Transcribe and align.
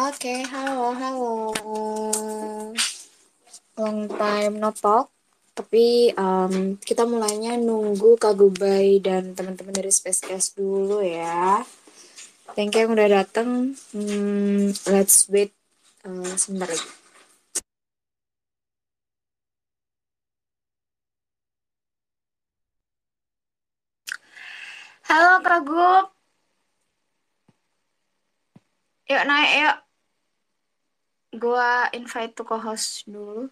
Oke, 0.00 0.32
halo, 0.48 0.96
halo. 0.96 1.52
Long 3.76 4.08
time 4.08 4.54
no 4.56 4.72
talk. 4.72 5.12
Tapi 5.52 6.08
um, 6.16 6.80
kita 6.80 7.04
mulainya 7.04 7.60
nunggu 7.60 8.16
Kak 8.16 8.32
Gubay 8.40 8.96
dan 9.04 9.36
teman-teman 9.36 9.76
dari 9.76 9.92
Space 9.92 10.24
Cast 10.24 10.56
dulu 10.56 11.04
ya. 11.04 11.60
Thank 12.56 12.80
you 12.80 12.88
yang 12.88 12.96
udah 12.96 13.08
datang. 13.12 13.76
Hmm, 13.92 14.72
let's 14.88 15.28
wait 15.28 15.52
uh, 16.08 16.32
sebentar 16.40 16.72
lagi. 16.72 16.88
Halo 25.12 25.44
Kak 25.44 25.60
Gub. 25.68 26.06
Yuk 29.12 29.22
naik 29.28 29.52
yuk. 29.60 29.89
Gua 31.30 31.86
invite 31.94 32.34
to 32.34 32.42
co-host 32.42 33.06
dulu. 33.06 33.46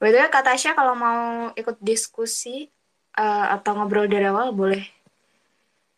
The 0.00 0.12
way, 0.12 0.28
Kak 0.28 0.44
Tasya 0.44 0.76
kalau 0.76 0.92
mau 0.92 1.48
ikut 1.56 1.80
diskusi 1.80 2.68
uh, 3.16 3.46
atau 3.56 3.72
ngobrol 3.72 4.04
dari 4.04 4.28
awal 4.28 4.52
boleh 4.52 4.84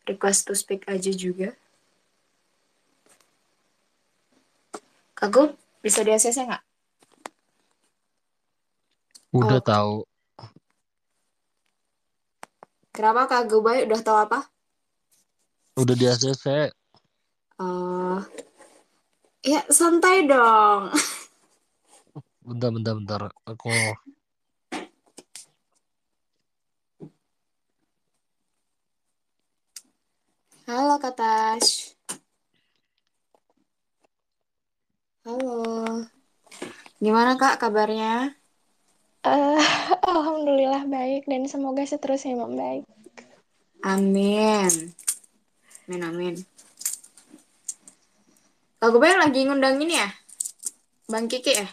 request 0.06 0.46
to 0.46 0.54
speak 0.54 0.86
aja 0.86 1.10
juga. 1.10 1.50
Kak 5.18 5.28
Gub, 5.34 5.50
bisa 5.82 6.06
di 6.06 6.14
ACC 6.14 6.38
nggak? 6.38 6.62
Udah 9.34 9.58
Oh. 9.58 9.64
tahu. 9.64 9.94
Kenapa 12.94 13.26
Kak 13.28 13.50
Gubay 13.50 13.84
udah 13.84 14.00
tahu 14.00 14.18
apa? 14.22 14.38
Udah 15.76 15.92
di 15.98 16.06
ACC. 16.08 16.72
Uh, 17.58 18.22
ya 19.46 19.62
santai 19.70 20.26
dong. 20.26 20.90
Bentar, 22.42 22.70
bentar, 22.74 22.94
bentar. 22.98 23.22
Aku 23.46 23.70
Halo 30.66 30.98
Kak 30.98 31.14
Tash. 31.14 31.94
Halo. 35.22 35.62
Gimana 36.98 37.38
Kak 37.38 37.62
kabarnya? 37.62 38.34
Eh, 39.22 39.62
Alhamdulillah 40.02 40.86
baik 40.90 41.30
dan 41.30 41.46
semoga 41.46 41.86
seterusnya 41.86 42.34
membaik. 42.34 42.82
Amin. 43.86 44.90
Amin, 45.86 46.02
amin. 46.02 46.34
Kak 48.76 48.92
Gubay 48.92 49.16
lagi 49.16 49.48
ngundang 49.48 49.80
ini 49.80 49.96
ya? 49.96 50.08
Bang 51.08 51.32
Kiki 51.32 51.56
ya? 51.56 51.64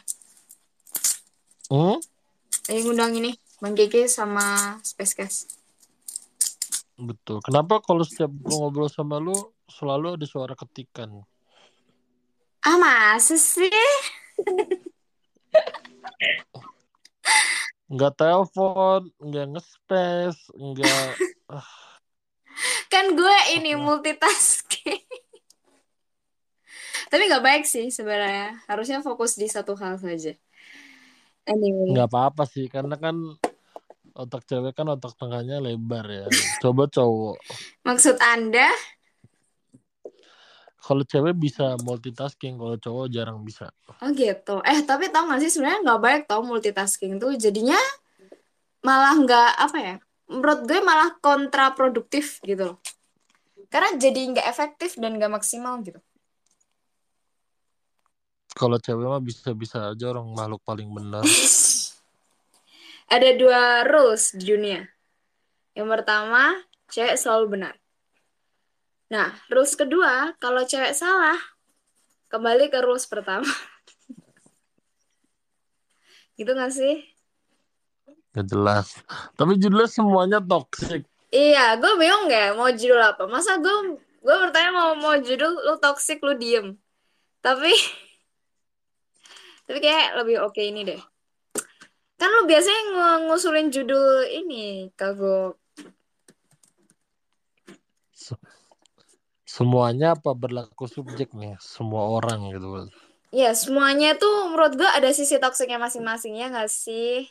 hmm? 1.68 2.00
Lagi 2.72 2.82
ngundang 2.88 3.12
ini. 3.20 3.36
Bang 3.60 3.76
Kiki 3.76 4.08
sama 4.08 4.80
Space 4.88 5.12
Cast. 5.12 5.60
Betul. 6.96 7.44
Kenapa 7.44 7.84
kalau 7.84 8.08
setiap 8.08 8.32
gua 8.32 8.68
ngobrol 8.68 8.88
sama 8.88 9.20
lu 9.20 9.36
selalu 9.68 10.16
ada 10.16 10.24
suara 10.24 10.56
ketikan? 10.56 11.28
Ah 12.64 12.80
masa 12.80 13.36
sih? 13.36 13.68
Nggak 17.94 18.16
telepon, 18.18 19.12
nggak 19.22 19.54
nge-space, 19.54 20.50
nggak... 20.58 21.14
Kan 22.92 23.14
gue 23.14 23.38
ini 23.54 23.78
multitasking. 23.78 25.06
Tapi 27.10 27.30
nggak 27.30 27.46
baik 27.46 27.64
sih 27.66 27.90
sebenarnya. 27.90 28.64
Harusnya 28.70 29.00
fokus 29.02 29.38
di 29.38 29.50
satu 29.50 29.74
hal 29.78 29.98
saja. 30.02 30.34
Anyway. 31.44 31.92
Nggak 31.92 32.08
apa-apa 32.08 32.44
sih, 32.48 32.72
karena 32.72 32.96
kan 32.96 33.20
otak 34.14 34.46
cewek 34.46 34.78
kan 34.78 34.88
otak 34.94 35.18
tengahnya 35.18 35.60
lebar 35.60 36.06
ya. 36.06 36.26
Coba 36.62 36.86
cowok. 36.88 37.38
Maksud 37.84 38.16
Anda? 38.22 38.70
Kalau 40.84 41.04
cewek 41.08 41.40
bisa 41.40 41.80
multitasking, 41.80 42.60
kalau 42.60 42.76
cowok 42.76 43.06
jarang 43.08 43.40
bisa. 43.42 43.72
Oh 44.04 44.12
gitu. 44.12 44.60
Eh 44.68 44.84
tapi 44.84 45.08
tau 45.08 45.32
gak 45.32 45.40
sih 45.40 45.48
sebenarnya 45.48 45.80
nggak 45.80 46.02
baik 46.04 46.22
tau 46.28 46.44
multitasking 46.44 47.24
tuh 47.24 47.40
jadinya 47.40 47.80
malah 48.84 49.16
nggak 49.16 49.52
apa 49.64 49.78
ya? 49.80 49.96
Menurut 50.28 50.68
gue 50.68 50.80
malah 50.84 51.16
kontraproduktif 51.24 52.44
gitu 52.44 52.76
loh. 52.76 52.78
Karena 53.72 53.96
jadi 53.96 54.22
nggak 54.36 54.48
efektif 54.48 55.00
dan 55.00 55.16
nggak 55.16 55.32
maksimal 55.32 55.80
gitu. 55.88 56.04
Kalau 58.54 58.78
cewek 58.78 59.10
mah 59.10 59.22
bisa-bisa 59.22 59.94
aja 59.94 60.06
orang 60.14 60.30
makhluk 60.34 60.62
paling 60.62 60.90
benar. 60.94 61.26
Ada 63.14 63.30
dua 63.38 63.86
rules 63.90 64.34
di 64.38 64.46
dunia. 64.46 64.86
Yang 65.74 65.88
pertama, 65.90 66.54
cewek 66.90 67.18
selalu 67.18 67.46
benar. 67.58 67.74
Nah, 69.10 69.34
rules 69.50 69.74
kedua, 69.78 70.34
kalau 70.42 70.66
cewek 70.66 70.94
salah, 70.94 71.38
kembali 72.30 72.70
ke 72.70 72.82
rules 72.82 73.06
pertama. 73.06 73.46
gitu 76.38 76.52
gak 76.54 76.74
sih? 76.74 77.06
Gak 78.34 78.50
jelas. 78.50 78.98
Tapi 79.38 79.58
judulnya 79.62 79.90
semuanya 79.90 80.40
toxic. 80.42 81.06
Iya, 81.30 81.78
gue 81.78 81.94
bingung 81.98 82.30
gak 82.30 82.58
mau 82.58 82.70
judul 82.74 83.02
apa. 83.02 83.30
Masa 83.30 83.62
gue 83.62 84.02
gue 84.24 84.36
bertanya 84.40 84.72
mau 84.74 84.96
mau 84.98 85.16
judul 85.22 85.70
lu 85.70 85.76
toxic 85.78 86.18
lu 86.22 86.34
diem. 86.38 86.78
Tapi 87.42 87.70
tapi 89.74 89.90
kayak 89.90 90.22
lebih 90.22 90.38
oke 90.46 90.62
ini 90.62 90.86
deh. 90.86 91.02
Kan 92.22 92.30
lu 92.30 92.46
biasanya 92.46 92.94
ng- 92.94 93.26
ngusulin 93.26 93.74
judul 93.74 94.30
ini, 94.30 94.94
kagok. 94.94 95.58
Se- 98.14 98.38
Semuanya 99.50 100.14
apa 100.14 100.38
berlaku 100.38 100.86
subjek 100.86 101.34
nih? 101.34 101.58
Semua 101.58 102.06
orang 102.06 102.54
gitu. 102.54 102.86
Ya, 103.34 103.58
semuanya 103.58 104.14
tuh 104.14 104.54
menurut 104.54 104.78
gue 104.78 104.86
ada 104.86 105.10
sisi 105.10 105.42
toksiknya 105.42 105.82
masing-masing 105.82 106.38
ya 106.38 106.54
gak 106.54 106.70
sih? 106.70 107.26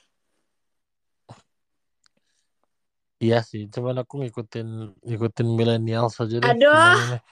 Iya 3.23 3.47
sih, 3.47 3.71
cuman 3.71 4.03
aku 4.03 4.19
ngikutin 4.19 4.99
ngikutin 4.99 5.47
milenial 5.47 6.11
saja 6.11 6.43
deh 6.43 6.51
Aduh. 6.51 6.75
semuanya 6.75 7.07
nih. 7.07 7.23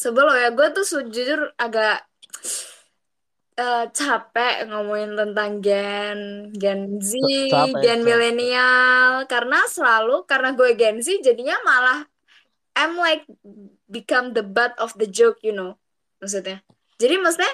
Sebel 0.00 0.24
loh 0.24 0.38
ya, 0.38 0.48
gue 0.48 0.66
tuh 0.72 0.86
sejujur 0.88 1.52
agak 1.60 2.07
eh, 3.58 3.84
capek 3.90 4.70
ngomongin 4.70 5.18
tentang 5.18 5.50
gen, 5.58 6.20
Gen 6.54 7.02
Z, 7.02 7.18
Capek, 7.50 7.82
gen 7.82 8.00
milenial. 8.06 9.26
Karena 9.26 9.66
selalu, 9.66 10.22
karena 10.24 10.54
gue 10.54 10.78
Gen 10.78 11.02
Z, 11.02 11.18
jadinya 11.20 11.58
malah 11.66 12.06
I'm 12.78 12.94
like 12.94 13.26
become 13.90 14.38
the 14.38 14.46
butt 14.46 14.78
of 14.78 14.94
the 14.94 15.10
joke, 15.10 15.42
you 15.42 15.50
know. 15.50 15.74
Maksudnya. 16.22 16.62
Jadi 16.98 17.14
maksudnya 17.18 17.50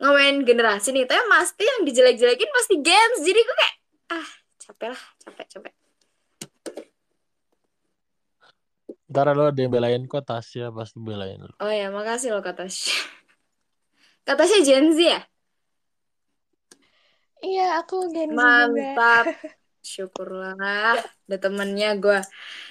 ngomongin 0.00 0.48
generasi 0.48 0.96
nih, 0.96 1.04
tapi 1.04 1.20
pasti 1.28 1.64
yang 1.64 1.84
dijelek-jelekin 1.84 2.50
pasti 2.50 2.74
Gen 2.80 3.10
Z. 3.20 3.24
Jadi 3.24 3.40
gue 3.44 3.56
kayak, 3.56 3.74
ah 4.16 4.28
capek 4.56 4.88
lah, 4.96 5.02
capek, 5.20 5.46
capek. 5.52 5.72
Ntar 9.12 9.36
lo 9.36 9.52
ada 9.52 9.60
yang 9.60 9.68
belain 9.68 10.08
kok 10.08 10.24
Tasya 10.24 10.72
pasti 10.72 10.96
belain 10.96 11.36
lo. 11.36 11.52
Oh 11.60 11.68
ya, 11.68 11.92
makasih 11.92 12.32
loh 12.32 12.40
kata 12.40 12.64
Kata 14.26 14.44
Gen 14.66 14.86
Z 14.96 14.98
ya? 15.02 15.20
Iya, 17.46 17.62
aku 17.78 17.94
Gen 18.14 18.30
Z 18.40 18.42
juga. 18.60 18.82
Mantap. 18.96 19.26
Syukurlah 19.82 20.54
ada 21.26 21.36
temennya 21.42 21.88
gue. 22.02 22.18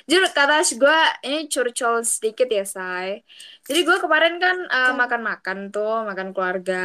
Jujur 0.08 0.24
kata 0.32 0.64
gue 0.82 0.98
ini 1.28 1.38
curcol 1.52 1.96
sedikit 2.08 2.48
ya 2.58 2.64
say. 2.64 3.08
Jadi 3.68 3.80
gue 3.88 3.98
kemarin 4.04 4.34
kan 4.44 4.58
uh, 4.72 4.92
makan-makan 5.02 5.58
tuh 5.76 6.08
makan 6.10 6.28
keluarga. 6.36 6.76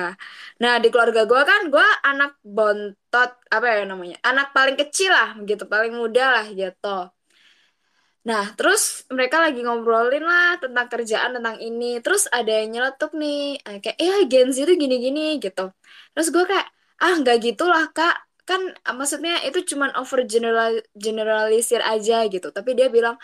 Nah 0.62 0.72
di 0.82 0.88
keluarga 0.92 1.22
gue 1.30 1.42
kan 1.50 1.60
gue 1.74 1.86
anak 2.10 2.30
bontot 2.42 3.30
apa 3.54 3.66
ya 3.70 3.82
namanya 3.86 4.16
anak 4.26 4.46
paling 4.56 4.76
kecil 4.80 5.10
lah 5.14 5.28
gitu 5.48 5.64
paling 5.72 5.92
muda 5.94 6.22
lah 6.42 6.46
gitu. 6.60 7.15
Nah 8.28 8.44
terus 8.58 9.06
mereka 9.16 9.36
lagi 9.44 9.58
ngobrolin 9.62 10.24
lah 10.30 10.58
tentang 10.62 10.86
kerjaan 10.92 11.30
tentang 11.38 11.56
ini. 11.62 11.84
Terus 12.04 12.22
ada 12.36 12.50
yang 12.60 12.68
nyeletuk 12.74 13.10
nih 13.20 13.36
eh, 13.66 13.78
kayak 13.82 13.96
eh 14.02 14.18
Gen 14.30 14.48
Z 14.54 14.56
itu 14.66 14.74
gini-gini 14.82 15.20
gitu. 15.44 15.62
Terus 16.12 16.28
gue 16.34 16.44
kayak 16.50 16.66
ah 17.02 17.14
nggak 17.20 17.36
gitulah 17.46 17.84
kak. 17.94 18.14
Kan 18.46 18.62
ah, 18.86 18.94
maksudnya 18.98 19.42
itu 19.46 19.58
cuman 19.74 19.90
over 19.98 20.22
general 20.32 20.72
generalisir 21.04 21.80
aja 21.82 22.14
gitu. 22.32 22.46
Tapi 22.56 22.70
dia 22.78 22.86
bilang 22.96 23.14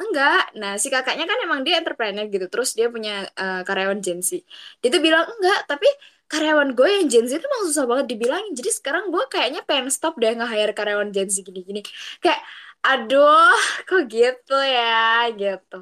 enggak. 0.00 0.50
Nah 0.60 0.74
si 0.82 0.86
kakaknya 0.94 1.24
kan 1.30 1.38
emang 1.46 1.60
dia 1.66 1.74
entrepreneur 1.80 2.26
gitu. 2.34 2.46
Terus 2.52 2.70
dia 2.78 2.86
punya 2.94 3.12
uh, 3.38 3.62
karyawan 3.66 3.98
Gen 4.04 4.20
Z. 4.26 4.42
Dia 4.82 4.88
tuh 4.94 5.02
bilang 5.06 5.24
enggak 5.26 5.58
tapi 5.70 5.86
karyawan 6.28 6.76
gue 6.76 6.88
yang 6.92 7.04
Gen 7.10 7.24
Z 7.30 7.32
itu 7.40 7.46
emang 7.48 7.64
susah 7.70 7.84
banget 7.90 8.06
dibilangin. 8.12 8.52
Jadi 8.58 8.70
sekarang 8.78 9.04
gue 9.14 9.22
kayaknya 9.32 9.60
pengen 9.68 9.88
stop 9.88 10.14
deh 10.20 10.28
nge-hire 10.38 10.72
karyawan 10.76 11.08
Gen 11.14 11.28
Z 11.32 11.36
gini-gini. 11.46 11.80
Kayak 12.22 12.40
aduh 12.82 13.58
kok 13.84 14.02
gitu 14.06 14.56
ya 14.56 15.28
gitu 15.34 15.78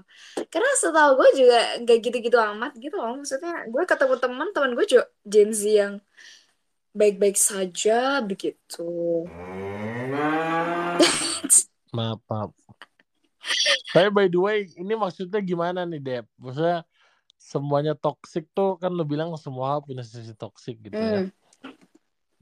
karena 0.48 0.70
setahu 0.80 1.20
gue 1.20 1.28
juga 1.44 1.60
nggak 1.84 1.98
gitu-gitu 2.02 2.38
amat 2.40 2.72
gitu 2.80 2.96
loh 2.96 3.20
maksudnya 3.20 3.68
gue 3.68 3.82
ketemu 3.84 4.14
teman 4.16 4.48
teman 4.52 4.72
gue 4.72 4.86
juga 4.88 5.04
Gen 5.22 5.52
Z 5.52 5.62
yang 5.66 5.94
baik-baik 6.96 7.36
saja 7.36 8.24
begitu 8.24 9.24
Maaf, 11.96 12.20
maaf. 12.28 12.52
Tapi 13.94 14.08
by 14.12 14.26
the 14.28 14.36
way, 14.36 14.68
ini 14.76 14.92
maksudnya 14.92 15.40
gimana 15.40 15.88
nih, 15.88 16.00
Dep? 16.02 16.26
Maksudnya 16.36 16.84
semuanya 17.40 17.94
toxic 17.96 18.44
tuh 18.52 18.76
kan 18.76 18.92
lo 18.92 19.06
bilang 19.06 19.32
semua 19.40 19.80
punya 19.80 20.02
sisi 20.04 20.34
toxic 20.36 20.76
gitu 20.82 20.98
ya. 20.98 21.24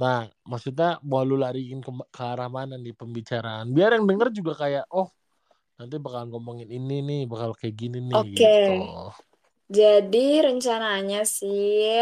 Nah, 0.02 0.18
maksudnya 0.50 0.98
mau 1.08 1.22
lu 1.28 1.36
lariin 1.44 1.78
ke, 1.86 1.90
ke 2.14 2.22
arah 2.32 2.48
mana 2.58 2.74
nih 2.84 2.94
pembicaraan? 3.00 3.66
Biar 3.76 3.90
yang 3.96 4.06
denger 4.10 4.28
juga 4.38 4.52
kayak, 4.62 4.84
oh 4.90 5.08
nanti 5.78 5.96
bakal 6.04 6.22
ngomongin 6.30 6.70
ini 6.78 6.94
nih, 7.08 7.20
bakal 7.32 7.50
kayak 7.60 7.76
gini 7.82 7.98
nih 8.10 8.20
Oke. 8.20 8.48
gitu. 8.48 8.70
Jadi 9.76 10.26
rencananya 10.46 11.20
sih, 11.36 11.92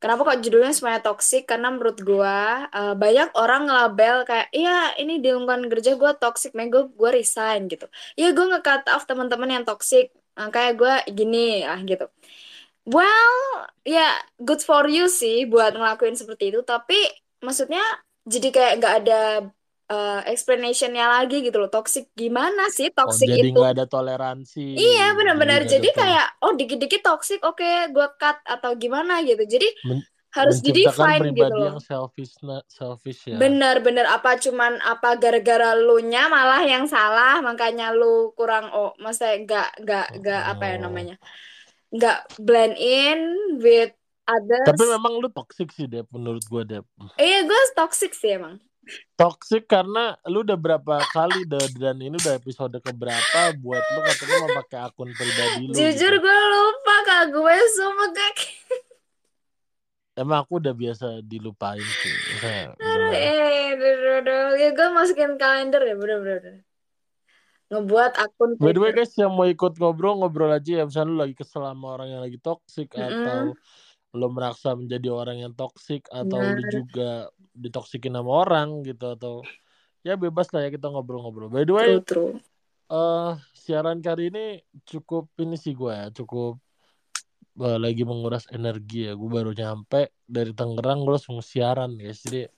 kenapa 0.00 0.20
kok 0.28 0.40
judulnya 0.44 0.72
semuanya 0.76 1.02
toxic? 1.04 1.42
Karena 1.50 1.68
menurut 1.74 1.98
gua 2.08 2.66
eh, 2.72 2.94
banyak 3.02 3.28
orang 3.36 3.60
ngelabel 3.68 4.16
kayak, 4.28 4.48
iya 4.56 4.70
ini 5.00 5.12
di 5.22 5.28
lingkungan 5.32 5.68
kerja 5.72 5.90
gua 6.00 6.12
toxic, 6.16 6.50
makanya 6.56 6.70
gua, 6.74 6.84
gua 7.00 7.10
resign 7.18 7.60
gitu. 7.72 7.86
Iya 8.18 8.26
gua 8.36 8.44
nge-cut 8.56 8.82
off 8.94 9.04
teman-teman 9.10 9.50
yang 9.60 9.64
toxic, 9.68 10.06
Eh, 10.40 10.48
kayak 10.54 10.72
gua 10.80 10.92
gini 11.18 11.66
ah 11.68 11.76
gitu. 11.84 12.06
Well, 12.90 13.34
ya 13.86 14.08
good 14.42 14.60
for 14.66 14.90
you 14.90 15.06
sih 15.06 15.46
buat 15.46 15.78
ngelakuin 15.78 16.18
seperti 16.18 16.50
itu, 16.50 16.60
tapi 16.66 16.98
maksudnya 17.38 17.82
jadi 18.26 18.48
kayak 18.50 18.72
nggak 18.82 18.94
ada 19.04 19.20
eh, 19.90 20.20
explanationnya 20.32 21.06
lagi 21.06 21.42
gitu 21.46 21.56
loh. 21.62 21.70
Toxic 21.70 22.10
gimana 22.14 22.66
sih 22.70 22.90
Oh, 22.90 22.94
toxic 23.06 23.26
jadi 23.30 23.48
itu? 23.50 23.58
nggak 23.58 23.72
ada 23.78 23.84
toleransi. 23.86 24.64
Iya 24.74 25.06
Jadi 25.06 25.16
benar-benar. 25.18 25.60
Jadi 25.66 25.88
tol- 25.90 25.98
kayak 26.02 26.26
oh 26.42 26.52
dikit-dikit 26.58 27.00
toxic, 27.02 27.38
oke 27.42 27.70
gue 27.94 28.06
cut 28.18 28.38
atau 28.46 28.70
gimana 28.74 29.22
gitu. 29.22 29.42
Jadi 29.46 29.68
men- 29.86 30.06
harus 30.30 30.62
menciptakan 30.62 30.70
di-define 31.18 31.26
gitu 31.34 31.54
loh. 31.58 31.66
yang 31.74 31.80
selfish, 31.82 32.32
selfish 32.70 33.20
ya. 33.26 33.34
Bener-bener 33.34 34.06
apa 34.06 34.38
cuman 34.38 34.78
apa 34.78 35.18
gara-gara 35.18 35.74
lu 35.74 35.98
nya 36.06 36.30
malah 36.30 36.62
yang 36.62 36.86
salah 36.86 37.42
makanya 37.42 37.90
lu 37.90 38.30
kurang 38.38 38.70
oh 38.70 38.94
maksudnya 39.02 39.42
nggak 39.42 39.68
nggak 39.82 40.06
nggak 40.22 40.42
apa 40.54 40.64
ya 40.70 40.76
Oh. 40.78 40.82
namanya 40.86 41.16
nggak 41.90 42.18
blend 42.38 42.74
in 42.76 43.18
with 43.58 43.90
Tapi 44.24 44.46
others. 44.62 44.90
memang 44.94 45.18
lu 45.18 45.26
toxic 45.28 45.68
sih, 45.70 45.84
Dep, 45.84 46.06
menurut 46.08 46.46
gua, 46.46 46.62
Dep. 46.62 46.86
Iya 47.16 47.42
gue 47.42 47.60
toxic 47.74 48.14
sih 48.14 48.38
emang. 48.38 48.62
Toxic 49.14 49.66
karena 49.66 50.14
lu 50.24 50.40
udah 50.40 50.54
berapa 50.54 51.02
kali 51.10 51.44
da- 51.44 51.58
dan 51.74 51.98
ini 51.98 52.14
udah 52.14 52.34
episode 52.34 52.74
keberapa 52.78 53.40
buat 53.58 53.82
lu 53.84 54.00
katanya 54.02 54.36
mau 54.40 54.50
pakai 54.56 54.78
akun 54.82 55.10
pribadi 55.12 55.62
lu 55.66 55.72
Jujur 55.74 56.14
gitu. 56.14 56.22
gue 56.22 56.38
lupa 56.48 56.96
kak 57.04 57.24
gue 57.28 57.54
semua 57.70 58.08
kayak 58.10 58.34
Emang 60.20 60.42
aku 60.42 60.58
udah 60.58 60.74
biasa 60.74 61.06
dilupain 61.22 61.80
sih. 61.80 62.16
Eh 62.40 62.66
aduh, 62.70 64.18
aduh. 64.20 64.46
ya 64.58 64.68
gue 64.70 64.88
masukin 64.90 65.38
kalender 65.38 65.80
ya 65.80 65.94
bener-bener 65.94 66.60
ngebuat 67.70 68.12
akun 68.18 68.58
By 68.58 68.74
the 68.74 68.82
way 68.82 68.90
Twitter. 68.90 69.06
guys 69.06 69.14
yang 69.14 69.32
mau 69.32 69.46
ikut 69.46 69.78
ngobrol 69.78 70.18
ngobrol 70.18 70.50
aja 70.50 70.82
ya 70.82 70.84
misalnya 70.84 71.08
lu 71.08 71.18
lagi 71.22 71.34
kesel 71.34 71.62
sama 71.62 71.86
orang 71.94 72.08
yang 72.10 72.22
lagi 72.22 72.38
toxic 72.42 72.90
Mm-mm. 72.90 73.06
atau 73.06 73.38
lu 74.10 74.26
merasa 74.28 74.74
menjadi 74.74 75.08
orang 75.08 75.38
yang 75.38 75.54
toxic 75.54 76.02
atau 76.10 76.34
lu 76.34 76.58
Benar. 76.58 76.70
juga 76.74 77.10
ditoksikin 77.54 78.10
sama 78.10 78.30
orang 78.42 78.82
gitu 78.82 79.14
atau 79.14 79.34
ya 80.02 80.18
bebas 80.18 80.50
lah 80.50 80.66
ya 80.66 80.74
kita 80.74 80.90
ngobrol-ngobrol. 80.90 81.46
By 81.46 81.62
the 81.62 81.74
way 81.74 81.88
True 82.02 82.02
true. 82.02 82.32
eh 82.90 83.32
siaran 83.54 84.02
kali 84.02 84.34
ini 84.34 84.58
cukup 84.82 85.30
ini 85.38 85.54
sih 85.54 85.78
gue 85.78 85.94
ya 85.94 86.10
cukup 86.10 86.58
eh, 87.62 87.78
lagi 87.78 88.02
menguras 88.02 88.50
energi 88.50 89.06
ya. 89.06 89.14
Gue 89.14 89.30
baru 89.30 89.54
nyampe 89.54 90.10
dari 90.26 90.50
Tangerang 90.50 91.06
gue 91.06 91.14
langsung 91.14 91.38
siaran 91.38 91.94
guys. 91.94 92.18
Jadi 92.26 92.50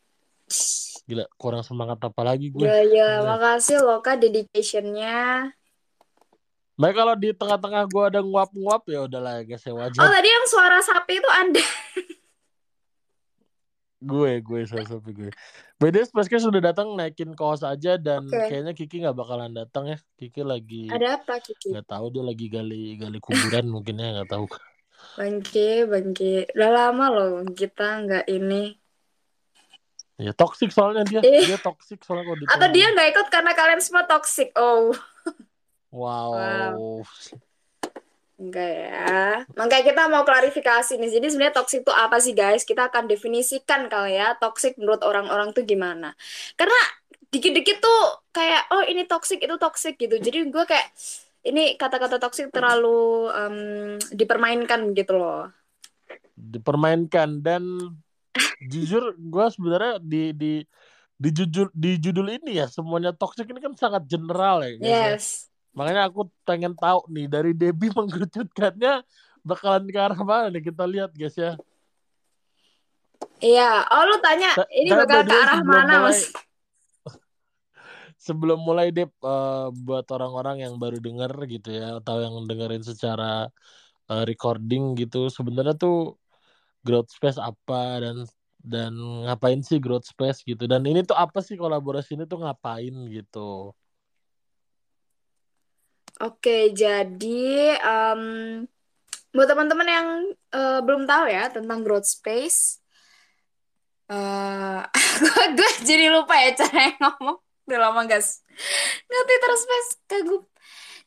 gila 1.02 1.26
kurang 1.34 1.62
semangat 1.62 1.98
apa 2.00 2.22
lagi 2.22 2.48
gue. 2.48 2.62
Ya 2.62 2.78
ya 2.80 3.08
Bener. 3.18 3.26
makasih 3.26 3.82
loh 3.82 3.98
kak 3.98 4.18
dedicationnya. 4.18 5.50
Baik 6.72 6.94
kalau 6.96 7.14
di 7.14 7.30
tengah-tengah 7.30 7.84
gue 7.84 8.04
ada 8.06 8.20
nguap-nguap 8.20 8.82
ya 8.86 9.04
udahlah 9.04 9.38
ya 9.38 9.44
guys 9.44 9.62
ya 9.62 9.70
Oh 9.70 9.78
wajar. 9.78 10.02
tadi 10.08 10.28
yang 10.28 10.46
suara 10.46 10.78
sapi 10.80 11.20
itu 11.20 11.30
anda. 11.30 11.62
gue 14.02 14.42
gue 14.42 14.60
salah 14.66 14.88
satu 14.88 15.10
gue. 15.10 15.30
BD 15.78 16.02
Spacecast 16.02 16.50
sudah 16.50 16.58
datang 16.58 16.90
naikin 16.98 17.38
kaos 17.38 17.62
aja 17.62 17.94
dan 17.94 18.26
Oke. 18.26 18.50
kayaknya 18.50 18.74
Kiki 18.74 18.98
nggak 18.98 19.14
bakalan 19.14 19.54
datang 19.54 19.86
ya. 19.86 19.98
Kiki 20.16 20.42
lagi 20.42 20.90
Ada 20.90 21.22
apa 21.22 21.38
Kiki? 21.38 21.70
nggak 21.70 21.86
tahu 21.86 22.10
dia 22.10 22.24
lagi 22.26 22.46
gali 22.50 22.98
gali 22.98 23.18
kuburan 23.18 23.70
mungkin 23.70 24.02
ya 24.02 24.08
nggak 24.18 24.30
tahu. 24.30 24.46
Bangke 25.14 25.86
bangke. 25.86 26.50
Udah 26.50 26.70
lama 26.72 27.04
loh 27.10 27.30
kita 27.54 28.02
nggak 28.02 28.24
ini. 28.26 28.74
Ya 30.20 30.32
toxic 30.32 30.68
soalnya 30.70 31.02
dia 31.08 31.20
Eh. 31.20 31.44
dia 31.46 31.58
toxic 31.58 32.04
soalnya 32.04 32.28
kalau 32.28 32.38
Atau 32.46 32.68
dia 32.70 32.86
nggak 32.92 33.08
ikut 33.16 33.26
karena 33.28 33.52
kalian 33.52 33.80
semua 33.80 34.04
toxic. 34.04 34.52
Oh 34.54 34.92
Wow. 35.92 37.04
enggak 38.40 38.70
ya. 38.74 39.46
Makanya 39.54 39.84
kita 39.86 40.02
mau 40.10 40.24
klarifikasi 40.24 40.98
nih. 40.98 41.10
Jadi 41.20 41.26
sebenarnya 41.30 41.54
toxic 41.54 41.84
itu 41.84 41.92
apa 41.94 42.16
sih 42.18 42.34
guys? 42.34 42.64
Kita 42.64 42.88
akan 42.90 43.06
definisikan 43.06 43.86
kali 43.86 44.18
ya. 44.18 44.34
Toxic 44.34 44.74
menurut 44.80 45.04
orang-orang 45.04 45.52
tuh 45.52 45.62
gimana? 45.62 46.16
Karena 46.56 46.74
dikit-dikit 47.28 47.78
tuh 47.78 48.00
kayak 48.32 48.72
oh 48.72 48.82
ini 48.82 49.06
toxic 49.06 49.38
itu 49.38 49.56
toxic 49.56 49.94
gitu. 49.96 50.16
Jadi 50.18 50.48
gue 50.50 50.64
kayak 50.66 50.88
ini 51.44 51.76
kata-kata 51.76 52.18
toxic 52.18 52.50
terlalu 52.50 53.30
em, 53.30 53.56
dipermainkan 54.10 54.90
gitu 54.92 55.18
loh. 55.18 55.52
dipermainkan 56.32 57.38
dan 57.44 57.62
jujur 58.64 59.12
gue 59.18 59.46
sebenarnya 59.52 60.00
di 60.00 60.32
di 60.32 60.52
di 61.22 61.30
judul 61.30 61.70
di 61.70 62.00
judul 62.02 62.34
ini 62.34 62.58
ya 62.58 62.66
semuanya 62.66 63.14
toxic 63.14 63.46
ini 63.46 63.62
kan 63.62 63.74
sangat 63.78 64.02
general 64.10 64.64
ya 64.64 64.70
guys 64.74 64.82
ya. 64.82 65.06
Yes. 65.14 65.26
Makanya 65.72 66.10
aku 66.10 66.28
pengen 66.44 66.74
tahu 66.76 67.06
nih 67.08 67.26
dari 67.30 67.52
Debbie 67.54 67.92
mengkerucutkannya 67.96 69.06
bakalan 69.42 69.86
ke 69.86 69.98
arah 69.98 70.18
mana 70.18 70.50
nih 70.50 70.62
kita 70.66 70.84
lihat 70.84 71.14
guys 71.14 71.36
ya. 71.38 71.54
Iya. 73.38 73.86
Oh 73.86 74.02
lu 74.06 74.16
tanya 74.18 74.58
Ta- 74.58 74.70
ini 74.70 74.90
bakal 74.90 75.22
ke 75.26 75.34
arah 75.34 75.60
mana 75.62 75.94
mulai- 76.02 76.04
mas? 76.10 76.20
Sebelum 78.26 78.58
mulai 78.62 78.90
Deb 78.94 79.10
eh, 79.10 79.66
buat 79.70 80.06
orang-orang 80.10 80.62
yang 80.66 80.74
baru 80.78 80.98
denger 80.98 81.32
gitu 81.50 81.74
ya 81.74 81.98
atau 81.98 82.22
yang 82.22 82.34
dengerin 82.46 82.82
secara 82.82 83.46
eh, 84.10 84.24
recording 84.26 84.94
gitu 84.98 85.30
sebenarnya 85.30 85.74
tuh 85.78 86.18
growth 86.82 87.10
space 87.10 87.38
apa 87.38 88.02
dan 88.02 88.16
dan 88.62 88.92
ngapain 89.26 89.58
sih 89.62 89.82
growth 89.82 90.06
space 90.06 90.46
gitu 90.46 90.70
dan 90.70 90.86
ini 90.86 91.02
tuh 91.02 91.18
apa 91.18 91.42
sih 91.42 91.58
kolaborasi 91.58 92.14
ini 92.14 92.24
tuh 92.30 92.42
ngapain 92.42 92.94
gitu. 93.10 93.74
Oke, 96.22 96.70
jadi 96.70 97.74
em, 97.82 98.22
buat 99.34 99.48
teman-teman 99.50 99.88
yang 99.88 100.08
eh, 100.54 100.80
belum 100.84 101.02
tahu 101.08 101.26
ya 101.26 101.50
tentang 101.50 101.82
growth 101.82 102.06
space, 102.06 102.78
eh 104.06 104.80
gue 105.24 105.44
gue 105.58 105.70
jadi 105.82 106.14
lupa 106.14 106.38
ya 106.38 106.54
cara 106.54 106.94
ngomong. 107.02 107.42
Udah 107.66 107.78
lama 107.90 108.06
guys. 108.06 108.46
Nggak 109.10 109.24
Twitter 109.26 109.52
space 109.58 109.90
kagum. 110.06 110.51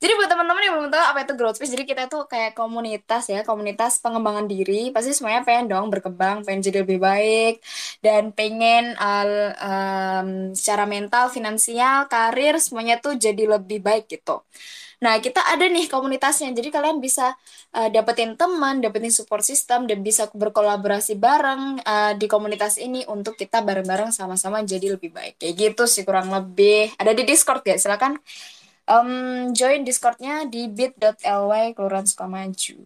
Jadi 0.02 0.12
buat 0.20 0.30
teman-teman 0.32 0.62
yang 0.66 0.74
belum 0.78 0.90
tahu 0.92 1.04
apa 1.04 1.20
itu 1.24 1.34
growth 1.40 1.58
space, 1.58 1.74
jadi 1.76 1.86
kita 1.88 2.04
tuh 2.12 2.28
kayak 2.28 2.52
komunitas 2.54 3.32
ya, 3.32 3.42
komunitas 3.48 3.98
pengembangan 4.04 4.46
diri. 4.46 4.92
Pasti 4.92 5.16
semuanya 5.16 5.42
pengen 5.48 5.66
dong 5.72 5.88
berkembang, 5.94 6.44
pengen 6.44 6.62
jadi 6.64 6.84
lebih 6.84 7.00
baik, 7.00 7.64
dan 8.04 8.36
pengen 8.36 8.94
eh, 8.96 9.52
em, 9.56 10.30
secara 10.54 10.84
mental, 10.84 11.32
finansial, 11.32 12.08
karir 12.12 12.60
semuanya 12.60 13.00
tuh 13.00 13.16
jadi 13.16 13.58
lebih 13.58 13.80
baik 13.80 14.12
gitu. 14.12 14.44
Nah, 15.04 15.20
kita 15.20 15.44
ada 15.44 15.68
nih 15.68 15.92
komunitasnya. 15.92 16.56
Jadi 16.56 16.72
kalian 16.72 17.04
bisa 17.04 17.36
uh, 17.76 17.90
dapetin 17.92 18.40
teman, 18.40 18.80
dapetin 18.80 19.12
support 19.12 19.44
system, 19.44 19.86
dan 19.86 20.00
bisa 20.02 20.32
berkolaborasi 20.32 21.20
bareng 21.20 21.84
uh, 21.84 22.14
di 22.16 22.26
komunitas 22.32 22.80
ini 22.80 23.04
untuk 23.06 23.36
kita 23.36 23.60
bareng-bareng 23.60 24.16
sama-sama 24.16 24.64
jadi 24.64 24.96
lebih 24.96 25.12
baik. 25.12 25.38
Kayak 25.38 25.54
gitu 25.60 25.84
sih 25.86 26.04
kurang 26.08 26.32
lebih. 26.32 26.96
Ada 26.96 27.12
di 27.12 27.28
Discord 27.28 27.62
ya, 27.68 27.76
silakan 27.76 28.18
um, 28.90 29.52
join 29.54 29.86
Discordnya 29.86 30.46
di 30.50 30.70
bit.ly 30.70 31.74
Kelurahan 31.74 32.08
Sukamaju. 32.08 32.78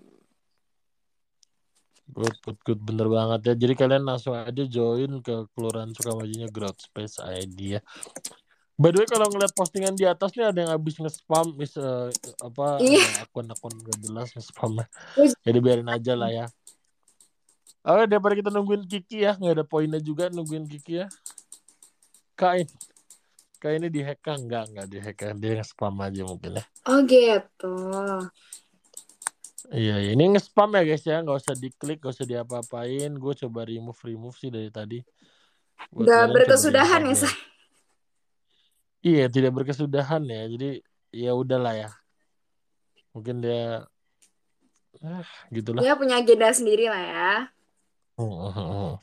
Good, 2.10 2.36
good, 2.42 2.60
good, 2.66 2.82
bener 2.82 3.06
banget 3.06 3.54
ya. 3.54 3.54
Jadi 3.54 3.74
kalian 3.78 4.04
langsung 4.04 4.34
aja 4.34 4.64
join 4.66 5.22
ke 5.22 5.46
Kelurahan 5.54 5.94
Sukamajunya 5.94 6.50
Growth 6.50 6.82
Space 6.90 7.22
ID 7.22 7.78
ya. 7.78 7.82
By 8.80 8.96
the 8.96 9.04
way 9.04 9.08
kalau 9.12 9.28
ngeliat 9.28 9.52
postingan 9.52 9.92
di 9.94 10.08
atas 10.08 10.32
nih 10.40 10.56
ada 10.56 10.60
yang 10.64 10.72
habis 10.72 10.96
nge-spam 10.96 11.52
is 11.60 11.76
eh, 11.76 12.08
apa 12.40 12.80
akun-akun 13.28 13.76
gak 13.76 14.00
jelas 14.00 14.32
nge-spam 14.32 14.80
Jadi 15.44 15.58
biarin 15.60 15.92
aja 15.92 16.16
lah 16.16 16.32
ya. 16.32 16.46
Oke 17.84 18.08
daripada 18.08 18.40
kita 18.40 18.50
nungguin 18.52 18.88
Kiki 18.88 19.24
ya, 19.24 19.36
nggak 19.36 19.56
ada 19.60 19.66
poinnya 19.68 20.00
juga 20.00 20.32
nungguin 20.32 20.64
Kiki 20.68 21.04
ya. 21.04 21.08
Kak, 22.40 22.72
kayak 23.60 23.76
ini 23.84 23.88
dihack 23.92 24.20
kan 24.24 24.40
enggak 24.40 24.64
enggak 24.72 24.88
dihack 24.88 25.16
kan 25.20 25.36
dia 25.36 25.60
nge-spam 25.60 25.96
aja 26.00 26.22
mungkin 26.24 26.52
ya 26.58 26.64
Oh 26.88 27.00
gitu. 27.04 27.76
iya 29.70 29.96
iya. 30.02 30.12
ini 30.16 30.34
nge-spam 30.34 30.74
ya 30.74 30.82
guys 30.82 31.04
ya 31.04 31.20
nggak 31.20 31.38
usah 31.38 31.56
diklik 31.56 32.00
nggak 32.00 32.16
usah 32.16 32.26
diapa-apain 32.26 33.12
gue 33.14 33.34
coba 33.46 33.68
remove 33.68 34.00
remove 34.02 34.36
sih 34.36 34.50
dari 34.50 34.72
tadi 34.72 35.00
Buat 35.92 36.12
Udah 36.12 36.22
berkesudahan 36.28 37.08
ya, 37.08 37.16
aja. 37.16 37.28
Say? 37.28 37.34
iya 39.00 39.26
tidak 39.32 39.56
berkesudahan 39.56 40.24
ya 40.24 40.44
jadi 40.52 40.70
ya 41.16 41.32
udahlah 41.32 41.72
ya 41.76 41.90
mungkin 43.12 43.40
dia 43.40 43.88
ah 45.00 45.28
gitulah 45.48 45.80
Dia 45.80 45.96
punya 45.96 46.20
agenda 46.20 46.52
sendiri 46.52 46.92
lah 46.92 47.00
ya. 47.00 47.32
Hmm. 48.20 49.00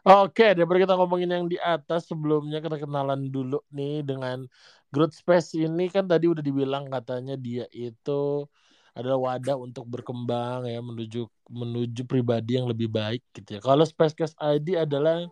Oke, 0.00 0.56
daripada 0.56 0.80
kita 0.80 0.94
ngomongin 0.96 1.28
yang 1.28 1.46
di 1.50 1.60
atas, 1.60 2.08
sebelumnya 2.08 2.64
kita 2.64 2.80
kenalan 2.80 3.28
dulu 3.28 3.60
nih 3.68 4.00
dengan 4.00 4.48
Growth 4.88 5.20
Space 5.20 5.52
ini 5.54 5.92
kan 5.92 6.08
tadi 6.08 6.26
udah 6.26 6.40
dibilang 6.40 6.88
katanya 6.88 7.36
dia 7.36 7.68
itu 7.70 8.48
adalah 8.96 9.36
wadah 9.36 9.54
untuk 9.54 9.86
berkembang 9.86 10.66
ya 10.66 10.82
menuju 10.82 11.28
menuju 11.46 12.02
pribadi 12.10 12.58
yang 12.58 12.66
lebih 12.66 12.90
baik 12.90 13.22
gitu 13.36 13.58
ya. 13.58 13.60
Kalau 13.62 13.86
Spacecast 13.86 14.34
ID 14.40 14.82
adalah 14.82 15.30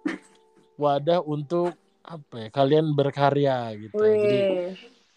wadah 0.79 1.25
untuk 1.27 1.75
apa 2.07 2.47
ya? 2.47 2.49
Kalian 2.55 2.95
berkarya 2.95 3.75
gitu 3.75 3.99
ya. 3.99 4.15
Jadi 4.15 4.39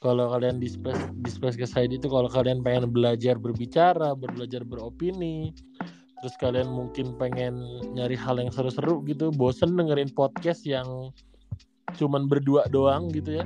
kalau 0.02 0.34
kalian 0.34 0.58
di 0.58 0.66
Space 0.66 1.06
di 1.14 1.30
Spacecast 1.30 1.78
ID 1.78 2.02
itu 2.02 2.10
kalau 2.10 2.26
kalian 2.26 2.66
pengen 2.66 2.90
belajar 2.90 3.38
berbicara, 3.38 4.18
belajar 4.18 4.66
beropini, 4.66 5.54
terus 6.22 6.38
kalian 6.38 6.70
mungkin 6.70 7.18
pengen 7.18 7.58
nyari 7.98 8.14
hal 8.14 8.38
yang 8.38 8.54
seru-seru 8.54 9.02
gitu, 9.10 9.34
bosen 9.34 9.74
dengerin 9.74 10.14
podcast 10.14 10.62
yang 10.64 11.10
cuman 11.98 12.30
berdua 12.30 12.70
doang 12.70 13.10
gitu 13.10 13.42
ya. 13.42 13.46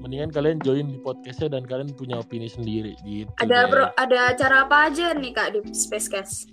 Mendingan 0.00 0.32
kalian 0.32 0.58
join 0.64 0.88
di 0.88 0.98
podcastnya 1.02 1.60
dan 1.60 1.68
kalian 1.68 1.92
punya 1.92 2.22
opini 2.22 2.48
sendiri 2.48 2.96
gitu. 3.04 3.28
Ada 3.36 3.66
guys. 3.66 3.68
bro, 3.68 3.84
ada 4.00 4.18
acara 4.32 4.56
apa 4.64 4.88
aja 4.88 5.12
nih 5.12 5.32
Kak 5.36 5.48
di 5.52 5.60
Spacecast? 5.76 6.48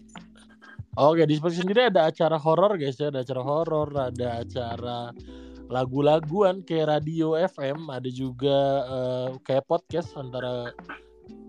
Oke, 1.00 1.24
di 1.24 1.39
Spacecast 1.39 1.63
sendiri 1.63 1.88
ada 1.88 2.12
acara 2.12 2.36
horor 2.36 2.75
guys 2.75 3.00
ya, 3.00 3.13
ada 3.13 3.24
acara 3.24 3.41
horor, 3.46 3.88
ada 3.96 4.27
acara 4.44 5.00
lagu-laguan 5.67 6.63
kayak 6.63 7.00
radio 7.00 7.36
FM, 7.39 7.88
ada 7.88 8.10
juga 8.12 8.60
eh, 8.84 9.29
kayak 9.48 9.67
podcast 9.67 10.12
antara 10.20 10.75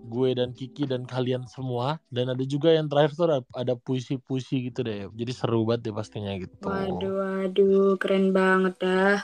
gue 0.09 0.33
dan 0.33 0.49
Kiki 0.57 0.89
dan 0.89 1.05
kalian 1.05 1.45
semua 1.45 2.01
dan 2.09 2.33
ada 2.33 2.41
juga 2.41 2.73
yang 2.73 2.89
terakhir 2.89 3.13
tuh 3.13 3.25
ada, 3.53 3.73
puisi-puisi 3.77 4.73
gitu 4.73 4.81
deh. 4.81 5.05
Jadi 5.13 5.31
seru 5.31 5.69
banget 5.69 5.89
deh 5.89 5.93
pastinya 5.93 6.33
gitu. 6.33 6.65
Waduh, 6.65 7.13
waduh, 7.21 7.93
keren 8.01 8.33
banget 8.33 8.73
dah. 8.81 9.17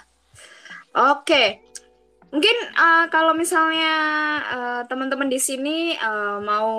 Oke, 0.95 1.59
mungkin 2.29 2.55
eh, 2.71 3.05
kalau 3.09 3.33
misalnya 3.33 3.93
eh, 4.45 4.81
teman-teman 4.85 5.27
di 5.27 5.41
sini 5.41 5.97
eh, 5.97 6.37
mau 6.39 6.71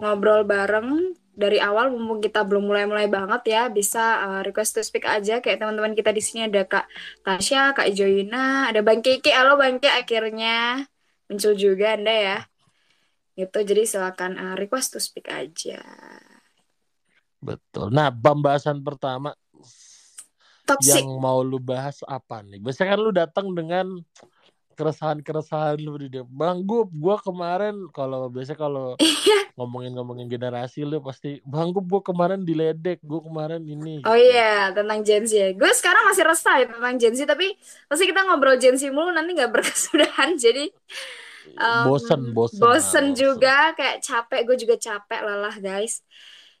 ngobrol 0.00 0.42
bareng 0.48 1.14
dari 1.34 1.58
awal, 1.58 1.90
mumpung 1.90 2.22
kita 2.22 2.46
belum 2.46 2.70
mulai-mulai 2.70 3.10
banget 3.10 3.42
ya, 3.50 3.62
bisa 3.70 4.22
eh, 4.26 4.40
request 4.46 4.78
to 4.78 4.82
speak 4.86 5.06
aja. 5.06 5.42
Kayak 5.42 5.62
teman-teman 5.62 5.94
kita 5.94 6.10
di 6.14 6.22
sini 6.22 6.46
ada 6.46 6.62
Kak 6.66 6.86
Tasya, 7.26 7.74
Kak 7.74 7.90
Joyina, 7.94 8.70
ada 8.70 8.80
Bang 8.86 9.02
Kiki. 9.02 9.30
Halo 9.34 9.58
Bang 9.58 9.82
Kiki, 9.82 9.90
akhirnya 9.90 10.86
muncul 11.30 11.54
juga 11.58 11.98
Anda 11.98 12.14
ya. 12.14 12.38
Gitu, 13.34 13.58
jadi 13.66 13.82
silakan 13.82 14.38
eh, 14.38 14.54
request 14.54 14.94
to 14.94 15.00
speak 15.02 15.26
aja. 15.26 15.82
Betul. 17.42 17.92
Nah, 17.92 18.08
pembahasan 18.08 18.80
pertama 18.80 19.36
Toxic. 20.64 21.04
yang 21.04 21.20
mau 21.20 21.44
lu 21.44 21.60
bahas 21.60 22.00
apa 22.08 22.40
nih? 22.40 22.62
Biasanya 22.62 22.96
kan 22.96 23.00
lu 23.02 23.12
datang 23.12 23.46
dengan 23.52 23.86
keresahan-keresahan 24.74 25.78
lu 25.78 26.00
di 26.00 26.08
dia. 26.18 26.24
Bang 26.26 26.64
Gup, 26.66 26.90
gua 26.96 27.20
kemarin 27.20 27.86
kalau 27.94 28.26
biasa 28.32 28.58
kalau 28.58 28.98
ngomongin-ngomongin 29.58 30.26
generasi 30.26 30.82
lu 30.82 30.98
pasti 30.98 31.38
Bang 31.46 31.70
Gup 31.70 31.86
gua 31.86 32.02
kemarin 32.02 32.42
diledek, 32.42 32.98
gua 33.04 33.22
kemarin 33.22 33.62
ini. 33.62 34.02
Oh 34.02 34.18
iya, 34.18 34.74
tentang 34.74 35.00
Gen 35.06 35.24
Z 35.28 35.32
ya. 35.32 35.48
Gue 35.54 35.70
sekarang 35.72 36.10
masih 36.10 36.24
resah 36.26 36.54
ya 36.60 36.66
tentang 36.66 36.94
Gen 36.98 37.14
Z, 37.14 37.20
tapi 37.24 37.54
pasti 37.86 38.04
kita 38.10 38.26
ngobrol 38.26 38.58
Gen 38.58 38.74
Z 38.80 38.90
mulu 38.90 39.14
nanti 39.14 39.36
nggak 39.36 39.52
berkesudahan. 39.54 40.34
Jadi 40.36 40.68
em, 41.52 41.84
bosen, 41.84 42.20
bosen. 42.32 42.58
bosen 42.60 43.06
lah, 43.12 43.16
juga, 43.16 43.56
kayak 43.76 43.96
capek. 44.00 44.40
Gue 44.48 44.56
juga 44.56 44.74
capek 44.80 45.20
lelah 45.20 45.56
guys. 45.60 46.00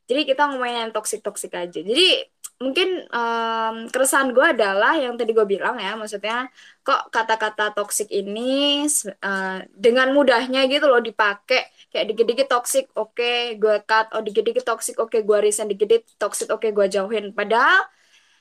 Jadi 0.04 0.20
kita 0.28 0.52
ngomongin 0.52 0.88
yang 0.88 0.92
toksik-toksik 0.92 1.56
aja. 1.56 1.80
Jadi 1.80 2.28
mungkin 2.60 3.08
em, 3.08 3.76
keresahan 3.90 4.30
gue 4.30 4.46
adalah 4.46 4.94
yang 5.00 5.16
tadi 5.16 5.32
gue 5.32 5.46
bilang 5.48 5.80
ya, 5.80 5.96
maksudnya 5.96 6.52
kok 6.84 7.08
kata-kata 7.10 7.72
toksik 7.74 8.12
ini 8.12 8.84
eh, 9.08 9.58
dengan 9.74 10.12
mudahnya 10.12 10.68
gitu 10.68 10.86
loh 10.86 11.00
dipakai 11.00 11.66
kayak 11.94 12.10
dikit-dikit 12.10 12.46
toksik 12.50 12.90
oke 12.98 13.54
gue 13.54 13.76
cut 13.86 14.10
oh 14.18 14.22
dikit-dikit 14.26 14.66
toksik 14.66 14.98
oke 14.98 15.14
gue 15.14 15.38
resign 15.38 15.70
dikit-dikit 15.70 16.18
toksik 16.18 16.50
oke 16.50 16.66
gue 16.74 16.86
jauhin 16.90 17.30
padahal 17.30 17.86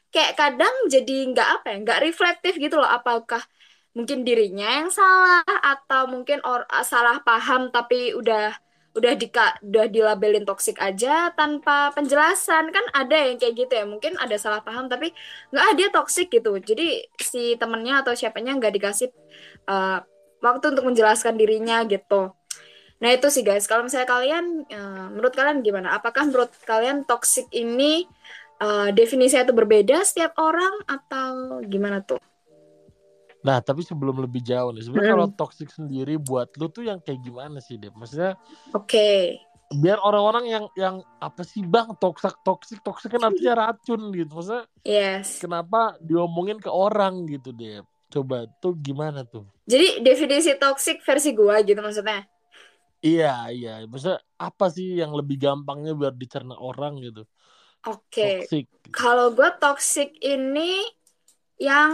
kayak 0.09 0.33
kadang 0.33 0.75
jadi 0.89 1.15
nggak 1.33 1.49
apa 1.61 1.65
ya 1.69 1.77
nggak 1.85 1.99
reflektif 2.01 2.53
gitu 2.57 2.81
loh 2.81 2.89
apakah 2.89 3.45
mungkin 3.93 4.25
dirinya 4.25 4.81
yang 4.83 4.89
salah 4.89 5.45
atau 5.45 6.09
mungkin 6.09 6.41
or 6.43 6.65
salah 6.81 7.21
paham 7.21 7.69
tapi 7.69 8.17
udah 8.17 8.53
udah 8.93 9.13
di 9.17 9.27
udah 9.69 9.85
dilabelin 9.89 10.45
toksik 10.45 10.77
aja 10.77 11.33
tanpa 11.33 11.93
penjelasan. 11.97 12.69
Kan 12.69 12.85
ada 12.93 13.17
yang 13.29 13.37
kayak 13.41 13.53
gitu 13.65 13.73
ya 13.73 13.85
mungkin 13.89 14.17
ada 14.21 14.37
salah 14.37 14.61
paham 14.61 14.85
tapi 14.89 15.13
nggak 15.53 15.63
ah 15.63 15.73
dia 15.77 15.87
toksik 15.89 16.29
gitu. 16.29 16.57
Jadi 16.61 17.05
si 17.17 17.57
temennya 17.57 18.05
atau 18.05 18.13
siapanya 18.13 18.57
nggak 18.57 18.73
dikasih 18.77 19.09
uh, 19.69 20.01
waktu 20.41 20.65
untuk 20.73 20.85
menjelaskan 20.89 21.37
dirinya 21.37 21.81
gitu. 21.89 22.33
Nah 23.01 23.09
itu 23.13 23.27
sih 23.33 23.41
guys. 23.41 23.65
Kalau 23.65 23.85
misalnya 23.85 24.09
kalian 24.09 24.45
uh, 24.69 25.07
menurut 25.13 25.33
kalian 25.33 25.65
gimana? 25.65 25.97
Apakah 25.97 26.29
menurut 26.29 26.53
kalian 26.65 27.05
toksik 27.09 27.49
ini 27.53 28.05
uh, 28.61 28.93
definisinya 28.93 29.49
itu 29.49 29.53
berbeda 29.57 30.05
setiap 30.05 30.37
orang 30.37 30.73
atau 30.85 31.61
gimana 31.65 32.01
tuh 32.05 32.21
Nah, 33.43 33.59
tapi 33.59 33.83
sebelum 33.83 34.23
lebih 34.23 34.39
jauh 34.39 34.71
nih, 34.71 34.83
sebenarnya 34.87 35.07
Hmm. 35.07 35.15
kalau 35.19 35.27
toxic 35.35 35.67
sendiri 35.71 36.15
buat 36.15 36.47
lu 36.55 36.71
tuh 36.71 36.87
yang 36.87 36.99
kayak 37.03 37.19
gimana 37.27 37.59
sih, 37.59 37.75
Dep? 37.75 37.91
Maksudnya 37.95 38.39
oke 38.73 39.07
biar 39.73 39.97
orang-orang 40.07 40.45
yang 40.53 40.65
yang 40.77 40.95
apa 41.27 41.41
sih 41.51 41.61
bang 41.73 41.89
toxic 41.97 42.33
toxic 42.45 42.79
toxic 42.85 43.09
kan 43.13 43.23
artinya 43.33 43.53
racun 43.69 44.01
gitu. 44.13 44.31
Maksudnya 44.37 44.63
yes 44.85 45.29
kenapa 45.41 45.97
diomongin 46.09 46.59
ke 46.65 46.69
orang 46.71 47.13
gitu, 47.33 47.49
Dep? 47.55 47.85
Coba 48.13 48.37
tuh 48.61 48.73
gimana 48.87 49.21
tuh? 49.33 49.45
jadi 49.71 49.87
definisi 50.07 50.51
toksik 50.59 50.97
versi 51.07 51.29
gua 51.35 51.55
gitu 51.63 51.79
maksudnya 51.85 52.27
Iya, 53.05 53.27
iya. 53.55 53.69
Maksudnya 53.89 54.19
apa 54.47 54.65
sih 54.75 54.85
yang 55.01 55.11
lebih 55.19 55.35
gampangnya 55.43 55.91
biar 55.99 56.13
dicerna 56.21 56.55
orang 56.67 56.93
gitu? 57.05 57.21
oke 57.91 58.27
Toxic. 58.47 58.65
Kalau 58.93 59.33
gue 59.37 59.49
toxic 59.61 60.09
ini 60.21 60.85
yang 61.57 61.93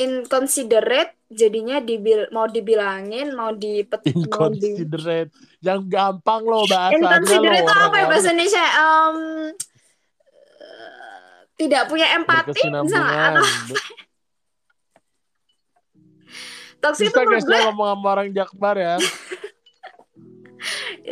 inconsiderate 0.00 1.12
jadinya 1.28 1.78
dibil 1.78 2.26
mau 2.32 2.48
dibilangin 2.48 3.36
mau 3.36 3.52
di 3.52 3.84
mau 3.84 4.48
di 4.50 4.80
Inconsiderate. 4.80 5.30
Yang 5.60 5.80
gampang 5.92 6.42
loh 6.48 6.64
bahasanya 6.64 7.20
inconsiderate 7.20 7.68
itu 7.68 7.74
apa 7.76 7.96
ya 8.00 8.06
bahasa 8.08 8.28
Indonesia? 8.32 8.64
Eh, 8.64 9.12
tidak 11.60 11.82
punya 11.92 12.16
empati 12.16 12.64
misalnya 12.64 13.36
atau 13.36 13.44
toxic 16.80 17.12
itu 17.12 17.20
menurut 17.20 17.44
gue 17.44 17.60
ngomong 17.68 17.88
sama 17.92 18.08
orang 18.16 18.28
Jakbar 18.32 18.76
ya. 18.80 18.96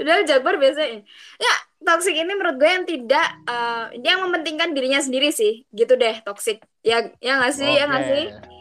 udah 0.01 0.25
Jabar 0.25 0.57
biasanya. 0.57 1.05
Ya 1.37 1.55
toxic 1.85 2.17
ini 2.17 2.33
menurut 2.33 2.57
gue 2.57 2.71
yang 2.73 2.89
tidak 2.89 3.29
eh, 3.45 4.01
dia 4.01 4.17
yang 4.17 4.25
mementingkan 4.25 4.73
dirinya 4.73 5.05
sendiri 5.05 5.29
sih. 5.29 5.69
Gitu 5.69 5.93
deh 6.01 6.25
toxic. 6.25 6.65
Ya 6.81 7.13
ya 7.21 7.37
nggak 7.37 7.53
sih? 7.53 7.69
Ya 7.69 7.85
nggak 7.85 8.05
sih 8.09 8.57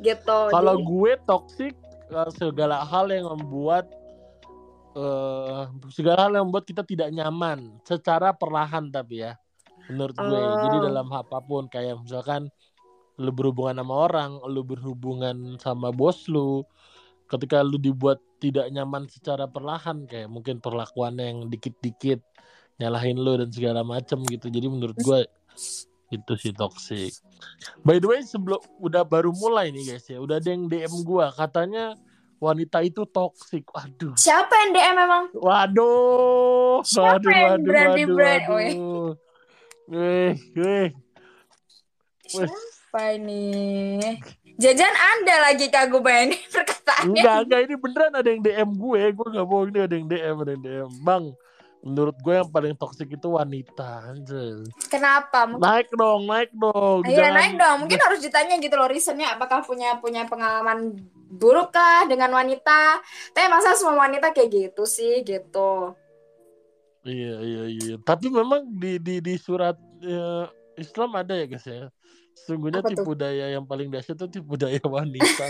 gitu 0.00 0.38
Kalau 0.50 0.74
Jadi- 0.78 0.86
gue 0.86 1.12
toxic 1.26 1.74
eh, 2.08 2.30
segala 2.36 2.82
hal 2.84 3.10
yang 3.12 3.28
membuat 3.34 3.86
eh 4.98 5.62
segala 5.94 6.26
hal 6.26 6.32
yang 6.34 6.50
membuat 6.50 6.66
kita 6.66 6.82
tidak 6.82 7.12
nyaman 7.14 7.78
secara 7.86 8.34
perlahan 8.34 8.90
tapi 8.90 9.22
ya 9.22 9.38
menurut 9.88 10.16
gue. 10.16 10.38
Oh. 10.38 10.60
Jadi 10.68 10.76
dalam 10.84 11.08
apa 11.10 11.40
pun 11.40 11.66
kayak 11.66 12.04
misalkan 12.04 12.52
lu 13.18 13.34
berhubungan 13.34 13.82
sama 13.82 13.94
orang, 14.06 14.30
lu 14.46 14.62
berhubungan 14.62 15.58
sama 15.58 15.90
bos 15.90 16.30
lu, 16.30 16.62
ketika 17.26 17.66
lu 17.66 17.80
dibuat 17.80 18.22
tidak 18.38 18.70
nyaman 18.70 19.10
secara 19.10 19.50
perlahan 19.50 20.06
kayak 20.06 20.30
mungkin 20.30 20.62
perlakuannya 20.62 21.24
yang 21.26 21.38
dikit-dikit 21.50 22.22
nyalahin 22.78 23.18
lu 23.18 23.34
dan 23.34 23.50
segala 23.50 23.82
macem 23.82 24.22
gitu. 24.30 24.46
Jadi 24.46 24.66
menurut 24.70 24.94
gue 25.02 25.26
itu 26.08 26.32
sih 26.40 26.52
toxic. 26.56 27.12
By 27.84 28.00
the 28.00 28.08
way 28.08 28.24
sebelum 28.24 28.60
udah 28.80 29.04
baru 29.04 29.30
mulai 29.36 29.68
nih 29.68 29.94
guys 29.94 30.08
ya, 30.08 30.18
udah 30.18 30.40
ada 30.40 30.48
yang 30.48 30.64
DM 30.66 31.04
gua 31.04 31.28
katanya 31.32 31.94
wanita 32.40 32.80
itu 32.80 33.04
toxic. 33.04 33.68
Waduh. 33.68 34.14
siapa 34.16 34.54
yang 34.66 34.70
DM 34.72 34.94
memang 34.96 35.24
Waduh. 35.36 36.80
Siapa 36.86 37.20
Waduh, 37.20 37.30
yang 37.30 37.50
waduh, 37.50 37.64
berani 37.66 37.92
waduh, 37.92 38.14
berani? 38.16 38.46
waduh. 38.48 39.10
Weh, 39.88 40.32
weh. 40.56 40.88
Siapa 42.28 43.02
ini? 43.16 43.44
Jajan 44.58 44.94
anda 44.96 45.34
lagi 45.48 45.70
kagum 45.72 46.02
ini 46.04 46.36
perkataannya. 46.50 47.14
Enggak, 47.14 47.36
enggak 47.46 47.60
ini 47.68 47.74
beneran 47.78 48.12
ada 48.16 48.28
yang 48.28 48.42
DM 48.42 48.70
gue. 48.74 49.00
Gue 49.14 49.26
nggak 49.32 49.46
bohong 49.46 49.68
ini 49.70 49.78
ada 49.80 49.94
yang 49.94 50.08
DM, 50.10 50.36
ada 50.44 50.50
yang 50.56 50.62
DM. 50.64 50.90
Bang, 51.06 51.24
menurut 51.78 52.18
gue 52.18 52.34
yang 52.34 52.50
paling 52.50 52.74
toksik 52.74 53.06
itu 53.08 53.28
wanita. 53.28 54.10
Anjir. 54.10 54.66
Kenapa? 54.90 55.46
Mungkin 55.46 55.62
Naik 55.62 55.88
dong, 55.94 56.20
naik 56.26 56.50
dong. 56.52 56.98
Iya 57.06 57.16
Jangan- 57.16 57.36
naik 57.38 57.54
dong. 57.54 57.76
Mungkin 57.86 57.98
harus 58.02 58.20
ditanya 58.20 58.54
gitu 58.58 58.74
loh 58.74 58.88
reasonnya 58.90 59.28
apakah 59.34 59.62
punya 59.62 59.96
punya 59.98 60.26
pengalaman 60.26 60.98
buruk 61.30 61.70
kah 61.70 62.04
dengan 62.04 62.34
wanita? 62.34 62.98
Tapi 63.30 63.46
masa 63.46 63.78
semua 63.78 64.04
wanita 64.04 64.34
kayak 64.34 64.50
gitu 64.50 64.82
sih 64.84 65.22
gitu. 65.22 65.94
Iya, 67.06 67.34
iya, 67.40 67.62
iya. 67.70 67.94
Tapi 68.02 68.26
memang 68.28 68.66
di 68.74 68.98
di 68.98 69.22
di 69.22 69.34
surat 69.38 69.78
ya, 70.02 70.50
Islam 70.74 71.14
ada 71.14 71.32
ya 71.32 71.46
guys 71.46 71.64
ya. 71.64 71.88
Sesungguhnya 72.34 72.82
tipu 72.82 73.14
daya 73.14 73.50
yang 73.50 73.64
paling 73.64 73.88
dahsyat 73.88 74.18
itu 74.18 74.40
tipu 74.42 74.58
daya 74.58 74.82
wanita. 74.98 75.46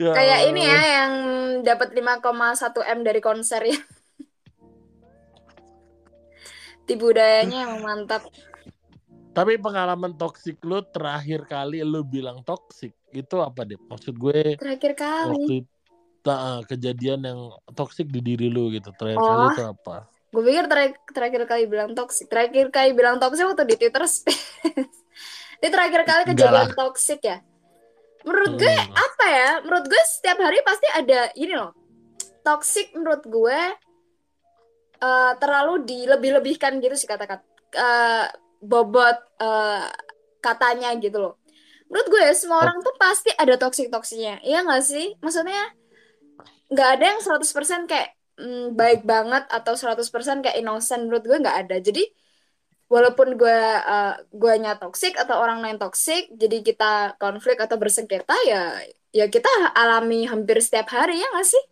Ya 0.00 0.10
Kayak 0.10 0.40
ini 0.50 0.62
ya 0.64 0.80
yang 0.82 1.12
dapat 1.62 1.94
5,1 1.94 2.82
m 2.82 2.98
dari 3.06 3.20
konser 3.22 3.62
ya. 3.62 3.78
Tipu 6.82 7.14
dayanya 7.14 7.70
emang 7.70 7.80
mantap. 7.82 8.26
Tapi 9.32 9.56
pengalaman 9.56 10.12
toksik 10.12 10.60
lu 10.60 10.84
terakhir 10.84 11.48
kali 11.48 11.80
lu 11.80 12.04
bilang 12.04 12.44
toksik 12.44 12.92
itu 13.14 13.36
apa 13.40 13.64
deh? 13.64 13.80
Maksud 13.88 14.18
gue 14.18 14.58
Terakhir 14.60 14.92
kali. 14.92 15.32
waktu 15.32 15.56
nah, 16.22 16.60
kejadian 16.68 17.20
yang 17.24 17.40
toksik 17.72 18.10
di 18.12 18.20
diri 18.20 18.52
lu 18.52 18.68
gitu. 18.74 18.92
Terakhir 18.92 19.20
Oh. 19.22 19.28
kali 19.30 19.44
itu 19.56 19.64
apa? 19.64 19.96
Gue 20.32 20.42
pikir 20.48 20.64
terakhir, 20.68 20.96
terakhir 21.12 21.42
kali 21.44 21.62
bilang 21.68 21.90
toksik. 21.92 22.26
Terakhir 22.28 22.66
kali 22.68 22.90
bilang 22.92 23.16
toksik 23.20 23.44
waktu 23.46 23.64
di 23.68 23.76
Twitter 23.78 24.04
Space. 24.04 24.44
Ini 25.62 25.68
terakhir 25.70 26.02
kali 26.02 26.22
kejadian 26.34 26.72
toksik 26.74 27.20
ya. 27.22 27.38
Menurut 28.22 28.52
gue 28.56 28.70
Hmm. 28.70 28.94
apa 28.94 29.26
ya? 29.26 29.50
Menurut 29.66 29.86
gue 29.90 30.02
setiap 30.06 30.38
hari 30.38 30.58
pasti 30.62 30.86
ada 30.90 31.30
ini 31.34 31.54
loh. 31.54 31.74
Toxic 32.42 32.94
menurut 32.94 33.22
gue 33.26 33.58
eh, 35.02 35.32
terlalu 35.42 35.82
dilebih-lebihkan 35.86 36.78
gitu 36.78 36.94
sih 36.94 37.10
kata-kata 37.10 37.42
eh, 37.74 38.26
bobot 38.62 39.18
eh, 39.42 39.86
katanya 40.38 40.94
gitu 40.98 41.18
loh. 41.18 41.34
Menurut 41.90 42.08
gue 42.08 42.24
semua 42.32 42.64
orang 42.64 42.80
tuh 42.80 42.94
pasti 42.96 43.30
ada 43.34 43.58
toxic-toksiknya. 43.58 44.40
Iya 44.42 44.64
nggak 44.64 44.82
sih? 44.82 45.18
Maksudnya 45.20 45.74
nggak 46.72 46.88
ada 46.98 47.04
yang 47.04 47.20
100% 47.20 47.84
kayak 47.90 48.16
mm, 48.40 48.72
baik 48.78 49.04
banget 49.04 49.44
atau 49.52 49.76
100% 49.76 50.40
kayak 50.40 50.56
innocent 50.56 51.04
menurut 51.04 51.24
gue 51.26 51.36
nggak 51.36 51.58
ada. 51.68 51.76
Jadi 51.84 52.06
walaupun 52.92 53.40
gue 53.40 53.60
uh, 53.88 54.20
guanya 54.36 54.76
toxic 54.76 55.16
atau 55.16 55.40
orang 55.40 55.64
lain 55.64 55.80
toxic, 55.80 56.28
jadi 56.36 56.60
kita 56.60 57.16
konflik 57.16 57.56
atau 57.56 57.80
bersengketa 57.80 58.36
ya 58.44 58.76
ya 59.12 59.28
kita 59.32 59.48
alami 59.72 60.28
hampir 60.28 60.60
setiap 60.60 60.92
hari 60.92 61.16
ya 61.16 61.28
nggak 61.32 61.48
sih? 61.48 61.64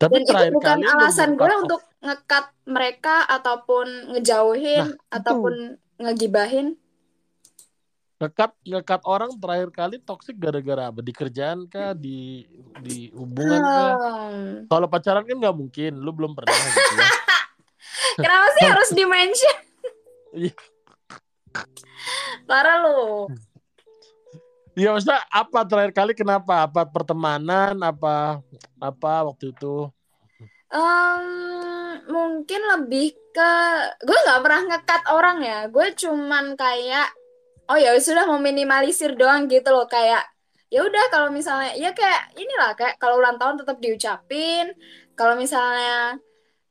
Tapi 0.00 0.24
Dan 0.24 0.24
itu 0.24 0.32
bukan 0.56 0.78
alasan 0.96 1.36
gue 1.36 1.52
untuk 1.60 1.80
ngekat 2.00 2.50
mereka 2.64 3.24
ataupun 3.28 4.16
ngejauhin 4.16 4.84
Nah, 4.84 4.96
itu. 4.96 5.12
ataupun 5.12 5.54
ngegibahin. 6.00 6.66
ngekat 8.14 8.56
ngekat 8.64 9.00
orang 9.04 9.36
terakhir 9.36 9.68
kali 9.74 9.96
toksik 10.00 10.38
gara-gara 10.38 10.88
apa? 10.88 11.04
Di 11.04 11.12
kerjaan 11.12 11.68
kah? 11.68 11.92
Di 11.92 12.46
di 12.80 13.10
hubungan 13.12 13.60
kah? 13.60 13.92
Hmm. 14.00 14.64
Kalau 14.70 14.86
pacaran 14.88 15.26
kan 15.26 15.36
nggak 15.36 15.56
mungkin, 15.56 15.92
lu 16.00 16.14
belum 16.14 16.32
pernah 16.32 16.54
gitu 16.54 16.94
ya. 16.96 17.08
Kenapa 18.24 18.46
sih 18.56 18.64
harus 18.72 18.90
di-mention? 18.94 19.56
Iya. 20.34 20.54
Parah 22.50 22.76
lu. 22.82 23.30
Iya, 24.74 24.90
maksudnya 24.90 25.22
apa 25.30 25.62
terakhir 25.62 25.92
kali 25.94 26.12
kenapa? 26.18 26.66
Apa 26.66 26.82
pertemanan? 26.82 27.78
Apa 27.78 28.42
apa 28.82 29.12
waktu 29.30 29.54
itu? 29.54 29.86
Em, 30.74 31.24
mungkin 32.10 32.60
lebih 32.74 33.14
ke 33.30 33.52
gue 34.02 34.18
nggak 34.26 34.42
pernah 34.42 34.62
ngekat 34.74 35.02
orang 35.10 35.38
ya 35.42 35.58
gue 35.70 35.86
cuman 35.94 36.54
kayak 36.58 37.10
oh 37.70 37.78
ya 37.78 37.94
sudah 37.98 38.26
meminimalisir 38.26 39.14
doang 39.14 39.46
gitu 39.46 39.70
loh 39.70 39.86
kayak 39.86 40.26
ya 40.70 40.82
udah 40.82 41.04
kalau 41.14 41.30
misalnya 41.30 41.74
ya 41.78 41.94
kayak 41.94 42.34
inilah 42.34 42.74
kayak 42.74 42.98
kalau 42.98 43.22
ulang 43.22 43.38
tahun 43.38 43.62
tetap 43.62 43.78
diucapin 43.78 44.74
kalau 45.14 45.38
misalnya 45.38 46.18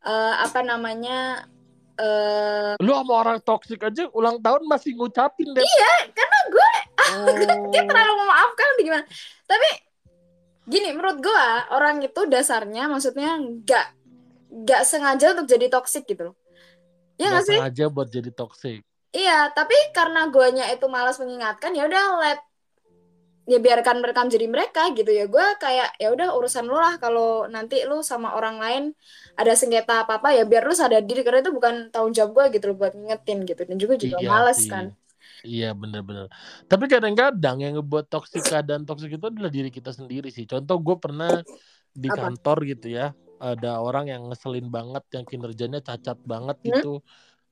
eh, 0.03 0.33
apa 0.43 0.59
namanya 0.63 1.47
eh 1.93 2.73
Lu 2.81 2.91
sama 2.93 3.13
orang 3.21 3.37
toksik 3.39 3.83
aja 3.83 4.09
ulang 4.11 4.41
tahun 4.41 4.65
masih 4.65 4.97
ngucapin 4.97 5.49
deh. 5.51 5.61
karena 6.11 6.39
gue 6.49 6.71
Oh. 7.03 7.27
dia 7.69 7.83
terlalu 7.83 8.13
memaafkan 8.15 8.69
gimana 8.79 9.03
tapi 9.43 9.69
gini 10.63 10.95
menurut 10.95 11.19
gue 11.19 11.45
orang 11.69 11.99
itu 11.99 12.21
dasarnya 12.25 12.87
maksudnya 12.87 13.35
nggak 13.37 13.87
nggak 14.63 14.81
sengaja 14.87 15.35
untuk 15.35 15.45
jadi 15.45 15.67
toksik 15.67 16.07
gitu 16.07 16.31
loh 16.31 16.35
ya 17.19 17.27
Nggak 17.27 17.29
nggak 17.29 17.43
sih 17.45 17.57
sengaja 17.59 17.85
buat 17.91 18.07
jadi 18.09 18.31
toksik. 18.31 18.81
Iya, 19.13 19.53
tapi 19.53 19.77
karena 19.93 20.25
guanya 20.25 20.65
itu 20.73 20.89
malas 20.89 21.21
mengingatkan, 21.21 21.77
ya 21.77 21.85
udah 21.85 22.17
let 22.17 22.41
ya 23.51 23.57
biarkan 23.65 23.95
mereka 24.03 24.19
menjadi 24.25 24.47
mereka 24.55 24.81
gitu 24.97 25.11
ya. 25.19 25.23
Gue 25.33 25.45
kayak 25.63 25.87
ya 26.01 26.07
udah 26.15 26.27
urusan 26.37 26.63
lu 26.71 26.75
lah 26.85 26.93
kalau 27.03 27.23
nanti 27.53 27.75
lu 27.89 27.95
sama 28.11 28.27
orang 28.37 28.55
lain 28.63 28.83
ada 29.39 29.51
sengketa 29.59 29.93
apa-apa 30.03 30.27
ya 30.37 30.41
biar 30.51 30.63
lu 30.69 30.73
sadar 30.81 31.01
diri 31.09 31.19
karena 31.25 31.39
itu 31.43 31.51
bukan 31.57 31.75
tanggung 31.91 32.13
jawab 32.17 32.31
gue 32.37 32.45
gitu 32.55 32.65
loh 32.71 32.75
buat 32.81 32.93
ngingetin 32.97 33.37
gitu. 33.49 33.61
Dan 33.69 33.77
juga 33.83 33.95
juga 34.03 34.17
Iya 34.17 34.29
malas 34.31 34.57
sih. 34.57 34.71
kan. 34.71 34.85
Iya 35.49 35.65
bener-bener. 35.81 36.25
Tapi 36.71 36.85
kadang-kadang 36.93 37.55
yang 37.63 37.71
ngebuat 37.77 38.05
toksik 38.13 38.43
keadaan 38.51 38.83
toksik 38.87 39.11
itu 39.17 39.25
adalah 39.31 39.51
diri 39.57 39.69
kita 39.77 39.91
sendiri 39.99 40.27
sih. 40.37 40.45
Contoh 40.51 40.77
gue 40.87 40.95
pernah 41.03 41.29
di 42.03 42.09
Apa? 42.09 42.19
kantor 42.19 42.57
gitu 42.71 42.87
ya, 42.97 43.03
ada 43.47 43.67
orang 43.87 44.05
yang 44.13 44.21
ngeselin 44.29 44.67
banget, 44.77 45.03
yang 45.15 45.25
kinerjanya 45.31 45.79
cacat 45.87 46.17
banget 46.31 46.57
Hmm? 46.63 46.69
gitu, 46.69 46.87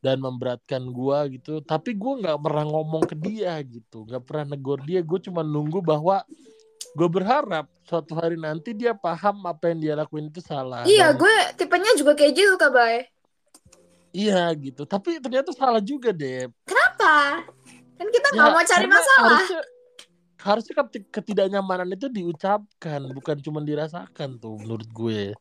dan 0.02 0.18
memberatkan 0.18 0.82
gue 0.90 1.40
gitu. 1.40 1.62
Tapi 1.62 1.94
gue 1.94 2.14
nggak 2.26 2.42
pernah 2.42 2.66
ngomong 2.66 3.06
ke 3.06 3.16
dia 3.16 3.56
gitu, 3.62 4.04
nggak 4.10 4.24
pernah 4.26 4.58
negor 4.58 4.82
dia. 4.82 5.00
Gue 5.06 5.22
cuma 5.22 5.46
nunggu 5.46 5.80
bahwa 5.80 6.26
gue 6.92 7.08
berharap 7.08 7.70
suatu 7.86 8.18
hari 8.18 8.36
nanti 8.36 8.74
dia 8.76 8.92
paham 8.92 9.46
apa 9.48 9.72
yang 9.72 9.80
dia 9.80 9.94
lakuin 9.96 10.28
itu 10.28 10.42
salah. 10.44 10.84
Iya, 10.84 11.14
Dan- 11.14 11.22
gue 11.22 11.36
tipenya 11.56 11.92
juga 11.96 12.18
kayak 12.18 12.34
gitu 12.34 12.54
kabay. 12.58 13.08
Iya 14.12 14.52
gitu. 14.60 14.84
Tapi 14.84 15.24
ternyata 15.24 15.56
salah 15.56 15.80
juga 15.80 16.12
deh. 16.12 16.52
Apa? 16.68 17.48
Kan 17.96 18.08
kita 18.12 18.28
nggak 18.36 18.50
Ya, 18.50 18.56
mau 18.58 18.66
cari 18.66 18.88
masalah. 18.90 19.40
Harusnya, 19.40 19.62
harusnya 20.42 20.74
keti- 20.84 21.08
ketidaknyamanan 21.08 21.90
itu 21.96 22.12
diucapkan, 22.12 23.08
bukan 23.14 23.38
cuma 23.40 23.64
dirasakan 23.64 24.36
tuh 24.36 24.60
menurut 24.60 24.90
gue. 24.92 25.32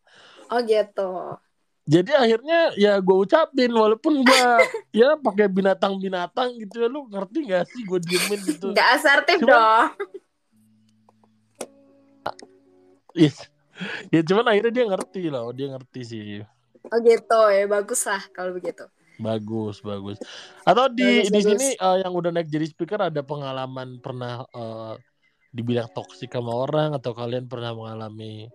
Oh 0.55 0.61
gitu. 0.62 1.35
Jadi 1.90 2.14
akhirnya 2.14 2.70
ya 2.79 3.03
gue 3.03 3.16
ucapin 3.18 3.66
walaupun 3.74 4.22
gue 4.22 4.46
ya 5.03 5.18
pakai 5.18 5.50
binatang-binatang 5.50 6.55
gitu 6.62 6.87
ya 6.87 6.88
lu 6.88 7.11
ngerti 7.11 7.50
gak 7.50 7.66
sih 7.66 7.83
gue 7.83 7.98
diemin 7.98 8.40
gitu. 8.46 8.70
Nggak 8.70 8.88
asertif 8.94 9.38
Cuman- 9.42 9.50
dong. 9.50 9.88
Yes. 13.18 13.37
Ya 14.12 14.20
cuman 14.22 14.46
akhirnya 14.46 14.72
dia 14.72 14.87
ngerti 14.87 15.22
loh, 15.33 15.50
dia 15.50 15.66
ngerti 15.72 16.00
sih. 16.05 16.22
Oh 16.88 16.98
gitu 17.00 17.40
ya, 17.50 17.64
bagus 17.66 18.07
lah 18.07 18.22
kalau 18.31 18.55
begitu. 18.55 18.85
Bagus, 19.20 19.83
bagus. 19.83 20.16
Atau 20.64 20.88
di 20.88 21.26
Bagus, 21.26 21.29
di 21.29 21.40
bagus. 21.40 21.48
sini 21.48 21.68
eh, 21.74 21.96
yang 22.00 22.12
udah 22.14 22.31
naik 22.33 22.48
jadi 22.48 22.66
speaker 22.70 23.00
ada 23.11 23.20
pengalaman 23.20 24.00
pernah 24.00 24.44
eh, 24.48 24.94
dibilang 25.50 25.90
toksik 25.90 26.31
sama 26.31 26.55
orang 26.55 26.94
atau 26.94 27.12
kalian 27.12 27.50
pernah 27.50 27.74
mengalami 27.74 28.46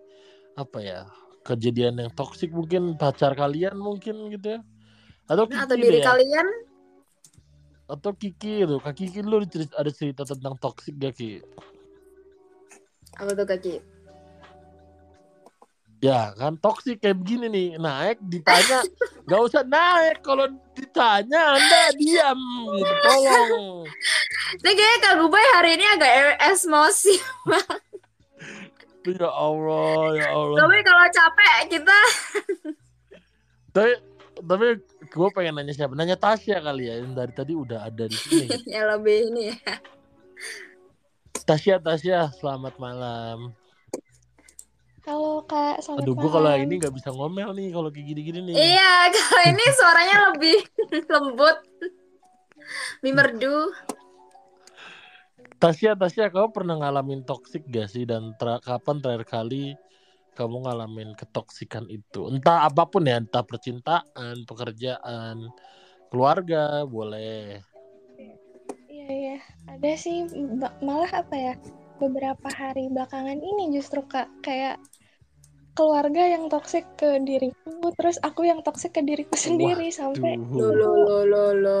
apa 0.56 0.78
ya 0.80 1.00
kejadian 1.46 2.02
yang 2.02 2.10
toksik 2.10 2.50
mungkin 2.50 2.98
pacar 2.98 3.38
kalian 3.38 3.78
mungkin 3.78 4.26
gitu 4.34 4.58
ya. 4.58 4.60
Atau 5.30 5.46
Kiki 5.46 5.62
Atau 5.62 5.76
diri 5.78 5.98
ya. 6.02 6.06
kalian. 6.10 6.46
Atau 7.86 8.12
Kiki 8.18 8.66
itu 8.66 8.76
kak 8.82 8.94
Kiki 8.98 9.22
lu 9.22 9.38
ada 9.78 9.90
cerita, 9.94 10.26
tentang 10.26 10.58
toksik 10.58 10.98
gak 10.98 11.14
Ki? 11.14 11.38
Apa 13.16 13.30
tuh 13.32 13.46
kaki? 13.46 13.74
ya 16.04 16.30
kan 16.36 16.54
toksik 16.60 17.00
kayak 17.00 17.18
begini 17.18 17.46
nih. 17.48 17.68
Naik 17.80 18.20
ditanya. 18.20 18.84
Nggak 19.26 19.40
usah 19.42 19.62
naik. 19.66 20.22
Kalau 20.22 20.46
ditanya 20.76 21.56
anda 21.56 21.82
diam. 21.96 22.40
Gitu 22.76 22.94
tolong. 23.02 23.88
Ini 24.62 24.70
kayaknya 24.70 24.98
Kak 25.02 25.14
Gubay 25.18 25.46
hari 25.56 25.70
ini 25.74 25.84
agak 25.88 26.10
e- 26.12 26.38
emosi. 26.52 27.14
ya 29.08 29.30
Allah 29.30 29.88
ya 30.12 30.26
Allah 30.28 30.58
Tapi 30.58 30.76
kalau 30.82 31.06
capek 31.08 31.52
kita 31.70 31.98
tapi 33.68 33.92
tapi 34.36 34.66
gue 35.06 35.28
pengen 35.30 35.54
nanya 35.54 35.72
siapa 35.72 35.92
nanya 35.92 36.14
Tasya 36.14 36.58
kali 36.58 36.86
ya 36.86 36.94
yang 36.98 37.12
dari 37.12 37.30
tadi 37.30 37.52
udah 37.52 37.84
ada 37.84 38.04
di 38.04 38.16
sini 38.16 38.46
ya 38.74 38.82
lebih 38.88 39.30
ini 39.30 39.42
ya. 39.52 39.74
Tasya 41.42 41.78
Tasya 41.78 42.32
selamat 42.32 42.74
malam 42.76 43.52
Halo 45.06 45.46
Kak, 45.46 45.78
selamat 45.80 46.02
aduh 46.02 46.14
gue 46.14 46.24
malam. 46.24 46.34
kalau 46.34 46.50
ini 46.58 46.74
nggak 46.76 46.90
bisa 46.92 47.08
ngomel 47.14 47.54
nih 47.54 47.70
kalau 47.70 47.88
kayak 47.88 48.06
gini-gini 48.10 48.38
nih 48.42 48.54
Iya, 48.74 48.92
kalau 49.14 49.42
ini 49.46 49.64
suaranya 49.70 50.16
lebih 50.28 50.58
lembut. 51.14 51.58
Lebih 52.98 53.12
merdu. 53.14 53.58
Tasya, 55.56 55.96
Tasya, 55.96 56.28
kamu 56.28 56.52
pernah 56.52 56.76
ngalamin 56.76 57.24
toksik 57.24 57.64
gak 57.72 57.88
sih? 57.88 58.04
Dan 58.04 58.36
ter- 58.36 58.60
kapan 58.60 59.00
terakhir 59.00 59.24
kali 59.24 59.72
kamu 60.36 60.68
ngalamin 60.68 61.16
ketoksikan 61.16 61.88
itu? 61.88 62.28
Entah 62.28 62.68
apa 62.68 62.84
pun 62.84 63.08
ya, 63.08 63.16
entah 63.16 63.40
percintaan, 63.40 64.44
pekerjaan, 64.44 65.48
keluarga, 66.12 66.84
boleh. 66.84 67.64
Iya, 68.86 69.06
iya. 69.08 69.36
Ada 69.68 69.92
sih, 69.96 70.28
malah 70.84 71.10
apa 71.12 71.36
ya, 71.36 71.54
beberapa 71.96 72.48
hari 72.52 72.92
belakangan 72.92 73.40
ini 73.40 73.72
justru 73.72 74.04
Kak, 74.04 74.28
kayak 74.44 74.76
keluarga 75.76 76.24
yang 76.24 76.48
toksik 76.48 76.88
ke 76.96 77.20
diriku, 77.20 77.92
terus 78.00 78.16
aku 78.24 78.48
yang 78.48 78.64
toksik 78.64 78.96
ke 78.96 79.04
diriku 79.04 79.36
sendiri, 79.36 79.92
sampai 79.92 80.40
Lo 80.40 80.72
lo 80.72 80.90
lo 80.96 81.18
lo 81.28 81.44
lo. 81.52 81.80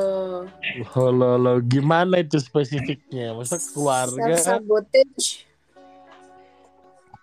lo, 0.94 1.06
lo, 1.08 1.30
lo. 1.40 1.52
gimana 1.64 2.20
itu 2.20 2.36
spesifiknya? 2.36 3.32
Masa 3.32 3.56
keluarga? 3.72 4.36
Self 4.36 4.60
sabotage. 4.60 5.48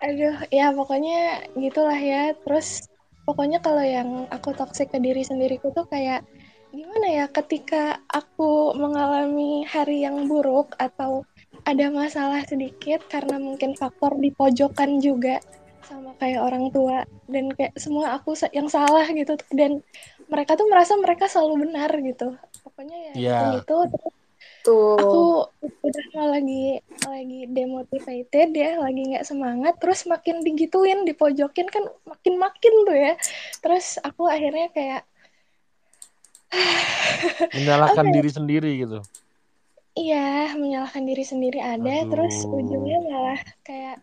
Aduh, 0.02 0.36
ya 0.50 0.74
pokoknya 0.74 1.48
gitulah 1.56 1.96
ya. 1.96 2.34
Terus 2.42 2.90
pokoknya 3.24 3.62
kalau 3.62 3.86
yang 3.86 4.26
aku 4.34 4.52
toksik 4.58 4.92
ke 4.92 5.00
diri 5.00 5.22
sendiriku 5.24 5.72
tuh 5.72 5.88
kayak 5.88 6.26
gimana 6.74 7.06
ya 7.06 7.26
ketika 7.30 8.02
aku 8.10 8.74
mengalami 8.74 9.62
hari 9.70 10.02
yang 10.02 10.26
buruk 10.26 10.74
atau 10.82 11.22
ada 11.70 11.88
masalah 11.94 12.42
sedikit 12.50 13.06
karena 13.08 13.38
mungkin 13.38 13.78
faktor 13.78 14.18
di 14.18 14.34
pojokan 14.34 14.98
juga 14.98 15.38
sama 15.86 16.16
kayak 16.18 16.40
orang 16.42 16.72
tua 16.72 17.04
dan 17.28 17.52
kayak 17.54 17.74
semua 17.78 18.16
aku 18.18 18.34
yang 18.52 18.68
salah 18.68 19.06
gitu 19.12 19.34
dan 19.52 19.84
mereka 20.28 20.56
tuh 20.56 20.68
merasa 20.72 20.94
mereka 20.98 21.26
selalu 21.28 21.68
benar 21.70 21.92
gitu. 22.02 22.36
Pokoknya 22.64 22.98
ya 23.12 23.14
Iya. 23.16 23.38
gitu 23.60 23.76
terus 23.92 24.14
Tuh. 24.64 24.96
aku 24.96 25.22
udah 25.84 26.06
mau 26.16 26.28
lagi 26.32 26.80
lagi 27.04 27.40
demotivated 27.52 28.50
ya 28.56 28.80
lagi 28.80 29.02
nggak 29.12 29.28
semangat 29.28 29.76
terus 29.76 30.08
makin 30.08 30.40
digituin 30.40 31.04
dipojokin 31.04 31.68
kan 31.68 31.84
makin 32.08 32.40
makin 32.40 32.74
tuh 32.88 32.96
ya 32.96 33.14
terus 33.60 34.00
aku 34.00 34.24
akhirnya 34.28 34.72
kayak 34.72 35.04
Menyalahkan 37.56 38.06
Apa 38.06 38.12
ya? 38.12 38.16
diri 38.16 38.30
sendiri 38.32 38.72
gitu. 38.80 39.00
iya 39.94 40.54
menyalahkan 40.56 41.04
diri 41.06 41.22
sendiri 41.22 41.60
ada 41.60 42.08
terus 42.08 42.34
Aduh. 42.44 42.58
ujungnya 42.64 42.98
malah 43.04 43.40
kayak 43.62 44.02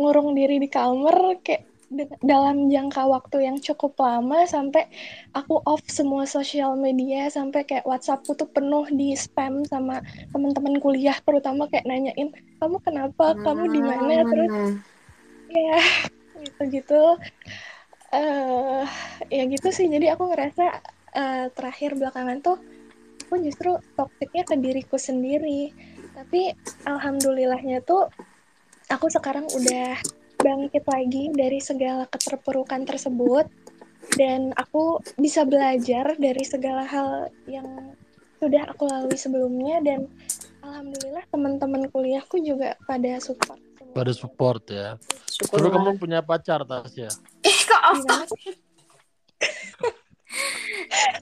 ngurung 0.00 0.34
diri 0.38 0.56
di 0.62 0.68
kamar 0.72 1.40
kayak 1.44 1.62
dalam 2.24 2.72
jangka 2.72 3.04
waktu 3.04 3.36
yang 3.44 3.56
cukup 3.60 3.92
lama 4.00 4.48
sampai 4.48 4.88
aku 5.36 5.60
off 5.68 5.84
semua 5.84 6.24
sosial 6.24 6.72
media 6.80 7.28
sampai 7.28 7.68
kayak 7.68 7.84
WhatsAppku 7.84 8.32
tuh 8.40 8.48
penuh 8.48 8.88
di 8.88 9.12
spam 9.12 9.60
sama 9.68 10.00
teman-teman 10.32 10.80
kuliah 10.80 11.16
terutama 11.20 11.68
kayak 11.68 11.84
nanyain 11.84 12.32
kamu 12.60 12.76
kenapa? 12.80 13.36
Kamu 13.44 13.64
di 13.68 13.82
mana? 13.84 14.24
Terus 14.24 14.52
Hmm. 14.52 14.80
ya 15.52 15.76
gitu-gitu 16.44 17.02
eh 18.12 18.84
ya 19.36 19.42
gitu 19.52 19.68
sih. 19.76 19.86
Jadi 19.94 20.06
aku 20.12 20.22
ngerasa 20.32 20.64
eh, 21.16 21.46
terakhir 21.56 21.90
belakangan 22.00 22.38
tuh 22.46 22.56
aku 23.28 23.34
justru 23.46 23.70
toksiknya 23.96 24.42
ke 24.48 24.54
diriku 24.64 24.96
sendiri. 25.00 25.72
Tapi 26.16 26.52
alhamdulillahnya 26.88 27.84
tuh 27.84 28.08
aku 28.92 29.08
sekarang 29.08 29.48
udah 29.48 29.96
bangkit 30.36 30.84
lagi 30.84 31.32
dari 31.32 31.64
segala 31.64 32.04
keterpurukan 32.12 32.84
tersebut 32.84 33.48
dan 34.18 34.50
aku 34.58 34.98
bisa 35.16 35.46
belajar 35.48 36.18
dari 36.18 36.42
segala 36.44 36.84
hal 36.84 37.32
yang 37.48 37.94
sudah 38.42 38.66
aku 38.68 38.90
lalui 38.90 39.14
sebelumnya 39.14 39.78
dan 39.80 40.10
alhamdulillah 40.66 41.22
teman-teman 41.30 41.86
kuliahku 41.88 42.42
juga 42.42 42.74
pada 42.84 43.22
support. 43.22 43.62
Pada 43.94 44.10
support 44.10 44.66
ya. 44.66 44.98
Syukurlah. 45.30 45.78
kamu 45.78 46.02
punya 46.02 46.18
pacar 46.26 46.66
Tasya? 46.66 47.06
Eh, 47.46 47.58
kok 47.64 47.82
off? 47.86 48.02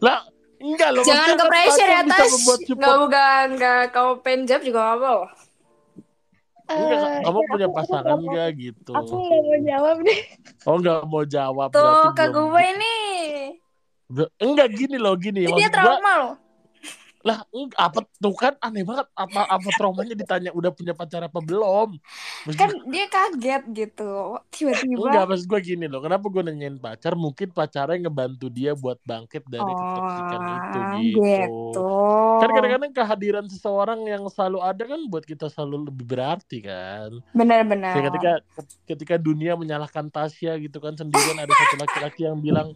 Lah, 0.04 0.24
enggak 0.56 0.96
loh. 0.96 1.04
Jangan 1.04 1.36
ke 1.36 1.36
kan 1.36 1.50
pressure 1.52 1.90
ya, 1.90 2.00
Tas. 2.08 2.32
Nggak, 2.72 2.94
enggak, 3.04 3.36
enggak. 3.52 3.82
Kamu 3.92 4.24
pengen 4.24 4.48
jawab 4.48 4.62
juga 4.64 4.80
nggak 4.80 4.96
apa 4.96 5.10
Enggak, 5.10 5.49
Eh, 6.70 7.26
kamu 7.26 7.38
ya, 7.42 7.48
punya 7.50 7.66
pasangan 7.74 8.16
enggak 8.22 8.48
gitu? 8.54 8.92
Aku 8.94 9.14
nggak 9.18 9.42
mau 9.42 9.58
jawab 9.66 9.96
deh. 10.06 10.20
Oh 10.66 10.74
enggak 10.78 11.00
mau 11.10 11.24
jawab 11.26 11.68
Tuh, 11.74 12.14
belum. 12.14 12.46
gue 12.54 12.64
ini. 12.78 12.96
Enggak 14.38 14.68
gini 14.78 14.96
loh 14.98 15.14
gini. 15.18 15.50
Ini 15.50 15.54
dia 15.58 15.70
trauma 15.70 16.12
loh. 16.18 16.34
Lah 17.20 17.44
apa 17.76 18.00
tuh 18.16 18.32
kan 18.32 18.56
aneh 18.64 18.80
banget 18.80 19.04
apa 19.12 19.44
apa 19.44 19.68
traumanya 19.76 20.16
ditanya 20.16 20.50
udah 20.56 20.72
punya 20.72 20.96
pacar 20.96 21.20
apa 21.20 21.36
belum? 21.44 22.00
Maksud 22.48 22.56
Kan 22.56 22.70
dia 22.88 23.04
kaget 23.12 23.62
gitu. 23.76 24.40
Tiba-tiba. 24.48 25.04
Enggak, 25.04 25.24
maksud 25.28 25.46
gue 25.52 25.60
gini 25.60 25.84
loh. 25.84 26.00
Kenapa 26.00 26.24
gue 26.32 26.42
nanyain 26.48 26.80
pacar? 26.80 27.12
Mungkin 27.12 27.52
pacarnya 27.52 28.08
ngebantu 28.08 28.48
dia 28.48 28.72
buat 28.72 28.96
bangkit 29.04 29.44
dari 29.52 29.68
ketoksikan 29.68 30.40
itu 30.40 30.78
Oh, 30.80 30.92
gitu. 30.96 31.20
gitu. 31.20 31.88
Kan 32.40 32.50
kadang-kadang 32.56 32.92
kehadiran 32.96 33.46
seseorang 33.52 34.00
yang 34.08 34.24
selalu 34.32 34.58
ada 34.64 34.82
kan 34.88 35.00
buat 35.12 35.24
kita 35.28 35.52
selalu 35.52 35.92
lebih 35.92 36.04
berarti 36.08 36.58
kan. 36.64 37.10
Benar-benar. 37.36 38.00
Ketika 38.00 38.32
ketika 38.88 39.14
dunia 39.20 39.60
menyalahkan 39.60 40.08
Tasya 40.08 40.56
gitu 40.56 40.80
kan 40.80 40.96
sendirian 40.96 41.36
ada 41.36 41.52
satu 41.52 41.76
laki-laki 41.84 42.24
yang 42.24 42.40
bilang 42.40 42.72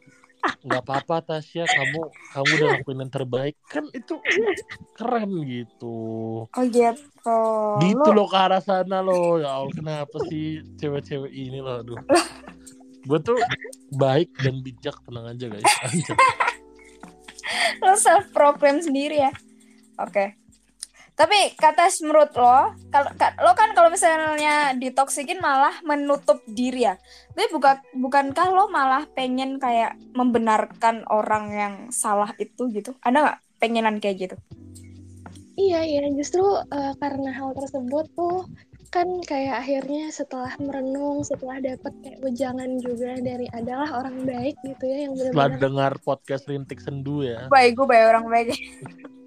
nggak 0.64 0.82
apa-apa 0.84 1.16
Tasya. 1.34 1.64
Kamu 1.66 2.00
kamu 2.36 2.48
udah 2.58 2.68
lakuin 2.78 3.02
yang 3.04 3.12
terbaik. 3.12 3.56
Kan 3.68 3.88
itu 3.90 4.20
keren 4.96 5.30
gitu. 5.44 5.98
Oh 6.48 6.64
gitu. 6.68 7.00
gitu 7.80 8.08
loh 8.12 8.26
ke 8.28 8.38
arah 8.38 8.62
sana 8.62 9.00
loh. 9.00 9.40
Ya 9.40 9.50
Allah 9.56 9.72
kenapa 9.74 10.16
sih 10.28 10.62
cewek-cewek 10.76 11.32
ini 11.32 11.58
loh? 11.58 11.80
Aduh. 11.80 12.00
Gue 13.04 13.18
tuh 13.20 13.36
baik 13.96 14.32
dan 14.40 14.60
bijak. 14.64 14.96
Tenang 15.04 15.32
aja 15.32 15.46
guys. 15.48 15.72
Lo 17.84 17.94
self 18.00 18.32
proclaim 18.32 18.80
sendiri 18.80 19.20
ya? 19.24 19.32
Oke 20.00 20.43
tapi 21.14 21.54
kata 21.54 21.86
menurut 22.02 22.34
lo 22.34 22.74
kalau 22.90 23.10
ka- 23.14 23.38
lo 23.38 23.54
kan 23.54 23.70
kalau 23.70 23.86
misalnya 23.86 24.74
ditoksikin 24.74 25.38
malah 25.38 25.78
menutup 25.86 26.42
diri 26.50 26.90
ya? 26.90 26.98
Tapi 27.30 27.54
bukan 27.54 27.78
bukankah 28.02 28.46
lo 28.50 28.66
malah 28.66 29.06
pengen 29.14 29.62
kayak 29.62 29.94
membenarkan 30.18 31.06
orang 31.06 31.44
yang 31.54 31.74
salah 31.94 32.34
itu 32.42 32.66
gitu? 32.74 32.98
Ada 32.98 33.30
nggak 33.30 33.38
pengenan 33.62 34.02
kayak 34.02 34.26
gitu? 34.26 34.36
Iya, 35.54 35.86
iya. 35.86 36.02
Justru 36.10 36.42
eh, 36.58 36.92
karena 36.98 37.30
hal 37.30 37.54
tersebut 37.54 38.10
tuh 38.18 38.50
kan 38.90 39.06
kayak 39.22 39.62
akhirnya 39.62 40.10
setelah 40.10 40.50
merenung, 40.58 41.22
setelah 41.22 41.62
dapat 41.62 41.94
kayak 42.02 42.18
wejangan 42.26 42.78
juga 42.82 43.18
dari 43.22 43.46
adalah 43.54 44.02
orang 44.02 44.22
baik 44.26 44.54
gitu 44.66 44.84
ya 44.86 44.98
yang 45.06 45.14
setelah 45.14 45.46
benar-benar 45.50 45.62
dengar 45.62 45.92
podcast 46.02 46.46
rintik 46.50 46.82
sendu 46.82 47.22
ya. 47.22 47.46
Baik 47.50 47.78
gue 47.78 47.86
baik 47.86 48.04
orang 48.10 48.26
baik 48.26 48.54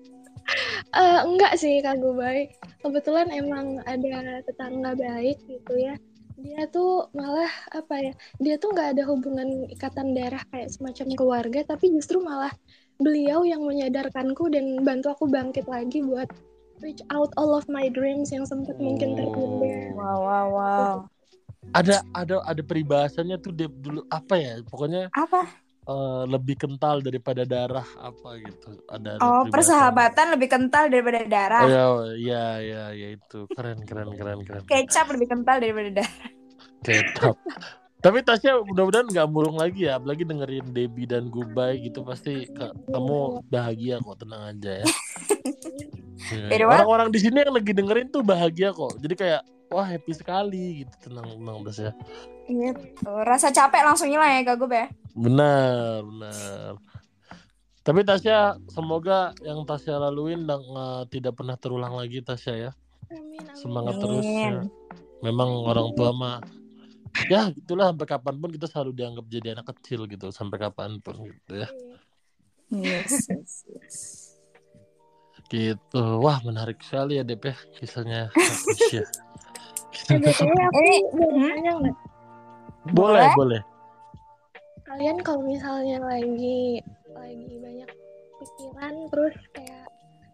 Eh, 0.95 1.19
enggak 1.27 1.53
sih 1.60 1.83
kagak 1.83 2.15
baik. 2.15 2.47
Kebetulan 2.81 3.27
emang 3.29 3.83
ada 3.83 4.41
tetangga 4.47 4.95
baik 4.95 5.38
gitu 5.45 5.73
ya. 5.75 5.93
Dia 6.38 6.69
tuh 6.69 7.10
malah 7.17 7.49
apa 7.73 7.95
ya? 7.99 8.13
Dia 8.39 8.55
tuh 8.62 8.71
nggak 8.71 8.97
ada 8.97 9.03
hubungan 9.10 9.67
ikatan 9.73 10.13
darah 10.15 10.41
kayak 10.53 10.69
semacam 10.71 11.07
keluarga, 11.17 11.60
tapi 11.65 11.91
justru 11.91 12.21
malah 12.23 12.53
beliau 12.97 13.45
yang 13.45 13.62
menyadarkanku 13.62 14.49
dan 14.49 14.81
bantu 14.81 15.13
aku 15.13 15.25
bangkit 15.29 15.69
lagi 15.69 16.01
buat 16.01 16.29
reach 16.81 17.01
out 17.13 17.29
all 17.38 17.53
of 17.53 17.65
my 17.69 17.89
dreams 17.89 18.29
yang 18.33 18.45
sempat 18.45 18.77
mungkin 18.77 19.17
tertunda. 19.17 19.93
wow 19.97 20.17
wow 20.21 20.47
wow 20.49 20.93
ada 21.73 22.01
ada 22.13 22.41
ada 22.45 22.62
peribahasannya 22.62 23.38
tuh 23.41 23.53
dia 23.53 23.69
dulu 23.69 24.05
apa 24.10 24.33
ya 24.38 24.53
pokoknya 24.65 25.10
apa 25.13 25.66
eh, 25.88 26.23
lebih 26.28 26.56
kental 26.60 27.00
daripada 27.00 27.47
darah 27.47 27.88
apa 28.00 28.30
gitu 28.43 28.76
ada, 28.91 29.17
ada 29.17 29.23
oh 29.23 29.41
peribahasan. 29.47 29.52
persahabatan 29.52 30.26
lebih 30.36 30.47
kental 30.52 30.84
daripada 30.91 31.19
darah 31.23 31.63
Oh, 31.63 31.71
ya 31.71 31.88
ya 32.19 32.45
ya 32.60 32.84
ya 32.91 33.08
itu 33.15 33.47
keren 33.56 33.82
keren 33.88 34.12
keren 34.13 34.39
keren 34.43 34.63
kecap 34.67 35.08
lebih 35.10 35.28
kental 35.32 35.58
daripada 35.63 36.04
darah 36.04 36.15
Kecap. 36.86 37.36
Tapi 37.97 38.21
Tasya 38.21 38.62
mudah-mudahan 38.62 39.10
nggak 39.10 39.28
murung 39.28 39.58
lagi 39.58 39.89
ya, 39.89 39.97
apalagi 39.97 40.21
dengerin 40.21 40.69
Debbie 40.69 41.10
dan 41.10 41.34
Goodbye 41.34 41.82
gitu 41.82 42.06
pasti 42.06 42.45
ka- 42.54 42.71
kamu 42.93 43.41
bahagia 43.50 43.97
kok, 43.97 44.21
tenang 44.21 44.54
aja 44.54 44.86
ya. 44.86 44.88
Ya, 46.28 46.52
Beda 46.52 46.65
banget. 46.67 46.84
Orang-orang 46.84 47.08
di 47.15 47.19
sini 47.23 47.39
yang 47.39 47.56
lagi 47.56 47.71
dengerin 47.71 48.12
tuh 48.12 48.19
bahagia 48.19 48.76
kok, 48.76 49.00
jadi 49.00 49.15
kayak 49.15 49.41
wah 49.71 49.88
happy 49.88 50.13
sekali 50.15 50.84
gitu, 50.84 51.12
tenang 51.12 51.38
tenang 51.38 51.58
Tasya. 51.67 51.91
gitu 52.47 53.12
rasa 53.27 53.51
capek 53.51 53.84
langsung 53.84 54.08
hilang 54.08 54.32
ya 54.32 54.41
kak 54.47 54.56
gue 54.60 54.71
ya 54.71 54.88
Benar 55.17 56.06
benar. 56.06 56.71
Tapi 57.82 58.03
Tasya 58.06 58.60
semoga 58.69 59.34
yang 59.41 59.65
Tasya 59.65 59.97
laluin 59.97 60.45
dan 60.45 60.62
eh, 60.62 61.03
tidak 61.10 61.39
pernah 61.41 61.58
terulang 61.58 61.97
lagi 61.97 62.21
Tasya 62.21 62.53
ya. 62.53 62.71
Amin, 63.10 63.39
amin. 63.41 63.56
Semangat 63.58 63.95
Amin. 63.97 64.03
terus 64.03 64.27
ya. 64.27 64.62
Memang 65.25 65.49
orang 65.65 65.95
tua 65.97 66.12
mah 66.13 66.38
ya 67.34 67.49
gitulah 67.49 67.89
sampai 67.89 68.06
kapan 68.06 68.36
pun 68.38 68.49
kita 68.53 68.69
selalu 68.69 68.91
dianggap 68.93 69.25
jadi 69.25 69.47
anak 69.58 69.73
kecil 69.73 70.06
gitu 70.06 70.30
sampai 70.30 70.62
kapan 70.62 71.01
pun 71.01 71.17
gitu 71.25 71.65
ya. 71.65 71.69
yes, 72.69 73.25
yes, 73.32 73.51
yes. 73.73 73.97
Gitu. 75.47 76.03
Wah, 76.19 76.43
menarik 76.43 76.77
sekali 76.84 77.17
ya 77.17 77.23
Dep 77.23 77.41
ya 77.41 77.56
kisahnya 77.80 78.30
Tasya. 78.36 79.08
Eh, 80.13 80.19
BTW 80.21 80.51
aku 80.55 80.81
boleh 81.15 81.39
hmm? 81.41 81.79
nggak? 81.81 81.95
boleh, 82.95 83.27
boleh. 83.36 83.62
Kalian 84.88 85.17
kalau 85.19 85.43
misalnya 85.43 85.99
lagi 85.99 86.79
lagi 87.12 87.53
banyak 87.60 87.89
pikiran 88.39 88.93
terus 89.12 89.36
kayak 89.51 89.86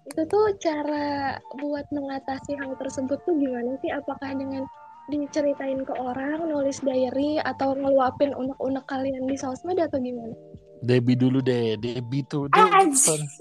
itu 0.03 0.21
tuh 0.27 0.45
cara 0.59 1.39
buat 1.57 1.87
mengatasi 1.89 2.59
hal 2.59 2.75
tersebut 2.77 3.17
tuh 3.23 3.33
gimana 3.39 3.79
sih? 3.79 3.89
Apakah 3.89 4.35
dengan 4.35 4.67
diceritain 5.07 5.83
ke 5.83 5.93
orang, 5.95 6.47
nulis 6.47 6.79
diary 6.83 7.39
atau 7.39 7.75
ngeluapin 7.75 8.35
unek-unek 8.35 8.85
kalian 8.87 9.27
di 9.27 9.35
sosmed 9.39 9.79
atau 9.79 9.99
gimana? 9.99 10.35
Debbie 10.83 11.15
dulu 11.15 11.39
deh. 11.39 11.79
Debbie 11.79 12.27
tuh. 12.27 12.51
Itu, 12.51 12.59
Ah, 12.59 12.83
itu, 12.83 12.91
pertanyaan- 12.91 13.31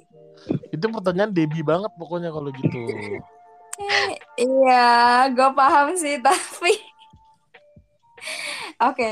itu 0.71 0.87
pertanyaan 0.87 1.31
Debbie 1.35 1.67
banget 1.67 1.91
pokoknya 1.99 2.31
kalau 2.31 2.51
gitu. 2.55 2.81
Iya, 4.39 4.91
gue 5.33 5.51
paham 5.55 5.95
sih, 5.95 6.19
tapi 6.19 6.75
oke. 8.89 9.11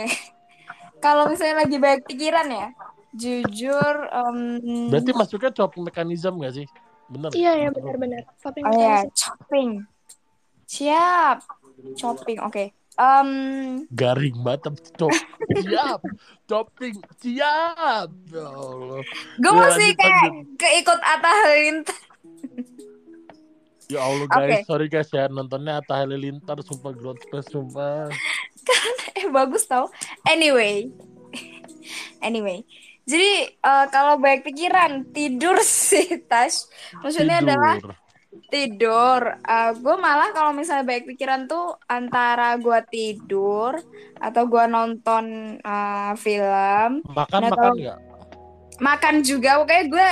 Kalau 1.00 1.32
misalnya 1.32 1.64
lagi 1.64 1.76
banyak 1.80 2.04
pikiran 2.04 2.46
ya, 2.52 2.66
jujur, 3.16 3.94
em, 4.12 4.38
Berarti 4.92 5.10
masuknya 5.16 5.50
coping 5.52 5.88
mekanisme 5.88 6.36
gak 6.44 6.54
sih? 6.60 6.66
Bener. 7.10 7.32
Iya 7.34 7.52
ya 7.56 7.68
benar-benar. 7.72 8.22
Coping 8.38 8.64
oh 8.68 8.72
ya, 8.76 9.02
chopping, 9.16 9.70
siap, 10.68 11.42
chopping, 11.96 12.38
oke. 12.38 12.64
Em, 13.00 13.30
Garing 13.88 14.44
banget 14.44 14.76
cop. 15.00 15.08
Siap. 15.56 16.04
Coping. 16.44 17.00
Siap. 17.16 18.08
Ya 18.28 18.44
Allah. 18.44 19.00
gue 19.40 19.50
Ya, 19.50 19.56
masih 19.56 19.88
kayak 19.96 20.28
keikut 20.60 21.00
Atta 21.00 21.32
Halilintar. 21.32 21.96
Ya 23.90 24.00
Allah 24.00 24.26
guys, 24.26 24.62
Oke. 24.62 24.66
sorry 24.66 24.86
guys 24.86 25.10
ya 25.10 25.26
nontonnya 25.26 25.82
Atta 25.82 25.98
Halilintar 25.98 26.62
sumpah 26.62 26.94
growth 26.94 27.18
space 27.20 27.50
sumpah. 27.50 28.06
eh 29.18 29.26
bagus 29.28 29.66
tau. 29.66 29.90
Anyway, 30.24 30.86
anyway. 32.26 32.62
Jadi 33.02 33.30
eh, 33.50 33.86
kalau 33.90 34.14
banyak 34.16 34.46
pikiran 34.46 35.10
tidur 35.10 35.58
sih 35.90 36.22
Tash. 36.24 36.70
Maksudnya 37.02 37.42
adalah 37.42 37.74
Tidur. 37.82 37.94
tidur. 38.46 39.20
gue 39.76 39.96
malah 39.98 40.30
kalau 40.30 40.54
misalnya 40.54 40.86
banyak 40.86 41.10
pikiran 41.10 41.50
tuh 41.50 41.74
antara 41.84 42.54
gue 42.56 42.78
tidur 42.86 43.74
atau 44.16 44.42
gue 44.46 44.64
nonton 44.70 45.24
eh, 45.58 46.12
film, 46.14 47.02
Makan 47.10 47.40
makan 47.50 47.72
nggak? 47.74 47.98
makan 48.78 49.14
juga. 49.26 49.58
Pokoknya 49.58 49.84
gue 49.90 50.10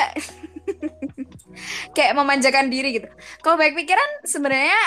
kayak 1.92 2.14
memanjakan 2.14 2.68
diri 2.68 3.00
gitu. 3.00 3.08
Kalau 3.40 3.56
banyak 3.56 3.76
pikiran 3.76 4.10
sebenarnya 4.22 4.78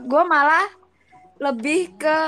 gue 0.00 0.22
malah 0.24 0.66
lebih 1.40 1.98
ke 1.98 2.18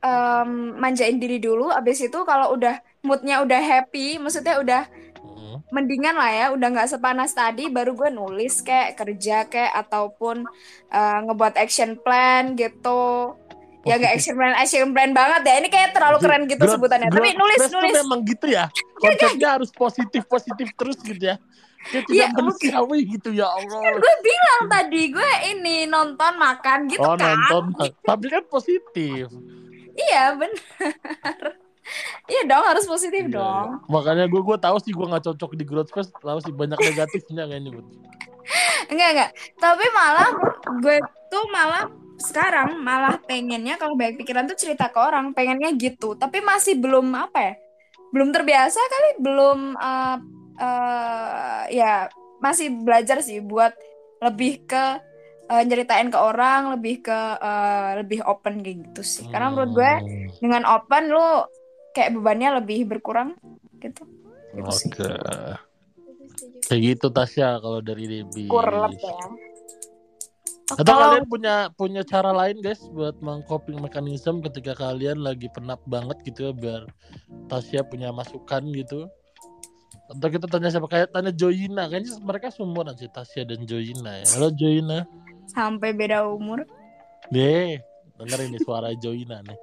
em, 0.00 0.76
manjain 0.76 1.16
diri 1.16 1.40
dulu. 1.40 1.68
Abis 1.68 2.04
itu 2.04 2.18
kalau 2.24 2.56
udah 2.56 2.76
moodnya 3.04 3.40
udah 3.40 3.60
happy, 3.60 4.16
maksudnya 4.16 4.60
udah 4.60 4.82
Hmm. 5.24 5.56
mendingan 5.72 6.12
lah 6.12 6.28
ya, 6.28 6.46
udah 6.52 6.68
nggak 6.68 6.88
sepanas 6.90 7.32
tadi, 7.32 7.72
baru 7.72 7.96
gue 7.96 8.12
nulis 8.12 8.60
kayak 8.60 9.00
kerja 9.00 9.48
kayak 9.48 9.72
ataupun 9.84 10.44
eh, 10.92 11.18
ngebuat 11.24 11.56
action 11.56 11.96
plan 11.96 12.52
gitu. 12.52 13.32
Ya 13.84 14.00
nggak 14.00 14.16
action 14.16 14.36
plan, 14.36 14.52
action 14.56 14.92
plan 14.92 15.12
banget 15.12 15.44
ya. 15.44 15.54
Ini 15.60 15.68
kayak 15.68 15.90
terlalu 15.92 16.16
keren 16.20 16.42
gitu 16.48 16.60
Growth- 16.60 16.76
sebutannya. 16.76 17.08
Tapi 17.08 17.36
nulis 17.36 17.60
nulis. 17.68 17.92
memang 18.00 18.20
gitu 18.24 18.46
ya. 18.48 18.64
Konsepnya 18.96 19.48
harus 19.60 19.68
positif 19.72 20.24
positif 20.24 20.68
terus 20.72 20.96
gitu 21.00 21.20
ya. 21.20 21.36
Kayak 21.84 22.04
tidak 22.06 22.16
Iya, 22.16 22.26
manusiawi 22.32 22.98
gitu 23.06 23.28
ya 23.30 23.46
Allah. 23.46 23.80
Gue 23.94 24.14
bilang 24.20 24.62
tadi 24.66 25.02
gue 25.08 25.30
ini 25.50 25.76
nonton 25.84 26.32
makan 26.34 26.78
gitu 26.88 27.02
Oh 27.02 27.12
kan. 27.14 27.36
nonton, 27.50 27.64
tapi 28.00 28.26
kan 28.26 28.42
positif. 28.48 29.28
Iya 29.92 30.34
benar. 30.34 31.44
iya 32.24 32.42
dong 32.44 32.64
harus 32.64 32.84
positif 32.84 33.28
Iya, 33.28 33.36
dong. 33.36 33.68
iya. 33.76 33.90
Makanya 33.92 34.24
gue 34.26 34.40
gue 34.40 34.56
tahu 34.56 34.76
sih 34.80 34.90
gue 34.90 35.04
nggak 35.04 35.24
cocok 35.24 35.50
di 35.54 35.64
growth 35.64 35.90
space, 35.90 36.10
tahu 36.14 36.40
sih 36.40 36.50
banyak 36.50 36.78
negatifnya 36.78 37.44
kayaknya. 37.44 37.70
Bud. 37.70 37.86
Enggak 38.88 39.08
enggak. 39.12 39.30
Tapi 39.56 39.84
malah 39.92 40.30
gue 40.80 40.96
tuh 41.28 41.44
malah 41.48 41.84
sekarang 42.14 42.80
malah 42.80 43.20
pengennya 43.20 43.76
kalau 43.76 43.92
banyak 43.92 44.16
pikiran 44.16 44.46
tuh 44.46 44.56
cerita 44.56 44.88
ke 44.88 44.96
orang, 44.96 45.32
pengennya 45.32 45.74
gitu. 45.74 46.14
Tapi 46.14 46.40
masih 46.40 46.80
belum 46.80 47.12
apa 47.12 47.38
ya? 47.42 47.54
Belum 48.08 48.30
terbiasa 48.30 48.78
kali, 48.78 49.10
belum 49.20 49.58
eh 49.74 50.16
eh, 50.54 51.62
ya 51.70 52.06
masih 52.38 52.70
belajar 52.82 53.20
sih 53.20 53.40
buat 53.40 53.72
lebih 54.20 54.64
ke 54.64 54.84
eh, 55.44 55.62
nyeritain 55.62 56.08
ke 56.08 56.16
orang, 56.16 56.74
lebih 56.74 57.02
ke 57.02 57.18
eh, 57.38 57.90
lebih 58.00 58.24
open 58.24 58.60
kayak 58.60 58.78
gitu 58.90 59.02
sih. 59.02 59.24
Karena 59.28 59.50
menurut 59.50 59.72
gue 59.74 59.92
Hmm, 60.00 60.28
dengan 60.40 60.62
open 60.66 61.04
lu 61.08 61.28
kayak 61.92 62.10
bebannya 62.12 62.58
lebih 62.58 62.88
berkurang 62.88 63.36
gitu. 63.78 64.02
Gitu. 64.50 64.62
Oke. 64.64 64.70
Setuju. 64.70 65.06
Kayak 66.64 66.80
gitu 66.82 67.06
Tasya 67.10 67.48
kalau 67.58 67.78
dari 67.78 68.04
Debbie. 68.08 68.48
Kurlep 68.48 68.96
ya. 68.96 69.14
Atau 70.64 70.96
Kalau- 70.96 71.12
kalian 71.12 71.26
punya 71.28 71.54
punya 71.76 72.02
cara 72.02 72.32
lain 72.32 72.56
guys 72.58 72.80
buat 72.88 73.20
mengcoping 73.20 73.76
mekanisme 73.78 74.40
ketika 74.40 74.72
kalian 74.72 75.20
lagi 75.20 75.52
penat 75.52 75.76
banget 75.84 76.16
gitu 76.24 76.48
ya 76.48 76.52
biar 76.56 76.82
Tasya 77.52 77.84
punya 77.84 78.08
masukan 78.10 78.64
gitu. 78.72 79.04
Atau 80.04 80.28
kita 80.28 80.44
tanya 80.44 80.68
siapa 80.68 80.84
kayak 80.84 81.16
tanya 81.16 81.32
Joyina 81.32 81.88
kayaknya 81.88 82.20
mereka 82.20 82.52
seumuran 82.52 82.92
sih 82.92 83.08
Tasya 83.08 83.48
dan 83.48 83.64
Joyina 83.64 84.20
ya. 84.20 84.26
Halo 84.36 84.52
Joyina. 84.52 85.08
sampai 85.44 85.92
beda 85.92 86.24
umur. 86.28 86.64
Deh, 87.28 87.76
denger 88.16 88.40
ini 88.48 88.56
suara 88.60 88.92
Joyina 88.96 89.44
nih. 89.44 89.56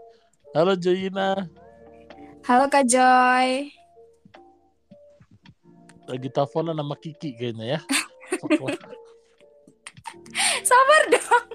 Halo 0.54 0.78
Joyina, 0.78 1.46
Halo 2.42 2.66
Kak 2.70 2.86
Joy. 2.90 3.70
lagi 6.06 6.28
teleponan 6.28 6.76
sama 6.76 6.96
Kiki 7.00 7.38
kayaknya 7.38 7.78
ya. 7.78 7.80
Sabar 10.68 11.02
dong. 11.08 11.46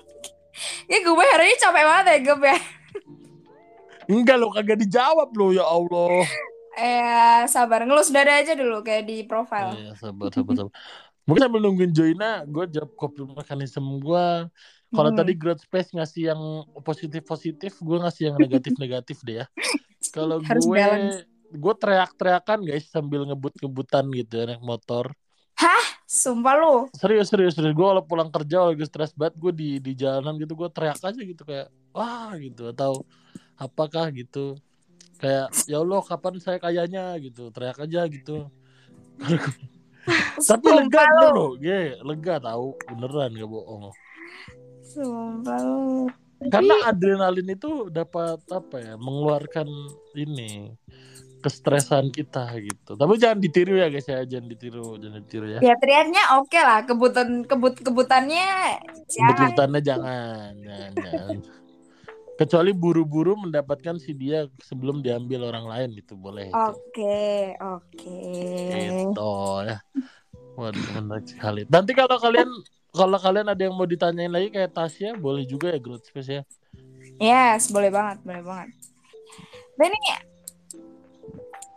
Ya 0.87 1.03
gue 1.03 1.27
hari 1.35 1.45
ini 1.51 1.57
capek 1.61 1.85
banget 1.85 2.07
ya 2.07 2.19
gue 2.25 2.39
ya. 2.41 2.59
Enggak 4.07 4.37
lo 4.39 4.49
kagak 4.55 4.79
dijawab 4.81 5.29
lo 5.35 5.51
ya 5.53 5.67
Allah. 5.67 6.25
Eh 6.77 7.43
sabar 7.49 7.89
ngelus 7.89 8.13
dada 8.13 8.37
aja 8.37 8.53
dulu 8.53 8.85
kayak 8.85 9.05
di 9.09 9.25
profile. 9.25 9.73
Iya, 9.81 9.97
sabar, 9.97 10.29
sabar, 10.29 10.55
sabar. 10.61 10.73
Mungkin 11.27 11.43
sambil 11.43 11.61
nungguin 11.65 11.93
Joyna, 11.97 12.45
gue 12.45 12.65
jawab 12.71 12.91
coping 12.95 13.33
mekanisme 13.33 13.99
gue. 13.99 14.27
Kalau 14.93 15.11
Hmm. 15.11 15.19
tadi 15.19 15.33
growth 15.35 15.65
space 15.65 15.91
ngasih 15.97 16.23
yang 16.31 16.43
positif-positif, 16.85 17.73
gue 17.81 17.99
ngasih 17.99 18.23
yang 18.31 18.37
negatif-negatif 18.39 19.17
deh 19.27 19.43
ya. 19.43 19.47
Kalau 20.13 20.39
gue, 20.39 20.53
balance. 20.53 21.25
gue 21.51 21.75
teriak-teriakan 21.81 22.59
guys 22.63 22.87
sambil 22.93 23.25
ngebut-ngebutan 23.27 24.05
gitu 24.13 24.33
ya, 24.37 24.45
naik 24.55 24.63
motor. 24.63 25.11
Sumpah 26.07 26.55
lu. 26.55 26.75
Serius, 26.95 27.27
serius, 27.35 27.59
serius. 27.59 27.75
Gue 27.75 27.83
kalau 27.83 28.05
pulang 28.07 28.31
kerja, 28.31 28.63
kalau 28.63 28.73
gue 28.79 28.87
stres 28.87 29.11
banget, 29.19 29.35
gue 29.43 29.53
di 29.53 29.69
di 29.83 29.93
jalanan 29.99 30.39
gitu, 30.39 30.55
gue 30.55 30.69
teriak 30.71 31.03
aja 31.03 31.19
gitu 31.19 31.43
kayak, 31.43 31.67
wah 31.91 32.31
gitu. 32.39 32.71
Atau 32.71 33.03
apakah 33.59 34.15
gitu. 34.15 34.55
Kayak, 35.17 35.49
ya 35.65 35.81
Allah 35.81 36.01
kapan 36.05 36.35
saya 36.41 36.59
kayanya 36.61 37.17
gitu. 37.21 37.49
Teriak 37.51 37.81
aja 37.81 38.05
gitu. 38.07 38.49
Tapi 40.49 40.69
lega 40.71 41.03
bener 41.03 41.33
loh, 41.35 41.53
lega 42.07 42.35
tahu 42.39 42.79
beneran 42.87 43.35
gak 43.35 43.51
bohong. 43.51 43.91
Sumpah 44.87 45.59
lu. 45.67 46.07
Karena 46.53 46.77
adrenalin 46.87 47.49
itu 47.49 47.89
dapat 47.89 48.39
apa 48.53 48.77
ya, 48.77 48.95
mengeluarkan 49.01 49.67
ini 50.15 50.77
kestresan 51.41 52.13
kita 52.13 52.45
gitu. 52.61 52.99
Tapi 52.99 53.13
jangan 53.17 53.39
ditiru 53.41 53.79
ya 53.79 53.89
guys 53.89 54.05
ya, 54.05 54.21
jangan 54.27 54.47
ditiru, 54.51 55.01
jangan 55.01 55.21
ditiru 55.25 55.47
ya. 55.49 55.61
Ya 55.65 55.75
teriaknya 55.81 56.23
oke 56.43 56.59
lah. 56.61 56.83
Kebutan 56.85 57.47
kebut 57.49 57.81
kebutannya 57.81 58.83
jangan. 59.09 59.37
Kebutuhannya 59.37 59.81
jangan, 59.81 60.51
jangan, 60.61 60.93
jangan. 61.01 61.37
Kecuali 62.37 62.71
buru-buru 62.77 63.33
mendapatkan 63.49 63.97
si 63.97 64.13
dia 64.13 64.45
sebelum 64.61 65.01
diambil 65.01 65.49
orang 65.49 65.65
lain 65.65 65.91
itu 65.97 66.13
boleh. 66.13 66.53
itu. 66.53 66.57
Oke 66.57 67.57
oke. 67.57 68.21
Gitu 68.77 69.33
ya. 69.65 69.81
Waduh 70.57 70.85
menarik 71.01 71.27
sekali. 71.29 71.65
Nanti 71.69 71.97
kalau 71.97 72.21
kalian 72.21 72.49
kalau 72.93 73.17
kalian 73.17 73.49
ada 73.49 73.63
yang 73.65 73.73
mau 73.73 73.89
ditanyain 73.89 74.29
lagi 74.33 74.53
kayak 74.53 74.73
Tasya, 74.73 75.17
boleh 75.17 75.49
juga 75.49 75.73
ya 75.73 75.81
growth 75.81 76.05
space 76.09 76.29
ya. 76.29 76.43
Yes 77.17 77.73
boleh 77.73 77.89
banget 77.89 78.21
boleh 78.21 78.45
banget. 78.45 78.69
Ini 79.77 80.01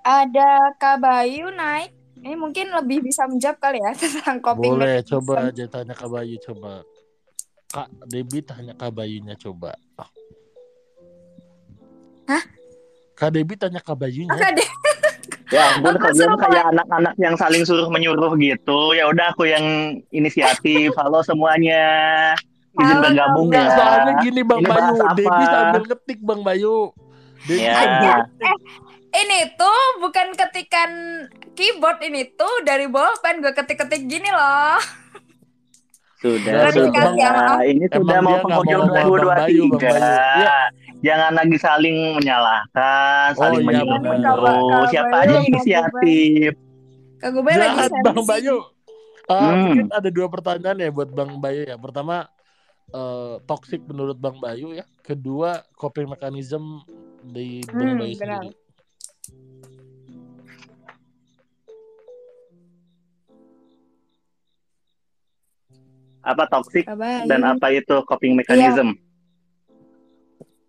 ada 0.03 0.75
Kak 0.75 0.99
Bayu 0.99 1.51
naik. 1.55 1.95
Ini 2.19 2.35
mungkin 2.35 2.67
lebih 2.75 2.99
bisa 2.99 3.23
menjawab 3.31 3.63
kali 3.63 3.79
ya 3.79 3.95
tentang 3.99 4.43
coping 4.43 4.75
Boleh, 4.75 4.99
mechanism. 4.99 5.23
coba 5.23 5.33
aja 5.47 5.63
tanya 5.71 5.93
Kak 5.95 6.09
Bayu 6.11 6.35
coba. 6.43 6.83
Kak 7.69 7.87
Debi 8.11 8.39
tanya 8.43 8.73
Kak 8.75 8.91
Bayunya 8.91 9.39
coba. 9.39 9.71
Hah? 12.29 12.43
Kak 13.17 13.33
Debi 13.33 13.57
tanya 13.57 13.81
Kak 13.81 13.97
Bayunya. 13.97 14.29
Oke 14.29 14.49
deh. 14.53 14.69
Ya 15.49 15.65
ampun 15.73 15.97
kalian 15.97 16.37
kayak 16.37 16.65
anak-anak 16.77 17.17
yang 17.17 17.33
saling 17.33 17.65
suruh 17.65 17.89
menyuruh 17.89 18.37
gitu. 18.37 18.93
Ya 18.93 19.09
udah 19.09 19.33
aku 19.33 19.49
yang 19.49 19.97
inisiatif. 20.13 20.93
Halo 20.93 21.25
semuanya. 21.25 21.81
Izin 22.77 23.01
Halo, 23.01 23.03
bergabung 23.09 23.49
ya. 23.49 23.65
Enggak, 23.65 23.67
soalnya 23.73 24.13
gini 24.21 24.41
Bang 24.45 24.61
Ini 24.61 24.69
Bayu? 24.69 24.93
Devi 25.17 25.45
sambil 25.49 25.81
ngetik 25.89 26.19
Bang 26.21 26.41
Bayu. 26.45 26.93
Devi 27.49 27.65
Ya. 27.65 27.81
Eh. 27.81 28.57
Ini 29.09 29.57
tuh 29.57 29.81
bukan 30.05 30.37
ketikan 30.37 30.91
keyboard 31.57 31.97
ini 32.05 32.29
tuh 32.37 32.61
dari 32.61 32.85
bolpen 32.85 33.41
gue 33.41 33.49
ketik-ketik 33.49 34.05
gini 34.05 34.29
loh. 34.29 34.77
Sudah, 36.21 36.69
Klarifikasi 36.69 37.09
sudah. 37.09 37.57
ya. 37.57 37.65
Ini 37.65 37.85
sudah 37.89 38.19
mau 38.21 38.37
penghujung 38.37 38.85
mau 38.85 39.01
ngomong 39.01 39.17
Bang 39.17 39.33
Bayu, 39.49 39.63
Bang 39.65 39.81
2023. 39.81 39.97
Bayu. 39.97 40.88
Iya. 40.99 41.15
Jangan 41.15 41.31
lagi 41.33 41.57
saling 41.57 41.97
menyalahkan, 42.13 43.27
Oh, 43.31 43.39
saling 43.39 43.61
iya, 43.61 43.67
menyuruh. 43.71 43.99
benar. 44.03 44.35
menyuruh. 44.35 44.83
Siapa 44.89 45.15
aja 45.17 45.37
inisiatif. 45.41 46.51
Kak 47.17 47.29
gue 47.29 47.43
lagi 47.43 47.77
sensi. 47.81 48.03
Bang 48.03 48.19
Bayu. 48.25 48.57
Ah, 49.25 49.37
Hmm. 49.37 49.55
Mungkin 49.69 49.87
ada 49.91 50.09
dua 50.09 50.27
pertanyaan 50.27 50.77
ya 50.77 50.89
buat 50.89 51.09
Bang 51.09 51.37
Bayu 51.37 51.63
ya. 51.63 51.75
Pertama, 51.75 52.27
eh, 52.89 53.35
toxic 53.45 53.79
menurut 53.85 54.15
Bang 54.15 54.37
Bayu 54.37 54.73
ya. 54.73 54.83
Kedua, 54.99 55.63
coping 55.73 56.09
mechanism 56.09 56.83
di 57.21 57.61
Bang 57.63 57.95
Hmm, 57.95 57.99
Bayu 57.99 58.15
benar. 58.15 58.41
sendiri. 58.41 58.57
Apa 66.21 66.43
toxic 66.51 66.83
Bayu. 66.85 67.25
dan 67.25 67.41
apa 67.47 67.71
itu 67.71 67.95
coping 68.03 68.35
mechanism? 68.35 68.93
Ah, 68.93 69.08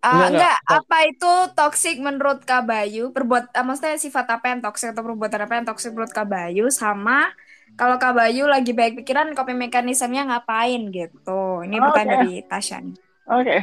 Enggak, 0.01 0.29
enggak, 0.33 0.57
enggak. 0.57 0.81
apa 0.81 0.97
itu 1.05 1.31
toxic 1.53 1.95
menurut 2.01 2.39
Kak 2.41 2.65
Bayu? 2.65 3.13
Perbuat, 3.13 3.53
ah, 3.53 3.61
maksudnya 3.61 4.01
sifat 4.01 4.25
apa 4.33 4.49
yang 4.49 4.59
toxic 4.65 4.97
atau 4.97 5.05
perbuatan 5.05 5.45
apa 5.45 5.53
yang 5.61 5.65
toxic 5.69 5.93
menurut 5.93 6.09
Kak 6.09 6.25
Bayu 6.25 6.73
sama 6.73 7.29
kalau 7.77 7.95
Kak 8.01 8.17
Bayu 8.17 8.49
lagi 8.49 8.73
baik 8.73 8.97
pikiran 8.99 9.31
coping 9.31 9.61
mekanismenya 9.61 10.27
ngapain 10.27 10.89
gitu. 10.89 11.61
Ini 11.63 11.75
Oh, 11.77 11.83
pertanyaan 11.89 12.17
oke. 12.17 12.23
dari 12.27 12.33
Tasya 12.43 12.77
nih. 12.81 12.95
Oke. 13.29 13.57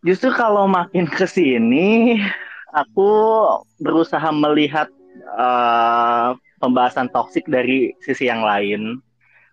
Justru 0.00 0.32
kalau 0.32 0.64
makin 0.64 1.04
ke 1.04 1.28
sini, 1.28 2.16
aku 2.72 3.10
berusaha 3.76 4.28
melihat 4.32 4.88
eh, 5.36 6.28
pembahasan 6.60 7.08
toksik 7.12 7.44
dari 7.48 7.92
sisi 8.00 8.28
yang 8.28 8.40
lain. 8.40 9.00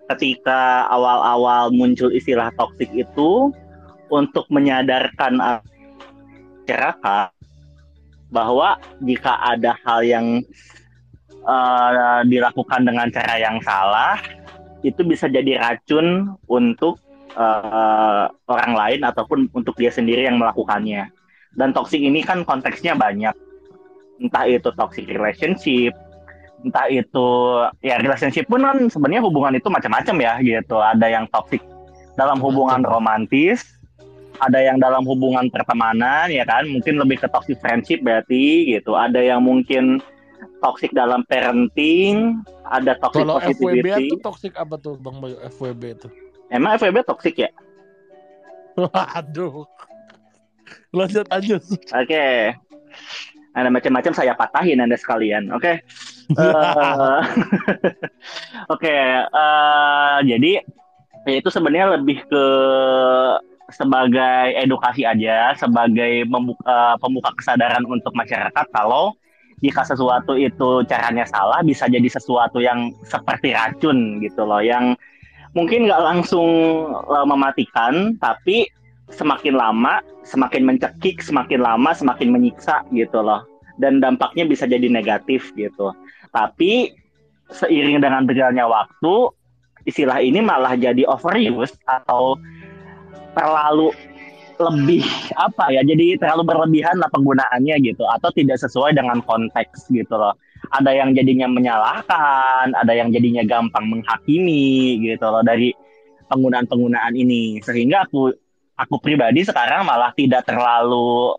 Ketika 0.07 0.87
awal-awal 0.87 1.71
muncul 1.75 2.11
istilah 2.11 2.51
toksik 2.55 2.87
itu 2.95 3.51
untuk 4.09 4.47
menyadarkan 4.51 5.39
masyarakat 6.67 7.29
bahwa 8.27 8.75
jika 8.99 9.39
ada 9.39 9.75
hal 9.87 10.03
yang 10.03 10.25
eh, 11.47 12.21
dilakukan 12.27 12.83
dengan 12.83 13.07
cara 13.07 13.39
yang 13.39 13.57
salah, 13.63 14.19
itu 14.83 14.99
bisa 15.07 15.31
jadi 15.31 15.59
racun 15.59 16.35
untuk 16.51 16.99
eh, 17.33 18.25
orang 18.27 18.73
lain 18.75 19.01
ataupun 19.07 19.47
untuk 19.55 19.79
dia 19.79 19.91
sendiri 19.91 20.27
yang 20.27 20.39
melakukannya. 20.39 21.07
Dan 21.57 21.73
toxic 21.73 22.03
ini 22.03 22.21
kan 22.21 22.43
konteksnya 22.43 22.93
banyak. 22.93 23.33
Entah 24.17 24.45
itu 24.49 24.69
toxic 24.73 25.07
relationship, 25.09 25.93
entah 26.65 26.89
itu 26.89 27.27
ya 27.85 28.01
relationship 28.01 28.49
pun 28.49 28.65
kan 28.65 28.77
sebenarnya 28.89 29.21
hubungan 29.25 29.53
itu 29.53 29.69
macam-macam 29.69 30.15
ya 30.17 30.33
gitu. 30.41 30.77
Ada 30.81 31.07
yang 31.07 31.25
toxic 31.29 31.61
dalam 32.17 32.41
hubungan 32.41 32.81
romantis, 32.81 33.76
ada 34.41 34.59
yang 34.61 34.77
dalam 34.77 35.03
hubungan 35.03 35.49
pertemanan 35.49 36.29
ya 36.29 36.45
kan, 36.45 36.65
mungkin 36.69 37.01
lebih 37.01 37.21
ke 37.23 37.27
toxic 37.29 37.57
friendship 37.61 38.01
berarti 38.05 38.77
gitu. 38.77 38.93
Ada 38.93 39.21
yang 39.21 39.45
mungkin 39.45 39.99
toxic 40.61 40.93
dalam 40.93 41.25
parenting, 41.29 42.41
ada 42.69 42.97
toxic 43.01 43.25
Kalau 43.25 43.37
FWB 43.41 43.57
positivity. 43.57 44.05
itu 44.09 44.15
toxic 44.21 44.53
apa 44.57 44.75
tuh 44.77 44.97
Bang 44.97 45.21
Bayu? 45.21 45.37
FWB 45.57 45.83
itu. 45.97 46.07
Emang 46.49 46.77
FWB 46.77 47.05
toxic 47.05 47.35
ya? 47.37 47.49
Waduh. 48.77 49.65
Lanjut 50.93 51.25
lanjut. 51.29 51.61
Oke. 51.93 52.53
Ada 53.57 53.73
macam-macam 53.73 54.13
saya 54.13 54.37
patahin 54.37 54.77
Anda 54.77 54.93
sekalian. 55.01 55.49
Oke. 55.49 55.81
Eh, 56.29 57.21
Oke, 58.73 58.97
eh, 59.25 60.17
jadi 60.21 60.61
itu 61.27 61.49
sebenarnya 61.49 61.97
lebih 61.97 62.21
ke 62.29 62.45
sebagai 63.67 64.55
edukasi 64.55 65.03
aja, 65.03 65.51
sebagai 65.59 66.23
membuka, 66.23 66.95
pembuka 67.03 67.35
kesadaran 67.35 67.83
untuk 67.83 68.15
masyarakat 68.15 68.65
kalau 68.71 69.11
jika 69.59 69.81
sesuatu 69.83 70.37
itu 70.37 70.85
caranya 70.85 71.25
salah 71.25 71.65
bisa 71.65 71.89
jadi 71.89 72.05
sesuatu 72.07 72.61
yang 72.61 72.93
seperti 73.03 73.51
racun 73.57 74.21
gitu 74.23 74.45
loh, 74.45 74.61
yang 74.61 74.93
mungkin 75.57 75.89
nggak 75.89 76.03
langsung 76.03 76.49
eh, 76.93 77.25
mematikan, 77.27 78.15
tapi 78.21 78.69
semakin 79.11 79.55
lama 79.55 80.03
semakin 80.27 80.67
mencekik, 80.67 81.23
semakin 81.23 81.63
lama 81.63 81.95
semakin 81.95 82.29
menyiksa 82.31 82.83
gitu 82.91 83.23
loh. 83.23 83.47
Dan 83.77 84.01
dampaknya 84.01 84.43
bisa 84.43 84.65
jadi 84.65 84.89
negatif 84.89 85.53
gitu. 85.53 85.93
Tapi 86.33 86.91
seiring 87.53 88.01
dengan 88.03 88.25
berjalannya 88.25 88.65
waktu, 88.65 89.15
istilah 89.87 90.19
ini 90.19 90.43
malah 90.43 90.75
jadi 90.75 91.07
overuse 91.07 91.77
atau 91.87 92.35
terlalu 93.37 93.93
lebih 94.57 95.05
apa 95.37 95.69
ya 95.69 95.85
jadi 95.85 96.17
terlalu 96.17 96.49
berlebihan 96.49 96.97
lah 96.97 97.05
penggunaannya 97.13 97.77
gitu 97.85 98.01
atau 98.09 98.33
tidak 98.33 98.57
sesuai 98.57 98.97
dengan 98.97 99.21
konteks 99.21 99.93
gitu 99.93 100.17
loh 100.17 100.33
ada 100.73 100.89
yang 100.89 101.13
jadinya 101.13 101.45
menyalahkan 101.45 102.73
ada 102.73 102.93
yang 102.97 103.13
jadinya 103.13 103.45
gampang 103.45 103.85
menghakimi 103.85 104.97
gitu 105.05 105.29
loh 105.29 105.45
dari 105.45 105.77
penggunaan 106.25 106.65
penggunaan 106.65 107.13
ini 107.13 107.61
sehingga 107.61 108.09
aku 108.09 108.33
aku 108.77 108.95
pribadi 109.01 109.41
sekarang 109.47 109.87
malah 109.87 110.13
tidak 110.13 110.45
terlalu 110.45 111.33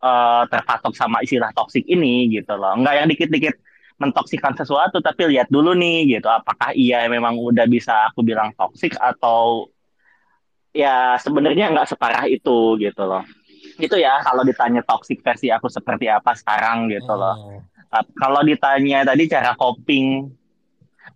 eh, 0.00 0.42
terpatok 0.48 0.94
sama 0.96 1.20
istilah 1.20 1.52
toksik 1.52 1.84
ini 1.84 2.30
gitu 2.32 2.56
loh. 2.56 2.72
Enggak 2.72 2.94
yang 3.04 3.08
dikit-dikit 3.10 3.54
mentoksikan 4.00 4.56
sesuatu 4.56 5.04
tapi 5.04 5.28
lihat 5.28 5.52
dulu 5.52 5.76
nih 5.76 6.16
gitu 6.16 6.24
apakah 6.24 6.72
iya 6.72 7.04
memang 7.04 7.36
udah 7.36 7.68
bisa 7.68 8.08
aku 8.08 8.24
bilang 8.24 8.48
toksik 8.56 8.96
atau 8.96 9.68
ya 10.70 11.18
sebenarnya 11.18 11.74
nggak 11.74 11.88
separah 11.90 12.24
itu 12.30 12.78
gitu 12.78 13.02
loh. 13.02 13.26
Itu 13.80 13.96
ya 13.96 14.20
kalau 14.22 14.44
ditanya 14.44 14.84
toksik 14.84 15.24
versi 15.24 15.48
aku 15.48 15.66
seperti 15.66 16.06
apa 16.06 16.36
sekarang 16.36 16.90
gitu 16.92 17.12
loh. 17.12 17.34
Oh. 17.36 17.58
Uh, 17.90 18.04
Kalau 18.22 18.46
ditanya 18.46 19.02
tadi 19.02 19.26
cara 19.26 19.58
coping, 19.58 20.30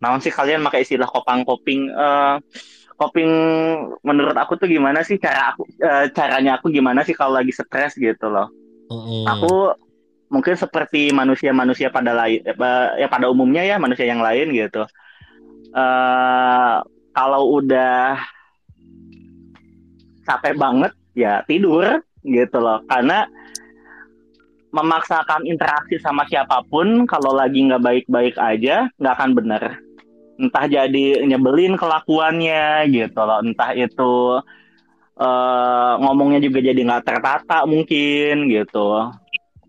namun 0.03 0.19
sih 0.19 0.35
kalian 0.35 0.59
pakai 0.67 0.83
istilah 0.83 1.07
kopang 1.07 1.47
coping? 1.47 1.87
eh 1.87 2.37
coping 2.95 3.31
menurut 4.07 4.35
aku 4.39 4.55
tuh 4.59 4.71
gimana 4.71 5.03
sih 5.03 5.19
cara 5.19 5.55
aku 5.55 5.67
eh, 5.83 6.11
caranya 6.15 6.59
aku 6.59 6.71
gimana 6.71 7.03
sih 7.03 7.15
kalau 7.15 7.39
lagi 7.39 7.55
stres 7.55 7.95
gitu 7.95 8.27
loh? 8.27 8.51
Mm-mm. 8.91 9.23
Aku 9.23 9.75
mungkin 10.35 10.59
seperti 10.59 11.15
manusia-manusia 11.15 11.95
pada 11.95 12.11
lain, 12.11 12.43
ya 12.99 13.07
pada 13.07 13.31
umumnya 13.31 13.63
ya 13.63 13.79
manusia 13.79 14.07
yang 14.11 14.19
lain 14.19 14.51
gitu. 14.51 14.83
eh 15.75 16.77
kalau 17.15 17.63
udah 17.63 18.19
capek 20.25 20.57
banget 20.59 20.93
ya 21.15 21.45
tidur 21.47 22.03
gitu 22.25 22.59
loh, 22.59 22.81
karena 22.89 23.29
memaksakan 24.75 25.47
interaksi 25.47 26.03
sama 26.03 26.27
siapa 26.27 26.67
pun 26.67 27.07
kalau 27.07 27.31
lagi 27.31 27.63
nggak 27.63 27.85
baik-baik 27.85 28.35
aja 28.35 28.91
nggak 28.99 29.15
akan 29.15 29.31
bener. 29.39 29.63
Entah 30.35 30.67
jadi 30.67 31.23
nyebelin 31.23 31.79
kelakuannya 31.79 32.91
gitu 32.91 33.21
loh. 33.23 33.39
Entah 33.39 33.71
itu 33.79 34.43
eh, 35.15 35.93
ngomongnya 36.03 36.43
juga 36.43 36.59
jadi 36.59 36.81
nggak 36.81 37.07
tertata 37.07 37.63
mungkin 37.71 38.51
gitu. 38.51 39.15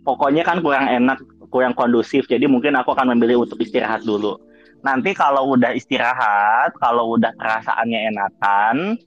Pokoknya 0.02 0.42
kan 0.42 0.66
kurang 0.66 0.90
enak 0.90 1.22
kurang 1.54 1.78
kondusif. 1.78 2.26
Jadi 2.26 2.50
mungkin 2.50 2.74
aku 2.74 2.98
akan 2.98 3.14
memilih 3.14 3.46
untuk 3.46 3.62
istirahat 3.62 4.02
dulu. 4.02 4.42
Nanti 4.82 5.14
kalau 5.14 5.54
udah 5.54 5.70
istirahat 5.78 6.74
kalau 6.82 7.14
udah 7.14 7.30
perasaannya 7.38 8.10
enakan 8.10 8.98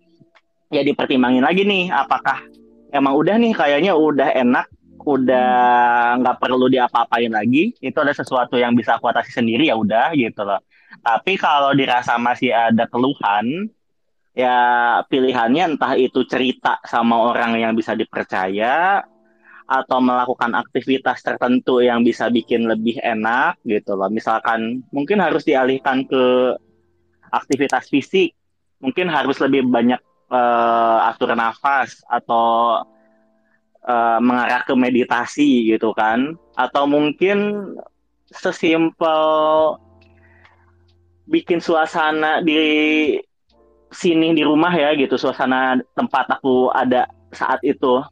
ya 0.68 0.84
dipertimbangin 0.84 1.44
lagi 1.44 1.64
nih 1.64 1.88
apakah 1.88 2.44
emang 2.92 3.16
udah 3.16 3.36
nih 3.40 3.52
kayaknya 3.56 3.92
udah 3.96 4.28
enak 4.36 4.66
udah 5.08 6.20
nggak 6.20 6.36
perlu 6.36 6.68
diapa-apain 6.68 7.32
lagi 7.32 7.72
itu 7.80 7.96
ada 7.96 8.12
sesuatu 8.12 8.60
yang 8.60 8.76
bisa 8.76 9.00
aku 9.00 9.08
atasi 9.08 9.32
sendiri 9.32 9.72
ya 9.72 9.76
udah 9.78 10.12
gitu 10.12 10.44
loh. 10.44 10.60
Tapi 11.00 11.40
kalau 11.40 11.72
dirasa 11.72 12.20
masih 12.20 12.52
ada 12.52 12.84
keluhan 12.90 13.72
ya 14.36 14.56
pilihannya 15.08 15.76
entah 15.76 15.96
itu 15.96 16.28
cerita 16.28 16.76
sama 16.84 17.32
orang 17.32 17.56
yang 17.56 17.72
bisa 17.72 17.96
dipercaya 17.96 19.00
atau 19.68 19.98
melakukan 20.00 20.56
aktivitas 20.56 21.20
tertentu 21.20 21.84
yang 21.84 22.00
bisa 22.04 22.28
bikin 22.28 22.68
lebih 22.68 23.00
enak 23.00 23.56
gitu 23.64 23.96
loh. 23.96 24.12
Misalkan 24.12 24.84
mungkin 24.92 25.24
harus 25.24 25.44
dialihkan 25.48 26.04
ke 26.04 26.56
aktivitas 27.32 27.88
fisik 27.88 28.32
mungkin 28.80 29.10
harus 29.10 29.36
lebih 29.42 29.66
banyak 29.68 30.00
eh, 30.32 30.98
atur 31.08 31.32
nafas 31.32 32.04
atau 32.08 32.84
uh, 33.88 34.18
mengarah 34.20 34.62
ke 34.64 34.74
meditasi 34.76 35.72
gitu 35.72 35.96
kan. 35.96 36.36
Atau 36.54 36.84
mungkin 36.84 37.72
sesimpel 38.28 39.22
bikin 41.28 41.60
suasana 41.60 42.44
di 42.44 42.60
sini 43.88 44.36
di 44.36 44.44
rumah 44.44 44.72
ya 44.72 44.92
gitu 44.92 45.16
suasana 45.16 45.80
tempat 45.96 46.28
aku 46.28 46.68
ada 46.76 47.08
saat 47.32 47.60
itu 47.64 48.04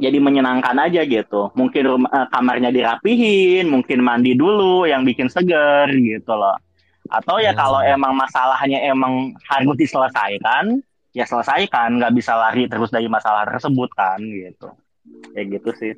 jadi 0.00 0.16
menyenangkan 0.16 0.76
aja 0.80 1.04
gitu. 1.04 1.52
Mungkin 1.52 1.82
rumah, 1.84 2.10
uh, 2.12 2.28
kamarnya 2.32 2.72
dirapihin 2.72 3.68
mungkin 3.68 4.00
mandi 4.00 4.32
dulu 4.32 4.88
yang 4.88 5.04
bikin 5.04 5.28
seger 5.28 5.88
gitu 5.92 6.32
loh. 6.32 6.56
Atau 7.10 7.42
ya 7.42 7.52
hmm. 7.52 7.60
kalau 7.60 7.80
emang 7.84 8.12
masalahnya 8.16 8.80
emang 8.86 9.36
harus 9.48 9.76
diselesaikan 9.76 10.80
ya 11.10 11.26
selesaikan 11.26 11.98
nggak 11.98 12.14
bisa 12.14 12.38
lari 12.38 12.70
terus 12.70 12.90
dari 12.94 13.10
masalah 13.10 13.46
tersebut 13.46 13.90
kan 13.94 14.20
gitu. 14.22 14.70
Kayak 15.34 15.46
gitu 15.58 15.70
sih. 15.78 15.94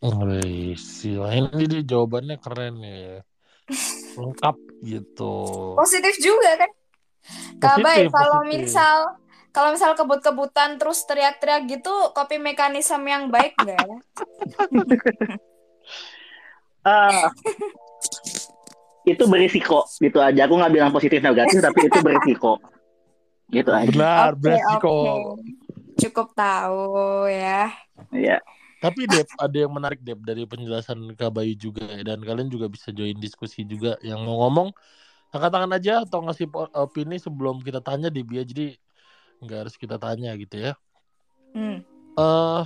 Wih, 0.00 0.74
sih 0.80 1.20
ini 1.20 1.64
dia 1.68 1.82
jawabannya 1.84 2.40
keren 2.40 2.80
ya. 2.82 3.20
Lengkap 4.16 4.56
gitu. 4.82 5.34
Positif 5.76 6.14
juga 6.18 6.56
kan? 6.58 6.70
Kabai 7.60 8.08
kalau 8.08 8.42
misal 8.48 9.20
kalau 9.52 9.74
misal 9.74 9.92
kebut-kebutan 9.92 10.80
terus 10.80 11.04
teriak-teriak 11.04 11.68
gitu 11.68 11.92
kopi 12.16 12.40
mekanisme 12.40 13.02
yang 13.04 13.28
baik 13.28 13.52
nggak 13.60 13.76
ya? 13.76 13.96
uh, 16.88 17.28
itu 19.12 19.22
berisiko. 19.28 19.84
Gitu 20.00 20.16
aja. 20.16 20.48
Aku 20.48 20.56
nggak 20.58 20.72
bilang 20.72 20.90
positif 20.90 21.20
negatif 21.20 21.60
tapi 21.60 21.86
itu 21.86 21.98
berisiko 22.00 22.58
gitu 23.50 23.70
aja 23.70 23.90
benar 23.90 24.30
okay, 24.34 24.40
berisiko 24.40 24.94
okay. 24.94 25.18
cukup 25.98 26.28
tahu 26.34 27.26
ya 27.28 27.70
iya 28.14 28.38
tapi 28.80 29.04
Dep, 29.04 29.28
ada 29.36 29.52
yang 29.52 29.76
menarik 29.76 30.00
Dep 30.00 30.24
dari 30.24 30.48
penjelasan 30.48 31.12
Kak 31.12 31.36
Bayu 31.36 31.52
juga 31.52 31.84
ya. 31.84 32.00
Dan 32.00 32.24
kalian 32.24 32.48
juga 32.48 32.64
bisa 32.64 32.88
join 32.88 33.12
diskusi 33.20 33.60
juga. 33.68 34.00
Yang 34.00 34.24
mau 34.24 34.40
ngomong, 34.48 34.72
angkat 35.36 35.50
tangan 35.52 35.72
aja 35.76 35.94
atau 36.08 36.24
ngasih 36.24 36.48
opini 36.72 37.20
sebelum 37.20 37.60
kita 37.60 37.84
tanya 37.84 38.08
di 38.08 38.24
Bia. 38.24 38.40
Jadi 38.40 38.72
nggak 39.44 39.68
harus 39.68 39.76
kita 39.76 40.00
tanya 40.00 40.32
gitu 40.40 40.56
ya. 40.56 40.72
Hmm. 41.52 41.84
Uh, 42.16 42.64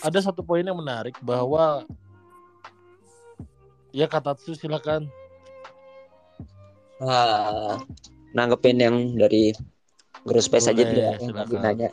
ada 0.00 0.18
satu 0.24 0.40
poin 0.40 0.64
yang 0.64 0.80
menarik 0.80 1.20
bahwa 1.20 1.84
ya 3.92 4.08
kata 4.08 4.32
Tatsu 4.32 4.56
silakan. 4.56 5.04
Uh, 6.96 7.76
nanggepin 8.32 8.80
yang 8.80 8.96
dari 9.20 9.52
guru 10.22 10.40
space 10.40 10.70
aja 10.70 10.82
dia 10.86 11.18
yang 11.18 11.34
nanya. 11.62 11.90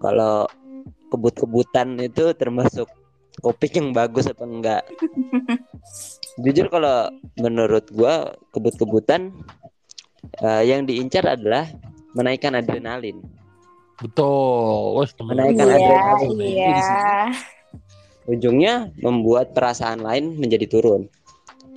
Kalau 0.00 0.48
kebut-kebutan 1.08 1.96
itu 2.00 2.32
termasuk 2.36 2.88
kopi 3.40 3.68
yang 3.72 3.92
bagus 3.96 4.28
atau 4.28 4.48
enggak? 4.48 4.84
Jujur 6.44 6.68
kalau 6.68 7.08
menurut 7.40 7.88
gua 7.92 8.36
kebut-kebutan 8.52 9.32
uh, 10.44 10.62
yang 10.64 10.84
diincar 10.84 11.24
adalah 11.24 11.68
menaikkan 12.12 12.56
adrenalin. 12.56 13.24
Betul. 13.96 15.00
Wah, 15.00 15.08
menaikkan 15.24 15.66
iya, 15.68 15.76
adrenalin. 15.76 16.30
iya. 16.40 16.76
ujungnya 18.26 18.90
membuat 18.98 19.54
perasaan 19.54 20.02
lain 20.02 20.34
menjadi 20.34 20.66
turun. 20.66 21.06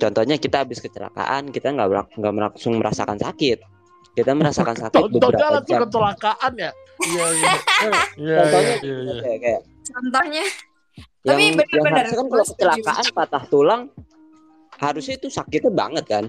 Contohnya 0.02 0.34
kita 0.34 0.66
habis 0.66 0.82
kecelakaan 0.82 1.54
kita 1.54 1.70
nggak 1.70 2.18
nggak 2.18 2.32
langsung 2.34 2.74
merasakan 2.82 3.22
sakit 3.22 3.69
kita 4.18 4.32
merasakan 4.34 4.74
sakit 4.86 5.02
beberapa 5.12 5.62
jam 5.66 5.86
kecelakaan 5.86 6.52
ya 6.58 6.72
Iya 7.00 7.26
iya. 7.32 7.52
Iya 8.20 8.36
contohnya 8.44 8.74
iya, 8.84 8.96
iya, 9.00 9.14
iya. 9.16 9.36
Kayak, 9.40 9.60
contohnya 9.88 10.44
yang, 11.28 11.38
tapi 11.56 11.88
harusnya 11.92 12.16
kan 12.16 12.28
kalau 12.28 12.46
kecelakaan 12.48 13.06
patah 13.12 13.44
tulang 13.48 13.82
harusnya 14.80 15.14
itu 15.20 15.28
sakitnya 15.28 15.72
banget 15.72 16.04
kan. 16.08 16.24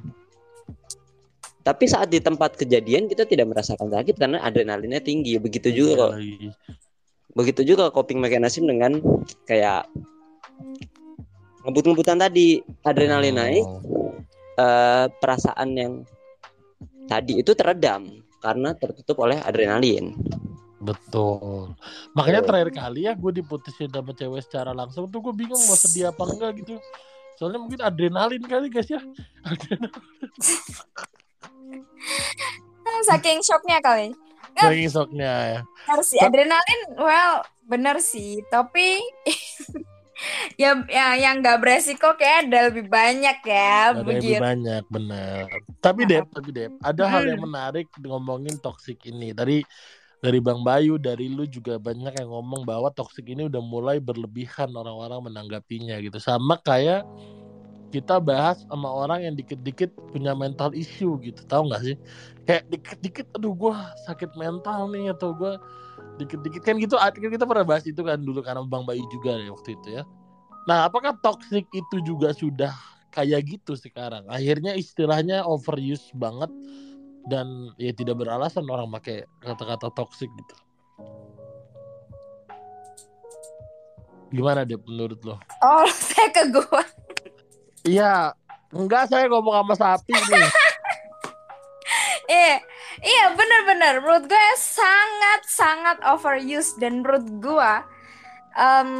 Tapi 1.61 1.85
saat 1.85 2.09
di 2.09 2.17
tempat 2.17 2.57
kejadian 2.57 3.05
kita 3.05 3.23
tidak 3.23 3.53
merasakan 3.53 3.93
sakit 3.93 4.17
karena 4.17 4.41
adrenalinnya 4.41 4.99
tinggi. 4.99 5.37
Begitu 5.37 5.71
juga 5.71 6.09
kok. 6.09 6.11
Begitu 7.37 7.61
juga 7.63 7.93
coping 7.93 8.17
mechanism 8.19 8.65
dengan 8.67 8.97
kayak 9.45 9.87
ngebut-ngebutan 11.63 12.17
tadi 12.17 12.59
adrenalin 12.81 13.37
oh. 13.37 13.37
naik 13.37 13.65
uh, 14.57 15.05
perasaan 15.21 15.69
yang 15.77 15.93
tadi 17.11 17.43
itu 17.43 17.51
teredam 17.51 18.23
karena 18.39 18.71
tertutup 18.71 19.19
oleh 19.19 19.35
adrenalin. 19.43 20.15
Betul. 20.79 21.75
Makanya 22.15 22.41
terakhir 22.41 22.71
kali 22.71 23.05
ya 23.05 23.13
gue 23.13 23.31
diputusin 23.43 23.91
sama 23.91 24.15
cewek 24.15 24.41
secara 24.47 24.71
langsung 24.71 25.11
tuh 25.11 25.19
gue 25.19 25.35
bingung 25.35 25.59
mau 25.59 25.75
sedih 25.75 26.15
apa 26.15 26.23
enggak 26.23 26.63
gitu. 26.63 26.79
Soalnya 27.35 27.59
mungkin 27.59 27.83
adrenalin 27.83 28.41
kali 28.47 28.71
guys 28.71 28.87
ya. 28.87 29.03
Saking 33.11 33.43
shocknya 33.43 33.83
kali. 33.83 34.15
Saking 34.55 34.89
shocknya 34.89 35.59
ya. 35.59 35.61
Harus 35.85 36.15
sih 36.15 36.19
adrenalin, 36.23 36.79
well 36.95 37.43
bener 37.67 37.99
sih. 38.01 38.41
Tapi 38.49 39.03
ya 40.55 40.77
ya 40.85 41.17
yang 41.17 41.41
nggak 41.41 41.57
beresiko 41.61 42.13
kayak 42.15 42.47
ada 42.47 42.69
lebih 42.69 42.85
banyak 42.87 43.37
ya 43.41 43.95
ada 43.95 44.01
begitu. 44.05 44.37
lebih 44.37 44.43
banyak 44.43 44.83
benar. 44.87 45.45
Tapi 45.81 46.01
Dep 46.05 46.25
tapi 46.29 46.49
Dep 46.53 46.71
ada 46.81 47.03
hmm. 47.05 47.11
hal 47.11 47.23
yang 47.25 47.41
menarik 47.41 47.87
ngomongin 48.01 48.55
toxic 48.61 49.01
ini. 49.09 49.33
Tadi 49.33 49.65
dari 50.21 50.37
Bang 50.37 50.61
Bayu 50.61 51.01
dari 51.01 51.33
lu 51.33 51.49
juga 51.49 51.81
banyak 51.81 52.13
yang 52.21 52.29
ngomong 52.29 52.61
bahwa 52.61 52.93
toxic 52.93 53.25
ini 53.25 53.49
udah 53.49 53.61
mulai 53.61 53.97
berlebihan 53.97 54.69
orang-orang 54.77 55.33
menanggapinya 55.33 55.97
gitu. 55.97 56.21
Sama 56.21 56.61
kayak 56.61 57.01
kita 57.91 58.23
bahas 58.23 58.63
sama 58.69 58.87
orang 58.87 59.27
yang 59.27 59.35
dikit-dikit 59.35 59.91
punya 60.13 60.31
mental 60.37 60.71
issue 60.77 61.17
gitu. 61.19 61.43
Tahu 61.49 61.73
nggak 61.73 61.81
sih? 61.83 61.95
Kayak 62.47 62.63
dikit-dikit 62.71 63.27
aduh 63.35 63.53
gue 63.57 63.73
sakit 64.07 64.31
mental 64.39 64.87
nih 64.93 65.11
atau 65.11 65.35
gue 65.35 65.53
dikit-dikit. 66.21 66.61
Kan 66.61 66.77
gitu 66.77 66.95
kita 67.17 67.45
pernah 67.49 67.65
bahas 67.65 67.83
itu 67.89 68.01
kan 68.05 68.21
dulu 68.21 68.45
karena 68.45 68.61
Bang 68.63 68.85
Bayu 68.85 69.03
juga 69.09 69.35
ya 69.35 69.49
waktu 69.49 69.75
itu 69.75 69.87
ya. 70.01 70.03
Nah 70.69 70.85
apakah 70.85 71.17
toxic 71.25 71.65
itu 71.73 71.97
juga 72.05 72.31
sudah 72.37 72.73
kayak 73.09 73.57
gitu 73.57 73.73
sekarang? 73.73 74.23
Akhirnya 74.29 74.77
istilahnya 74.77 75.43
overuse 75.43 76.13
banget 76.13 76.49
dan 77.29 77.73
ya 77.77 77.93
tidak 77.93 78.21
beralasan 78.21 78.65
orang 78.69 78.89
pakai 79.01 79.25
kata-kata 79.41 79.89
toxic 79.93 80.29
gitu. 80.29 80.55
Gimana 84.31 84.63
deh 84.63 84.79
menurut 84.87 85.19
lo? 85.27 85.35
Oh 85.59 85.85
saya 86.09 86.29
ke 86.31 86.43
gua. 86.53 86.83
Iya 87.83 88.37
enggak 88.71 89.11
saya 89.11 89.27
ngomong 89.27 89.65
sama 89.65 89.75
sapi 89.75 90.15
nih. 90.15 90.47
Iya, 92.31 92.55
iya 93.01 93.25
benar-benar. 93.33 94.01
Menurut 94.01 94.25
gue 94.29 94.47
sangat 94.57 95.41
sangat 95.49 95.97
overuse 96.05 96.77
dan 96.77 97.01
menurut 97.01 97.25
gue, 97.41 97.73
um, 98.55 98.91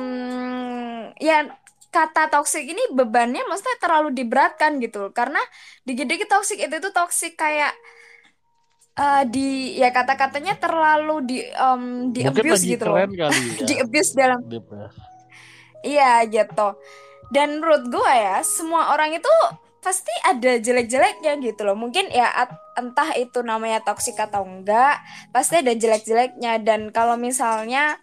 ya 1.21 1.49
kata 1.91 2.31
toxic 2.31 2.63
ini 2.63 2.95
bebannya 2.95 3.43
maksudnya 3.45 3.77
terlalu 3.79 4.09
diberatkan 4.15 4.81
gitu. 4.81 5.13
Karena 5.13 5.39
dikit-dikit 5.85 6.27
toxic 6.27 6.57
itu 6.59 6.75
tuh 6.81 6.93
toxic 6.93 7.37
kayak 7.37 7.73
uh, 8.97 9.23
di 9.27 9.77
ya 9.77 9.93
kata-katanya 9.93 10.57
terlalu 10.57 11.15
di 11.23 11.37
um, 11.55 12.09
di 12.11 12.25
Mungkin 12.25 12.51
abuse 12.51 12.63
gitu 12.65 12.83
loh. 12.89 12.97
Kali 12.97 13.15
ya. 13.61 13.65
di 13.65 13.75
abuse 13.79 14.11
dalam. 14.17 14.39
Ya. 14.49 14.61
Iya 15.81 16.11
gitu. 16.29 16.67
Dan 17.31 17.63
menurut 17.63 17.87
gue 17.87 18.11
ya 18.11 18.43
semua 18.43 18.91
orang 18.91 19.15
itu 19.15 19.33
pasti 19.81 20.13
ada 20.23 20.61
jelek-jeleknya 20.61 21.41
gitu 21.41 21.61
loh. 21.65 21.75
Mungkin 21.75 22.07
ya 22.13 22.29
entah 22.77 23.17
itu 23.17 23.41
namanya 23.41 23.81
toksik 23.81 24.15
atau 24.15 24.45
enggak, 24.45 25.01
pasti 25.33 25.59
ada 25.59 25.73
jelek-jeleknya. 25.73 26.61
Dan 26.61 26.93
kalau 26.93 27.17
misalnya 27.17 27.97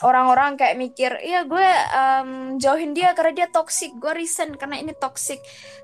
orang-orang 0.00 0.56
kayak 0.56 0.80
mikir 0.80 1.12
iya 1.20 1.44
gue 1.44 1.68
um, 1.92 2.56
jauhin 2.56 2.96
dia 2.96 3.12
karena 3.12 3.44
dia 3.44 3.48
toksik 3.52 3.92
gue 4.00 4.12
resign 4.16 4.56
karena 4.56 4.80
ini 4.80 4.96
toksik 4.96 5.36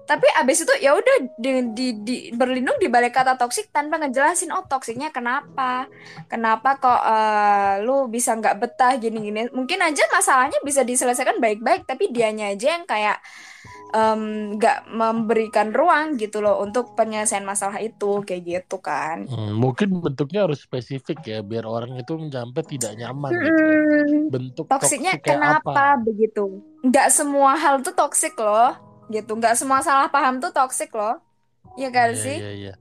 tapi 0.09 0.25
abis 0.41 0.65
itu 0.65 0.73
ya 0.81 0.97
udah 0.97 1.37
di, 1.37 1.51
di, 1.77 1.87
di 2.01 2.17
berlindung 2.33 2.81
di 2.81 2.89
balik 2.89 3.13
kata 3.13 3.37
toksik 3.37 3.69
tanpa 3.69 4.01
ngejelasin 4.01 4.49
oh 4.57 4.65
toksiknya 4.65 5.13
kenapa? 5.13 5.85
Kenapa 6.33 6.81
kok 6.81 6.89
uh, 6.89 7.85
lu 7.85 8.09
bisa 8.09 8.33
nggak 8.33 8.57
betah 8.57 8.97
gini-gini? 8.97 9.53
Mungkin 9.53 9.85
aja 9.85 10.09
masalahnya 10.09 10.57
bisa 10.65 10.81
diselesaikan 10.81 11.37
baik-baik 11.45 11.85
tapi 11.85 12.09
dianya 12.09 12.57
aja 12.57 12.81
yang 12.81 12.89
kayak 12.89 13.21
nggak 13.89 14.79
um, 14.85 14.93
memberikan 15.01 15.73
ruang 15.73 16.21
gitu 16.21 16.45
loh 16.45 16.61
untuk 16.61 16.93
penyelesaian 16.93 17.45
masalah 17.45 17.81
itu 17.81 18.21
kayak 18.21 18.45
gitu 18.45 18.77
kan 18.85 19.25
hmm, 19.25 19.57
mungkin 19.57 20.05
bentuknya 20.05 20.45
harus 20.45 20.61
spesifik 20.61 21.25
ya 21.25 21.41
biar 21.41 21.65
orang 21.65 21.97
itu 21.97 22.13
sampai 22.29 22.63
tidak 22.69 22.93
nyaman 23.01 23.33
hmm, 23.33 23.41
gitu. 23.41 23.63
Ya. 23.65 23.75
bentuk 24.29 24.65
toksiknya 24.69 25.13
kenapa 25.25 25.97
apa? 25.97 26.05
begitu 26.05 26.61
nggak 26.85 27.09
semua 27.09 27.57
hal 27.57 27.81
tuh 27.81 27.97
toksik 27.97 28.37
loh 28.37 28.77
gitu 29.09 29.33
nggak 29.33 29.57
semua 29.57 29.81
salah 29.81 30.13
paham 30.13 30.37
tuh 30.37 30.53
toksik 30.53 30.93
loh 30.93 31.17
ya 31.81 31.89
kan 31.89 32.13
iya, 32.13 32.21
sih 32.21 32.37
iya, 32.37 32.53
iya. 32.53 32.75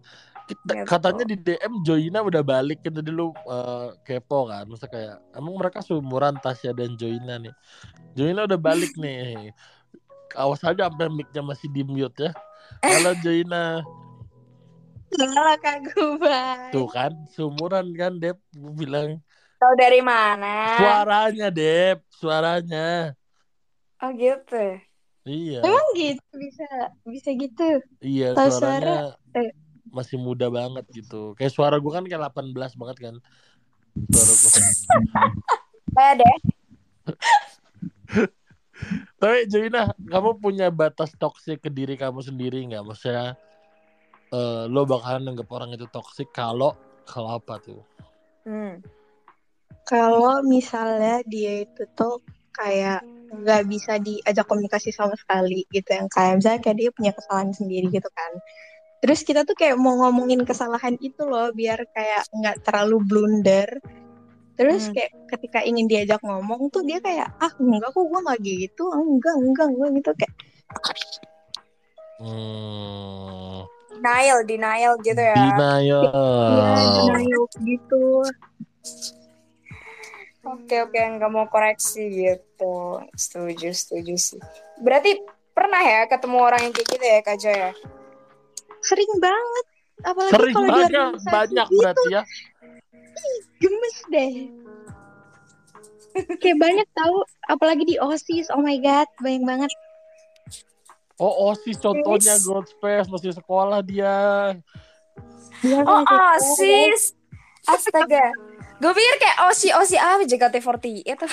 Kita, 0.48 0.80
Gitu. 0.80 0.88
katanya 0.88 1.28
di 1.28 1.36
DM 1.36 1.84
Joina 1.84 2.24
udah 2.24 2.40
balik 2.40 2.80
kan 2.80 2.96
tadi 2.96 3.12
lu 3.12 3.36
eh, 3.36 3.88
kepo 4.08 4.48
kan 4.48 4.64
Maksudnya 4.64 4.92
kayak 4.96 5.16
emang 5.36 5.60
mereka 5.60 5.84
seumuran 5.84 6.40
Tasya 6.40 6.72
dan 6.72 6.96
Joina 6.96 7.36
nih 7.36 7.52
Joina 8.16 8.48
udah 8.48 8.56
balik 8.56 8.96
nih 8.96 9.52
awas 10.34 10.60
aja 10.62 10.90
sampai 10.90 11.08
mic-nya 11.08 11.40
masih 11.40 11.70
di 11.70 11.82
mute 11.82 12.18
ya 12.20 12.32
halo 12.82 13.16
Joina 13.22 13.82
Halo 15.08 15.56
Kak 15.58 15.78
Gubai. 15.88 16.68
tuh 16.70 16.88
kan 16.92 17.16
seumuran 17.32 17.96
kan 17.96 18.20
Dep 18.20 18.36
gue 18.52 18.74
bilang 18.76 19.24
Tahu 19.58 19.74
dari 19.74 20.04
mana? 20.04 20.76
suaranya 20.76 21.48
Dep 21.48 22.04
suaranya 22.12 23.16
Oh 23.98 24.12
gitu. 24.14 24.78
iya 25.24 25.64
Emang 25.64 25.88
gitu 25.96 26.22
bisa 26.36 26.68
bisa 27.02 27.30
gitu. 27.32 27.82
iya 28.00 28.36
tahu 28.36 28.52
suaranya 28.52 29.16
eh. 29.34 29.50
masih 29.90 30.20
muda 30.20 30.52
banget 30.52 30.84
gitu 30.92 31.34
kayak 31.34 31.56
suara 31.56 31.80
gue 31.80 31.90
kan 31.90 32.04
kayak 32.04 32.28
18 32.30 32.54
banget 32.76 32.98
kan 33.00 33.16
suara 34.12 34.34
gue 34.34 34.50
Kayak 35.98 36.14
deh. 36.20 36.36
Tapi 39.18 39.50
Joina, 39.50 39.90
kamu 39.98 40.38
punya 40.38 40.70
batas 40.70 41.14
toksik 41.18 41.66
ke 41.66 41.70
diri 41.74 41.98
kamu 41.98 42.22
sendiri 42.22 42.62
nggak? 42.70 42.84
Maksudnya 42.86 43.34
eh, 44.34 44.64
lo 44.70 44.86
bakalan 44.86 45.34
anggap 45.34 45.50
orang 45.54 45.74
itu 45.74 45.90
toksik 45.90 46.30
kalau 46.30 46.78
kalau 47.08 47.40
apa 47.40 47.58
tuh? 47.64 47.82
Hmm. 48.46 48.84
Kalau 49.88 50.44
misalnya 50.44 51.24
dia 51.24 51.64
itu 51.64 51.88
tuh 51.96 52.20
kayak 52.52 53.04
nggak 53.28 53.64
bisa 53.68 54.00
diajak 54.00 54.48
komunikasi 54.48 54.92
sama 54.96 55.16
sekali 55.20 55.68
gitu 55.70 55.92
yang 55.92 56.08
kayak 56.08 56.40
misalnya 56.40 56.60
kayak 56.64 56.78
dia 56.80 56.90
punya 56.92 57.12
kesalahan 57.16 57.52
sendiri 57.52 57.88
gitu 57.92 58.10
kan. 58.12 58.32
Terus 59.04 59.22
kita 59.22 59.46
tuh 59.46 59.54
kayak 59.54 59.78
mau 59.78 59.94
ngomongin 60.02 60.42
kesalahan 60.42 60.98
itu 60.98 61.22
loh 61.28 61.54
biar 61.54 61.86
kayak 61.94 62.24
nggak 62.34 62.58
terlalu 62.66 62.98
blunder. 63.04 63.70
Terus 64.58 64.90
Hmm. 64.90 64.94
kayak 64.98 65.12
ketika 65.38 65.60
ingin 65.62 65.86
diajak 65.86 66.18
ngomong 66.26 66.74
tuh 66.74 66.82
dia 66.82 66.98
kayak 66.98 67.30
ah 67.38 67.52
enggak 67.62 67.94
kok 67.94 68.04
gue 68.04 68.20
nggak 68.26 68.40
gitu, 68.42 68.84
ah, 68.90 68.98
enggak 69.00 69.36
enggak 69.38 69.68
enggak 69.70 69.90
gitu 70.02 70.12
kayak 70.18 70.34
Hmm, 72.18 73.62
Denial, 73.94 74.42
denial 74.50 74.94
gitu 75.06 75.22
ya. 75.22 75.38
denial. 75.54 76.02
ya 76.50 76.74
denial 76.98 77.44
gitu. 77.62 78.26
Oke 80.42 80.76
oke 80.82 80.98
nggak 80.98 81.30
mau 81.30 81.46
koreksi 81.46 82.10
gitu. 82.10 83.06
Setuju 83.14 83.70
setuju 83.70 84.18
sih. 84.18 84.42
Berarti 84.82 85.22
pernah 85.54 85.82
ya 85.82 86.10
ketemu 86.10 86.38
orang 86.42 86.62
yang 86.66 86.74
kayak 86.74 86.88
gitu 86.90 87.06
ya 87.06 87.20
Kak 87.22 87.38
Jo 87.38 87.52
ya? 87.54 87.72
Sering 88.82 89.12
banget. 89.22 89.66
Apalagi 90.06 90.34
Sering 90.34 90.56
kalau 90.58 90.70
banget, 90.70 90.90
banyak 91.26 91.68
gitu, 91.68 91.78
berarti 91.82 92.08
ya. 92.14 92.22
Gemes 93.62 93.98
deh. 94.10 94.34
Kayak 96.42 96.58
banyak 96.58 96.88
tahu, 96.98 97.22
apalagi 97.46 97.84
di 97.86 97.96
OSIS. 98.02 98.50
Oh 98.50 98.62
my 98.62 98.78
god, 98.82 99.06
banyak 99.22 99.44
banget. 99.46 99.72
Oh, 101.18 101.50
OSIS 101.50 101.82
contohnya 101.82 102.38
Yes. 102.38 102.46
Growth 102.46 102.70
Space 102.70 103.10
masih 103.10 103.34
sekolah 103.34 103.82
dia. 103.82 104.54
Dia 105.66 105.82
Oh 105.82 106.06
masih 106.06 106.94
oh. 106.94 107.74
Astaga. 107.74 108.30
Gue 108.78 108.94
pikir 108.94 109.16
kayak 109.18 109.38
Osi 109.50 109.74
Osi 109.74 109.98
apa 109.98 110.24
JKT48 110.24 110.86
itu. 111.10 111.28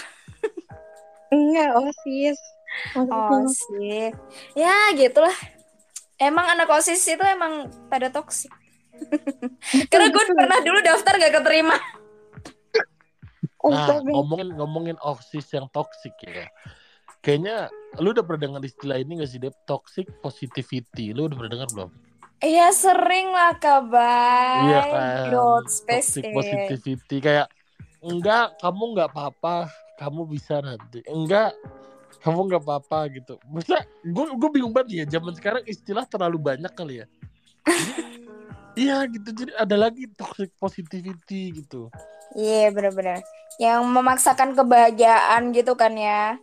Enggak, 1.29 1.71
OSIS. 1.77 2.39
Osis. 2.97 4.13
Ya 4.57 4.75
gitulah. 4.97 5.37
Emang 6.17 6.49
anak 6.49 6.71
OSIS 6.73 7.05
itu 7.05 7.25
emang 7.25 7.69
pada 7.93 8.09
toksik. 8.09 8.51
Karena 9.91 10.09
gue 10.11 10.23
pernah 10.35 10.59
dulu 10.61 10.79
daftar 10.85 11.13
gak 11.21 11.35
keterima. 11.41 11.77
Nah, 13.65 13.81
Astaga. 13.81 14.13
ngomongin 14.13 14.49
ngomongin 14.61 14.97
OSIS 15.01 15.49
yang 15.57 15.67
toxic 15.73 16.13
ya. 16.21 16.53
Kayaknya 17.25 17.73
lu 17.97 18.13
udah 18.13 18.21
pernah 18.21 18.43
dengar 18.53 18.63
istilah 18.69 19.01
ini 19.01 19.25
gak 19.25 19.31
sih, 19.33 19.41
Dep? 19.41 19.57
Toxic 19.65 20.05
positivity. 20.21 21.17
Lu 21.17 21.33
udah 21.33 21.37
pernah 21.41 21.53
dengar 21.57 21.69
belum? 21.73 21.91
Iya 22.45 22.69
sering 22.77 23.33
lah 23.33 23.57
kabar. 23.57 24.69
Iya 24.69 24.81
kan. 24.85 25.33
Toxic 25.33 26.25
positivity 26.37 27.17
kayak 27.25 27.49
enggak 28.05 28.53
kamu 28.61 28.83
nggak 28.93 29.09
apa-apa 29.17 29.73
kamu 29.97 30.29
bisa 30.29 30.61
nanti 30.61 31.01
enggak 31.09 31.57
kamu 32.21 32.53
nggak 32.53 32.63
apa-apa 32.63 33.09
gitu 33.17 33.41
Maksudnya 33.49 33.89
gue 34.05 34.25
gue 34.37 34.51
bingung 34.53 34.77
banget 34.77 35.05
ya 35.05 35.17
zaman 35.17 35.33
sekarang 35.33 35.65
istilah 35.65 36.05
terlalu 36.05 36.37
banyak 36.37 36.73
kali 36.77 37.01
ya 37.01 37.07
iya 38.75 39.07
gitu. 39.11 39.29
Jadi 39.31 39.53
ada 39.55 39.77
lagi 39.79 40.05
toxic 40.15 40.51
positivity 40.59 41.65
gitu. 41.65 41.91
Iya 42.35 42.71
bener-bener. 42.75 43.23
Yang 43.59 43.81
memaksakan 43.87 44.59
kebahagiaan 44.59 45.55
gitu 45.55 45.79
kan 45.79 45.95
ya. 45.95 46.39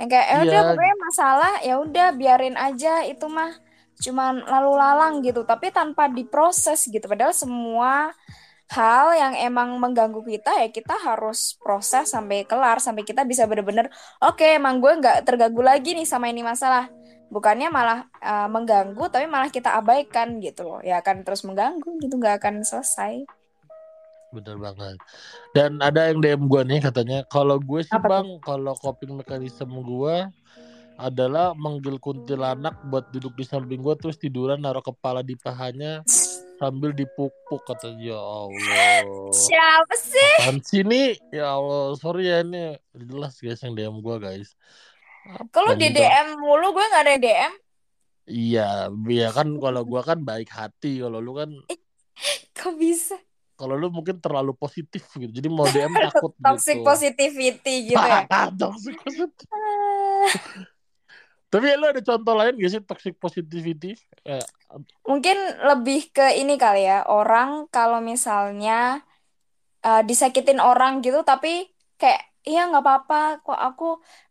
Yang 0.00 0.08
kayak 0.16 0.28
ya 0.28 0.38
udah 0.44 0.60
pokoknya 0.72 0.96
masalah 0.96 1.52
ya 1.60 1.74
udah 1.80 2.08
biarin 2.16 2.56
aja 2.56 3.04
itu 3.04 3.26
mah 3.28 3.52
cuman 4.00 4.44
lalu 4.48 4.72
lalang 4.76 5.14
gitu. 5.24 5.44
Tapi 5.44 5.72
tanpa 5.72 6.08
diproses 6.08 6.88
gitu. 6.88 7.04
Padahal 7.04 7.36
semua 7.36 8.12
hal 8.70 9.18
yang 9.18 9.34
emang 9.34 9.82
mengganggu 9.82 10.22
kita 10.22 10.54
ya 10.62 10.70
kita 10.70 10.94
harus 10.94 11.58
proses 11.58 12.06
sampai 12.06 12.46
kelar 12.46 12.78
sampai 12.78 13.02
kita 13.02 13.26
bisa 13.26 13.42
bener-bener 13.42 13.90
oke 14.22 14.46
emang 14.46 14.78
gue 14.78 14.94
nggak 14.94 15.26
terganggu 15.26 15.58
lagi 15.58 15.90
nih 15.98 16.06
sama 16.06 16.30
ini 16.30 16.46
masalah 16.46 16.86
bukannya 17.30 17.70
malah 17.70 18.10
uh, 18.20 18.50
mengganggu 18.50 19.06
tapi 19.08 19.30
malah 19.30 19.48
kita 19.48 19.78
abaikan 19.78 20.42
gitu 20.42 20.66
loh. 20.66 20.80
Ya 20.82 20.98
akan 21.00 21.22
terus 21.22 21.46
mengganggu 21.46 22.02
gitu 22.02 22.14
nggak 22.18 22.42
akan 22.42 22.66
selesai. 22.66 23.24
Bener 24.34 24.58
banget. 24.58 24.98
Dan 25.54 25.78
ada 25.82 26.10
yang 26.10 26.22
DM 26.22 26.46
gue 26.46 26.62
nih 26.66 26.80
katanya 26.82 27.22
kalau 27.26 27.58
gue 27.58 27.82
sih 27.82 27.94
Apa 27.94 28.20
bang 28.20 28.28
kalau 28.42 28.74
coping 28.78 29.16
mechanism 29.18 29.70
gue 29.82 30.16
adalah 31.00 31.56
manggil 31.56 31.96
kuntilanak 31.96 32.76
buat 32.92 33.08
duduk 33.08 33.32
di 33.40 33.48
samping 33.48 33.80
gue 33.80 33.94
terus 33.96 34.20
tiduran 34.20 34.60
naruh 34.60 34.84
kepala 34.84 35.24
di 35.24 35.32
pahanya 35.32 36.04
sambil 36.60 36.92
dipupuk 36.92 37.64
katanya. 37.64 38.12
Ya 38.12 38.20
Allah. 38.20 39.00
Siapa 39.32 39.94
sih? 39.96 40.32
Apaan 40.44 40.60
sih 40.60 40.84
ini? 40.84 41.16
Ya 41.32 41.56
Allah, 41.56 41.96
sorry 41.96 42.28
ya 42.28 42.44
ini 42.44 42.76
jelas 42.92 43.40
guys 43.40 43.64
yang 43.64 43.72
DM 43.72 43.96
gua 44.04 44.20
guys. 44.20 44.52
Kalau 45.50 45.72
di? 45.74 45.90
DM 45.90 46.28
mulu 46.38 46.72
gue 46.76 46.84
nggak 46.84 47.04
ada 47.06 47.14
DM. 47.18 47.52
Iya, 48.30 48.86
iya 49.10 49.28
kan 49.34 49.48
kalau 49.58 49.82
gua 49.82 50.06
kan 50.06 50.22
baik 50.22 50.54
hati, 50.54 51.02
kalau 51.02 51.18
lu 51.18 51.34
kan 51.34 51.50
Kok 52.54 52.74
bisa? 52.78 53.16
kalau 53.60 53.76
lu 53.76 53.92
mungkin 53.92 54.16
terlalu 54.24 54.56
positif 54.56 55.04
gitu. 55.20 55.28
Jadi 55.28 55.48
mau 55.52 55.68
DM 55.68 55.92
takut 56.08 56.32
Toxic 56.40 56.80
gitu. 56.80 56.86
positivity 56.86 57.74
gitu 57.92 58.00
ya. 58.00 58.24
toxic 58.60 58.96
positivity. 59.04 59.44
Tapi 61.50 61.66
lu 61.76 61.84
ada 61.90 62.00
contoh 62.00 62.34
lain 62.38 62.54
gak 62.56 62.70
sih 62.70 62.80
toxic 62.86 63.14
positivity? 63.20 63.98
Eh, 64.24 64.40
Mungkin 65.04 65.36
lebih 65.66 66.14
ke 66.14 66.38
ini 66.38 66.54
kali 66.56 66.86
ya. 66.86 67.04
Orang 67.10 67.66
kalau 67.68 67.98
misalnya 68.00 69.02
eh, 69.82 70.02
disakitin 70.06 70.62
orang 70.62 71.02
gitu 71.04 71.20
tapi 71.26 71.68
kayak 72.00 72.29
iya 72.48 72.58
nggak 72.68 72.82
apa-apa. 72.84 73.16
Kok 73.44 73.58
aku 73.66 73.84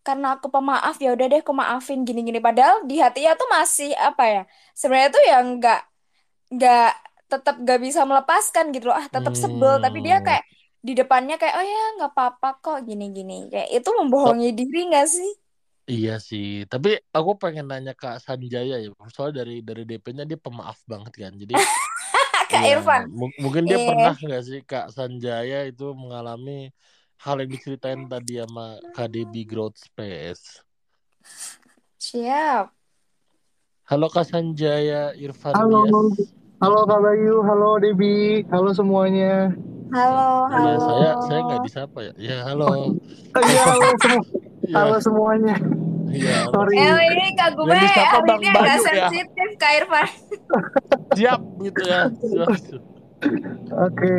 karena 0.05 0.25
aku 0.35 0.47
pemaaf 0.55 0.95
ya 1.03 1.07
udah 1.15 1.25
deh 1.31 1.39
aku 1.43 1.53
maafin 1.61 1.99
gini-gini. 2.07 2.39
Padahal 2.47 2.75
di 2.89 2.93
hatinya 3.03 3.31
tuh 3.39 3.47
masih 3.55 3.89
apa 4.07 4.23
ya 4.33 4.39
sebenarnya 4.79 5.09
tuh 5.15 5.23
yang 5.31 5.45
nggak 5.57 5.77
nggak 6.55 6.81
tetap 7.31 7.55
nggak 7.63 7.79
bisa 7.85 8.01
melepaskan 8.09 8.65
gitu 8.75 8.85
loh. 8.89 8.97
Ah 9.01 9.07
tetap 9.15 9.33
sebel. 9.43 9.73
Tapi 9.83 9.97
dia 10.05 10.17
Hmm. 10.17 10.25
kayak 10.27 10.43
di 10.87 10.91
depannya 10.99 11.33
kayak 11.41 11.55
oh 11.59 11.65
ya 11.73 11.79
nggak 11.97 12.11
apa-apa 12.15 12.47
kok 12.63 12.77
gini-gini. 12.89 13.33
Kayak 13.53 13.69
itu 13.77 13.89
membohongi 13.99 14.47
diri 14.59 14.79
nggak 14.89 15.07
sih? 15.17 15.29
Iya 15.91 16.11
sih, 16.29 16.45
tapi 16.71 16.87
aku 17.17 17.31
pengen 17.41 17.65
nanya 17.71 17.91
Kak 18.01 18.15
Sanjaya 18.25 18.73
ya, 18.83 18.87
soalnya 19.15 19.35
dari 19.41 19.53
dari 19.67 19.81
DP-nya 19.89 20.23
dia 20.29 20.37
pemaaf 20.45 20.77
banget 20.91 21.13
kan, 21.21 21.31
jadi 21.41 21.53
Kak 22.51 22.63
Iya, 22.63 22.71
Irfan. 22.71 23.03
mu- 23.19 23.35
mungkin 23.43 23.63
dia 23.69 23.79
Iya. 23.79 23.87
pernah 23.87 24.13
nggak 24.25 24.41
sih 24.47 24.57
Kak 24.69 24.85
Sanjaya 24.95 25.57
itu 25.69 25.83
mengalami 26.01 26.51
hal 27.19 27.35
yang 27.43 27.51
diceritain 27.51 28.07
tadi 28.07 28.39
sama 28.39 28.79
KDB 28.95 29.33
Growth 29.43 29.75
Space. 29.75 30.63
siap 31.99 32.71
Halo 33.91 34.07
Kak 34.07 34.23
Sanjaya 34.23 35.11
Irfan 35.17 35.51
Halo. 35.51 35.83
Dias. 35.83 36.31
Halo 36.59 36.79
Kak 36.87 36.99
Bayu, 37.03 37.43
halo 37.43 37.79
Debi, 37.79 38.43
halo 38.47 38.71
semuanya. 38.71 39.51
halo 39.91 40.45
Oh 40.45 40.59
ya 40.61 40.75
halo 40.77 40.79
saya 40.79 41.09
saya 41.27 41.39
nggak 41.43 41.61
disapa 41.65 41.97
ya. 42.07 42.13
Ya 42.15 42.37
halo. 42.47 42.67
Oh, 42.69 43.41
Iya, 43.41 43.63
halo, 43.67 43.87
semua, 43.99 44.23
Ya, 44.69 44.75
halo 44.79 44.95
semuanya. 45.01 45.55
iya. 46.13 46.37
Sorry. 46.53 46.75
Eh 46.77 46.95
ini 47.09 47.25
Kak 47.35 47.51
hari 47.57 48.27
Bang 48.29 48.39
ini 48.39 48.47
agak 48.53 48.77
ya. 48.79 49.07
sensitif 49.09 49.49
Kak 49.59 49.71
Irfan 49.75 50.07
Siap 51.17 51.41
gitu 51.67 51.81
ya. 51.83 52.01
Oke. 53.89 54.15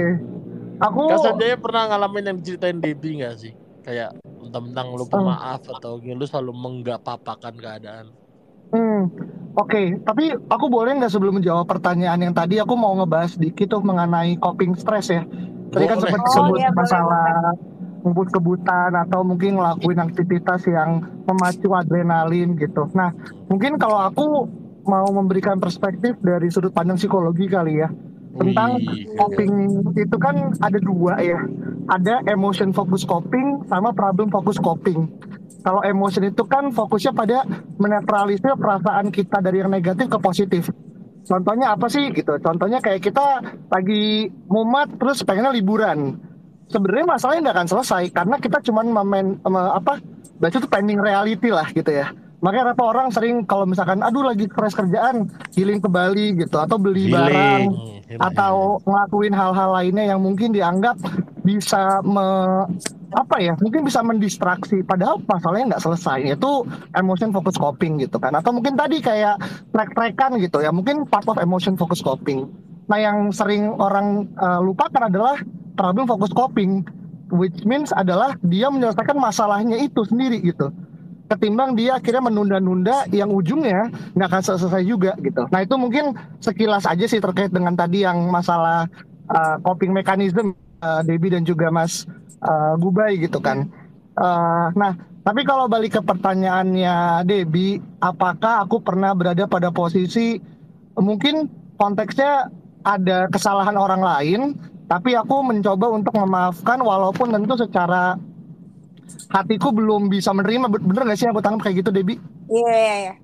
Aku 0.80 1.12
Kak 1.12 1.20
Sanjaya 1.20 1.56
pernah 1.60 1.92
ngalamin 1.92 2.24
yang 2.32 2.36
diceritain 2.40 2.78
Debi 2.80 3.20
nggak 3.20 3.34
sih? 3.36 3.52
Kayak 3.84 4.16
tentang 4.50 4.96
lu 4.96 5.04
pemaaf 5.04 5.60
atau 5.68 6.00
lu 6.00 6.24
selalu 6.24 6.52
menggapapakan 6.56 7.54
keadaan. 7.60 8.06
hmm, 8.72 9.02
Oke, 9.60 9.98
tapi 10.06 10.32
aku 10.32 10.66
boleh 10.70 10.96
nggak 10.96 11.12
sebelum 11.12 11.42
menjawab 11.42 11.68
pertanyaan 11.68 12.22
yang 12.22 12.34
tadi 12.34 12.62
aku 12.62 12.78
mau 12.78 12.96
ngebahas 12.96 13.36
dikit 13.36 13.76
tuh 13.76 13.82
mengenai 13.84 14.38
coping 14.40 14.78
stress 14.78 15.12
ya. 15.12 15.22
Tadi 15.70 15.84
kan 15.86 15.98
sempat 16.00 16.20
Oh, 16.22 16.26
disebut 16.26 16.58
iya, 16.58 16.70
boleh, 16.70 16.78
masalah 16.82 17.28
ngebut-kebutan 18.00 18.96
atau 18.96 19.20
mungkin 19.20 19.60
ngelakuin 19.60 20.00
aktivitas 20.00 20.64
yang 20.64 21.04
memacu 21.28 21.68
adrenalin 21.76 22.56
gitu. 22.56 22.88
Nah, 22.96 23.12
mungkin 23.52 23.76
kalau 23.76 24.00
aku 24.08 24.48
mau 24.88 25.06
memberikan 25.12 25.60
perspektif 25.60 26.16
dari 26.24 26.48
sudut 26.48 26.72
pandang 26.72 26.96
psikologi 26.96 27.44
kali 27.44 27.84
ya 27.84 27.92
tentang 28.36 28.78
Wih. 28.78 29.10
coping 29.18 29.52
itu 29.98 30.16
kan 30.20 30.54
ada 30.62 30.78
dua 30.78 31.18
ya. 31.18 31.40
Ada 31.90 32.22
emotion 32.30 32.70
focus 32.70 33.02
coping 33.02 33.66
sama 33.66 33.90
problem 33.90 34.30
focus 34.30 34.62
coping. 34.62 35.10
Kalau 35.60 35.84
emotion 35.84 36.24
itu 36.24 36.42
kan 36.48 36.72
fokusnya 36.72 37.12
pada 37.12 37.44
menetralisir 37.76 38.56
perasaan 38.56 39.12
kita 39.12 39.44
dari 39.44 39.60
yang 39.60 39.68
negatif 39.68 40.08
ke 40.08 40.18
positif. 40.22 40.72
Contohnya 41.26 41.76
apa 41.76 41.86
sih 41.92 42.08
gitu? 42.16 42.40
Contohnya 42.40 42.80
kayak 42.80 43.04
kita 43.04 43.44
lagi 43.68 44.32
mumet 44.48 44.96
terus 44.96 45.20
pengennya 45.20 45.52
liburan. 45.52 46.16
Sebenarnya 46.70 47.06
masalahnya 47.06 47.50
nggak 47.50 47.56
akan 47.60 47.68
selesai 47.68 48.02
karena 48.14 48.36
kita 48.38 48.58
cuman 48.62 48.86
memain 48.88 49.26
em- 49.36 49.74
apa? 49.76 50.00
Baca 50.40 50.56
tuh 50.56 50.70
pending 50.70 51.02
reality 51.02 51.52
lah 51.52 51.68
gitu 51.74 51.92
ya. 51.92 52.08
Makanya 52.40 52.72
kenapa 52.72 52.84
orang 52.88 53.08
sering 53.12 53.44
kalau 53.44 53.68
misalkan 53.68 54.00
aduh 54.00 54.24
lagi 54.24 54.48
stres 54.48 54.72
kerjaan, 54.72 55.28
healing 55.52 55.76
ke 55.76 55.88
Bali 55.92 56.32
gitu 56.40 56.56
atau 56.56 56.80
beli 56.80 57.12
barang 57.12 57.62
Healing. 57.68 58.16
atau 58.16 58.80
ngelakuin 58.88 59.36
hal-hal 59.36 59.70
lainnya 59.76 60.16
yang 60.16 60.24
mungkin 60.24 60.56
dianggap 60.56 60.96
bisa 61.44 62.00
me, 62.00 62.24
apa 63.12 63.36
ya 63.44 63.52
mungkin 63.60 63.84
bisa 63.84 64.00
mendistraksi. 64.00 64.80
Padahal 64.80 65.20
masalahnya 65.28 65.76
nggak 65.76 65.84
selesai 65.84 66.32
itu 66.32 66.64
emotion 66.96 67.28
focus 67.28 67.60
coping 67.60 68.00
gitu 68.00 68.16
kan. 68.16 68.32
Atau 68.32 68.56
mungkin 68.56 68.72
tadi 68.72 69.04
kayak 69.04 69.36
track-trackan 69.76 70.40
gitu 70.40 70.64
ya 70.64 70.72
mungkin 70.72 71.04
part 71.04 71.28
of 71.28 71.36
emotion 71.36 71.76
focus 71.76 72.00
coping. 72.00 72.48
Nah 72.88 72.96
yang 72.96 73.36
sering 73.36 73.68
orang 73.76 74.32
uh, 74.40 74.64
lupakan 74.64 75.12
adalah 75.12 75.36
problem 75.76 76.08
focus 76.08 76.32
coping 76.32 76.88
which 77.36 77.68
means 77.68 77.92
adalah 77.94 78.32
dia 78.48 78.72
menyelesaikan 78.72 79.14
masalahnya 79.20 79.76
itu 79.76 80.02
sendiri 80.08 80.40
gitu 80.40 80.72
ketimbang 81.30 81.78
dia 81.78 82.02
akhirnya 82.02 82.26
menunda-nunda 82.26 83.06
yang 83.14 83.30
ujungnya 83.30 83.86
nggak 84.18 84.28
akan 84.28 84.42
selesai 84.42 84.82
juga 84.82 85.14
gitu. 85.22 85.46
Nah 85.54 85.62
itu 85.62 85.74
mungkin 85.78 86.18
sekilas 86.42 86.90
aja 86.90 87.06
sih 87.06 87.22
terkait 87.22 87.54
dengan 87.54 87.78
tadi 87.78 88.02
yang 88.02 88.26
masalah 88.34 88.90
uh, 89.30 89.56
coping 89.62 89.94
mechanism 89.94 90.58
uh, 90.82 91.06
Debbie 91.06 91.30
dan 91.30 91.46
juga 91.46 91.70
Mas 91.70 92.04
uh, 92.42 92.74
Gubai 92.74 93.22
gitu 93.22 93.38
kan. 93.38 93.70
Uh, 94.18 94.74
nah 94.74 94.98
tapi 95.22 95.46
kalau 95.46 95.70
balik 95.70 95.94
ke 95.94 96.02
pertanyaannya 96.02 97.22
Debbie, 97.28 97.78
apakah 98.02 98.66
aku 98.66 98.82
pernah 98.82 99.14
berada 99.14 99.46
pada 99.46 99.70
posisi 99.70 100.40
mungkin 100.98 101.46
konteksnya 101.78 102.50
ada 102.82 103.28
kesalahan 103.28 103.76
orang 103.76 104.02
lain, 104.02 104.40
tapi 104.88 105.12
aku 105.12 105.44
mencoba 105.44 105.92
untuk 105.92 106.16
memaafkan 106.16 106.80
walaupun 106.80 107.30
tentu 107.36 107.54
secara 107.54 108.16
hatiku 109.30 109.70
belum 109.74 110.10
bisa 110.10 110.30
menerima 110.34 110.70
bener 110.70 111.02
gak 111.06 111.18
sih 111.18 111.28
aku 111.30 111.42
tangkap 111.42 111.70
kayak 111.70 111.84
gitu 111.84 111.90
Debbie? 111.94 112.18
Iya, 112.50 112.72
iya, 112.74 112.94
iya. 113.06 113.14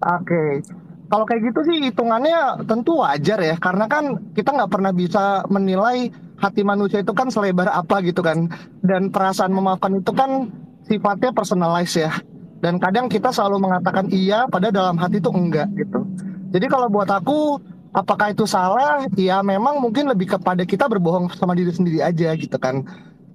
Oke, 0.00 0.64
kalau 1.12 1.28
kayak 1.28 1.52
gitu 1.52 1.60
sih 1.68 1.76
hitungannya 1.92 2.64
tentu 2.64 3.04
wajar 3.04 3.36
ya, 3.36 3.60
karena 3.60 3.84
kan 3.84 4.32
kita 4.32 4.48
nggak 4.48 4.72
pernah 4.72 4.96
bisa 4.96 5.44
menilai 5.52 6.08
hati 6.40 6.64
manusia 6.64 7.04
itu 7.04 7.12
kan 7.12 7.28
selebar 7.28 7.68
apa 7.68 8.00
gitu 8.00 8.24
kan, 8.24 8.48
dan 8.80 9.12
perasaan 9.12 9.52
memaafkan 9.52 10.00
itu 10.00 10.08
kan 10.16 10.48
sifatnya 10.88 11.36
personalized 11.36 12.00
ya, 12.00 12.16
dan 12.64 12.80
kadang 12.80 13.12
kita 13.12 13.28
selalu 13.28 13.68
mengatakan 13.68 14.08
iya, 14.08 14.48
pada 14.48 14.72
dalam 14.72 14.96
hati 14.96 15.20
itu 15.20 15.28
enggak 15.28 15.68
gitu. 15.76 16.00
Jadi 16.48 16.64
kalau 16.64 16.88
buat 16.88 17.12
aku, 17.12 17.60
apakah 17.92 18.32
itu 18.32 18.48
salah? 18.48 19.04
Ya 19.20 19.44
memang 19.44 19.84
mungkin 19.84 20.08
lebih 20.08 20.32
kepada 20.32 20.64
kita 20.64 20.88
berbohong 20.88 21.28
sama 21.36 21.52
diri 21.52 21.76
sendiri 21.76 22.00
aja 22.00 22.32
gitu 22.40 22.56
kan. 22.56 22.88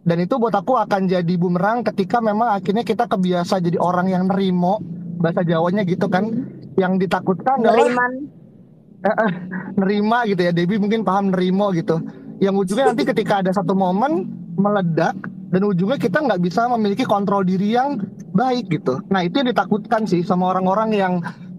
Dan 0.05 0.21
itu 0.21 0.37
buat 0.37 0.53
aku 0.53 0.77
akan 0.77 1.09
jadi 1.09 1.33
bumerang 1.33 1.81
ketika 1.81 2.21
memang 2.21 2.53
akhirnya 2.53 2.85
kita 2.85 3.09
kebiasa 3.09 3.57
jadi 3.57 3.81
orang 3.81 4.13
yang 4.13 4.29
nerimo 4.29 4.77
bahasa 5.17 5.41
Jawanya 5.41 5.81
gitu 5.81 6.05
kan. 6.05 6.29
Yang 6.77 7.07
ditakutkan 7.07 7.65
adalah 7.65 7.89
Neriman. 7.89 8.13
eh, 9.09 9.09
eh, 9.09 9.31
nerima 9.81 10.17
gitu 10.29 10.41
ya. 10.45 10.51
Debbie 10.53 10.77
mungkin 10.77 11.01
paham 11.01 11.33
nerimo 11.33 11.73
gitu. 11.73 11.97
Yang 12.37 12.55
ujungnya 12.61 12.93
nanti 12.93 13.03
ketika 13.11 13.41
ada 13.41 13.49
satu 13.49 13.73
momen 13.73 14.29
meledak 14.55 15.17
dan 15.49 15.61
ujungnya 15.65 15.97
kita 15.97 16.21
nggak 16.21 16.41
bisa 16.41 16.69
memiliki 16.69 17.01
kontrol 17.01 17.41
diri 17.41 17.73
yang 17.73 17.97
baik 18.37 18.69
gitu. 18.69 19.01
Nah 19.09 19.25
itu 19.25 19.41
yang 19.41 19.49
ditakutkan 19.49 20.05
sih 20.05 20.21
sama 20.21 20.53
orang-orang 20.53 20.93
yang 20.93 21.13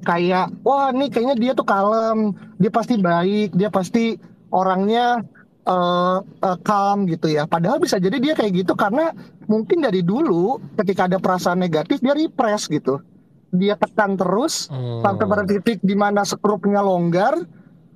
kayak 0.07 0.55
wah 0.63 0.95
nih 0.95 1.11
kayaknya 1.11 1.35
dia 1.35 1.53
tuh 1.59 1.67
kalem 1.67 2.31
dia 2.63 2.71
pasti 2.71 2.95
baik 2.95 3.59
dia 3.59 3.75
pasti 3.75 4.15
orangnya 4.55 5.27
eh 5.67 6.19
eh, 6.23 6.59
calm 6.63 7.11
gitu 7.11 7.27
ya. 7.27 7.45
Padahal 7.45 7.83
bisa 7.83 7.99
jadi 7.99 8.17
dia 8.23 8.35
kayak 8.39 8.65
gitu 8.65 8.73
karena 8.79 9.11
mungkin 9.51 9.83
dari 9.83 10.07
dulu 10.07 10.63
ketika 10.79 11.11
ada 11.11 11.19
perasaan 11.19 11.59
negatif 11.59 11.99
dia 11.99 12.15
repress 12.15 12.71
gitu. 12.71 13.03
Dia 13.51 13.75
tekan 13.75 14.15
terus 14.15 14.71
Hmm. 14.71 15.03
sampai 15.03 15.25
pada 15.27 15.43
titik 15.43 15.83
di 15.83 15.99
mana 15.99 16.23
skrupnya 16.23 16.83
longgar 16.83 17.35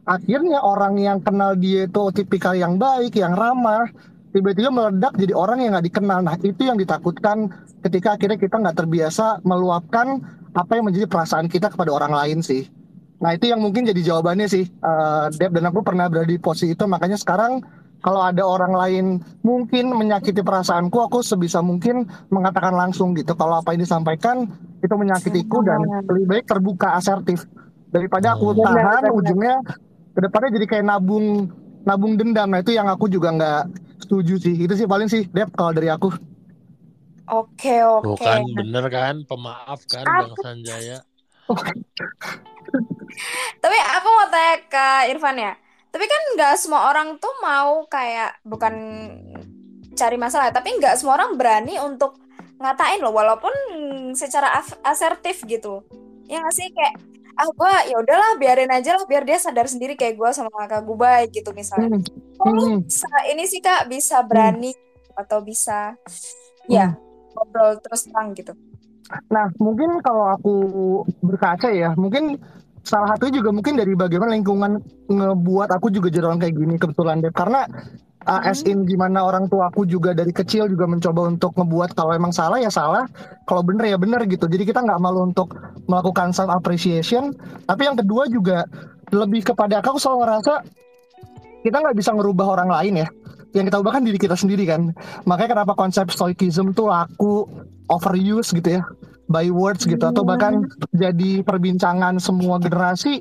akhirnya 0.06 0.58
orang 0.64 0.98
yang 0.98 1.18
kenal 1.22 1.54
dia 1.54 1.86
itu 1.86 2.02
tipikal 2.10 2.58
yang 2.58 2.74
baik 2.74 3.14
yang 3.14 3.36
ramah 3.38 3.86
tiba-tiba 4.34 4.70
meledak 4.70 5.14
jadi 5.14 5.34
orang 5.34 5.62
yang 5.62 5.70
nggak 5.78 5.86
dikenal. 5.90 6.18
Nah 6.26 6.34
itu 6.42 6.62
yang 6.66 6.78
ditakutkan 6.78 7.50
ketika 7.86 8.18
akhirnya 8.18 8.38
kita 8.38 8.56
nggak 8.58 8.76
terbiasa 8.78 9.42
meluapkan 9.46 10.18
apa 10.50 10.74
yang 10.74 10.90
menjadi 10.90 11.06
perasaan 11.06 11.46
kita 11.46 11.70
kepada 11.70 11.94
orang 11.94 12.10
lain 12.10 12.38
sih 12.42 12.66
nah 13.20 13.36
itu 13.36 13.52
yang 13.52 13.60
mungkin 13.60 13.84
jadi 13.84 14.00
jawabannya 14.00 14.48
sih. 14.48 14.64
Eh, 14.64 15.24
Deb 15.36 15.52
dan 15.52 15.68
aku 15.68 15.84
pernah 15.84 16.08
berada 16.08 16.24
di 16.24 16.40
posisi 16.40 16.72
itu. 16.72 16.84
Makanya 16.88 17.20
sekarang 17.20 17.60
kalau 18.00 18.24
ada 18.24 18.40
orang 18.40 18.72
lain 18.72 19.04
mungkin 19.44 19.92
menyakiti 19.92 20.40
perasaanku 20.40 20.96
aku 20.96 21.20
sebisa 21.20 21.60
mungkin 21.60 22.08
mengatakan 22.32 22.72
langsung 22.72 23.12
gitu. 23.12 23.36
Kalau 23.36 23.60
apa 23.60 23.76
yang 23.76 23.84
disampaikan 23.84 24.48
itu 24.80 24.94
menyakitiku 24.96 25.60
dan 25.60 25.84
lebih 26.08 26.24
baik 26.26 26.44
terbuka 26.48 26.96
asertif. 26.96 27.44
Daripada 27.92 28.34
aku 28.34 28.56
Hmm. 28.56 28.64
Benar, 28.64 28.72
tahan 28.72 29.02
benar. 29.04 29.18
ujungnya 29.20 29.54
ke 30.10 30.20
depannya 30.24 30.50
jadi 30.56 30.66
kayak 30.66 30.84
nabung 30.88 31.26
nabung 31.84 32.16
dendam. 32.16 32.48
Nah 32.48 32.64
itu 32.64 32.72
yang 32.72 32.88
aku 32.88 33.04
juga 33.06 33.36
nggak 33.36 33.62
setuju 34.00 34.40
sih. 34.40 34.56
Itu 34.56 34.72
sih 34.72 34.88
paling 34.88 35.12
sih 35.12 35.28
Dep 35.28 35.52
kalau 35.52 35.76
dari 35.76 35.92
aku. 35.92 36.08
Oke, 37.30 37.78
Tuh 38.02 38.16
oke. 38.18 38.24
kan 38.24 38.42
bener 38.56 38.84
kan? 38.90 39.14
Pemaaf 39.22 39.84
kan 39.86 40.02
Bang 40.02 40.34
Sanjaya. 40.40 40.98
Tapi 43.62 43.76
aku 43.98 44.08
mau 44.08 44.26
tanya 44.30 44.54
ke 44.66 44.86
Irfan 45.12 45.36
ya. 45.38 45.52
Tapi 45.90 46.04
kan 46.06 46.22
nggak 46.38 46.54
semua 46.54 46.90
orang 46.90 47.18
tuh 47.18 47.34
mau 47.42 47.82
kayak 47.90 48.38
bukan 48.46 48.74
cari 49.98 50.16
masalah, 50.16 50.54
tapi 50.54 50.78
nggak 50.78 50.94
semua 50.94 51.18
orang 51.18 51.34
berani 51.34 51.76
untuk 51.82 52.16
ngatain 52.62 53.02
loh, 53.02 53.10
walaupun 53.10 53.50
secara 54.14 54.62
asertif 54.86 55.42
gitu. 55.44 55.82
Ya 56.30 56.38
nggak 56.38 56.54
sih 56.54 56.70
kayak 56.70 56.94
ah 57.40 57.48
gua 57.56 57.72
ya 57.88 57.96
udahlah 57.98 58.36
biarin 58.36 58.70
aja 58.70 59.00
lah 59.00 59.04
biar 59.08 59.24
dia 59.24 59.40
sadar 59.40 59.64
sendiri 59.64 59.96
kayak 59.96 60.14
gua 60.20 60.30
sama 60.30 60.52
kakak 60.52 60.84
gue 60.84 60.98
baik 60.98 61.30
gitu 61.34 61.50
misalnya. 61.56 61.98
Hmm, 61.98 62.04
Kok 62.36 62.48
lu 62.52 62.62
hmm. 62.62 62.80
bisa 62.86 63.10
ini 63.32 63.44
sih 63.48 63.60
kak 63.64 63.88
bisa 63.90 64.22
berani 64.22 64.70
atau 65.16 65.42
bisa 65.42 65.98
ya 66.68 66.94
ngobrol 67.34 67.80
terus 67.82 68.06
terang 68.06 68.30
gitu. 68.36 68.52
Nah, 69.30 69.50
mungkin 69.58 69.98
kalau 70.02 70.34
aku 70.34 70.54
berkaca 71.22 71.70
ya, 71.70 71.94
mungkin 71.98 72.38
salah 72.80 73.12
satunya 73.14 73.44
juga 73.44 73.50
mungkin 73.52 73.76
dari 73.76 73.92
bagaimana 73.92 74.32
lingkungan 74.34 74.80
ngebuat 75.12 75.68
aku 75.76 75.92
juga 75.92 76.08
jadi 76.08 76.26
orang 76.26 76.40
kayak 76.40 76.56
gini 76.56 76.74
kebetulan 76.80 77.20
Dep. 77.20 77.36
Karena 77.36 77.68
uh, 78.24 78.40
as 78.42 78.64
in 78.64 78.88
gimana 78.88 79.20
orang 79.20 79.46
tua 79.52 79.68
aku 79.68 79.84
juga 79.84 80.16
dari 80.16 80.32
kecil 80.32 80.66
juga 80.70 80.88
mencoba 80.88 81.28
untuk 81.28 81.52
ngebuat 81.56 81.92
kalau 81.92 82.12
emang 82.16 82.32
salah 82.32 82.58
ya 82.60 82.72
salah, 82.72 83.04
kalau 83.44 83.60
bener 83.60 83.94
ya 83.94 83.98
bener 84.00 84.24
gitu. 84.26 84.48
Jadi 84.48 84.64
kita 84.64 84.80
nggak 84.80 85.00
malu 85.00 85.28
untuk 85.28 85.52
melakukan 85.86 86.32
self 86.32 86.50
appreciation. 86.50 87.36
Tapi 87.68 87.82
yang 87.86 87.96
kedua 87.98 88.26
juga 88.30 88.64
lebih 89.10 89.52
kepada 89.52 89.82
aku 89.82 89.98
selalu 89.98 90.18
ngerasa 90.24 90.54
kita 91.60 91.76
nggak 91.76 91.96
bisa 91.98 92.10
ngerubah 92.16 92.46
orang 92.56 92.70
lain 92.72 93.04
ya. 93.04 93.08
Yang 93.50 93.74
kita 93.74 93.76
ubah 93.82 93.92
kan 93.98 94.02
diri 94.06 94.18
kita 94.18 94.38
sendiri 94.38 94.62
kan. 94.62 94.94
Makanya 95.26 95.58
kenapa 95.58 95.74
konsep 95.74 96.06
stoicism 96.14 96.70
tuh 96.70 96.86
laku, 96.86 97.50
overuse 97.90 98.54
gitu 98.54 98.78
ya, 98.78 98.82
by 99.26 99.50
words 99.50 99.84
gitu, 99.84 100.00
atau 100.00 100.22
bahkan 100.22 100.64
jadi 100.94 101.42
perbincangan 101.42 102.22
semua 102.22 102.62
generasi. 102.62 103.20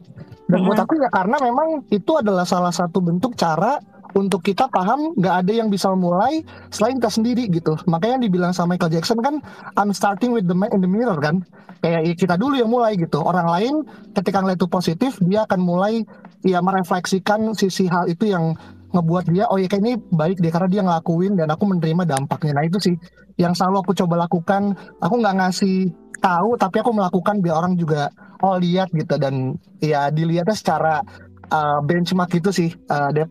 Dan 0.50 0.66
buat 0.66 0.82
aku 0.82 0.98
ya 0.98 1.10
karena 1.14 1.38
memang 1.42 1.86
itu 1.94 2.18
adalah 2.18 2.42
salah 2.46 2.74
satu 2.74 3.02
bentuk 3.02 3.38
cara 3.38 3.78
untuk 4.18 4.42
kita 4.42 4.66
paham 4.74 5.14
nggak 5.14 5.36
ada 5.46 5.54
yang 5.54 5.70
bisa 5.70 5.94
memulai 5.94 6.42
selain 6.74 6.98
kita 6.98 7.14
sendiri 7.14 7.46
gitu. 7.54 7.78
Makanya 7.86 8.18
yang 8.18 8.26
dibilang 8.26 8.52
sama 8.58 8.74
Michael 8.74 8.98
Jackson 8.98 9.22
kan, 9.22 9.46
I'm 9.78 9.94
starting 9.94 10.34
with 10.34 10.50
the 10.50 10.58
man 10.58 10.74
in 10.74 10.82
the 10.82 10.90
mirror 10.90 11.18
kan. 11.22 11.46
Kayak 11.86 12.02
ya 12.10 12.14
kita 12.18 12.36
dulu 12.42 12.58
yang 12.58 12.74
mulai 12.74 12.98
gitu. 12.98 13.22
Orang 13.22 13.46
lain 13.46 13.86
ketika 14.18 14.42
ngeliat 14.42 14.58
itu 14.58 14.68
positif, 14.68 15.22
dia 15.22 15.46
akan 15.46 15.62
mulai 15.62 16.02
ya 16.42 16.60
merefleksikan 16.66 17.54
sisi 17.54 17.86
hal 17.86 18.10
itu 18.10 18.34
yang 18.34 18.58
ngebuat 18.90 19.26
dia 19.30 19.46
oh 19.50 19.58
ya 19.62 19.70
kayak 19.70 19.84
ini 19.86 19.94
baik 20.14 20.42
deh 20.42 20.50
karena 20.50 20.70
dia 20.70 20.82
ngelakuin 20.82 21.34
dan 21.38 21.48
aku 21.54 21.64
menerima 21.70 22.04
dampaknya 22.10 22.58
nah 22.58 22.66
itu 22.66 22.78
sih 22.82 22.96
yang 23.38 23.54
selalu 23.54 23.86
aku 23.86 23.92
coba 23.94 24.26
lakukan 24.26 24.74
aku 25.00 25.14
nggak 25.22 25.36
ngasih 25.38 25.94
tahu 26.20 26.58
tapi 26.60 26.82
aku 26.82 26.92
melakukan 26.92 27.40
biar 27.40 27.56
orang 27.62 27.74
juga 27.78 28.10
oh 28.44 28.58
lihat 28.58 28.92
gitu 28.92 29.16
dan 29.16 29.56
ya 29.80 30.10
dilihatnya 30.10 30.56
secara 30.58 31.06
uh, 31.54 31.80
benchmark 31.86 32.34
itu 32.36 32.50
sih 32.52 32.70
uh, 32.90 33.14
Dep 33.14 33.30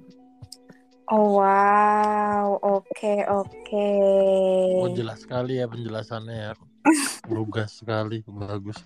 Oh 1.08 1.40
wow, 1.40 2.60
oke 2.60 3.14
oke. 3.32 3.88
Oh 4.76 4.92
jelas 4.92 5.24
sekali 5.24 5.56
ya 5.56 5.64
penjelasannya 5.64 6.36
ya. 6.36 6.52
Lugas 7.32 7.80
sekali, 7.80 8.20
bagus. 8.28 8.76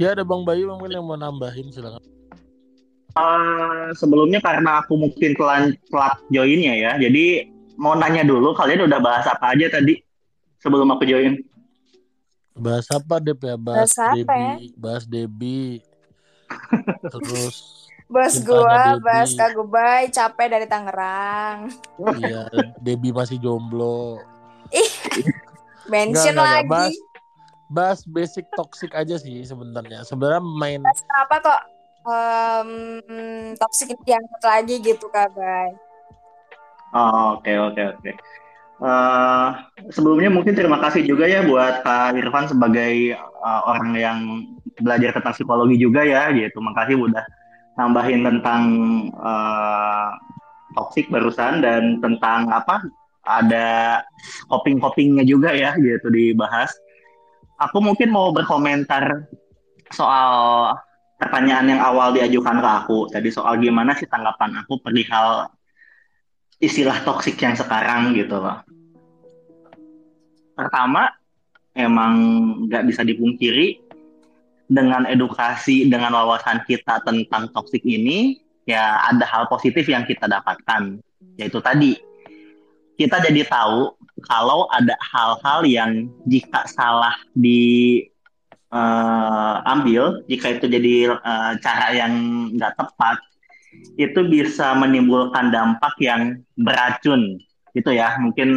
Ya 0.00 0.16
ada 0.16 0.24
Bang 0.24 0.48
Bayu 0.48 0.72
mungkin 0.72 0.96
yang 0.96 1.04
mau 1.04 1.20
nambahin 1.20 1.68
silakan. 1.68 2.00
Uh, 3.16 3.90
sebelumnya 3.94 4.38
karena 4.38 4.82
aku 4.82 4.94
mungkin 4.94 5.34
telat, 5.34 5.74
telat 5.90 6.14
joinnya 6.30 6.74
ya, 6.78 6.92
jadi 6.98 7.50
mau 7.80 7.96
nanya 7.96 8.22
dulu 8.22 8.52
kalian 8.52 8.84
udah 8.86 9.00
bahas 9.00 9.24
apa 9.26 9.56
aja 9.56 9.72
tadi 9.72 9.98
sebelum 10.60 10.90
aku 10.92 11.08
join? 11.08 11.40
Bahas 12.54 12.86
apa 12.92 13.16
Dep 13.18 13.40
ya? 13.40 13.56
Bahas, 13.56 13.94
Bahas 13.94 13.94
apa 13.98 14.14
Debi, 14.14 14.36
ya? 14.36 14.54
bahas 14.76 15.04
Debi. 15.08 15.62
Terus 17.14 17.56
Bos 18.10 18.42
gua. 18.42 18.98
Bas 18.98 19.30
Kagubay, 19.38 20.10
capek 20.10 20.46
dari 20.50 20.66
Tangerang. 20.66 21.70
iya 22.18 22.50
Debi 22.82 23.14
masih 23.14 23.38
jomblo. 23.38 24.18
Mention 25.86 26.34
Enggak, 26.34 26.34
enggak, 26.34 26.34
enggak. 26.34 26.50
lagi. 26.50 26.68
Bahas, 26.68 26.94
bahas 27.70 28.00
basic 28.02 28.46
toxic 28.58 28.90
aja 28.92 29.14
sih 29.14 29.46
sebenarnya. 29.46 30.02
Sebenarnya 30.02 30.42
main 30.42 30.82
Bahas 30.82 31.00
Kenapa 31.06 31.34
kok 31.38 31.60
um, 32.04 32.70
toxic 33.56 33.92
ini 33.92 34.02
diangkat 34.14 34.42
lagi 34.42 34.74
gitu 34.80 35.06
Kak 35.12 35.32
Bay? 35.36 35.70
Oh, 36.90 37.38
Oke 37.38 37.54
oke 37.54 37.82
oke. 37.96 38.10
Eh, 38.80 39.48
sebelumnya 39.92 40.32
mungkin 40.32 40.56
terima 40.56 40.80
kasih 40.80 41.04
juga 41.04 41.28
ya 41.28 41.44
buat 41.44 41.84
Kak 41.84 42.16
Irfan 42.16 42.48
sebagai 42.48 43.12
eh, 43.12 43.60
orang 43.68 43.92
yang 43.92 44.18
belajar 44.80 45.12
tentang 45.12 45.36
psikologi 45.36 45.76
juga 45.76 46.00
ya, 46.00 46.32
gitu. 46.32 46.64
Makasih 46.64 46.96
udah 46.96 47.24
nambahin 47.76 48.24
tentang 48.24 48.62
eh, 49.12 50.08
toxic 50.72 51.12
barusan 51.12 51.60
dan 51.60 52.00
tentang 52.00 52.48
apa 52.48 52.80
ada 53.28 54.00
coping-copingnya 54.48 55.28
juga 55.28 55.52
ya, 55.52 55.76
gitu 55.76 56.08
dibahas. 56.08 56.72
Aku 57.60 57.84
mungkin 57.84 58.08
mau 58.08 58.32
berkomentar 58.32 59.28
soal 59.92 60.72
pertanyaan 61.20 61.76
yang 61.76 61.80
awal 61.84 62.16
diajukan 62.16 62.64
ke 62.64 62.68
aku 62.80 62.98
tadi 63.12 63.28
soal 63.28 63.60
gimana 63.60 63.92
sih 63.92 64.08
tanggapan 64.08 64.64
aku 64.64 64.80
perihal 64.80 65.52
istilah 66.60 67.00
toksik 67.02 67.40
yang 67.40 67.56
sekarang 67.56 68.12
gitu 68.12 68.36
loh. 68.36 68.60
Pertama, 70.52 71.08
emang 71.72 72.14
nggak 72.68 72.84
bisa 72.84 73.00
dipungkiri 73.00 73.80
dengan 74.68 75.08
edukasi, 75.08 75.88
dengan 75.88 76.14
wawasan 76.14 76.62
kita 76.68 77.00
tentang 77.02 77.48
toksik 77.56 77.80
ini, 77.82 78.44
ya 78.68 79.00
ada 79.08 79.24
hal 79.24 79.48
positif 79.48 79.88
yang 79.88 80.04
kita 80.04 80.28
dapatkan. 80.28 81.00
Yaitu 81.40 81.58
tadi, 81.64 81.96
kita 83.00 83.24
jadi 83.24 83.48
tahu 83.48 83.96
kalau 84.28 84.68
ada 84.68 84.92
hal-hal 85.00 85.64
yang 85.64 86.12
jika 86.28 86.68
salah 86.68 87.16
diambil, 88.70 90.22
jika 90.30 90.46
itu 90.56 90.66
jadi 90.70 90.94
eh, 91.18 91.52
cara 91.58 91.86
yang 91.90 92.12
nggak 92.54 92.78
tepat, 92.78 93.18
itu 93.98 94.20
bisa 94.26 94.74
menimbulkan 94.78 95.50
dampak 95.50 95.94
yang 95.98 96.38
beracun 96.58 97.38
gitu 97.74 97.90
ya. 97.90 98.18
Mungkin 98.18 98.48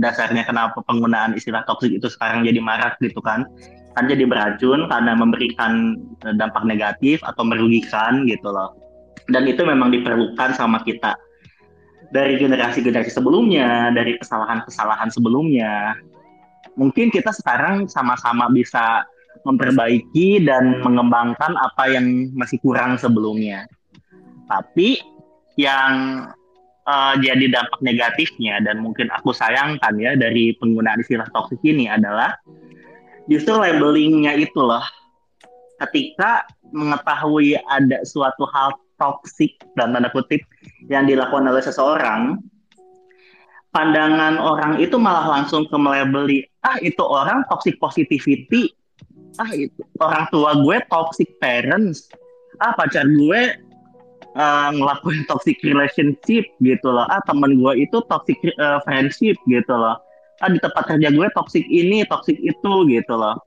dasarnya 0.00 0.44
kenapa 0.44 0.80
penggunaan 0.84 1.36
istilah 1.36 1.64
toksik 1.64 1.92
itu 1.92 2.08
sekarang 2.08 2.44
jadi 2.44 2.60
marak 2.60 3.00
gitu 3.00 3.20
kan. 3.24 3.48
Kan 3.92 4.08
jadi 4.08 4.24
beracun 4.24 4.88
karena 4.88 5.12
memberikan 5.16 5.96
eh, 6.24 6.34
dampak 6.36 6.68
negatif 6.68 7.24
atau 7.24 7.44
merugikan 7.44 8.28
gitu 8.28 8.52
loh. 8.52 8.76
Dan 9.32 9.48
itu 9.48 9.64
memang 9.64 9.88
diperlukan 9.88 10.52
sama 10.56 10.84
kita. 10.84 11.16
Dari 12.12 12.36
generasi-generasi 12.36 13.08
sebelumnya 13.08 13.88
dari 13.88 14.20
kesalahan-kesalahan 14.20 15.08
sebelumnya. 15.08 15.96
Mungkin 16.76 17.08
kita 17.08 17.32
sekarang 17.32 17.88
sama-sama 17.88 18.52
bisa 18.52 19.04
memperbaiki 19.42 20.46
dan 20.46 20.78
mengembangkan 20.82 21.54
apa 21.58 21.90
yang 21.90 22.30
masih 22.34 22.58
kurang 22.62 22.94
sebelumnya 22.98 23.66
tapi 24.46 25.00
yang 25.56 26.26
uh, 26.86 27.14
jadi 27.18 27.50
dampak 27.52 27.80
negatifnya 27.82 28.62
dan 28.62 28.82
mungkin 28.82 29.08
aku 29.12 29.30
sayangkan 29.34 29.94
ya 29.98 30.16
dari 30.18 30.56
penggunaan 30.58 31.02
istilah 31.02 31.28
toksik 31.30 31.60
ini 31.62 31.86
adalah 31.86 32.34
justru 33.30 33.54
labelingnya 33.54 34.34
itu 34.38 34.58
loh. 34.58 34.84
Ketika 35.78 36.46
mengetahui 36.70 37.58
ada 37.66 38.06
suatu 38.06 38.46
hal 38.54 38.78
toksik 38.96 39.58
dan 39.74 39.90
tanda 39.90 40.08
kutip 40.14 40.38
yang 40.86 41.10
dilakukan 41.10 41.50
oleh 41.50 41.58
seseorang, 41.58 42.38
pandangan 43.74 44.38
orang 44.38 44.78
itu 44.78 44.94
malah 44.94 45.26
langsung 45.26 45.66
ke 45.66 45.74
melabeli 45.74 46.46
ah 46.62 46.78
itu 46.78 47.02
orang 47.02 47.42
toxic 47.50 47.74
positivity, 47.82 48.70
ah 49.40 49.50
itu 49.52 49.80
orang 50.00 50.28
tua 50.28 50.58
gue 50.60 50.76
toxic 50.92 51.28
parents, 51.40 52.10
ah 52.60 52.76
pacar 52.76 53.08
gue 53.08 53.40
uh, 54.36 54.68
ngelakuin 54.72 55.24
toxic 55.30 55.56
relationship 55.64 56.44
gitu 56.60 56.88
loh. 56.88 57.06
Ah 57.08 57.20
temen 57.24 57.56
gue 57.60 57.88
itu 57.88 58.00
toxic 58.10 58.36
uh, 58.60 58.82
friendship 58.84 59.36
gitu 59.48 59.74
loh. 59.74 59.96
Ah 60.42 60.48
di 60.50 60.58
tempat 60.58 60.84
kerja 60.90 61.08
gue 61.08 61.28
toxic 61.32 61.64
ini, 61.70 62.04
toxic 62.08 62.36
itu 62.40 62.72
gitu 62.90 63.14
loh. 63.14 63.38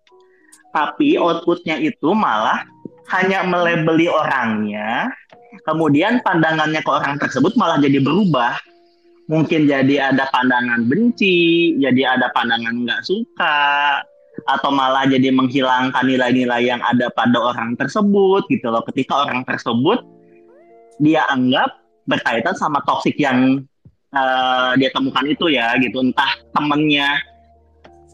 Tapi 0.74 1.16
outputnya 1.16 1.80
itu 1.80 2.12
malah 2.12 2.64
hanya 3.14 3.46
melebeli 3.46 4.10
orangnya, 4.10 5.14
kemudian 5.64 6.26
pandangannya 6.26 6.82
ke 6.82 6.90
orang 6.90 7.22
tersebut 7.22 7.54
malah 7.54 7.78
jadi 7.78 8.02
berubah. 8.02 8.58
Mungkin 9.26 9.66
jadi 9.66 10.14
ada 10.14 10.30
pandangan 10.30 10.86
benci, 10.86 11.74
jadi 11.82 12.18
ada 12.18 12.30
pandangan 12.34 12.86
nggak 12.86 13.02
suka, 13.06 14.02
atau 14.46 14.70
malah 14.70 15.10
jadi 15.10 15.34
menghilangkan 15.34 16.06
nilai-nilai 16.06 16.70
yang 16.70 16.82
ada 16.86 17.10
pada 17.10 17.38
orang 17.42 17.74
tersebut 17.74 18.46
gitu 18.54 18.70
loh. 18.70 18.86
Ketika 18.86 19.26
orang 19.26 19.42
tersebut 19.42 20.06
dia 21.02 21.26
anggap 21.34 21.82
berkaitan 22.06 22.54
sama 22.54 22.80
toksik 22.86 23.18
yang 23.18 23.66
uh, 24.14 24.78
dia 24.78 24.94
temukan 24.94 25.26
itu 25.26 25.50
ya 25.50 25.74
gitu. 25.82 25.98
Entah 25.98 26.38
temennya 26.54 27.10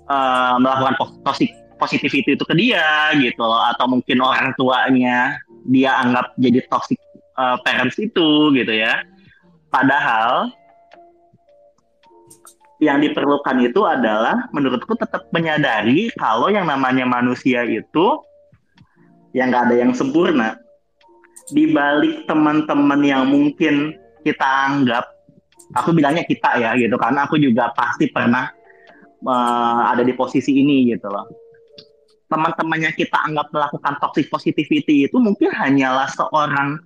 uh, 0.07 0.55
melakukan 0.55 0.95
toxic 1.27 1.51
positivity 1.75 2.39
itu 2.39 2.45
ke 2.47 2.55
dia 2.55 3.11
gitu 3.19 3.43
loh. 3.43 3.67
Atau 3.75 3.91
mungkin 3.91 4.23
orang 4.23 4.55
tuanya 4.55 5.35
dia 5.67 5.99
anggap 5.99 6.31
jadi 6.39 6.63
toxic 6.71 6.97
uh, 7.35 7.59
parents 7.67 7.99
itu 7.99 8.55
gitu 8.55 8.71
ya. 8.71 9.03
Padahal 9.67 10.51
yang 12.81 12.97
diperlukan 12.97 13.61
itu 13.61 13.85
adalah 13.85 14.49
menurutku 14.49 14.97
tetap 14.97 15.29
menyadari 15.29 16.09
kalau 16.17 16.49
yang 16.49 16.65
namanya 16.65 17.05
manusia 17.05 17.61
itu 17.61 18.17
yang 19.37 19.53
nggak 19.53 19.69
ada 19.69 19.75
yang 19.85 19.93
sempurna. 19.93 20.57
Di 21.53 21.69
balik 21.69 22.25
teman-teman 22.25 23.01
yang 23.05 23.29
mungkin 23.29 23.93
kita 24.25 24.43
anggap 24.43 25.05
aku 25.77 25.93
bilangnya 25.93 26.25
kita 26.25 26.57
ya 26.57 26.73
gitu. 26.73 26.97
Karena 26.97 27.29
aku 27.29 27.37
juga 27.37 27.69
pasti 27.77 28.09
pernah 28.09 28.49
uh, 29.29 29.93
ada 29.93 30.01
di 30.01 30.17
posisi 30.17 30.57
ini 30.57 30.89
gitu 30.89 31.05
loh. 31.05 31.29
Teman-temannya 32.33 32.97
kita 32.97 33.29
anggap 33.29 33.53
melakukan 33.53 34.01
toxic 34.01 34.25
positivity 34.33 35.05
itu 35.05 35.21
mungkin 35.21 35.53
hanyalah 35.53 36.09
seorang 36.09 36.81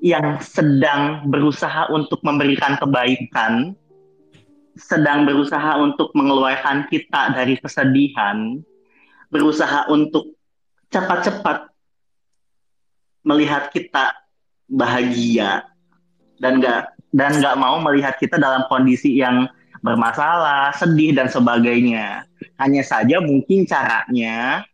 yang 0.00 0.40
sedang 0.40 1.28
berusaha 1.28 1.90
untuk 1.92 2.22
memberikan 2.24 2.78
kebaikan 2.80 3.76
sedang 4.78 5.26
berusaha 5.26 5.76
untuk 5.82 6.14
mengeluarkan 6.14 6.86
kita 6.86 7.34
dari 7.34 7.58
kesedihan 7.58 8.62
berusaha 9.28 9.90
untuk 9.92 10.38
cepat-cepat 10.88 11.68
melihat 13.26 13.68
kita 13.68 14.16
bahagia 14.70 15.68
dan 16.40 16.62
nggak 16.62 16.96
dan 17.12 17.40
nggak 17.40 17.56
mau 17.60 17.80
melihat 17.82 18.16
kita 18.16 18.40
dalam 18.40 18.64
kondisi 18.68 19.20
yang 19.20 19.48
bermasalah, 19.80 20.74
sedih 20.74 21.14
dan 21.14 21.28
sebagainya. 21.30 22.24
Hanya 22.58 22.82
saja 22.82 23.22
mungkin 23.22 23.64
caranya 23.68 24.64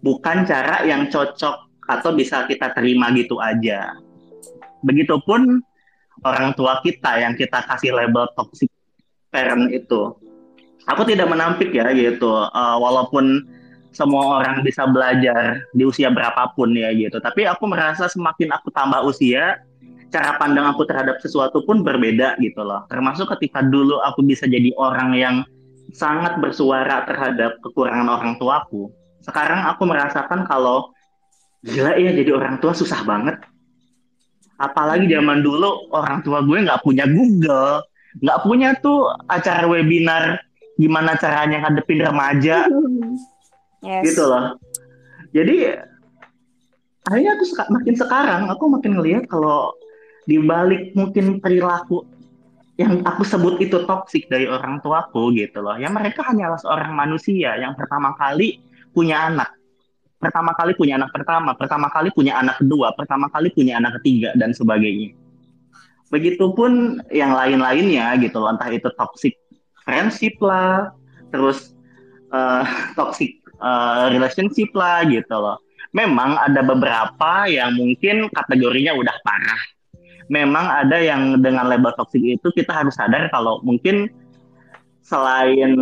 bukan 0.00 0.46
cara 0.48 0.84
yang 0.86 1.08
cocok 1.10 1.66
atau 1.86 2.10
bisa 2.14 2.44
kita 2.46 2.72
terima 2.74 3.12
gitu 3.14 3.38
aja. 3.38 3.94
Begitupun 4.82 5.62
orang 6.24 6.54
tua 6.56 6.80
kita 6.80 7.20
yang 7.20 7.34
kita 7.36 7.62
kasih 7.66 7.94
label 7.94 8.26
toxic 8.34 8.70
parent 9.36 9.68
itu. 9.68 10.16
Aku 10.88 11.04
tidak 11.04 11.28
menampik 11.28 11.76
ya 11.76 11.92
gitu, 11.92 12.32
uh, 12.32 12.76
walaupun 12.80 13.44
semua 13.92 14.40
orang 14.40 14.64
bisa 14.64 14.88
belajar 14.88 15.60
di 15.76 15.84
usia 15.84 16.08
berapapun 16.08 16.72
ya 16.72 16.88
gitu. 16.96 17.20
Tapi 17.20 17.44
aku 17.44 17.68
merasa 17.68 18.08
semakin 18.08 18.56
aku 18.56 18.72
tambah 18.72 19.04
usia, 19.04 19.60
cara 20.08 20.40
pandang 20.40 20.72
aku 20.72 20.88
terhadap 20.88 21.20
sesuatu 21.20 21.60
pun 21.68 21.84
berbeda 21.84 22.40
gitu 22.40 22.64
loh. 22.64 22.88
Termasuk 22.88 23.28
ketika 23.36 23.60
dulu 23.60 24.00
aku 24.00 24.24
bisa 24.24 24.48
jadi 24.48 24.72
orang 24.80 25.12
yang 25.12 25.36
sangat 25.92 26.40
bersuara 26.40 27.04
terhadap 27.04 27.60
kekurangan 27.60 28.08
orang 28.08 28.32
tuaku. 28.40 28.88
Sekarang 29.20 29.66
aku 29.68 29.84
merasakan 29.90 30.46
kalau 30.46 30.94
gila 31.66 31.98
ya 31.98 32.14
jadi 32.14 32.30
orang 32.30 32.62
tua 32.62 32.72
susah 32.78 33.02
banget 33.02 33.42
apalagi 34.56 35.08
zaman 35.12 35.44
dulu 35.44 35.92
orang 35.92 36.24
tua 36.24 36.40
gue 36.40 36.64
nggak 36.64 36.80
punya 36.80 37.04
Google 37.04 37.84
nggak 38.20 38.38
punya 38.44 38.76
tuh 38.80 39.12
acara 39.28 39.68
webinar 39.68 40.40
gimana 40.76 41.16
caranya 41.16 41.64
ngadepin 41.64 42.00
remaja. 42.04 42.68
Yes. 43.84 44.02
gitu 44.02 44.26
loh. 44.26 44.56
Jadi 45.30 45.78
akhirnya 47.06 47.38
aku 47.38 47.44
seka- 47.46 47.70
makin 47.70 47.94
sekarang 47.94 48.42
aku 48.50 48.64
makin 48.66 48.98
ngelihat 48.98 49.24
kalau 49.30 49.76
di 50.26 50.42
balik 50.42 50.90
mungkin 50.98 51.38
perilaku 51.38 52.02
yang 52.76 53.00
aku 53.06 53.22
sebut 53.22 53.62
itu 53.62 53.86
toksik 53.86 54.26
dari 54.26 54.50
orang 54.50 54.82
tuaku 54.82 55.30
gitu 55.38 55.62
loh. 55.62 55.78
Ya 55.78 55.86
mereka 55.86 56.26
hanyalah 56.26 56.58
seorang 56.58 56.92
manusia 56.92 57.54
yang 57.56 57.78
pertama 57.78 58.12
kali 58.18 58.58
punya 58.90 59.30
anak. 59.30 59.54
Pertama 60.16 60.56
kali 60.56 60.72
punya 60.72 60.96
anak 60.96 61.12
pertama 61.12 61.52
pertama 61.54 61.86
kali 61.92 62.08
punya 62.10 62.40
anak 62.40 62.56
kedua 62.58 62.90
pertama 62.96 63.28
kali 63.28 63.52
punya 63.52 63.76
anak 63.76 64.00
ketiga 64.00 64.32
dan 64.34 64.50
sebagainya 64.56 65.12
begitupun 66.10 67.02
yang 67.10 67.34
lain-lainnya 67.34 68.18
gitu 68.22 68.38
loh. 68.38 68.54
Entah 68.54 68.70
itu 68.70 68.88
toxic 68.94 69.34
friendship 69.82 70.34
lah 70.42 70.90
terus 71.30 71.74
eh, 72.30 72.64
toxic 72.98 73.38
eh, 73.60 74.04
relationship 74.14 74.70
lah 74.74 75.06
gitu 75.06 75.34
loh. 75.34 75.58
Memang 75.94 76.36
ada 76.36 76.60
beberapa 76.60 77.48
yang 77.48 77.72
mungkin 77.78 78.28
kategorinya 78.34 78.92
udah 78.92 79.16
parah. 79.24 79.62
Memang 80.26 80.66
ada 80.66 80.98
yang 80.98 81.38
dengan 81.38 81.70
label 81.70 81.94
toxic 81.94 82.18
itu 82.18 82.48
kita 82.52 82.74
harus 82.74 82.98
sadar 82.98 83.30
kalau 83.30 83.62
mungkin 83.62 84.10
selain 85.06 85.78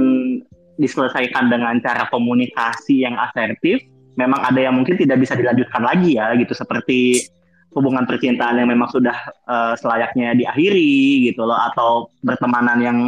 diselesaikan 0.76 1.48
dengan 1.48 1.80
cara 1.80 2.04
komunikasi 2.12 3.08
yang 3.08 3.16
asertif 3.16 3.80
memang 4.14 4.42
ada 4.42 4.60
yang 4.60 4.74
mungkin 4.74 4.98
tidak 4.98 5.22
bisa 5.22 5.34
dilanjutkan 5.34 5.82
lagi 5.82 6.18
ya 6.18 6.34
gitu. 6.38 6.54
Seperti 6.54 7.26
hubungan 7.74 8.06
percintaan 8.06 8.62
yang 8.62 8.70
memang 8.70 8.88
sudah 8.88 9.16
eh, 9.50 9.74
selayaknya 9.76 10.38
diakhiri 10.38 11.28
gitu 11.30 11.42
loh 11.44 11.58
atau 11.58 12.08
pertemanan 12.22 12.78
yang 12.80 12.98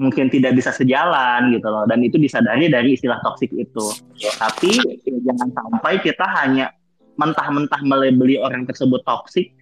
mungkin 0.00 0.32
tidak 0.32 0.56
bisa 0.56 0.72
sejalan 0.72 1.52
gitu 1.52 1.68
loh. 1.68 1.84
Dan 1.84 2.00
itu 2.02 2.16
disadari 2.16 2.70
dari 2.72 2.96
istilah 2.96 3.20
toksik 3.20 3.52
itu. 3.52 3.86
Tapi 4.38 4.72
ya, 5.04 5.18
jangan 5.30 5.48
sampai 5.52 6.00
kita 6.00 6.26
hanya 6.42 6.72
mentah-mentah 7.20 7.82
melebeli 7.84 8.40
orang 8.40 8.64
tersebut 8.64 9.04
toksik 9.04 9.52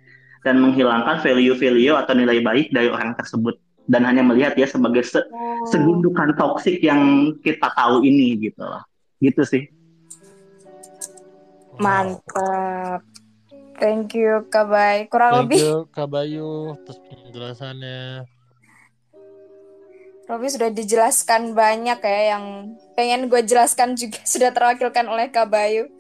dan 0.47 0.57
menghilangkan 0.63 1.21
value-value 1.21 1.93
atau 1.99 2.15
nilai 2.17 2.41
baik 2.41 2.73
dari 2.73 2.89
orang 2.89 3.13
tersebut. 3.19 3.59
Dan 3.91 4.07
hanya 4.07 4.23
melihat 4.23 4.55
ya 4.55 4.71
sebagai 4.71 5.03
se- 5.03 5.27
segundukan 5.69 6.33
toksik 6.39 6.79
yang 6.79 7.35
kita 7.43 7.69
tahu 7.75 8.07
ini 8.07 8.39
gitu 8.39 8.63
loh. 8.63 8.87
Gitu 9.19 9.43
sih. 9.43 9.67
Mantap. 11.77 13.10
Thank 13.81 14.13
you, 14.13 14.45
Kak 14.47 14.69
Bay. 14.69 15.09
Kurang 15.09 15.33
Thank 15.33 15.43
lebih 15.49 15.59
you 15.59 15.75
Kak 15.89 16.07
Bayu 16.07 16.51
atas 16.77 17.01
penjelasannya. 17.01 18.29
Robi 20.29 20.47
sudah 20.47 20.71
dijelaskan 20.71 21.59
banyak 21.59 21.99
ya 21.99 22.21
yang 22.37 22.45
pengen 22.95 23.27
gue 23.27 23.43
jelaskan 23.43 23.99
juga 23.99 24.23
sudah 24.29 24.55
terwakilkan 24.55 25.09
oleh 25.09 25.27
Kak 25.27 25.51
Bayu. 25.51 25.91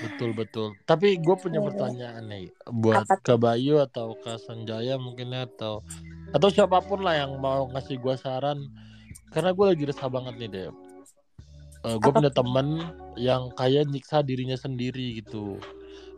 Betul 0.00 0.32
betul. 0.32 0.72
Tapi 0.82 1.18
gue 1.18 1.36
punya 1.36 1.60
Iya. 1.60 1.66
pertanyaan 1.68 2.24
nih 2.24 2.44
buat 2.66 3.04
Apa 3.04 3.20
tuh? 3.20 3.36
Kak 3.36 3.38
Bayu 3.38 3.78
atau 3.78 4.16
Kak 4.16 4.40
Sanjaya 4.40 4.96
mungkin 4.96 5.30
ya, 5.30 5.44
atau 5.44 5.84
atau 6.30 6.48
siapa 6.48 6.80
pun 6.80 7.02
lah 7.02 7.18
yang 7.18 7.36
mau 7.36 7.68
ngasih 7.68 8.00
gue 8.00 8.14
saran 8.16 8.58
karena 9.30 9.50
gue 9.50 9.66
lagi 9.68 9.84
resah 9.84 10.08
banget 10.08 10.34
nih 10.38 10.50
deh. 10.50 10.68
gue 11.84 12.00
Apa 12.00 12.16
punya 12.16 12.32
temen 12.32 12.80
yang 13.14 13.52
kayak 13.52 13.84
nyiksa 13.84 14.24
dirinya 14.24 14.56
sendiri 14.56 15.20
gitu 15.20 15.60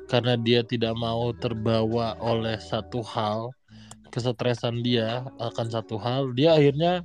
karena 0.07 0.39
dia 0.39 0.63
tidak 0.63 0.95
mau 0.95 1.35
terbawa 1.35 2.15
oleh 2.23 2.59
satu 2.63 3.03
hal 3.03 3.51
kesetresan 4.15 4.81
dia 4.81 5.27
akan 5.43 5.67
satu 5.69 5.99
hal 5.99 6.31
dia 6.33 6.55
akhirnya 6.57 7.03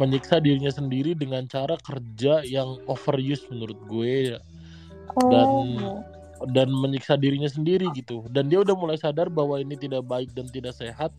menyiksa 0.00 0.42
dirinya 0.42 0.72
sendiri 0.72 1.14
dengan 1.14 1.46
cara 1.46 1.78
kerja 1.78 2.42
yang 2.42 2.82
overuse 2.90 3.46
menurut 3.52 3.78
gue 3.86 4.34
dan 5.30 5.48
Oh. 6.34 6.50
dan 6.50 6.66
menyiksa 6.66 7.14
dirinya 7.14 7.46
sendiri 7.46 7.86
gitu. 7.94 8.26
Dan 8.28 8.50
dia 8.50 8.60
udah 8.60 8.74
mulai 8.74 8.98
sadar 8.98 9.30
bahwa 9.30 9.56
ini 9.62 9.78
tidak 9.78 10.02
baik 10.04 10.34
dan 10.34 10.50
tidak 10.50 10.74
sehat 10.74 11.14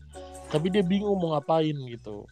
tapi 0.52 0.68
dia 0.70 0.84
bingung 0.84 1.16
mau 1.18 1.34
ngapain 1.34 1.74
gitu. 1.88 2.28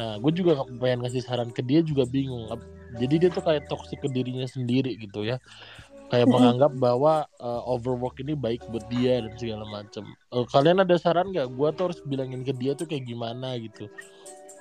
Nah 0.00 0.16
gue 0.16 0.32
juga 0.32 0.64
pengen 0.80 1.04
ngasih 1.04 1.22
saran 1.22 1.52
ke 1.52 1.60
dia 1.60 1.84
juga 1.84 2.08
bingung. 2.08 2.48
Jadi 2.96 3.14
dia 3.20 3.30
tuh 3.30 3.44
kayak 3.44 3.68
toksik 3.68 4.00
ke 4.00 4.08
dirinya 4.08 4.48
sendiri 4.48 4.96
gitu 4.96 5.28
ya 5.28 5.36
kayak 6.12 6.28
menganggap 6.28 6.72
bahwa 6.76 7.24
uh, 7.40 7.62
overwork 7.64 8.20
ini 8.20 8.36
baik 8.36 8.60
buat 8.68 8.84
dia 8.92 9.24
dan 9.24 9.32
segala 9.40 9.64
macam 9.64 10.04
Eh, 10.04 10.44
kalian 10.52 10.84
ada 10.84 10.92
saran 11.00 11.32
nggak? 11.32 11.48
Gue 11.56 11.68
tuh 11.72 11.88
harus 11.88 12.00
bilangin 12.04 12.44
ke 12.44 12.52
dia 12.52 12.76
tuh 12.76 12.84
kayak 12.84 13.08
gimana 13.08 13.56
gitu. 13.56 13.88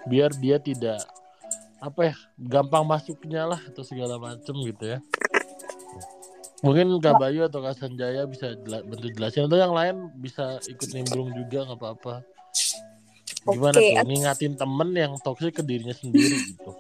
Biar 0.08 0.32
dia 0.40 0.64
tidak 0.64 1.04
apa 1.84 2.14
ya 2.14 2.16
gampang 2.40 2.88
masuknya 2.88 3.52
lah 3.52 3.60
atau 3.60 3.84
segala 3.84 4.16
macam 4.16 4.56
gitu 4.64 4.96
ya. 4.96 5.04
Mungkin 6.62 7.02
Kak 7.02 7.18
Bayu 7.18 7.50
atau 7.50 7.60
Kak 7.60 7.74
Sanjaya 7.76 8.24
bisa 8.30 8.54
jela- 8.54 8.86
bantu 8.86 9.10
jelasin. 9.12 9.50
Atau 9.50 9.58
yang 9.60 9.74
lain 9.74 10.14
bisa 10.16 10.62
ikut 10.70 10.90
nimbrung 10.94 11.34
juga 11.36 11.68
nggak 11.68 11.80
apa-apa. 11.82 12.22
Gimana 13.42 13.76
Oke, 13.76 13.98
tuh? 13.98 14.06
ngingatin 14.06 14.54
temen 14.54 14.90
yang 14.94 15.14
toksik 15.20 15.58
ke 15.58 15.64
dirinya 15.66 15.96
sendiri 15.98 16.38
gitu 16.54 16.72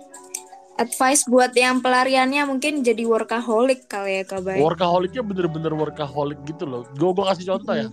advice 0.82 1.24
buat 1.30 1.54
yang 1.54 1.80
pelariannya 1.86 2.50
mungkin 2.50 2.82
jadi 2.82 3.06
workaholic 3.06 3.86
kali 3.86 4.22
ya 4.22 4.24
Kak 4.26 4.42
Bay. 4.42 4.58
workaholicnya 4.58 5.22
bener-bener 5.22 5.74
workaholic 5.78 6.42
gitu 6.50 6.66
loh. 6.66 6.84
Gue 6.98 7.14
gue 7.14 7.26
kasih 7.30 7.46
contoh 7.54 7.76
ya. 7.78 7.88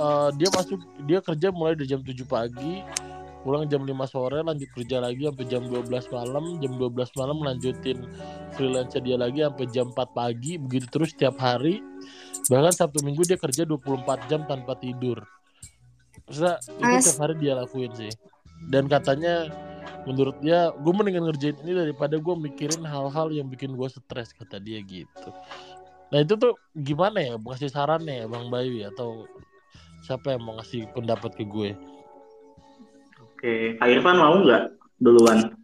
Eh, 0.00 0.28
dia 0.40 0.48
masuk 0.54 0.80
dia 1.04 1.18
kerja 1.20 1.52
mulai 1.52 1.76
dari 1.76 1.90
jam 1.90 2.00
7 2.00 2.24
pagi 2.24 2.80
pulang 3.40 3.64
jam 3.68 3.84
5 3.84 3.92
sore 4.04 4.44
lanjut 4.44 4.68
kerja 4.76 5.00
lagi 5.00 5.24
sampai 5.28 5.44
jam 5.48 5.62
12 5.68 5.88
malam. 6.12 6.44
Jam 6.60 6.72
12 6.76 7.18
malam 7.20 7.38
lanjutin 7.40 7.98
freelance 8.56 8.96
dia 9.00 9.16
lagi 9.16 9.44
sampai 9.44 9.66
jam 9.72 9.92
4 9.92 9.96
pagi 10.16 10.56
begitu 10.56 10.86
terus 10.88 11.12
setiap 11.12 11.36
hari. 11.40 11.84
Bahkan 12.48 12.72
Sabtu 12.72 13.04
Minggu 13.04 13.24
dia 13.28 13.36
kerja 13.36 13.68
24 13.68 14.28
jam 14.28 14.44
tanpa 14.48 14.76
tidur. 14.76 15.20
Terus 16.28 16.64
itu 16.64 16.92
setiap 17.04 17.20
hari 17.28 17.34
dia 17.40 17.52
lakuin 17.56 17.92
sih. 17.96 18.12
Dan 18.68 18.88
katanya 18.88 19.48
menurut 20.08 20.36
dia 20.40 20.72
gue 20.72 20.92
mendingan 20.92 21.28
ngerjain 21.28 21.56
ini 21.64 21.72
daripada 21.76 22.16
gue 22.16 22.34
mikirin 22.36 22.84
hal-hal 22.84 23.28
yang 23.32 23.48
bikin 23.48 23.76
gue 23.76 23.88
stres 23.88 24.32
kata 24.36 24.60
dia 24.60 24.80
gitu. 24.84 25.30
Nah 26.10 26.24
itu 26.24 26.34
tuh 26.34 26.56
gimana 26.74 27.22
ya? 27.22 27.34
Mau 27.36 27.52
kasih 27.54 27.70
sarannya 27.70 28.24
ya 28.24 28.26
Bang 28.26 28.48
Bayu 28.48 28.80
ya? 28.80 28.90
Atau 28.90 29.28
siapa 30.02 30.34
yang 30.34 30.42
mau 30.42 30.56
ngasih 30.58 30.88
pendapat 30.96 31.36
ke 31.36 31.44
gue? 31.44 31.76
Oke 33.20 33.78
Kak 33.78 33.88
Irfan 33.88 34.18
mau 34.18 34.36
nggak 34.40 34.74
duluan? 35.00 35.54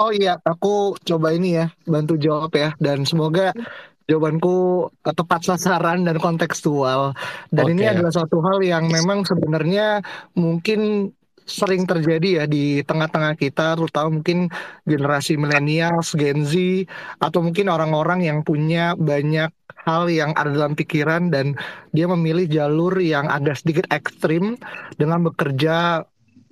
Oh 0.00 0.08
iya, 0.16 0.40
aku 0.48 0.96
coba 1.04 1.36
ini 1.36 1.60
ya, 1.60 1.68
bantu 1.84 2.16
jawab 2.16 2.56
ya. 2.56 2.72
Dan 2.80 3.04
semoga 3.04 3.52
jawabanku 4.10 4.90
tepat 5.06 5.40
sasaran 5.46 6.02
dan 6.02 6.18
kontekstual. 6.18 7.14
Dan 7.54 7.78
ini 7.78 7.86
Oke. 7.86 7.92
adalah 7.94 8.12
suatu 8.12 8.42
hal 8.42 8.58
yang 8.66 8.90
memang 8.90 9.22
sebenarnya 9.22 10.02
mungkin 10.34 11.12
sering 11.50 11.82
terjadi 11.82 12.42
ya 12.42 12.44
di 12.46 12.86
tengah-tengah 12.86 13.34
kita, 13.34 13.74
terutama 13.74 14.22
mungkin 14.22 14.46
generasi 14.86 15.34
milenials, 15.34 16.14
Gen 16.14 16.46
Z, 16.46 16.86
atau 17.18 17.42
mungkin 17.42 17.66
orang-orang 17.66 18.22
yang 18.22 18.46
punya 18.46 18.94
banyak 18.94 19.50
hal 19.82 20.06
yang 20.06 20.30
ada 20.38 20.54
dalam 20.54 20.78
pikiran 20.78 21.32
dan 21.32 21.58
dia 21.90 22.06
memilih 22.06 22.46
jalur 22.46 22.94
yang 23.02 23.26
agak 23.26 23.58
sedikit 23.58 23.90
ekstrim 23.90 24.54
dengan 24.94 25.26
bekerja 25.26 26.04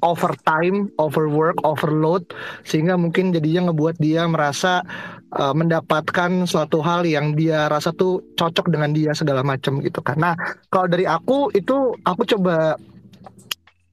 overtime, 0.03 0.91
overwork, 1.03 1.59
overload 1.67 2.31
sehingga 2.63 2.95
mungkin 2.95 3.35
jadinya 3.35 3.71
ngebuat 3.71 3.99
dia 3.99 4.27
merasa 4.31 4.87
uh, 5.35 5.55
mendapatkan 5.55 6.47
suatu 6.47 6.79
hal 6.79 7.03
yang 7.03 7.35
dia 7.35 7.67
rasa 7.67 7.91
tuh 7.91 8.23
cocok 8.39 8.71
dengan 8.71 8.95
dia 8.95 9.11
segala 9.13 9.43
macam 9.43 9.83
gitu 9.83 9.99
kan. 10.01 10.19
Nah, 10.19 10.35
kalau 10.71 10.87
dari 10.87 11.05
aku 11.05 11.51
itu 11.55 11.95
aku 12.07 12.23
coba 12.25 12.79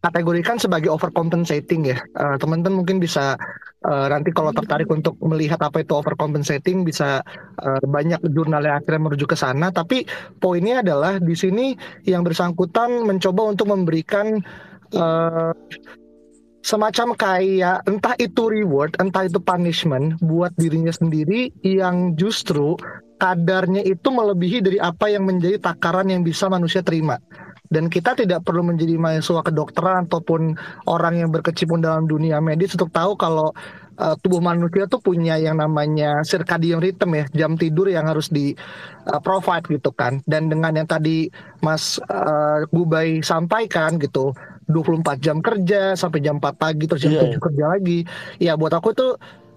kategorikan 0.06 0.62
sebagai 0.62 0.94
overcompensating 0.94 1.90
ya. 1.90 1.98
Uh, 2.14 2.38
teman-teman 2.38 2.86
mungkin 2.86 3.02
bisa 3.02 3.34
uh, 3.90 4.08
nanti 4.14 4.30
kalau 4.30 4.54
tertarik 4.54 4.86
untuk 4.94 5.18
melihat 5.26 5.58
apa 5.66 5.82
itu 5.82 5.98
overcompensating 5.98 6.86
bisa 6.86 7.26
uh, 7.66 7.82
banyak 7.82 8.22
jurnal 8.30 8.62
yang 8.62 8.78
akhirnya 8.78 9.02
merujuk 9.02 9.34
ke 9.34 9.38
sana. 9.38 9.74
Tapi 9.74 10.06
poinnya 10.38 10.86
adalah 10.86 11.18
di 11.18 11.34
sini 11.34 11.74
yang 12.06 12.22
bersangkutan 12.22 13.02
mencoba 13.02 13.50
untuk 13.50 13.74
memberikan 13.74 14.46
uh, 14.94 15.54
semacam 16.66 17.14
kayak 17.14 17.86
entah 17.86 18.18
itu 18.18 18.50
reward, 18.50 18.98
entah 18.98 19.30
itu 19.30 19.38
punishment 19.38 20.18
buat 20.22 20.50
dirinya 20.58 20.90
sendiri 20.90 21.54
yang 21.62 22.18
justru 22.18 22.74
kadarnya 23.22 23.86
itu 23.86 24.10
melebihi 24.10 24.66
dari 24.66 24.78
apa 24.82 25.14
yang 25.14 25.30
menjadi 25.30 25.62
takaran 25.62 26.10
yang 26.10 26.26
bisa 26.26 26.50
manusia 26.50 26.82
terima. 26.82 27.22
Dan 27.66 27.90
kita 27.90 28.14
tidak 28.14 28.46
perlu 28.46 28.62
menjadi 28.62 28.98
mahasiswa 28.98 29.42
kedokteran 29.42 30.06
ataupun 30.06 30.54
orang 30.86 31.26
yang 31.26 31.30
berkecimpung 31.34 31.82
dalam 31.82 32.06
dunia 32.06 32.38
medis 32.38 32.78
untuk 32.78 32.94
tahu 32.94 33.18
kalau 33.18 33.50
uh, 34.00 34.16
tubuh 34.20 34.44
manusia 34.44 34.88
tuh 34.88 35.00
punya 35.00 35.40
yang 35.40 35.60
namanya 35.60 36.22
circadian 36.24 36.80
rhythm 36.80 37.16
ya, 37.16 37.26
jam 37.36 37.56
tidur 37.56 37.88
yang 37.88 38.08
harus 38.08 38.32
di 38.32 38.56
uh, 39.08 39.20
provide 39.20 39.66
gitu 39.68 39.92
kan. 39.96 40.20
Dan 40.28 40.52
dengan 40.52 40.76
yang 40.76 40.88
tadi 40.88 41.28
Mas 41.64 42.00
uh, 42.12 42.64
Gubay 42.72 43.24
sampaikan 43.24 43.98
gitu, 44.00 44.36
24 44.70 45.22
jam 45.22 45.38
kerja 45.40 45.94
sampai 45.94 46.20
jam 46.22 46.42
4 46.42 46.56
pagi 46.56 46.86
terus 46.90 47.02
jam 47.06 47.14
yeah. 47.14 47.34
7 47.34 47.46
kerja 47.52 47.66
lagi. 47.78 48.00
Ya 48.42 48.54
buat 48.58 48.74
aku 48.74 48.92
tuh 48.96 49.12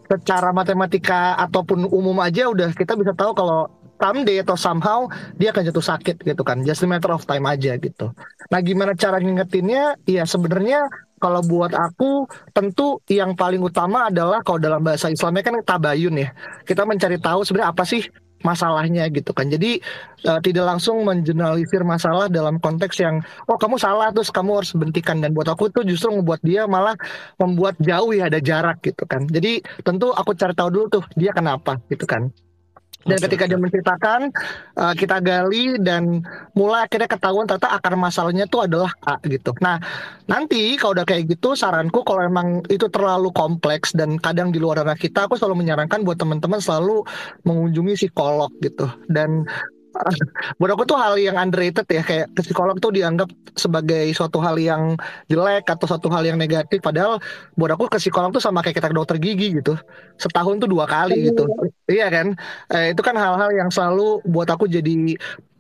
secara 0.08 0.56
matematika 0.56 1.36
ataupun 1.36 1.84
umum 1.92 2.16
aja 2.24 2.48
udah 2.48 2.72
kita 2.72 2.96
bisa 2.96 3.12
tahu 3.12 3.36
kalau 3.36 3.68
someday 3.98 4.40
atau 4.40 4.56
somehow 4.56 5.10
dia 5.36 5.50
akan 5.50 5.68
jatuh 5.68 5.84
sakit 5.84 6.16
gitu 6.22 6.42
kan 6.46 6.62
just 6.62 6.82
a 6.82 6.88
matter 6.88 7.12
of 7.12 7.22
time 7.26 7.44
aja 7.44 7.74
gitu 7.76 8.14
nah 8.48 8.58
gimana 8.62 8.94
cara 8.94 9.18
ngingetinnya 9.18 9.98
ya 10.08 10.24
sebenarnya 10.24 10.88
kalau 11.18 11.42
buat 11.42 11.74
aku 11.74 12.30
tentu 12.54 13.02
yang 13.10 13.34
paling 13.34 13.58
utama 13.58 14.06
adalah 14.06 14.40
kalau 14.46 14.62
dalam 14.62 14.80
bahasa 14.80 15.10
Islamnya 15.10 15.42
kan 15.42 15.54
tabayun 15.66 16.14
ya 16.14 16.30
kita 16.62 16.86
mencari 16.86 17.18
tahu 17.18 17.42
sebenarnya 17.42 17.74
apa 17.74 17.82
sih 17.82 18.06
masalahnya 18.42 19.06
gitu 19.10 19.34
kan. 19.34 19.50
Jadi 19.50 19.82
uh, 20.26 20.40
tidak 20.42 20.64
langsung 20.66 21.02
mengeneralisir 21.02 21.82
masalah 21.82 22.30
dalam 22.30 22.62
konteks 22.62 23.02
yang 23.02 23.22
oh 23.50 23.58
kamu 23.58 23.78
salah 23.78 24.14
terus 24.14 24.30
kamu 24.30 24.62
harus 24.62 24.72
bentikan 24.74 25.18
dan 25.18 25.34
buat 25.34 25.50
aku 25.50 25.70
tuh 25.74 25.82
justru 25.86 26.14
membuat 26.14 26.42
dia 26.46 26.66
malah 26.70 26.94
membuat 27.38 27.74
jauh 27.82 28.14
ya 28.14 28.30
ada 28.30 28.38
jarak 28.38 28.78
gitu 28.82 29.04
kan. 29.06 29.26
Jadi 29.26 29.62
tentu 29.82 30.14
aku 30.14 30.34
cari 30.38 30.54
tahu 30.54 30.68
dulu 30.70 30.86
tuh 31.00 31.04
dia 31.18 31.34
kenapa 31.34 31.82
gitu 31.90 32.06
kan. 32.06 32.30
Dan 33.08 33.18
ketika 33.18 33.44
dia 33.48 33.58
menceritakan, 33.58 34.20
uh, 34.76 34.94
kita 34.94 35.18
gali 35.24 35.80
dan 35.80 36.20
mulai 36.52 36.84
akhirnya 36.84 37.08
ketahuan 37.08 37.48
ternyata 37.48 37.72
akar 37.72 37.96
masalahnya 37.96 38.44
itu 38.44 38.60
adalah 38.60 38.92
A 39.08 39.16
gitu. 39.24 39.56
Nah, 39.64 39.80
nanti 40.28 40.76
kalau 40.76 41.00
udah 41.00 41.06
kayak 41.08 41.32
gitu, 41.32 41.56
saranku 41.56 42.04
kalau 42.04 42.22
emang 42.22 42.60
itu 42.68 42.86
terlalu 42.92 43.32
kompleks 43.32 43.96
dan 43.96 44.20
kadang 44.20 44.52
di 44.52 44.60
luar 44.60 44.84
ranah 44.84 44.98
kita, 44.98 45.24
aku 45.24 45.40
selalu 45.40 45.64
menyarankan 45.64 46.04
buat 46.04 46.20
teman-teman 46.20 46.60
selalu 46.60 47.02
mengunjungi 47.48 48.06
psikolog 48.06 48.52
gitu. 48.60 48.86
Dan 49.08 49.48
buat 50.58 50.70
aku 50.74 50.84
tuh 50.86 50.98
hal 50.98 51.18
yang 51.18 51.36
underrated 51.38 51.86
ya 51.88 52.02
kayak 52.04 52.26
psikolog 52.38 52.76
tuh 52.78 52.92
dianggap 52.94 53.28
sebagai 53.56 54.06
suatu 54.14 54.38
hal 54.38 54.56
yang 54.60 54.94
jelek 55.26 55.66
atau 55.66 55.86
suatu 55.88 56.08
hal 56.12 56.22
yang 56.22 56.38
negatif 56.38 56.78
padahal 56.78 57.18
buat 57.58 57.74
aku 57.74 57.90
ke 57.90 57.98
psikolog 57.98 58.30
tuh 58.30 58.42
sama 58.42 58.62
kayak 58.62 58.78
kita 58.78 58.88
ke 58.92 58.96
dokter 58.96 59.16
gigi 59.18 59.58
gitu 59.58 59.74
setahun 60.20 60.62
tuh 60.62 60.70
dua 60.70 60.86
kali 60.86 61.32
gitu 61.32 61.48
iya 61.92 62.06
kan? 62.14 62.26
Eh, 62.72 62.92
itu 62.92 63.00
kan 63.06 63.16
hal-hal 63.16 63.50
yang 63.58 63.68
selalu 63.74 64.20
buat 64.28 64.48
aku 64.54 64.64
jadi 64.68 65.16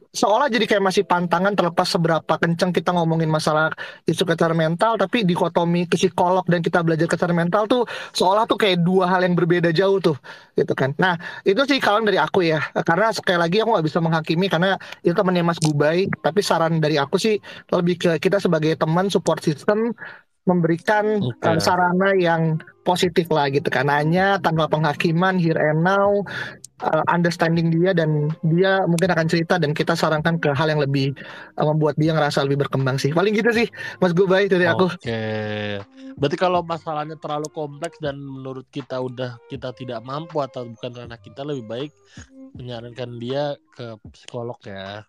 seolah 0.08 0.48
jadi 0.48 0.64
kayak 0.64 0.84
masih 0.88 1.04
pantangan 1.04 1.52
terlepas 1.52 1.84
seberapa 1.84 2.34
kenceng 2.40 2.72
kita 2.72 2.96
ngomongin 2.96 3.28
masalah 3.28 3.68
isu 4.08 4.24
kesehatan 4.24 4.56
mental 4.56 4.96
tapi 4.96 5.20
dikotomi 5.22 5.84
ke 5.84 6.00
psikolog 6.00 6.42
dan 6.48 6.64
kita 6.64 6.80
belajar 6.80 7.04
kesehatan 7.06 7.36
mental 7.36 7.68
tuh 7.68 7.84
seolah 8.16 8.48
tuh 8.48 8.56
kayak 8.56 8.80
dua 8.82 9.04
hal 9.04 9.20
yang 9.22 9.36
berbeda 9.36 9.68
jauh 9.70 10.00
tuh 10.00 10.16
gitu 10.56 10.72
kan. 10.72 10.96
Nah 10.96 11.14
itu 11.44 11.60
sih 11.68 11.78
kalau 11.78 12.00
dari 12.02 12.16
aku 12.16 12.40
ya 12.48 12.58
karena 12.88 13.12
sekali 13.12 13.38
lagi 13.38 13.56
aku 13.60 13.68
nggak 13.76 13.86
bisa 13.86 13.98
menghakimi 14.00 14.46
karena 14.48 14.80
itu 15.04 15.12
temannya 15.12 15.44
Mas 15.44 15.60
Gubay 15.60 16.08
tapi 16.24 16.40
saran 16.40 16.80
dari 16.80 16.96
aku 16.96 17.20
sih 17.20 17.36
lebih 17.68 17.94
ke 18.00 18.10
kita 18.18 18.40
sebagai 18.40 18.80
teman 18.80 19.12
support 19.12 19.44
system 19.44 19.92
memberikan 20.48 21.20
okay. 21.20 21.60
sarana 21.60 22.16
yang 22.16 22.56
positif 22.88 23.28
lah 23.28 23.52
gitu 23.52 23.68
kan 23.68 23.92
hanya 23.92 24.40
tanpa 24.40 24.64
penghakiman 24.64 25.36
here 25.36 25.60
and 25.60 25.84
now 25.84 26.24
uh, 26.80 27.04
understanding 27.12 27.68
dia 27.68 27.92
dan 27.92 28.32
dia 28.48 28.80
mungkin 28.88 29.12
akan 29.12 29.28
cerita 29.28 29.60
dan 29.60 29.76
kita 29.76 29.92
sarankan 29.92 30.40
ke 30.40 30.56
hal 30.56 30.72
yang 30.72 30.80
lebih 30.80 31.12
uh, 31.60 31.66
membuat 31.68 32.00
dia 32.00 32.16
ngerasa 32.16 32.48
lebih 32.48 32.64
berkembang 32.66 32.96
sih. 32.96 33.12
Paling 33.12 33.36
gitu 33.36 33.50
sih, 33.52 33.68
Mas 34.00 34.16
Gubay 34.16 34.48
dari 34.48 34.64
aku. 34.64 34.88
Oke. 34.88 35.20
Berarti 36.18 36.36
kalau 36.40 36.64
masalahnya 36.64 37.20
terlalu 37.20 37.52
kompleks 37.52 38.00
dan 38.00 38.18
menurut 38.18 38.66
kita 38.72 38.98
udah 38.98 39.38
kita 39.52 39.70
tidak 39.76 40.00
mampu 40.02 40.40
atau 40.42 40.66
bukan 40.66 41.04
ranah 41.04 41.20
kita 41.20 41.44
lebih 41.44 41.68
baik 41.68 41.92
menyarankan 42.56 43.20
dia 43.20 43.54
ke 43.76 44.00
psikolog 44.14 44.58
ya. 44.64 45.04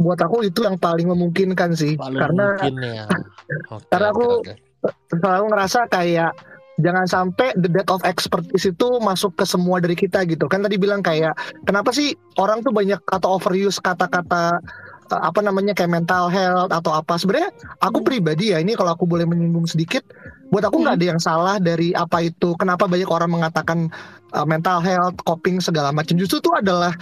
Buat 0.00 0.24
aku 0.24 0.48
itu 0.48 0.64
yang 0.64 0.80
paling 0.80 1.12
memungkinkan 1.12 1.76
sih, 1.76 2.00
paling 2.00 2.16
karena 2.16 2.44
mungkin 2.56 2.74
ya. 2.80 3.06
Okay, 3.50 3.82
karena 3.90 4.14
aku 4.14 4.46
okay, 4.46 4.54
okay. 4.86 5.18
selalu 5.18 5.44
ngerasa 5.50 5.90
kayak 5.90 6.30
jangan 6.80 7.06
sampai 7.06 7.52
the 7.60 7.68
death 7.68 7.92
of 7.92 8.00
expertise 8.08 8.64
itu 8.64 8.88
masuk 9.04 9.36
ke 9.36 9.44
semua 9.44 9.78
dari 9.78 9.94
kita 9.94 10.24
gitu 10.26 10.48
kan 10.48 10.64
tadi 10.64 10.80
bilang 10.80 11.04
kayak 11.04 11.36
kenapa 11.68 11.92
sih 11.92 12.16
orang 12.40 12.64
tuh 12.64 12.72
banyak 12.72 12.98
atau 13.12 13.36
overuse 13.36 13.78
kata-kata 13.78 14.58
eh, 15.12 15.20
apa 15.20 15.40
namanya 15.44 15.76
kayak 15.76 15.92
mental 15.92 16.32
health 16.32 16.72
atau 16.72 16.90
apa 16.96 17.20
sebenarnya 17.20 17.52
aku 17.84 18.00
hmm. 18.00 18.06
pribadi 18.08 18.56
ya 18.56 18.58
ini 18.58 18.72
kalau 18.74 18.96
aku 18.96 19.04
boleh 19.04 19.28
menyinggung 19.28 19.68
sedikit 19.68 20.02
buat 20.50 20.66
aku 20.66 20.82
nggak 20.82 20.94
hmm. 20.96 21.02
ada 21.04 21.06
yang 21.14 21.20
salah 21.20 21.56
dari 21.62 21.94
apa 21.94 22.26
itu 22.26 22.56
kenapa 22.58 22.90
banyak 22.90 23.06
orang 23.06 23.30
mengatakan 23.30 23.86
uh, 24.34 24.46
mental 24.48 24.82
health 24.82 25.20
coping 25.28 25.62
segala 25.62 25.94
macam 25.94 26.18
justru 26.18 26.42
itu 26.42 26.50
adalah 26.56 26.96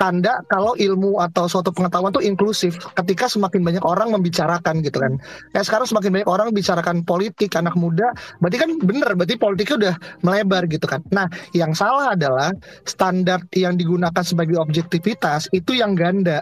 tanda 0.00 0.40
kalau 0.48 0.72
ilmu 0.80 1.20
atau 1.20 1.44
suatu 1.44 1.68
pengetahuan 1.76 2.08
itu 2.16 2.24
inklusif 2.24 2.80
ketika 2.96 3.28
semakin 3.28 3.60
banyak 3.60 3.84
orang 3.84 4.16
membicarakan 4.16 4.80
gitu 4.80 4.96
kan. 4.96 5.20
Kayak 5.52 5.68
sekarang 5.68 5.86
semakin 5.92 6.10
banyak 6.16 6.30
orang 6.32 6.48
bicarakan 6.56 6.96
politik 7.04 7.52
anak 7.52 7.76
muda, 7.76 8.16
berarti 8.40 8.56
kan 8.56 8.70
bener 8.80 9.12
berarti 9.12 9.36
politiknya 9.36 9.76
udah 9.76 9.94
melebar 10.24 10.64
gitu 10.72 10.88
kan. 10.88 11.04
Nah, 11.12 11.28
yang 11.52 11.76
salah 11.76 12.16
adalah 12.16 12.48
standar 12.88 13.44
yang 13.52 13.76
digunakan 13.76 14.24
sebagai 14.24 14.56
objektivitas 14.56 15.52
itu 15.52 15.76
yang 15.76 15.92
ganda 15.92 16.40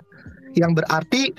yang 0.58 0.74
berarti 0.74 1.32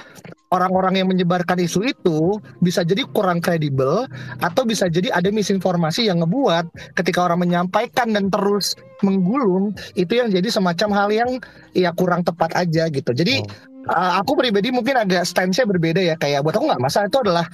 orang-orang 0.50 0.98
yang 1.02 1.08
menyebarkan 1.10 1.62
isu 1.62 1.86
itu 1.86 2.42
bisa 2.60 2.82
jadi 2.82 3.06
kurang 3.14 3.38
kredibel 3.40 4.10
atau 4.42 4.64
bisa 4.66 4.90
jadi 4.90 5.14
ada 5.14 5.30
misinformasi 5.30 6.10
yang 6.10 6.26
ngebuat 6.26 6.96
ketika 6.98 7.30
orang 7.30 7.46
menyampaikan 7.46 8.10
dan 8.10 8.34
terus 8.34 8.74
menggulung 9.06 9.72
itu 9.96 10.20
yang 10.20 10.28
jadi 10.34 10.50
semacam 10.50 10.90
hal 10.92 11.10
yang 11.14 11.32
ya 11.78 11.94
kurang 11.96 12.26
tepat 12.26 12.52
aja 12.58 12.90
gitu. 12.90 13.14
Jadi 13.14 13.46
oh. 13.46 13.48
Uh, 13.88 14.20
aku 14.20 14.36
pribadi 14.36 14.76
mungkin 14.76 15.00
agak 15.00 15.24
stance-nya 15.24 15.64
berbeda 15.64 16.04
ya 16.04 16.16
kayak 16.20 16.44
buat 16.44 16.52
aku 16.52 16.68
nggak 16.68 16.84
masalah 16.84 17.08
itu 17.08 17.20
adalah 17.24 17.46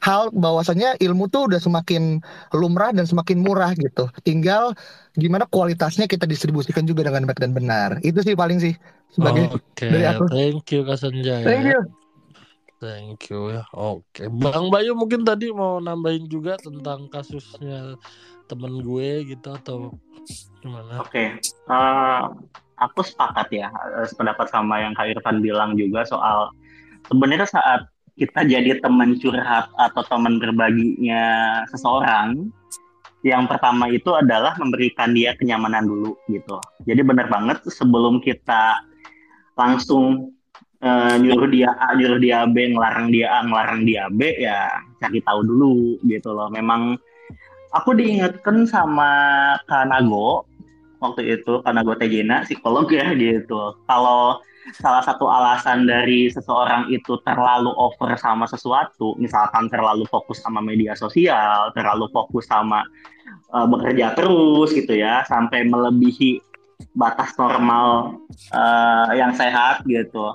hal 0.00 0.32
bahwasanya 0.32 0.96
ilmu 0.96 1.28
tuh 1.28 1.44
udah 1.44 1.60
semakin 1.60 2.24
lumrah 2.56 2.88
dan 2.90 3.04
semakin 3.04 3.44
murah 3.44 3.76
gitu 3.76 4.08
tinggal 4.24 4.72
gimana 5.20 5.44
kualitasnya 5.44 6.08
kita 6.08 6.24
distribusikan 6.24 6.88
juga 6.88 7.04
dengan 7.04 7.28
baik 7.28 7.36
dan 7.36 7.52
benar 7.52 8.00
itu 8.00 8.16
sih 8.24 8.32
paling 8.32 8.58
sih 8.64 8.74
sebagai 9.14 9.54
okay. 9.54 9.90
dari 9.92 10.06
aku. 10.10 10.24
Thank 10.26 10.66
you 10.74 10.80
Kak 10.82 10.98
Sanjay. 10.98 11.42
Thank 11.46 11.70
you. 11.70 11.80
Thank 12.82 13.30
you 13.30 13.54
ya. 13.54 13.62
Oke, 13.72 14.26
okay. 14.26 14.28
Bang 14.28 14.68
Bayu 14.68 14.92
mungkin 14.98 15.24
tadi 15.24 15.48
mau 15.54 15.80
nambahin 15.80 16.28
juga 16.28 16.58
tentang 16.60 17.08
kasusnya 17.08 17.96
temen 18.44 18.84
gue 18.84 19.24
gitu 19.24 19.48
atau 19.56 19.96
gimana? 20.60 21.00
Oke, 21.00 21.08
okay. 21.08 21.28
uh, 21.70 21.72
eh, 21.72 22.24
aku 22.78 23.06
sepakat 23.06 23.48
ya 23.54 23.68
eh, 23.70 24.06
sependapat 24.06 24.50
sama 24.50 24.82
yang 24.82 24.92
Kak 24.96 25.14
Irfan 25.14 25.38
bilang 25.44 25.78
juga 25.78 26.02
soal 26.06 26.50
sebenarnya 27.06 27.46
saat 27.46 27.86
kita 28.14 28.46
jadi 28.46 28.78
teman 28.78 29.18
curhat 29.18 29.66
atau 29.74 30.02
teman 30.06 30.38
berbaginya 30.38 31.62
seseorang 31.70 32.50
yang 33.24 33.48
pertama 33.48 33.88
itu 33.88 34.12
adalah 34.12 34.52
memberikan 34.60 35.16
dia 35.16 35.32
kenyamanan 35.32 35.88
dulu 35.88 36.12
gitu. 36.28 36.60
Jadi 36.84 37.00
benar 37.00 37.32
banget 37.32 37.64
sebelum 37.64 38.20
kita 38.20 38.84
langsung 39.56 40.36
uh, 40.84 41.16
nyuruh 41.16 41.48
dia 41.48 41.72
A, 41.72 41.96
nyuruh 41.96 42.20
dia 42.20 42.44
B, 42.44 42.76
ngelarang 42.76 43.08
dia 43.08 43.32
A, 43.32 43.48
ngelarang 43.48 43.88
dia 43.88 44.12
B, 44.12 44.28
ya 44.36 44.68
cari 45.00 45.24
tahu 45.24 45.40
dulu 45.40 45.96
gitu 46.04 46.36
loh. 46.36 46.52
Memang 46.52 47.00
aku 47.72 47.96
diingatkan 47.96 48.68
sama 48.68 49.10
Kanago 49.64 50.44
waktu 51.04 51.36
itu, 51.40 51.60
Kanago 51.60 51.92
Tejena, 52.00 52.48
psikolog 52.48 52.88
ya 52.88 53.12
gitu. 53.20 53.76
Kalau 53.84 54.40
salah 54.72 55.04
satu 55.04 55.28
alasan 55.28 55.84
dari 55.84 56.32
seseorang 56.32 56.88
itu 56.88 57.20
terlalu 57.20 57.68
over 57.76 58.16
sama 58.16 58.48
sesuatu, 58.48 59.12
misalkan 59.20 59.68
terlalu 59.68 60.08
fokus 60.08 60.40
sama 60.40 60.64
media 60.64 60.96
sosial, 60.96 61.68
terlalu 61.76 62.08
fokus 62.08 62.48
sama 62.48 62.80
uh, 63.52 63.68
bekerja 63.68 64.16
terus 64.16 64.72
gitu 64.72 64.96
ya, 64.96 65.20
sampai 65.28 65.68
melebihi 65.68 66.40
batas 66.96 67.36
normal 67.36 68.18
uh, 68.50 69.10
yang 69.14 69.30
sehat 69.36 69.84
gitu 69.86 70.34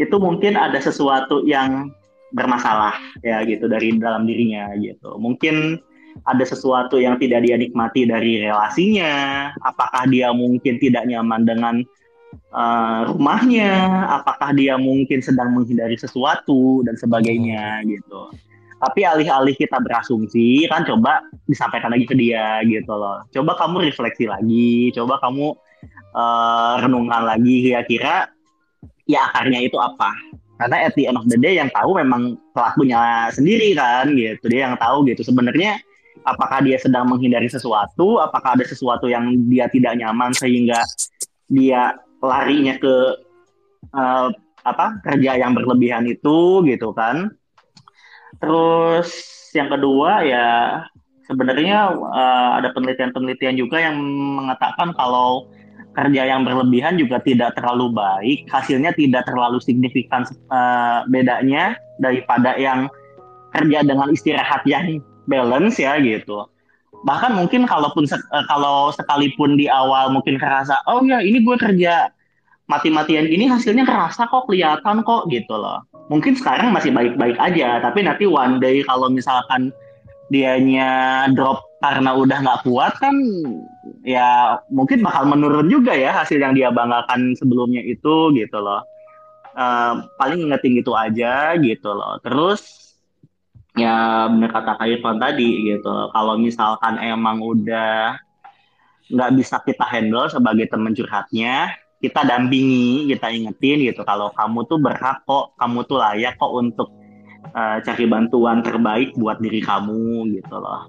itu 0.00 0.16
mungkin 0.16 0.56
ada 0.56 0.80
sesuatu 0.80 1.44
yang 1.44 1.92
bermasalah 2.32 2.96
ya 3.20 3.44
gitu 3.44 3.68
dari 3.68 3.92
dalam 4.00 4.24
dirinya 4.24 4.72
gitu 4.80 5.18
mungkin 5.20 5.82
ada 6.26 6.44
sesuatu 6.44 7.00
yang 7.00 7.16
tidak 7.16 7.44
dia 7.46 7.56
nikmati 7.56 8.04
dari 8.04 8.42
relasinya 8.44 9.50
apakah 9.64 10.04
dia 10.08 10.32
mungkin 10.34 10.76
tidak 10.76 11.08
nyaman 11.08 11.42
dengan 11.48 11.74
uh, 12.54 13.08
rumahnya 13.10 13.70
apakah 14.20 14.54
dia 14.54 14.76
mungkin 14.76 15.22
sedang 15.22 15.54
menghindari 15.54 15.96
sesuatu 15.98 16.82
dan 16.86 16.94
sebagainya 16.98 17.82
gitu. 17.86 18.30
Tapi 18.80 19.04
alih-alih 19.04 19.52
kita 19.60 19.76
berasumsi 19.76 20.64
kan 20.64 20.88
coba 20.88 21.20
disampaikan 21.44 21.92
lagi 21.92 22.08
ke 22.08 22.16
dia 22.16 22.64
gitu 22.64 22.96
loh. 22.96 23.20
Coba 23.28 23.52
kamu 23.60 23.92
refleksi 23.92 24.24
lagi 24.24 24.88
coba 24.96 25.20
kamu 25.20 25.52
uh, 26.16 26.74
renungkan 26.80 27.28
lagi 27.28 27.68
kira-kira 27.68 28.32
ya 29.04 29.28
akarnya 29.28 29.60
itu 29.60 29.76
apa. 29.76 30.16
Karena 30.60 30.76
at 30.88 30.92
the 30.92 31.08
end 31.08 31.16
of 31.16 31.24
the 31.28 31.40
day 31.40 31.56
yang 31.56 31.72
tahu 31.72 31.96
memang 31.96 32.36
pelakunya 32.52 33.28
sendiri 33.32 33.72
kan 33.72 34.12
gitu. 34.12 34.44
Dia 34.48 34.68
yang 34.72 34.76
tahu 34.76 35.08
gitu. 35.08 35.24
Sebenarnya 35.24 35.80
apakah 36.24 36.64
dia 36.64 36.76
sedang 36.76 37.08
menghindari 37.08 37.48
sesuatu? 37.48 38.20
Apakah 38.20 38.58
ada 38.58 38.64
sesuatu 38.66 39.08
yang 39.08 39.30
dia 39.48 39.66
tidak 39.70 39.96
nyaman 39.96 40.34
sehingga 40.36 40.80
dia 41.50 41.96
larinya 42.20 42.76
ke 42.76 42.94
uh, 43.96 44.28
apa 44.60 45.00
kerja 45.00 45.40
yang 45.40 45.56
berlebihan 45.56 46.04
itu 46.04 46.64
gitu 46.68 46.92
kan? 46.92 47.32
Terus 48.40 49.08
yang 49.56 49.68
kedua 49.72 50.22
ya 50.22 50.46
sebenarnya 51.26 51.94
uh, 51.94 52.50
ada 52.60 52.70
penelitian-penelitian 52.74 53.56
juga 53.58 53.82
yang 53.82 53.96
mengatakan 54.36 54.94
kalau 54.94 55.50
kerja 55.90 56.22
yang 56.22 56.46
berlebihan 56.46 56.94
juga 56.94 57.18
tidak 57.18 57.58
terlalu 57.58 57.90
baik, 57.90 58.46
hasilnya 58.46 58.94
tidak 58.94 59.26
terlalu 59.26 59.58
signifikan 59.58 60.22
uh, 60.54 61.02
bedanya 61.10 61.74
daripada 61.98 62.54
yang 62.54 62.86
kerja 63.50 63.82
dengan 63.82 64.06
istirahat 64.14 64.62
yang 64.70 65.02
balance 65.30 65.78
ya 65.78 65.94
gitu. 66.02 66.50
Bahkan 67.06 67.38
mungkin 67.38 67.64
kalaupun 67.70 68.04
uh, 68.10 68.44
kalau 68.50 68.90
sekalipun 68.90 69.54
di 69.54 69.70
awal 69.70 70.10
mungkin 70.10 70.36
kerasa, 70.36 70.82
oh 70.90 71.00
ya 71.06 71.22
ini 71.22 71.40
gue 71.46 71.56
kerja 71.56 72.10
mati-matian 72.66 73.30
gini 73.30 73.46
hasilnya 73.46 73.86
kerasa 73.86 74.26
kok 74.26 74.50
kelihatan 74.50 75.06
kok 75.06 75.30
gitu 75.30 75.54
loh. 75.54 75.86
Mungkin 76.10 76.34
sekarang 76.34 76.74
masih 76.74 76.90
baik-baik 76.90 77.38
aja, 77.38 77.78
tapi 77.78 78.02
nanti 78.02 78.26
one 78.26 78.58
day 78.58 78.82
kalau 78.82 79.06
misalkan 79.06 79.70
dianya 80.30 81.26
drop 81.34 81.70
karena 81.82 82.14
udah 82.14 82.38
nggak 82.38 82.62
kuat 82.62 82.94
kan 83.02 83.14
ya 84.06 84.60
mungkin 84.70 85.02
bakal 85.02 85.26
menurun 85.26 85.66
juga 85.66 85.96
ya 85.96 86.14
hasil 86.14 86.38
yang 86.38 86.54
dia 86.54 86.70
banggakan 86.70 87.34
sebelumnya 87.34 87.82
itu 87.82 88.30
gitu 88.38 88.58
loh 88.62 88.84
uh, 89.58 90.06
paling 90.20 90.46
ingetin 90.46 90.78
gitu 90.78 90.94
aja 90.94 91.58
gitu 91.58 91.90
loh 91.90 92.20
terus 92.22 92.89
ya 93.78 94.26
bener 94.30 94.50
kata 94.50 94.78
Kak 94.78 94.88
Irfan 94.88 95.18
tadi 95.18 95.74
gitu. 95.74 96.10
Kalau 96.10 96.34
misalkan 96.38 96.98
emang 96.98 97.42
udah 97.42 98.18
nggak 99.10 99.30
bisa 99.34 99.58
kita 99.66 99.82
handle 99.86 100.30
sebagai 100.30 100.70
teman 100.70 100.94
curhatnya 100.94 101.74
kita 102.00 102.24
dampingi 102.24 103.10
kita 103.12 103.28
ingetin 103.28 103.84
gitu. 103.84 104.02
Kalau 104.02 104.32
kamu 104.32 104.64
tuh 104.66 104.78
berhak 104.80 105.20
kok 105.28 105.52
kamu 105.60 105.84
tuh 105.84 105.98
layak 106.00 106.34
kok 106.40 106.52
untuk 106.52 106.88
uh, 107.52 107.76
cari 107.84 108.04
bantuan 108.08 108.64
terbaik 108.64 109.12
buat 109.20 109.38
diri 109.38 109.60
kamu 109.60 110.32
gitu 110.40 110.56
loh. 110.56 110.88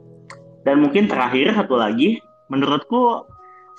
Dan 0.62 0.86
mungkin 0.86 1.10
terakhir 1.10 1.58
satu 1.58 1.74
lagi, 1.74 2.22
menurutku 2.54 3.26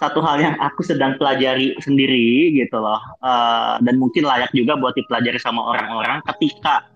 satu 0.03 0.19
hal 0.19 0.43
yang 0.43 0.57
aku 0.59 0.83
sedang 0.83 1.15
pelajari 1.15 1.79
sendiri 1.79 2.59
gitu 2.59 2.75
loh, 2.83 2.99
uh, 3.23 3.79
dan 3.79 4.03
mungkin 4.03 4.27
layak 4.27 4.51
juga 4.51 4.75
buat 4.75 4.99
dipelajari 4.99 5.39
sama 5.39 5.63
orang-orang 5.63 6.19
ketika 6.35 6.91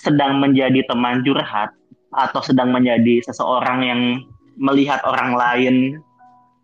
sedang 0.00 0.40
menjadi 0.40 0.80
teman 0.88 1.20
curhat 1.20 1.76
atau 2.16 2.40
sedang 2.40 2.72
menjadi 2.72 3.20
seseorang 3.28 3.78
yang 3.84 4.00
melihat 4.56 5.04
orang 5.04 5.36
lain 5.36 5.74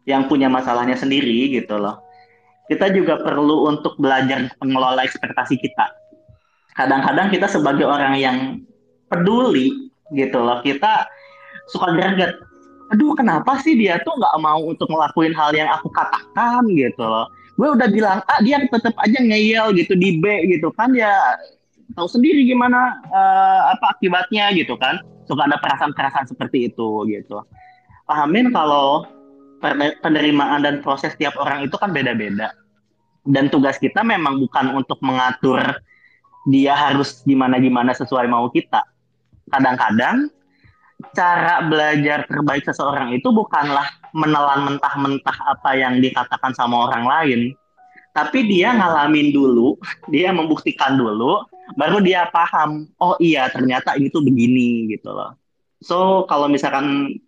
yang 0.08 0.24
punya 0.26 0.48
masalahnya 0.48 0.96
sendiri 0.96 1.52
gitu 1.52 1.76
loh. 1.76 2.00
Kita 2.66 2.90
juga 2.90 3.22
perlu 3.22 3.70
untuk 3.70 3.94
belajar 4.00 4.50
mengelola 4.58 5.06
ekspektasi 5.06 5.60
kita. 5.60 5.86
Kadang-kadang 6.74 7.30
kita 7.30 7.46
sebagai 7.46 7.86
orang 7.86 8.18
yang 8.18 8.38
peduli 9.06 9.92
gitu 10.10 10.42
loh, 10.42 10.64
kita 10.66 11.06
suka 11.70 11.94
greget 11.94 12.32
aduh 12.94 13.18
kenapa 13.18 13.58
sih 13.62 13.74
dia 13.74 13.98
tuh 14.06 14.14
nggak 14.14 14.36
mau 14.38 14.62
untuk 14.62 14.86
ngelakuin 14.86 15.34
hal 15.34 15.50
yang 15.54 15.66
aku 15.74 15.90
katakan 15.90 16.62
gitu 16.70 17.02
loh 17.02 17.26
gue 17.56 17.68
udah 17.72 17.88
bilang 17.90 18.18
A 18.30 18.38
dia 18.44 18.62
tetap 18.62 18.94
aja 19.00 19.18
ngeyel 19.18 19.74
gitu 19.74 19.98
di 19.98 20.20
B 20.22 20.46
gitu 20.46 20.70
kan 20.76 20.94
ya 20.94 21.10
tahu 21.96 22.06
sendiri 22.06 22.44
gimana 22.44 23.00
uh, 23.08 23.72
apa 23.72 23.96
akibatnya 23.96 24.52
gitu 24.52 24.76
kan. 24.76 25.00
Suka 25.26 25.48
ada 25.48 25.58
perasaan-perasaan 25.58 26.30
seperti 26.30 26.70
itu 26.70 26.88
gitu. 27.10 27.42
Pahamin 28.06 28.54
kalau 28.54 29.08
penerimaan 30.04 30.62
dan 30.62 30.84
proses 30.84 31.16
tiap 31.18 31.34
orang 31.40 31.66
itu 31.66 31.74
kan 31.74 31.90
beda-beda. 31.90 32.54
Dan 33.26 33.50
tugas 33.50 33.80
kita 33.82 34.06
memang 34.06 34.38
bukan 34.38 34.70
untuk 34.78 35.02
mengatur 35.02 35.58
dia 36.46 36.78
harus 36.78 37.26
gimana 37.26 37.58
gimana 37.58 37.90
sesuai 37.90 38.30
mau 38.30 38.46
kita. 38.54 38.86
Kadang-kadang 39.50 40.30
cara 41.12 41.66
belajar 41.66 42.24
terbaik 42.30 42.62
seseorang 42.62 43.12
itu 43.18 43.28
bukanlah 43.34 43.84
menelan 44.14 44.70
mentah-mentah 44.70 45.36
apa 45.58 45.74
yang 45.76 45.98
dikatakan 45.98 46.54
sama 46.54 46.88
orang 46.88 47.04
lain, 47.04 47.40
tapi 48.16 48.48
dia 48.48 48.72
ngalamin 48.72 49.28
dulu, 49.34 49.76
dia 50.08 50.32
membuktikan 50.32 50.96
dulu, 50.96 51.44
baru 51.74 51.98
dia 51.98 52.30
paham, 52.30 52.86
oh 53.02 53.18
iya 53.18 53.50
ternyata 53.50 53.98
ini 53.98 54.06
tuh 54.12 54.22
begini 54.22 54.86
gitu 54.94 55.10
loh. 55.10 55.34
So 55.82 56.28
kalau 56.30 56.46
misalkan 56.46 57.18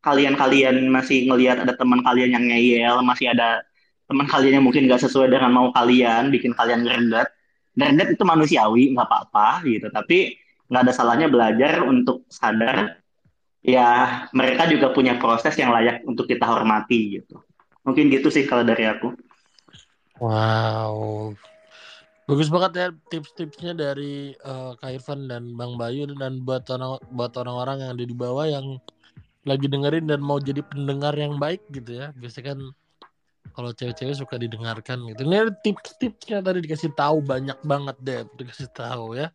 kalian-kalian 0.00 0.88
masih 0.88 1.26
ngelihat 1.28 1.66
ada 1.66 1.74
teman 1.74 2.00
kalian 2.06 2.38
yang 2.38 2.44
ngeyel, 2.46 3.02
masih 3.02 3.34
ada 3.34 3.66
teman 4.06 4.30
kalian 4.30 4.62
yang 4.62 4.64
mungkin 4.64 4.86
nggak 4.86 5.02
sesuai 5.02 5.30
dengan 5.34 5.50
mau 5.50 5.68
kalian, 5.74 6.30
bikin 6.30 6.54
kalian 6.54 6.86
greget, 6.86 7.28
greget 7.74 8.08
itu 8.14 8.22
manusiawi, 8.22 8.94
nggak 8.94 9.06
apa-apa 9.06 9.66
gitu. 9.66 9.90
Tapi 9.90 10.38
nggak 10.70 10.82
ada 10.86 10.92
salahnya 10.94 11.26
belajar 11.26 11.82
untuk 11.82 12.22
sadar 12.30 13.02
ya 13.60 14.24
mereka 14.32 14.64
juga 14.70 14.88
punya 14.94 15.20
proses 15.20 15.52
yang 15.58 15.74
layak 15.74 16.06
untuk 16.08 16.24
kita 16.24 16.46
hormati 16.48 17.20
gitu. 17.20 17.42
Mungkin 17.84 18.08
gitu 18.08 18.32
sih 18.32 18.48
kalau 18.48 18.64
dari 18.64 18.88
aku. 18.88 19.12
Wow. 20.20 21.32
Bagus 22.30 22.46
banget 22.46 22.72
ya 22.78 22.86
tips-tipsnya 23.10 23.74
dari 23.74 24.38
uh, 24.46 24.78
Kak 24.78 25.02
Irfan 25.02 25.26
dan 25.26 25.58
Bang 25.58 25.74
Bayu 25.74 26.06
dan 26.14 26.46
buat 26.46 26.62
orang 26.70 27.02
buat 27.10 27.34
orang-orang 27.34 27.82
yang 27.82 27.90
ada 27.98 28.04
di 28.06 28.14
bawah 28.14 28.46
yang 28.46 28.78
lagi 29.42 29.66
dengerin 29.66 30.06
dan 30.06 30.22
mau 30.22 30.38
jadi 30.38 30.62
pendengar 30.62 31.10
yang 31.18 31.42
baik 31.42 31.58
gitu 31.74 31.98
ya. 31.98 32.14
Biasanya 32.14 32.54
kan 32.54 32.58
kalau 33.50 33.74
cewek-cewek 33.74 34.14
suka 34.14 34.38
didengarkan 34.38 35.10
gitu. 35.10 35.26
Ini 35.26 35.58
tips-tipsnya 35.58 36.38
tadi 36.38 36.62
dikasih 36.62 36.94
tahu 36.94 37.18
banyak 37.18 37.58
banget 37.66 37.96
deh 37.98 38.22
dikasih 38.38 38.70
tahu 38.70 39.18
ya 39.18 39.34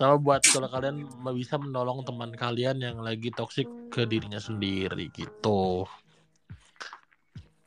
sama 0.00 0.16
buat 0.16 0.40
kalau 0.40 0.72
kalian 0.72 1.04
bisa 1.36 1.60
menolong 1.60 2.00
teman 2.08 2.32
kalian 2.32 2.80
yang 2.80 3.04
lagi 3.04 3.28
toksik 3.36 3.68
ke 3.92 4.08
dirinya 4.08 4.40
sendiri 4.40 5.12
gitu. 5.12 5.84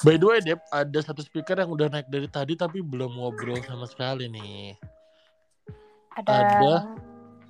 By 0.06 0.22
the 0.22 0.30
way, 0.30 0.38
Dep, 0.46 0.62
ada 0.70 1.00
satu 1.02 1.26
speaker 1.26 1.58
yang 1.58 1.74
udah 1.74 1.90
naik 1.90 2.06
dari 2.14 2.30
tadi 2.30 2.54
tapi 2.54 2.86
belum 2.86 3.18
ngobrol 3.18 3.58
sama 3.66 3.90
sekali 3.90 4.30
nih. 4.30 4.78
Ada 6.14 6.30
ada, 6.30 6.74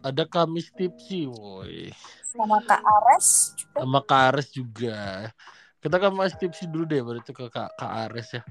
ada 0.07 0.23
Kamis 0.23 0.71
Tipsi, 0.71 1.27
woi. 1.27 1.91
Sama 2.23 2.63
Kak 2.63 2.79
Ares 2.79 3.51
juga. 3.59 3.77
Sama 3.83 3.99
Kak 3.99 4.21
Ares 4.31 4.47
juga. 4.55 4.99
Kita 5.83 5.99
ke 5.99 6.09
Mas 6.09 6.33
Tipsi 6.33 6.65
dulu 6.65 6.87
deh, 6.87 7.03
baru 7.03 7.19
itu 7.19 7.35
ke 7.35 7.45
Kak, 7.51 7.75
Kak 7.75 7.91
Ares 8.07 8.33
ya. 8.33 8.41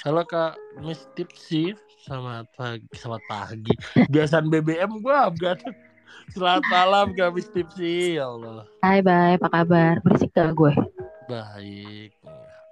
Kalau 0.00 0.22
Kak 0.22 0.54
Miss 0.80 1.04
Tipsi, 1.18 1.74
Selamat 2.08 2.46
pagi, 2.54 2.86
selamat 2.94 3.22
pagi. 3.26 3.74
Biasaan 4.08 4.48
BBM 4.48 5.02
gua 5.02 5.28
enggak. 5.28 5.60
Selamat 6.32 6.64
malam 6.70 7.12
Gamis 7.12 7.50
Tipsi, 7.52 8.16
ya 8.16 8.30
Allah. 8.30 8.64
Hai, 8.80 9.04
bye, 9.04 9.36
apa 9.36 9.50
kabar? 9.50 10.00
Berisik 10.00 10.32
gak 10.32 10.56
gue? 10.56 10.72
Baik. 11.28 12.14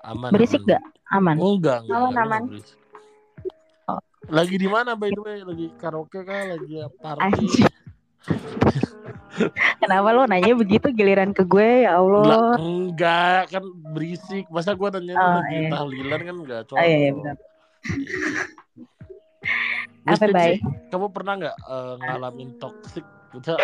Aman. 0.07 0.31
Berisik 0.31 0.63
aman. 0.63 0.71
gak? 0.71 0.83
Aman. 1.11 1.37
Oh, 1.43 1.59
enggak, 1.59 1.83
enggak. 1.83 1.99
Aman, 1.99 2.15
aman. 2.23 2.43
Oh. 3.91 4.01
Lagi 4.31 4.55
di 4.55 4.69
mana 4.71 4.95
by 4.95 5.11
the 5.11 5.23
way? 5.23 5.39
Lagi 5.43 5.67
karaoke 5.79 6.23
kah? 6.23 6.55
Lagi 6.55 6.87
party? 7.03 7.47
Kenapa 9.83 10.17
lo 10.17 10.25
nanya 10.25 10.57
begitu 10.57 10.89
giliran 10.97 11.37
ke 11.37 11.45
gue 11.45 11.85
ya 11.85 12.01
Allah? 12.01 12.25
Lah, 12.25 12.57
enggak, 12.57 13.53
kan 13.53 13.65
berisik. 13.93 14.49
Masa 14.49 14.73
gue 14.73 14.89
nanya 14.95 15.15
oh, 15.19 15.43
lagi 15.43 15.57
iya. 15.59 15.71
tahlilan 15.75 16.21
kan 16.23 16.37
enggak 16.41 16.61
cocok. 16.71 16.79
Oh, 16.79 16.87
iya, 16.87 16.97
iya 16.97 17.11
benar. 17.13 17.37
Apa 20.07 20.27
baik? 20.31 20.63
Kamu 20.89 21.07
pernah 21.11 21.35
nggak 21.35 21.57
uh, 21.67 21.95
ngalamin 21.99 22.51
toxic? 22.63 23.03
Bisa 23.35 23.59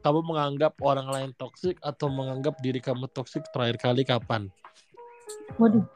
kamu 0.00 0.26
menganggap 0.26 0.74
orang 0.82 1.06
lain 1.06 1.30
toksik 1.38 1.78
atau 1.78 2.10
menganggap 2.10 2.58
diri 2.58 2.82
kamu 2.82 3.06
toksik 3.12 3.46
terakhir 3.54 3.78
kali 3.78 4.02
kapan? 4.02 4.50
Waduh, 5.60 5.86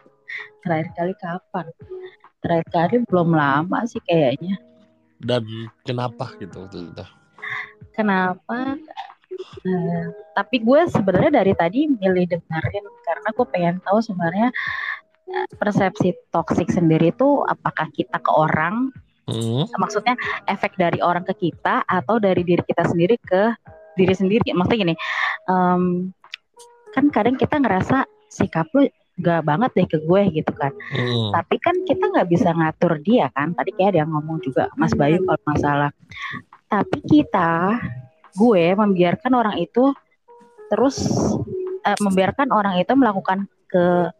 terakhir 0.63 0.89
kali 0.95 1.15
kapan? 1.19 1.67
Terakhir 2.39 2.69
kali 2.71 2.95
belum 3.07 3.35
lama 3.35 3.79
sih 3.89 4.03
kayaknya. 4.07 4.59
Dan 5.19 5.45
kenapa 5.83 6.31
gitu 6.39 6.67
waktu 6.67 6.95
itu? 6.95 7.05
Kenapa? 7.97 8.79
Uh, 9.67 10.07
tapi 10.35 10.63
gue 10.63 10.81
sebenarnya 10.91 11.43
dari 11.43 11.53
tadi 11.55 11.87
milih 11.87 12.27
dengerin 12.27 12.87
karena 13.07 13.29
gue 13.31 13.47
pengen 13.53 13.77
tahu 13.85 14.03
sebenarnya 14.03 14.49
eh, 15.31 15.47
persepsi 15.55 16.17
toksik 16.33 16.73
sendiri 16.73 17.13
itu 17.15 17.45
apakah 17.47 17.87
kita 17.93 18.19
ke 18.19 18.33
orang 18.35 18.91
Hmm. 19.29 19.69
Maksudnya 19.77 20.17
efek 20.49 20.81
dari 20.81 21.05
orang 21.05 21.21
ke 21.29 21.37
kita 21.37 21.85
atau 21.85 22.17
dari 22.17 22.41
diri 22.41 22.65
kita 22.65 22.89
sendiri 22.89 23.21
ke 23.21 23.53
diri 24.01 24.17
sendiri. 24.17 24.49
Maksudnya 24.57 24.89
gini, 24.89 24.95
um, 25.53 26.09
kan 26.97 27.13
kadang 27.13 27.37
kita 27.37 27.61
ngerasa 27.61 28.09
sikap 28.33 28.73
lu 28.73 28.89
gak 29.19 29.43
banget 29.43 29.71
deh 29.75 29.87
ke 29.91 29.99
gue 30.03 30.23
gitu 30.31 30.53
kan. 30.55 30.73
Hmm. 30.95 31.35
Tapi 31.35 31.57
kan 31.59 31.75
kita 31.83 32.05
nggak 32.11 32.29
bisa 32.31 32.55
ngatur 32.55 33.03
dia 33.03 33.29
kan. 33.35 33.53
Tadi 33.53 33.71
kayak 33.75 33.95
ada 33.95 33.99
yang 34.07 34.11
ngomong 34.15 34.39
juga 34.41 34.71
Mas 34.79 34.95
Bayu 34.95 35.23
kalau 35.27 35.43
masalah. 35.43 35.91
Tapi 36.69 36.99
kita, 37.09 37.81
gue 38.39 38.65
membiarkan 38.77 39.33
orang 39.35 39.57
itu 39.59 39.91
terus 40.69 41.01
uh, 41.83 41.99
membiarkan 42.05 42.53
orang 42.53 42.79
itu 42.79 42.93
melakukan 42.95 43.49
ke 43.67 44.13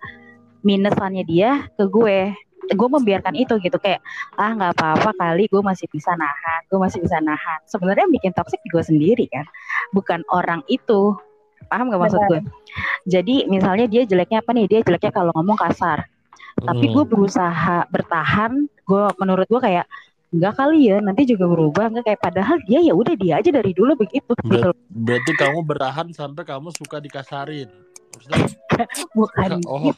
minusannya 0.65 1.23
dia 1.23 1.69
ke 1.77 1.85
gue 1.87 2.35
gue 2.69 2.89
membiarkan 2.89 3.33
itu 3.33 3.57
gitu 3.65 3.81
kayak 3.81 4.05
ah 4.37 4.53
nggak 4.53 4.77
apa-apa 4.77 5.17
kali 5.17 5.49
gue 5.49 5.63
masih 5.65 5.89
bisa 5.89 6.13
nahan 6.13 6.61
gue 6.69 6.77
masih 6.77 7.01
bisa 7.01 7.17
nahan 7.23 7.61
sebenarnya 7.65 8.05
yang 8.05 8.13
bikin 8.13 8.33
toxic 8.37 8.61
gue 8.69 8.83
sendiri 8.85 9.25
kan 9.33 9.49
bukan 9.97 10.21
orang 10.29 10.61
itu 10.69 11.17
paham 11.67 11.91
gak 11.91 12.01
maksud 12.01 12.21
gue? 12.31 12.41
Jadi 13.05 13.35
misalnya 13.47 13.91
dia 13.91 14.03
jeleknya 14.05 14.39
apa 14.41 14.51
nih? 14.55 14.67
Dia 14.71 14.81
jeleknya 14.87 15.11
kalau 15.11 15.33
ngomong 15.35 15.59
kasar. 15.59 16.07
Tapi 16.59 16.91
gue 16.91 17.05
Hmm. 17.07 17.11
berusaha 17.11 17.87
bertahan 17.87 18.53
gue 18.67 19.05
menurut 19.19 19.47
gue 19.47 19.61
kayak 19.61 19.87
enggak 20.29 20.55
kali 20.55 20.91
ya 20.91 20.99
nanti 20.99 21.23
juga 21.25 21.47
berubah. 21.47 21.89
Enggak 21.89 22.05
kayak 22.15 22.21
padahal 22.21 22.57
dia 22.67 22.81
ya 22.83 22.93
udah 22.93 23.15
dia 23.15 23.39
aja 23.39 23.51
dari 23.51 23.73
dulu 23.73 23.95
begitu 23.97 24.31
gitu 24.35 24.71
Ber- 24.71 24.77
berarti 24.91 25.33
kamu 25.35 25.59
bertahan 25.65 26.07
sampai 26.11 26.43
kamu 26.43 26.69
suka 26.75 26.99
dikasarin. 26.99 27.71
Maksudnya, 28.13 28.47
bukan 29.19 29.51
oh, 29.67 29.95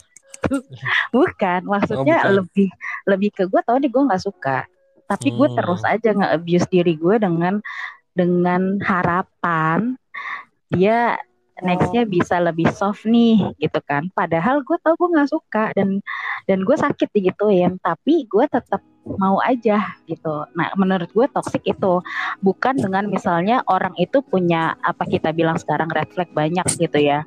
bukan 1.10 1.60
maksudnya 1.64 2.16
bukan. 2.24 2.32
lebih 2.42 2.68
lebih 3.06 3.30
ke 3.32 3.44
gue 3.46 3.60
tau 3.62 3.76
nih 3.76 3.90
gue 3.90 4.02
nggak 4.06 4.22
suka. 4.22 4.64
Tapi 5.08 5.28
gue 5.32 5.48
Hmm. 5.48 5.56
terus 5.58 5.82
aja 5.82 6.10
nge-abuse 6.14 6.68
diri 6.68 6.94
gue 6.94 7.16
dengan 7.18 7.58
dengan 8.12 8.78
harapan 8.84 9.96
dia 10.70 11.18
nextnya 11.62 12.04
bisa 12.08 12.40
lebih 12.40 12.68
soft 12.72 13.04
nih 13.06 13.40
gitu 13.60 13.80
kan. 13.84 14.08
Padahal 14.12 14.60
gue 14.64 14.76
tau 14.82 14.94
gue 14.96 15.08
nggak 15.12 15.30
suka 15.30 15.72
dan 15.76 16.00
dan 16.48 16.64
gue 16.64 16.76
sakit 16.76 17.08
digituin 17.12 17.78
tapi 17.80 18.26
gue 18.26 18.44
tetap 18.50 18.82
mau 19.18 19.40
aja 19.40 19.96
gitu. 20.04 20.44
Nah 20.56 20.72
menurut 20.76 21.08
gue 21.10 21.26
toxic 21.32 21.64
itu 21.64 22.04
bukan 22.44 22.76
dengan 22.76 23.08
misalnya 23.08 23.64
orang 23.68 23.96
itu 23.96 24.20
punya 24.20 24.76
apa 24.84 25.08
kita 25.08 25.32
bilang 25.32 25.56
sekarang 25.56 25.88
red 25.90 26.08
flag 26.12 26.30
banyak 26.36 26.66
gitu 26.76 26.98
ya. 27.00 27.24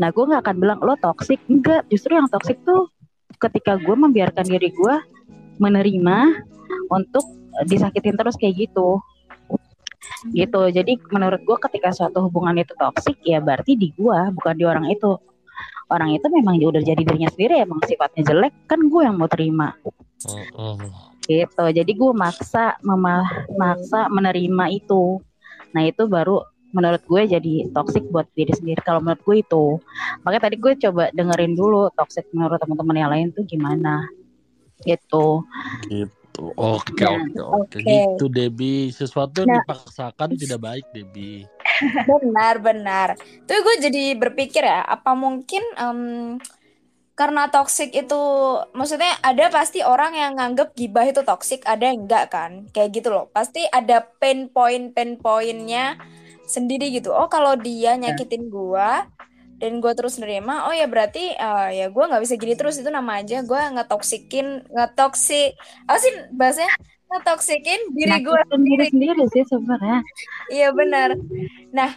Nah 0.00 0.08
gue 0.10 0.24
nggak 0.24 0.42
akan 0.46 0.56
bilang 0.58 0.78
lo 0.80 0.96
toxic. 0.98 1.38
Enggak 1.46 1.86
justru 1.92 2.16
yang 2.16 2.28
toxic 2.32 2.58
tuh 2.64 2.88
ketika 3.40 3.76
gue 3.80 3.96
membiarkan 3.96 4.44
diri 4.44 4.72
gue 4.72 4.94
menerima 5.60 6.18
untuk 6.88 7.24
disakitin 7.68 8.16
terus 8.16 8.36
kayak 8.40 8.68
gitu 8.68 9.00
gitu. 10.32 10.62
Jadi 10.70 11.00
menurut 11.12 11.40
gue 11.44 11.56
ketika 11.68 11.92
suatu 11.92 12.28
hubungan 12.28 12.56
itu 12.60 12.72
toksik 12.76 13.18
ya 13.24 13.40
berarti 13.40 13.76
di 13.76 13.92
gue 13.94 14.18
bukan 14.36 14.54
di 14.56 14.64
orang 14.64 14.86
itu. 14.90 15.16
Orang 15.90 16.14
itu 16.14 16.22
memang 16.30 16.54
dia 16.62 16.70
udah 16.70 16.82
jadi 16.86 17.02
dirinya 17.02 17.26
sendiri 17.34 17.66
emang 17.66 17.82
sifatnya 17.82 18.22
jelek 18.30 18.54
kan 18.70 18.78
gue 18.78 19.02
yang 19.02 19.18
mau 19.18 19.26
terima. 19.26 19.74
Gitu. 21.26 21.64
Jadi 21.74 21.92
gue 21.94 22.12
maksa 22.14 22.78
mema 22.86 23.26
maksa 23.58 24.06
menerima 24.06 24.64
itu. 24.70 25.18
Nah 25.74 25.82
itu 25.82 26.06
baru 26.06 26.46
menurut 26.70 27.02
gue 27.02 27.34
jadi 27.34 27.54
toksik 27.74 28.06
buat 28.14 28.30
diri 28.38 28.54
sendiri 28.54 28.78
kalau 28.86 29.02
menurut 29.02 29.22
gue 29.26 29.36
itu. 29.42 29.64
Makanya 30.22 30.42
tadi 30.46 30.56
gue 30.62 30.72
coba 30.78 31.10
dengerin 31.10 31.58
dulu 31.58 31.90
toksik 31.98 32.30
menurut 32.30 32.62
teman-teman 32.62 32.96
yang 32.96 33.10
lain 33.10 33.26
tuh 33.34 33.42
gimana. 33.42 34.06
Gitu. 34.86 35.42
Gitu. 35.90 36.19
Oke, 36.38 37.02
Nah, 37.02 37.18
oke, 37.18 37.40
oke. 37.42 37.78
oke. 37.78 37.78
Gitu, 37.82 38.24
Debbie. 38.30 38.94
Sesuatu 38.94 39.42
yang 39.42 39.50
Nah. 39.50 39.58
dipaksakan 39.58 40.30
tidak 40.38 40.60
baik, 40.62 40.84
Debbie. 40.94 41.48
Benar, 42.10 42.54
benar. 42.62 43.08
Tuh 43.46 43.58
gue 43.60 43.76
jadi 43.82 44.14
berpikir 44.16 44.62
ya, 44.64 44.84
apa 44.84 45.12
mungkin 45.16 45.62
em, 45.76 46.00
karena 47.18 47.52
toxic 47.52 47.92
itu, 47.92 48.22
maksudnya 48.72 49.12
ada 49.20 49.52
pasti 49.52 49.84
orang 49.84 50.16
yang 50.16 50.32
nganggep 50.40 50.72
gibah 50.72 51.04
itu 51.04 51.20
toxic, 51.20 51.60
ada 51.68 51.92
yang 51.92 52.08
enggak 52.08 52.32
kan? 52.32 52.64
Kayak 52.72 52.90
gitu 52.96 53.08
loh. 53.12 53.24
Pasti 53.28 53.60
ada 53.68 54.00
pain 54.20 54.48
point, 54.48 54.92
pain 54.96 55.20
pointnya 55.20 56.00
sendiri 56.48 56.88
gitu. 56.96 57.12
Oh 57.12 57.28
kalau 57.28 57.54
dia 57.60 57.94
nyakitin 58.00 58.48
gua 58.48 59.04
dan 59.60 59.78
gue 59.78 59.92
terus 59.92 60.16
nerima, 60.16 60.64
oh 60.66 60.74
ya 60.74 60.88
berarti 60.88 61.36
eh, 61.36 61.68
ya 61.76 61.86
gue 61.92 62.04
nggak 62.08 62.22
bisa 62.24 62.34
gini 62.40 62.56
terus 62.56 62.80
itu 62.80 62.88
nama 62.88 63.20
aja 63.20 63.44
gue 63.44 63.62
ngetoksikin, 63.76 64.72
ngetoksik, 64.72 65.54
apa 65.84 65.98
sih 66.00 66.12
bahasanya? 66.32 66.72
Ngetoksikin 67.10 67.80
diri 67.90 68.22
gue 68.22 68.30
Nyakitin 68.30 68.62
diri 68.62 68.86
sendiri 68.86 69.22
sih 69.34 69.42
sebenarnya 69.50 69.98
Iya 70.46 70.70
benar. 70.70 71.18
Nah, 71.74 71.90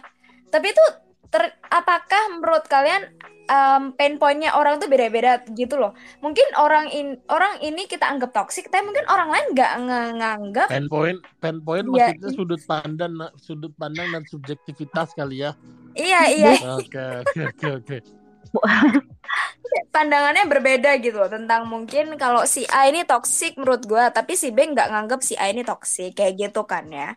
tapi 0.50 0.74
itu 0.74 0.84
ter- 1.28 1.56
apakah 1.68 2.22
menurut 2.36 2.64
kalian 2.66 3.12
um, 3.48 3.92
pain 3.96 4.16
pointnya 4.16 4.56
orang 4.56 4.80
tuh 4.80 4.88
beda-beda 4.88 5.44
gitu 5.52 5.76
loh? 5.76 5.92
Mungkin 6.24 6.44
orang 6.56 6.88
in 6.92 7.20
orang 7.28 7.60
ini 7.60 7.84
kita 7.84 8.08
anggap 8.08 8.32
toksik, 8.32 8.72
tapi 8.72 8.88
mungkin 8.88 9.04
orang 9.08 9.28
lain 9.32 9.46
nggak 9.52 9.72
nganggap. 10.20 10.68
Pen 10.72 10.88
point, 10.88 11.18
pen 11.40 11.60
point 11.60 11.84
Iya. 11.84 12.16
maksudnya 12.16 12.30
sudut 12.32 12.60
pandang, 12.64 13.12
sudut 13.36 13.72
pandang 13.76 14.08
dan 14.12 14.22
subjektivitas 14.28 15.12
kali 15.12 15.44
ya. 15.44 15.52
Iya 15.94 16.20
iya, 16.34 16.50
Oke, 16.74 17.22
oke, 17.22 17.68
oke, 17.78 17.96
pandangannya 19.94 20.46
berbeda 20.46 20.98
gitu 21.02 21.18
loh 21.18 21.30
tentang 21.30 21.66
mungkin 21.66 22.14
kalau 22.18 22.46
si 22.46 22.66
A 22.70 22.86
ini 22.90 23.06
toksik 23.06 23.58
menurut 23.58 23.82
gua, 23.86 24.10
tapi 24.10 24.34
si 24.38 24.50
B 24.50 24.62
nggak 24.62 24.90
nganggap 24.90 25.20
si 25.22 25.34
A 25.38 25.50
ini 25.50 25.62
toksik 25.66 26.18
kayak 26.18 26.34
gitu 26.38 26.62
kan 26.66 26.86
ya. 26.90 27.14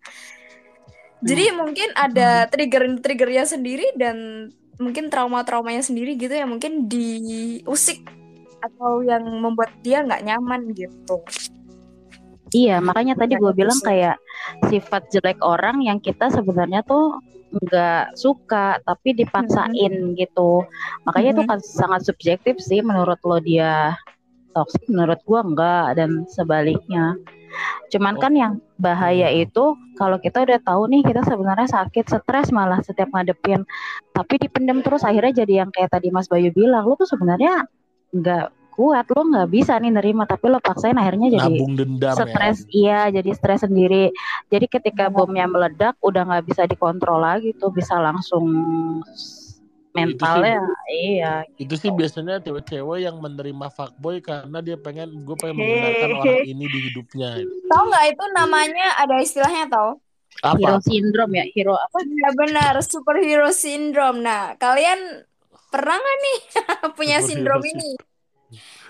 Jadi 1.24 1.50
mungkin 1.58 1.90
ada 1.98 2.46
trigger-triggernya 2.46 3.46
sendiri 3.50 3.96
dan 3.98 4.48
mungkin 4.78 5.10
trauma-traumanya 5.10 5.82
sendiri 5.82 6.14
gitu 6.14 6.34
yang 6.38 6.54
mungkin 6.54 6.86
diusik 6.86 8.06
atau 8.62 9.02
yang 9.02 9.26
membuat 9.42 9.74
dia 9.82 10.06
nggak 10.06 10.22
nyaman 10.22 10.74
gitu. 10.78 11.18
Iya, 12.54 12.80
makanya 12.80 13.20
tadi 13.20 13.36
gue 13.36 13.52
bilang 13.52 13.76
kayak 13.84 14.16
sifat 14.72 15.10
jelek 15.12 15.42
orang 15.44 15.84
yang 15.84 16.00
kita 16.00 16.32
sebenarnya 16.32 16.86
tuh 16.86 17.20
nggak 17.48 18.16
suka 18.16 18.80
tapi 18.86 19.18
dipaksain 19.18 20.16
gitu. 20.16 20.64
Makanya 21.04 21.30
itu 21.36 21.44
Mhm. 21.44 21.50
kan 21.50 21.60
sangat 21.60 22.02
subjektif 22.08 22.56
sih 22.62 22.80
menurut 22.86 23.20
lo 23.26 23.42
dia 23.44 23.98
toksik, 24.52 24.86
menurut 24.88 25.20
gua 25.24 25.42
enggak 25.44 25.88
dan 25.98 26.24
sebaliknya. 26.28 27.16
Cuman 27.88 28.16
Oh. 28.16 28.22
kan 28.22 28.34
yang 28.36 28.54
bahaya 28.78 29.32
Hmm. 29.32 29.42
itu 29.48 29.64
kalau 29.96 30.20
kita 30.20 30.44
udah 30.44 30.60
tahu 30.62 30.92
nih 30.92 31.02
kita 31.02 31.24
sebenarnya 31.26 31.66
sakit, 31.66 32.06
stres 32.06 32.52
malah 32.52 32.84
setiap 32.84 33.10
ngadepin, 33.10 33.64
tapi 34.14 34.38
dipendam 34.38 34.84
terus 34.84 35.02
akhirnya 35.02 35.42
jadi 35.42 35.66
yang 35.66 35.70
kayak 35.74 35.90
tadi 35.90 36.12
Mas 36.12 36.28
Bayu 36.28 36.52
bilang, 36.52 36.86
lo 36.86 36.94
tuh 36.94 37.10
sebenarnya 37.10 37.66
nggak 38.14 38.76
kuat, 38.78 39.10
lo 39.10 39.26
nggak 39.26 39.50
bisa 39.50 39.74
nih 39.82 39.90
nerima, 39.90 40.30
tapi 40.30 40.54
lo 40.54 40.62
paksain 40.62 40.94
akhirnya 40.94 41.34
jadi 41.34 41.50
ya. 41.50 42.14
stres 42.14 42.58
iya 42.70 43.10
jadi 43.10 43.34
stres 43.34 43.66
sendiri 43.66 44.14
jadi 44.54 44.70
ketika 44.70 45.10
bomnya 45.10 45.50
meledak 45.50 45.98
udah 46.06 46.22
nggak 46.30 46.46
bisa 46.46 46.70
dikontrol 46.70 47.18
lagi 47.18 47.58
tuh 47.58 47.74
bisa 47.74 47.98
langsung 47.98 48.46
mentalnya 49.98 50.58
iya 50.92 51.28
Itu 51.64 51.74
sih 51.82 51.92
biasanya 52.00 52.34
cewek-cewek 52.46 53.00
yang 53.06 53.18
menerima 53.26 53.68
fuckboy 53.78 54.16
karena 54.30 54.58
dia 54.66 54.78
pengen 54.86 55.08
gue 55.26 55.36
pengen 55.42 55.58
menggunakan 55.66 56.10
orang 56.20 56.40
ini 56.52 56.66
di 56.74 56.80
hidupnya. 56.88 57.30
Tahu 57.70 57.84
nggak 57.90 58.06
itu 58.12 58.24
namanya 58.36 58.86
ada 59.02 59.16
istilahnya 59.24 59.66
tau? 59.72 59.90
hero 60.58 60.78
Apa? 60.78 60.80
syndrome 60.84 61.34
ya 61.40 61.46
hero 61.56 61.74
apa 61.86 61.98
Ya 62.24 62.30
benar, 62.42 62.74
superhero 62.86 63.50
syndrome. 63.54 64.20
Nah, 64.28 64.56
kalian 64.62 65.00
pernah 65.74 65.96
nggak 66.02 66.18
nih 66.26 66.40
punya 66.98 67.18
sindrom 67.28 67.62
ini? 67.74 67.98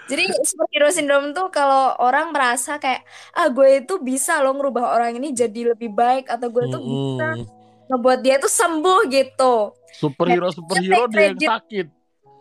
Jadi 0.09 0.23
superhero 0.49 0.87
syndrome 0.95 1.27
tuh 1.35 1.45
kalau 1.51 1.91
orang 1.99 2.31
merasa 2.35 2.71
kayak 2.83 3.03
ah 3.35 3.47
gue 3.55 3.67
itu 3.83 3.93
bisa 4.09 4.31
loh 4.43 4.55
ngerubah 4.55 4.85
orang 4.95 5.11
ini 5.19 5.27
jadi 5.35 5.59
lebih 5.75 5.89
baik 5.91 6.23
atau 6.33 6.47
gue 6.55 6.65
tuh 6.73 6.79
bisa 6.87 7.25
Mm-mm. 7.35 7.45
ngebuat 7.89 8.19
dia 8.25 8.35
tuh 8.43 8.51
sembuh 8.51 8.99
gitu. 9.15 9.43
Superhero 9.97 10.53
superhero 10.53 11.09
dia 11.09 11.33
yang 11.33 11.41
sakit. 11.41 11.87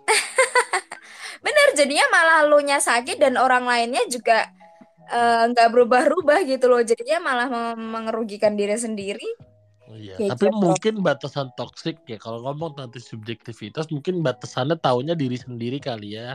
Bener, 1.45 1.69
jadinya 1.73 2.07
malah 2.13 2.39
lu 2.45 2.61
nya 2.61 2.79
sakit 2.81 3.17
dan 3.17 3.41
orang 3.41 3.65
lainnya 3.65 4.05
juga 4.13 4.45
eh, 5.09 5.43
nggak 5.49 5.69
berubah-ubah 5.73 6.45
gitu 6.45 6.69
loh. 6.69 6.85
Jadinya 6.85 7.19
malah 7.25 7.49
mengerugikan 7.75 8.55
diri 8.55 8.77
sendiri. 8.77 9.29
Oh 9.87 9.95
Iya, 9.95 10.35
tapi 10.35 10.51
gitu. 10.51 10.59
mungkin 10.59 10.95
batasan 10.99 11.55
toksik 11.55 12.03
ya 12.11 12.19
kalau 12.19 12.43
ngomong 12.43 12.75
nanti 12.75 12.99
subjektivitas 12.99 13.87
mungkin 13.95 14.19
batasannya 14.19 14.75
taunya 14.83 15.15
diri 15.15 15.39
sendiri 15.39 15.79
kali 15.79 16.19
ya. 16.19 16.35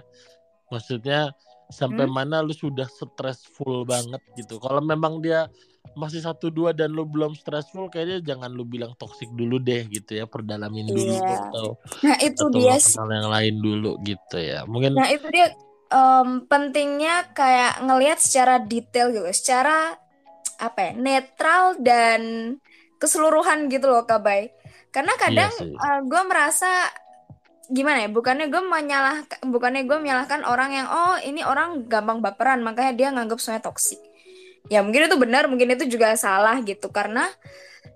Maksudnya 0.72 1.36
sampai 1.68 2.08
Hmm. 2.08 2.16
mana 2.16 2.40
lu 2.40 2.56
sudah 2.56 2.88
stressful 2.88 3.84
banget 3.84 4.24
gitu. 4.40 4.56
Kalau 4.60 4.80
memang 4.80 5.20
dia 5.20 5.52
masih 5.92 6.24
satu 6.24 6.48
dua 6.48 6.72
dan 6.72 6.96
lu 6.96 7.04
belum 7.04 7.36
stressful 7.36 7.92
kayaknya 7.92 8.24
jangan 8.24 8.48
lu 8.48 8.64
bilang 8.64 8.96
toksik 8.96 9.28
dulu 9.36 9.60
deh 9.60 9.84
gitu 9.92 10.24
ya, 10.24 10.26
perdalamin 10.30 10.88
dulu 10.88 11.20
Iya. 11.20 11.52
atau 11.52 11.68
Nah, 12.00 12.18
itu 12.24 12.44
atau 12.48 12.56
dia 12.56 12.76
kenal 12.80 13.10
yang 13.12 13.30
lain 13.30 13.56
dulu 13.60 13.92
gitu 14.08 14.38
ya. 14.40 14.64
Mungkin 14.64 14.96
Nah, 14.96 15.12
itu 15.12 15.28
dia 15.28 15.52
em, 15.92 16.48
pentingnya 16.48 17.36
kayak 17.36 17.84
ngelihat 17.84 18.20
secara 18.24 18.64
detail 18.64 19.12
gitu, 19.12 19.28
secara 19.36 20.00
apa 20.62 20.80
ya, 20.80 20.92
netral 20.96 21.76
dan 21.84 22.22
keseluruhan 22.96 23.68
gitu 23.68 23.90
loh, 23.92 24.08
Kak 24.08 24.24
Bay. 24.24 24.54
Karena 24.96 25.12
kadang 25.20 25.52
Iya 25.52 25.76
sih. 25.76 26.08
gue 26.08 26.22
merasa 26.24 26.88
gimana 27.72 28.04
ya, 28.04 28.10
bukannya 28.12 28.48
gue 28.52 28.64
menyalah, 28.64 29.24
bukannya 29.48 29.88
gue 29.88 29.98
menyalahkan 30.00 30.44
orang 30.44 30.72
yang 30.76 30.88
oh 30.92 31.16
ini 31.24 31.44
orang 31.44 31.88
gampang 31.88 32.20
baperan, 32.20 32.64
makanya 32.64 32.92
dia 32.96 33.08
nganggap 33.12 33.40
semuanya 33.40 33.68
toksik. 33.68 34.00
Ya 34.70 34.86
mungkin 34.86 35.10
itu 35.10 35.18
benar, 35.18 35.50
mungkin 35.50 35.74
itu 35.74 35.88
juga 35.88 36.14
salah 36.20 36.60
gitu. 36.62 36.92
Karena 36.94 37.26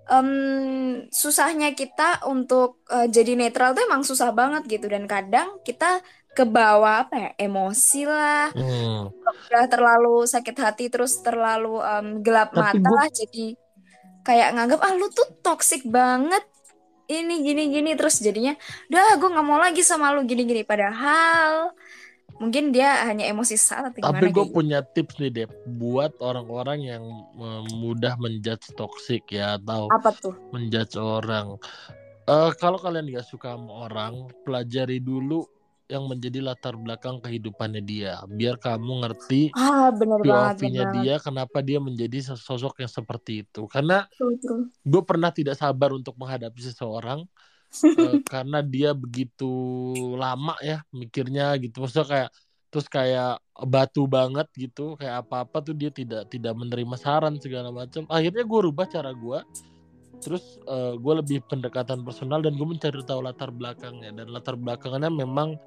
um, 0.09 1.05
susahnya 1.13 1.73
kita 1.77 2.25
untuk 2.25 2.81
uh, 2.89 3.05
jadi 3.05 3.37
netral 3.37 3.77
tuh 3.77 3.85
emang 3.85 4.01
susah 4.01 4.31
banget 4.33 4.65
gitu. 4.79 4.89
Dan 4.89 5.05
kadang 5.05 5.61
kita 5.61 6.01
ke 6.35 6.43
bawah 6.43 7.07
apa 7.07 7.15
ya 7.15 7.29
emosi 7.47 8.01
lah. 8.03 8.51
Hmm. 8.51 9.07
udah 9.45 9.65
terlalu 9.71 10.27
sakit 10.27 10.55
hati 10.59 10.85
terus 10.91 11.23
terlalu 11.23 11.79
um, 11.79 12.19
gelap 12.19 12.51
Tapi 12.51 12.59
mata 12.59 12.89
lah 12.91 13.07
jadi 13.07 13.55
kayak 14.25 14.57
nganggap 14.57 14.79
ah 14.83 14.93
lu 14.99 15.07
tuh 15.15 15.29
toxic 15.39 15.87
banget. 15.87 16.43
Ini 17.05 17.35
gini 17.45 17.69
gini. 17.71 17.91
Terus 17.95 18.19
jadinya 18.19 18.51
udah 18.91 19.15
gue 19.15 19.29
nggak 19.31 19.47
mau 19.47 19.61
lagi 19.61 19.79
sama 19.85 20.11
lu 20.11 20.27
gini 20.27 20.43
gini 20.43 20.65
padahal 20.67 21.71
mungkin 22.35 22.75
dia 22.75 23.07
hanya 23.07 23.25
emosi 23.31 23.55
saat 23.55 23.89
atau 23.89 23.99
gimana 23.99 24.19
Tapi 24.19 24.25
gue 24.27 24.35
kayak 24.35 24.47
gitu. 24.49 24.55
punya 24.55 24.79
tips 24.83 25.15
nih 25.23 25.31
Dep 25.31 25.51
buat 25.79 26.11
orang-orang 26.19 26.79
yang 26.83 27.03
mudah 27.75 28.19
menjudge 28.19 28.75
toxic 28.75 29.23
ya 29.31 29.55
atau 29.55 29.87
apa 29.91 30.11
tuh 30.19 30.35
menjudge 30.51 30.99
orang. 30.99 31.55
Eh 32.25 32.51
kalau 32.57 32.75
kalian 32.81 33.07
nggak 33.07 33.27
suka 33.27 33.53
sama 33.55 33.87
orang, 33.87 34.27
pelajari 34.43 34.99
dulu 34.99 35.45
yang 35.85 36.09
menjadi 36.09 36.41
latar 36.41 36.73
belakang 36.73 37.21
kehidupannya 37.21 37.85
dia, 37.85 38.17
biar 38.25 38.57
kamu 38.57 39.05
ngerti 39.05 39.53
ah 39.53 39.93
POV-nya 39.93 40.89
dia, 40.97 41.21
kenapa 41.21 41.61
dia 41.61 41.77
menjadi 41.77 42.33
sosok 42.33 42.81
yang 42.81 42.89
seperti 42.89 43.45
itu. 43.45 43.69
Karena 43.69 44.09
gue 44.81 45.01
pernah 45.05 45.29
tidak 45.29 45.61
sabar 45.61 45.93
untuk 45.93 46.17
menghadapi 46.17 46.57
seseorang 46.57 47.21
eh, 47.83 48.23
karena 48.23 48.63
dia 48.63 48.95
begitu 48.95 49.51
lama 50.15 50.55
ya 50.63 50.79
mikirnya 50.95 51.57
gitu. 51.59 51.83
Maksudnya 51.83 52.07
kayak 52.07 52.29
terus 52.71 52.87
kayak 52.91 53.39
batu 53.71 54.03
banget 54.03 54.51
gitu 54.55 54.99
kayak 54.99 55.23
apa 55.23 55.47
apa 55.47 55.63
tuh 55.63 55.71
dia 55.71 55.87
tidak 55.91 56.27
tidak 56.27 56.53
menerima 56.59 56.95
saran 56.99 57.39
segala 57.39 57.71
macam. 57.71 58.03
Akhirnya 58.11 58.43
gue 58.43 58.59
rubah 58.67 58.87
cara 58.87 59.11
gue 59.15 59.39
terus 60.23 60.57
gue 60.99 61.13
lebih 61.19 61.43
pendekatan 61.51 62.01
personal 62.07 62.39
dan 62.39 62.55
gue 62.55 62.67
mencari 62.67 62.99
tahu 63.03 63.19
latar 63.23 63.51
belakangnya. 63.51 64.11
Dan 64.15 64.31
latar 64.31 64.55
belakangnya 64.55 65.11
memang 65.11 65.59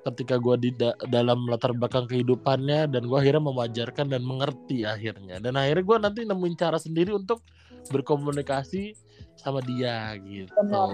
ketika 0.00 0.40
gue 0.40 0.56
di 0.56 0.70
da- 0.72 0.96
dalam 1.12 1.44
latar 1.44 1.76
belakang 1.76 2.08
kehidupannya 2.08 2.88
dan 2.88 3.04
gue 3.04 3.18
akhirnya 3.20 3.44
mewajarkan 3.44 4.08
dan 4.08 4.24
mengerti 4.24 4.88
akhirnya. 4.88 5.36
Dan 5.44 5.60
akhirnya 5.60 5.84
gue 5.84 5.96
nanti 6.00 6.20
nemuin 6.24 6.56
cara 6.56 6.80
sendiri 6.80 7.12
untuk 7.12 7.44
berkomunikasi 7.92 8.96
sama 9.40 9.64
dia 9.64 10.14
gitu 10.20 10.52
Benar. 10.52 10.88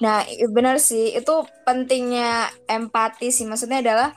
Nah, 0.00 0.24
benar 0.52 0.76
sih. 0.80 1.16
Itu 1.16 1.44
pentingnya 1.64 2.52
empati 2.68 3.32
sih. 3.32 3.48
Maksudnya 3.48 3.80
adalah 3.80 4.12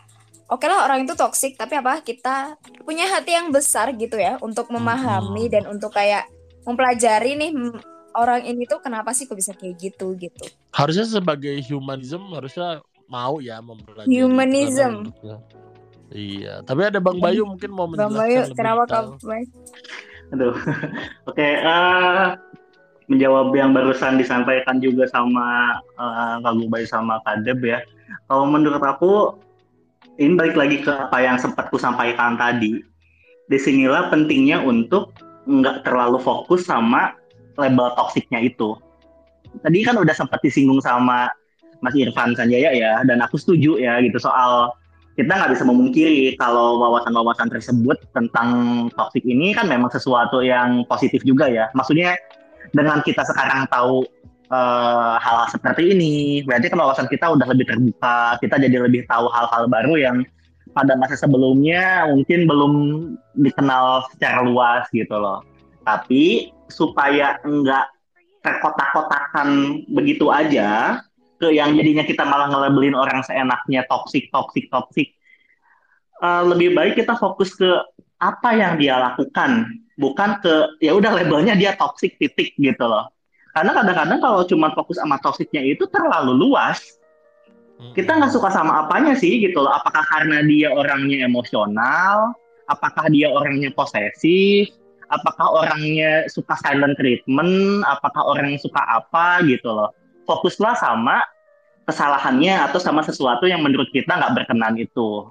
oke 0.52 0.64
lah 0.68 0.88
orang 0.88 1.08
itu 1.08 1.16
toksik, 1.16 1.56
tapi 1.56 1.80
apa? 1.80 2.04
Kita 2.04 2.60
punya 2.84 3.08
hati 3.08 3.36
yang 3.36 3.52
besar 3.52 3.92
gitu 3.96 4.20
ya 4.20 4.40
untuk 4.44 4.72
memahami 4.72 5.48
Mm-mm. 5.48 5.54
dan 5.54 5.64
untuk 5.68 5.92
kayak 5.96 6.28
mempelajari 6.64 7.36
nih 7.36 7.52
orang 8.16 8.48
ini 8.48 8.64
tuh 8.64 8.80
kenapa 8.80 9.12
sih 9.12 9.28
kok 9.28 9.36
bisa 9.36 9.52
kayak 9.58 9.76
gitu 9.82 10.16
gitu. 10.16 10.46
harusnya 10.72 11.04
sebagai 11.04 11.60
humanism 11.68 12.24
harusnya 12.32 12.80
mau 13.10 13.44
ya 13.44 13.60
mempelajari 13.60 14.22
Humanism. 14.22 15.12
iya 16.14 16.62
tapi 16.64 16.88
ada 16.88 17.04
bang 17.04 17.20
Bayu 17.20 17.44
mungkin 17.44 17.74
mau 17.74 17.90
Bang 17.90 18.14
menjelaskan 18.14 18.22
Bayu, 18.22 18.40
lebih 18.48 18.56
kenapa 18.56 18.84
kamu? 18.88 19.12
Aduh. 20.34 20.56
Oke, 21.30 21.46
eh, 21.46 22.28
menjawab 23.12 23.52
yang 23.56 23.76
barusan 23.76 24.20
disampaikan 24.20 24.80
juga 24.80 25.08
sama 25.12 25.78
eh, 25.98 26.36
Kak 26.44 26.54
Gubay 26.60 26.84
sama 26.88 27.20
Kak 27.24 27.44
Deb 27.44 27.64
ya. 27.64 27.84
Kalau 28.30 28.46
menurut 28.48 28.82
aku 28.84 29.38
ini 30.22 30.38
balik 30.38 30.54
lagi 30.54 30.78
ke 30.86 30.92
apa 30.94 31.18
yang 31.24 31.42
sempat 31.42 31.74
ku 31.74 31.78
sampaikan 31.82 32.38
tadi. 32.38 32.84
Di 33.50 33.58
sinilah 33.60 34.08
pentingnya 34.14 34.64
untuk 34.64 35.12
nggak 35.44 35.84
terlalu 35.84 36.22
fokus 36.22 36.64
sama 36.70 37.18
label 37.60 37.92
toksiknya 38.00 38.40
itu. 38.48 38.78
Tadi 39.62 39.86
kan 39.86 40.00
udah 40.00 40.16
sempat 40.16 40.42
disinggung 40.42 40.82
sama 40.82 41.30
Mas 41.84 41.94
Irfan 41.94 42.34
Sanjaya 42.34 42.72
ya, 42.72 43.04
dan 43.04 43.20
aku 43.20 43.36
setuju 43.36 43.76
ya 43.78 44.00
gitu 44.00 44.16
soal 44.18 44.72
kita 45.14 45.30
nggak 45.30 45.54
bisa 45.54 45.64
memungkiri 45.68 46.34
kalau 46.42 46.82
wawasan-wawasan 46.82 47.52
tersebut 47.54 48.02
tentang 48.18 48.50
toksik 48.98 49.22
ini 49.22 49.54
kan 49.54 49.70
memang 49.70 49.94
sesuatu 49.94 50.42
yang 50.42 50.88
positif 50.90 51.22
juga 51.22 51.46
ya. 51.46 51.70
Maksudnya 51.78 52.18
dengan 52.74 53.00
kita 53.06 53.22
sekarang 53.24 53.70
tahu 53.70 54.04
eh, 54.50 55.16
hal-hal 55.22 55.48
seperti 55.54 55.94
ini, 55.94 56.42
berarti 56.44 56.74
kan 56.74 57.08
kita 57.08 57.26
udah 57.32 57.48
lebih 57.48 57.66
terbuka, 57.70 58.38
kita 58.42 58.56
jadi 58.60 58.78
lebih 58.84 59.06
tahu 59.08 59.30
hal-hal 59.30 59.70
baru 59.70 59.96
yang 59.96 60.18
pada 60.74 60.98
masa 60.98 61.14
sebelumnya 61.14 62.10
mungkin 62.10 62.50
belum 62.50 62.74
dikenal 63.38 64.10
secara 64.12 64.42
luas 64.42 64.90
gitu 64.90 65.14
loh. 65.14 65.46
Tapi 65.86 66.50
supaya 66.68 67.38
enggak 67.46 67.94
terkotak-kotakan 68.42 69.80
begitu 69.94 70.34
aja, 70.34 71.00
ke 71.38 71.54
yang 71.54 71.78
jadinya 71.78 72.04
kita 72.04 72.26
malah 72.26 72.50
ngelabelin 72.50 72.98
orang 72.98 73.22
seenaknya 73.24 73.86
toksik 73.88 74.28
toksik 74.34 74.68
toksik 74.74 75.14
Eh, 76.24 76.44
lebih 76.48 76.72
baik 76.72 77.04
kita 77.04 77.20
fokus 77.20 77.52
ke 77.52 77.68
apa 78.16 78.56
yang 78.56 78.80
dia 78.80 78.96
lakukan 78.96 79.68
bukan 80.00 80.42
ke 80.42 80.80
ya 80.82 80.98
udah 80.98 81.12
labelnya 81.14 81.54
dia 81.54 81.78
toksik 81.78 82.18
titik 82.18 82.54
gitu 82.58 82.86
loh. 82.86 83.10
Karena 83.54 83.72
kadang-kadang 83.78 84.20
kalau 84.20 84.42
cuma 84.50 84.74
fokus 84.74 84.98
sama 84.98 85.22
toksiknya 85.22 85.62
itu 85.62 85.86
terlalu 85.90 86.34
luas 86.34 86.82
kita 87.92 88.16
nggak 88.16 88.32
suka 88.32 88.48
sama 88.48 88.88
apanya 88.88 89.12
sih 89.12 89.44
gitu 89.44 89.60
loh. 89.60 89.76
Apakah 89.76 90.08
karena 90.08 90.40
dia 90.48 90.72
orangnya 90.72 91.28
emosional? 91.28 92.32
Apakah 92.72 93.12
dia 93.12 93.28
orangnya 93.28 93.76
posesif? 93.76 94.72
Apakah 95.12 95.52
orangnya 95.52 96.26
suka 96.32 96.56
silent 96.64 96.96
treatment? 96.96 97.84
Apakah 97.84 98.24
orangnya 98.24 98.58
suka 98.64 98.80
apa 98.80 99.44
gitu 99.44 99.68
loh. 99.68 99.92
Fokuslah 100.24 100.80
sama 100.80 101.20
kesalahannya 101.84 102.64
atau 102.72 102.80
sama 102.80 103.04
sesuatu 103.04 103.44
yang 103.44 103.60
menurut 103.60 103.92
kita 103.92 104.16
nggak 104.16 104.32
berkenan 104.42 104.80
itu. 104.80 105.28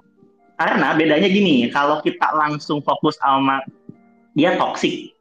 Karena 0.53 0.93
bedanya 0.93 1.25
gini, 1.25 1.65
kalau 1.73 1.97
kita 2.05 2.29
langsung 2.37 2.85
fokus 2.85 3.17
sama 3.17 3.65
dia 4.33 4.57
toksik, 4.57 5.13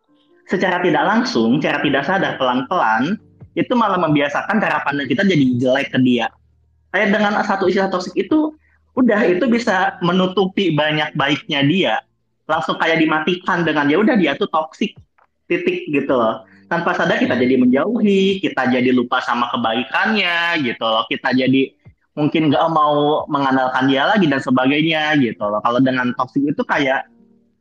secara 0.49 0.81
tidak 0.81 1.05
langsung, 1.05 1.61
secara 1.61 1.79
tidak 1.85 2.03
sadar 2.05 2.33
pelan-pelan, 2.37 3.17
itu 3.57 3.73
malah 3.77 4.01
membiasakan 4.01 4.61
cara 4.61 4.81
pandang 4.85 5.09
kita 5.09 5.25
jadi 5.25 5.45
jelek 5.61 5.93
ke 5.93 5.99
dia. 6.01 6.33
Kayak 6.93 7.17
dengan 7.17 7.41
satu 7.45 7.69
istilah 7.69 7.89
toksik 7.93 8.17
itu, 8.17 8.53
udah 8.97 9.21
itu 9.25 9.45
bisa 9.49 9.97
menutupi 10.05 10.73
banyak 10.73 11.13
baiknya 11.17 11.61
dia. 11.65 11.95
Langsung 12.49 12.77
kayak 12.77 13.01
dimatikan 13.01 13.65
dengan 13.65 13.89
ya 13.89 14.01
udah 14.01 14.17
dia 14.17 14.37
tuh 14.37 14.49
toksik, 14.49 14.97
titik 15.49 15.89
gitu 15.89 16.13
loh 16.13 16.45
tanpa 16.73 16.97
sadar 16.97 17.21
kita 17.21 17.37
jadi 17.37 17.61
menjauhi, 17.61 18.41
kita 18.41 18.73
jadi 18.73 18.97
lupa 18.97 19.21
sama 19.21 19.53
kebaikannya 19.53 20.65
gitu 20.65 20.81
loh, 20.81 21.05
kita 21.05 21.37
jadi 21.37 21.69
mungkin 22.17 22.49
nggak 22.49 22.65
mau 22.73 23.29
mengandalkan 23.29 23.93
dia 23.93 24.09
lagi 24.09 24.25
dan 24.25 24.41
sebagainya 24.41 25.21
gitu 25.21 25.45
loh. 25.45 25.61
Kalau 25.61 25.85
dengan 25.85 26.17
toxic 26.17 26.41
itu 26.49 26.65
kayak 26.65 27.12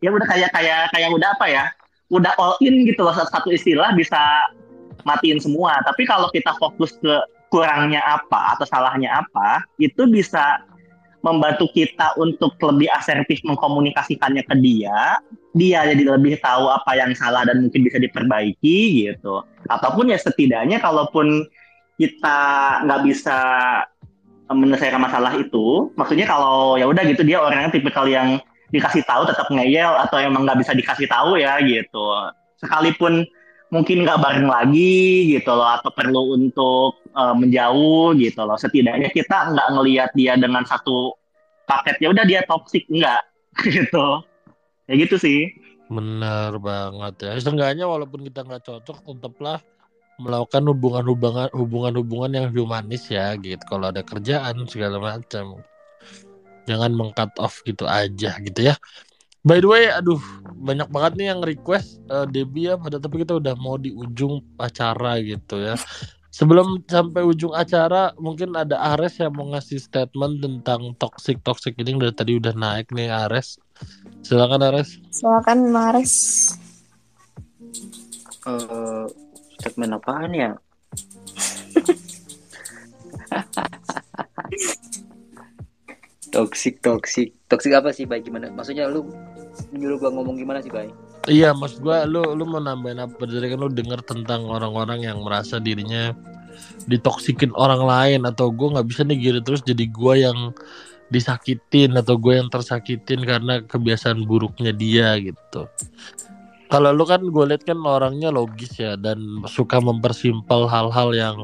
ya 0.02 0.10
udah 0.10 0.28
kayak 0.28 0.50
kayak 0.52 0.90
kayak 0.92 1.10
udah 1.14 1.30
apa 1.38 1.46
ya, 1.48 1.66
udah 2.12 2.34
all 2.42 2.58
in 2.60 2.84
gitu 2.90 3.02
loh 3.06 3.14
satu 3.14 3.54
istilah 3.54 3.94
bisa 3.96 4.20
matiin 5.06 5.38
semua. 5.42 5.80
Tapi 5.86 6.04
kalau 6.06 6.28
kita 6.34 6.54
fokus 6.58 6.98
ke 7.00 7.16
kurangnya 7.54 8.02
apa 8.04 8.58
atau 8.58 8.66
salahnya 8.66 9.24
apa, 9.24 9.64
itu 9.78 10.08
bisa 10.10 10.62
membantu 11.22 11.70
kita 11.70 12.18
untuk 12.18 12.58
lebih 12.66 12.90
asertif 12.98 13.46
mengkomunikasikannya 13.46 14.42
ke 14.42 14.56
dia, 14.58 15.22
dia 15.54 15.86
jadi 15.86 16.18
lebih 16.18 16.42
tahu 16.42 16.66
apa 16.66 16.98
yang 16.98 17.14
salah 17.14 17.46
dan 17.46 17.62
mungkin 17.62 17.86
bisa 17.86 18.02
diperbaiki 18.02 19.06
gitu. 19.06 19.46
Ataupun 19.70 20.10
ya 20.10 20.18
setidaknya 20.18 20.82
kalaupun 20.82 21.46
kita 22.02 22.40
nggak 22.90 23.02
bisa 23.06 23.38
menyelesaikan 24.50 25.00
masalah 25.00 25.32
itu, 25.38 25.94
maksudnya 25.94 26.26
kalau 26.26 26.76
ya 26.76 26.90
udah 26.90 27.06
gitu 27.06 27.22
dia 27.24 27.40
orangnya 27.40 27.70
tipikal 27.72 28.10
yang 28.10 28.42
dikasih 28.72 29.04
tahu 29.04 29.28
tetap 29.28 29.48
ngeyel 29.52 29.94
atau 30.08 30.18
emang 30.18 30.48
nggak 30.48 30.64
bisa 30.64 30.72
dikasih 30.72 31.08
tahu 31.08 31.38
ya 31.38 31.60
gitu. 31.64 32.04
Sekalipun 32.60 33.28
mungkin 33.72 34.04
nggak 34.04 34.20
bareng 34.20 34.48
lagi 34.52 35.32
gitu 35.32 35.52
loh 35.56 35.80
atau 35.80 35.92
perlu 35.96 36.36
untuk 36.36 37.00
uh, 37.16 37.36
menjauh 37.36 38.16
gitu 38.20 38.42
loh. 38.44 38.56
Setidaknya 38.56 39.12
kita 39.12 39.52
nggak 39.52 39.68
ngelihat 39.76 40.10
dia 40.16 40.36
dengan 40.40 40.64
satu 40.68 41.16
paket 41.68 42.00
ya 42.04 42.12
udah 42.12 42.26
dia 42.28 42.42
toxic 42.48 42.88
enggak 42.88 43.22
gitu. 43.68 44.24
Ya 44.88 44.94
gitu 45.00 45.16
sih. 45.20 45.52
Benar 45.92 46.56
banget 46.64 47.14
ya. 47.20 47.32
Seenggaknya 47.40 47.84
walaupun 47.88 48.24
kita 48.24 48.48
nggak 48.48 48.64
cocok, 48.64 48.98
tetaplah 49.12 49.60
melakukan 50.22 50.64
hubungan-hubungan 50.70 51.50
hubungan-hubungan 51.52 52.32
yang 52.32 52.48
humanis 52.52 53.08
ya 53.12 53.36
gitu. 53.36 53.60
Kalau 53.68 53.92
ada 53.92 54.00
kerjaan 54.00 54.68
segala 54.72 55.00
macam. 55.00 55.60
Jangan 56.72 56.92
meng-cut 56.96 57.36
off 57.44 57.60
gitu 57.68 57.84
aja 57.84 58.40
gitu 58.40 58.72
ya. 58.72 58.80
By 59.44 59.60
the 59.60 59.68
way, 59.68 59.90
aduh 59.90 60.22
banyak 60.56 60.88
banget 60.94 61.12
nih 61.18 61.28
yang 61.34 61.42
request 61.42 61.98
uh, 62.08 62.30
Debbie 62.30 62.70
ya 62.70 62.78
pada 62.78 63.02
tapi 63.02 63.26
kita 63.26 63.42
udah 63.42 63.58
mau 63.58 63.76
di 63.76 63.92
ujung 63.92 64.40
acara 64.56 65.20
gitu 65.20 65.60
ya. 65.60 65.76
Sebelum 66.32 66.88
sampai 66.88 67.28
ujung 67.28 67.52
acara, 67.52 68.16
mungkin 68.16 68.56
ada 68.56 68.80
Ares 68.96 69.20
yang 69.20 69.36
mau 69.36 69.52
ngasih 69.52 69.84
statement 69.84 70.40
tentang 70.40 70.96
toxic 70.96 71.44
toxic 71.44 71.76
ini 71.76 72.00
dari 72.00 72.16
tadi 72.16 72.40
udah 72.40 72.56
naik 72.56 72.88
nih 72.96 73.12
Ares. 73.12 73.60
Silakan 74.24 74.64
Ares. 74.64 74.96
Silakan 75.12 75.76
Mares. 75.76 76.14
Eh, 78.48 79.06
Statement 79.60 80.00
apaan 80.00 80.32
ya? 80.34 80.52
toxic 86.32 86.80
toxic. 86.80 87.36
Toxic 87.52 87.72
apa 87.76 87.92
sih 87.92 88.08
baik 88.08 88.32
gimana? 88.32 88.50
Maksudnya 88.50 88.88
lu 88.88 89.12
nyuruh 89.76 90.00
gua 90.00 90.12
ngomong 90.16 90.40
gimana 90.40 90.64
sih 90.64 90.72
baik 90.72 90.96
Iya, 91.28 91.52
mas 91.54 91.78
gua 91.78 92.08
lu 92.08 92.24
lu 92.34 92.48
mau 92.48 92.64
nambahin 92.64 93.04
apa? 93.04 93.30
Dari 93.30 93.52
kan 93.52 93.60
lu 93.62 93.70
denger 93.70 94.02
tentang 94.02 94.48
orang-orang 94.48 95.06
yang 95.06 95.22
merasa 95.22 95.62
dirinya 95.62 96.16
ditoksikin 96.90 97.54
orang 97.54 97.84
lain 97.86 98.22
atau 98.26 98.50
gua 98.50 98.80
nggak 98.80 98.88
bisa 98.90 99.06
nih 99.06 99.18
gini 99.20 99.40
terus 99.46 99.62
jadi 99.62 99.86
gua 99.92 100.18
yang 100.18 100.56
disakitin 101.12 101.92
atau 102.00 102.16
gue 102.16 102.40
yang 102.40 102.48
tersakitin 102.48 103.28
karena 103.28 103.60
kebiasaan 103.68 104.24
buruknya 104.24 104.72
dia 104.72 105.20
gitu. 105.20 105.68
Kalau 106.72 106.96
lu 106.96 107.04
kan 107.04 107.20
gue 107.20 107.46
liat 107.52 107.68
kan 107.68 107.84
orangnya 107.84 108.32
logis 108.32 108.80
ya 108.80 108.96
dan 108.96 109.44
suka 109.44 109.84
mempersimpel 109.84 110.72
hal-hal 110.72 111.12
yang 111.12 111.38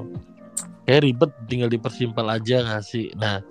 kayak 0.88 1.03
ribet 1.03 1.31
tinggal 1.45 1.68
dipersimpel 1.68 2.23
aja 2.23 2.64
gak 2.64 2.84
sih. 2.84 3.11
Nah 3.14 3.43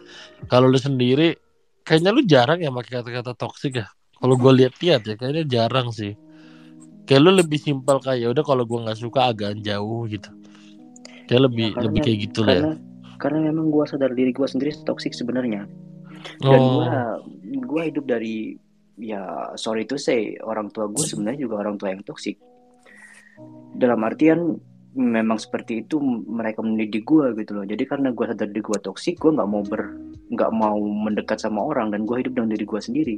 kalau 0.48 0.66
lu 0.66 0.80
sendiri 0.80 1.36
kayaknya 1.84 2.10
lu 2.10 2.24
jarang 2.24 2.58
ya 2.58 2.72
pakai 2.72 3.04
kata-kata 3.04 3.36
toksik 3.36 3.78
ya. 3.78 3.86
Kalau 4.16 4.34
gue 4.34 4.52
lihat-lihat 4.64 5.04
ya 5.04 5.14
kayaknya 5.14 5.44
jarang 5.44 5.92
sih. 5.92 6.16
Kayak 7.04 7.20
lu 7.22 7.30
lebih 7.36 7.60
simpel 7.60 8.00
kayak 8.00 8.18
ya 8.18 8.28
udah 8.32 8.40
kalau 8.40 8.64
gue 8.64 8.78
nggak 8.80 8.96
suka 8.96 9.28
agak 9.30 9.60
jauh 9.60 10.08
gitu. 10.08 10.32
Kayak 11.28 11.52
lebih 11.52 11.68
Ya, 11.70 11.82
lebih 11.84 12.00
karena- 12.00 12.04
kayak 12.08 12.18
gitu 12.24 12.40
lah 12.40 12.48
ya. 12.48 12.54
karena 12.56 12.72
karena 13.16 13.38
memang 13.48 13.66
gua 13.68 13.84
sadar 13.88 14.12
diri 14.12 14.28
gua 14.30 14.44
sendiri 14.44 14.76
toxic 14.84 15.10
sebenarnya 15.10 15.64
dan 16.38 16.60
Oh, 16.60 16.84
gua 16.84 17.16
gua 17.64 17.82
hidup 17.88 18.04
dari 18.04 18.60
ya 18.94 19.52
sorry 19.56 19.84
to 19.84 19.96
say 19.96 20.36
orang 20.40 20.68
tua 20.68 20.84
gue 20.86 21.00
sebenarnya 21.00 21.44
juga 21.44 21.60
orang 21.60 21.76
tua 21.76 21.92
yang 21.92 22.00
toksik 22.00 22.36
dalam 23.74 24.00
artian 24.00 24.56
memang 24.96 25.36
seperti 25.36 25.84
itu 25.84 26.00
mereka 26.26 26.64
mendidik 26.64 27.04
gue 27.04 27.36
gitu 27.36 27.52
loh 27.60 27.64
jadi 27.68 27.84
karena 27.84 28.10
gue 28.16 28.24
sadar 28.24 28.48
diri 28.48 28.64
gue 28.64 28.78
toksik 28.80 29.20
gue 29.20 29.30
nggak 29.36 29.48
mau 29.48 29.60
ber 29.62 29.92
nggak 30.32 30.50
mau 30.56 30.80
mendekat 30.80 31.38
sama 31.38 31.60
orang 31.62 31.92
dan 31.92 32.08
gue 32.08 32.16
hidup 32.24 32.32
dengan 32.34 32.50
diri 32.56 32.64
gue 32.64 32.80
sendiri 32.80 33.16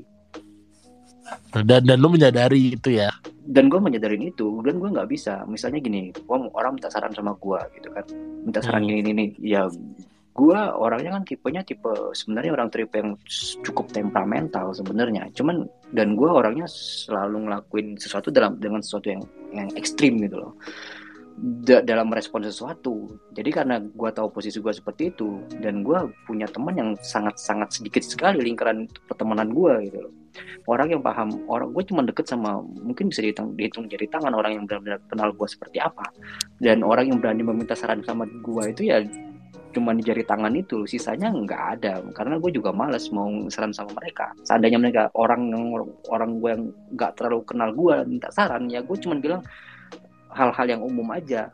dan 1.53 1.85
dan 1.85 1.99
lu 2.01 2.09
menyadari 2.09 2.73
itu 2.73 2.97
ya. 2.97 3.13
dan 3.49 3.69
gue 3.69 3.81
menyadarin 3.81 4.29
itu 4.29 4.61
dan 4.65 4.81
gue 4.81 4.89
nggak 4.93 5.09
bisa 5.09 5.45
misalnya 5.49 5.81
gini 5.81 6.09
gua 6.25 6.37
mau- 6.41 6.53
orang 6.57 6.77
minta 6.77 6.89
saran 6.93 7.13
sama 7.17 7.33
gue 7.37 7.61
gitu 7.81 7.89
kan 7.93 8.05
minta 8.45 8.61
saran 8.61 8.85
Hmm. 8.85 8.89
gini 8.93 9.01
gini 9.05 9.13
nih. 9.17 9.31
ya 9.41 9.63
gue 10.39 10.61
orangnya 10.79 11.19
kan 11.19 11.23
tipenya 11.27 11.63
tipe 11.67 11.91
sebenarnya 12.15 12.53
orang 12.55 12.69
tipe 12.71 12.95
yang 12.95 13.19
cukup 13.67 13.91
temperamental 13.91 14.71
sebenarnya 14.71 15.27
cuman 15.35 15.67
dan 15.93 16.15
gue 16.15 16.31
orangnya 16.31 16.69
selalu 16.71 17.49
ngelakuin 17.49 17.99
sesuatu 17.99 18.31
dalam 18.31 18.55
dengan 18.61 18.79
sesuatu 18.81 19.11
yang 19.11 19.23
yang 19.53 19.69
ekstrim 19.75 20.17
gitu 20.23 20.39
loh 20.39 20.53
Da- 21.39 21.87
dalam 21.87 22.11
merespon 22.11 22.43
sesuatu. 22.43 23.15
Jadi 23.31 23.51
karena 23.55 23.79
gue 23.79 24.11
tahu 24.11 24.27
posisi 24.35 24.59
gue 24.59 24.75
seperti 24.75 25.15
itu 25.15 25.39
dan 25.63 25.87
gue 25.87 26.11
punya 26.27 26.51
teman 26.51 26.75
yang 26.75 26.91
sangat 26.99 27.39
sangat 27.39 27.79
sedikit 27.79 28.03
sekali 28.03 28.43
lingkaran 28.43 28.91
pertemanan 29.07 29.55
gue 29.55 29.87
gitu 29.87 30.11
orang 30.69 30.89
yang 30.93 31.03
paham 31.03 31.29
orang 31.49 31.73
gue 31.73 31.85
cuma 31.89 32.05
deket 32.05 32.29
sama 32.29 32.61
mungkin 32.61 33.09
bisa 33.11 33.25
dihitung, 33.25 33.57
dihitung 33.57 33.89
jari 33.89 34.07
tangan 34.09 34.33
orang 34.37 34.61
yang 34.61 34.65
benar-benar 34.69 35.01
kenal 35.09 35.33
gue 35.33 35.49
seperti 35.49 35.79
apa. 35.81 36.07
Dan 36.61 36.85
orang 36.85 37.11
yang 37.13 37.19
berani 37.19 37.43
meminta 37.45 37.75
saran 37.75 38.05
sama 38.05 38.29
gue 38.29 38.65
itu 38.71 38.83
ya 38.93 39.03
cuma 39.69 39.93
di 39.93 40.01
jari 40.01 40.25
tangan 40.25 40.53
itu 40.57 40.85
sisanya 40.89 41.33
nggak 41.33 41.63
ada. 41.79 42.01
Karena 42.13 42.37
gue 42.41 42.51
juga 42.53 42.71
males 42.73 43.09
mau 43.13 43.29
saran 43.49 43.73
sama 43.73 43.97
mereka. 43.97 44.33
Seandainya 44.45 44.79
mereka 44.81 45.03
orang 45.17 45.53
yang 45.53 45.65
orang 46.13 46.31
gue 46.41 46.51
yang 46.53 46.65
nggak 46.95 47.13
terlalu 47.17 47.41
kenal 47.49 47.71
gue 47.73 47.97
minta 48.05 48.29
saran 48.33 48.69
ya 48.69 48.85
gue 48.85 48.97
cuma 49.01 49.17
bilang 49.19 49.43
hal-hal 50.33 50.67
yang 50.69 50.83
umum 50.83 51.09
aja 51.11 51.53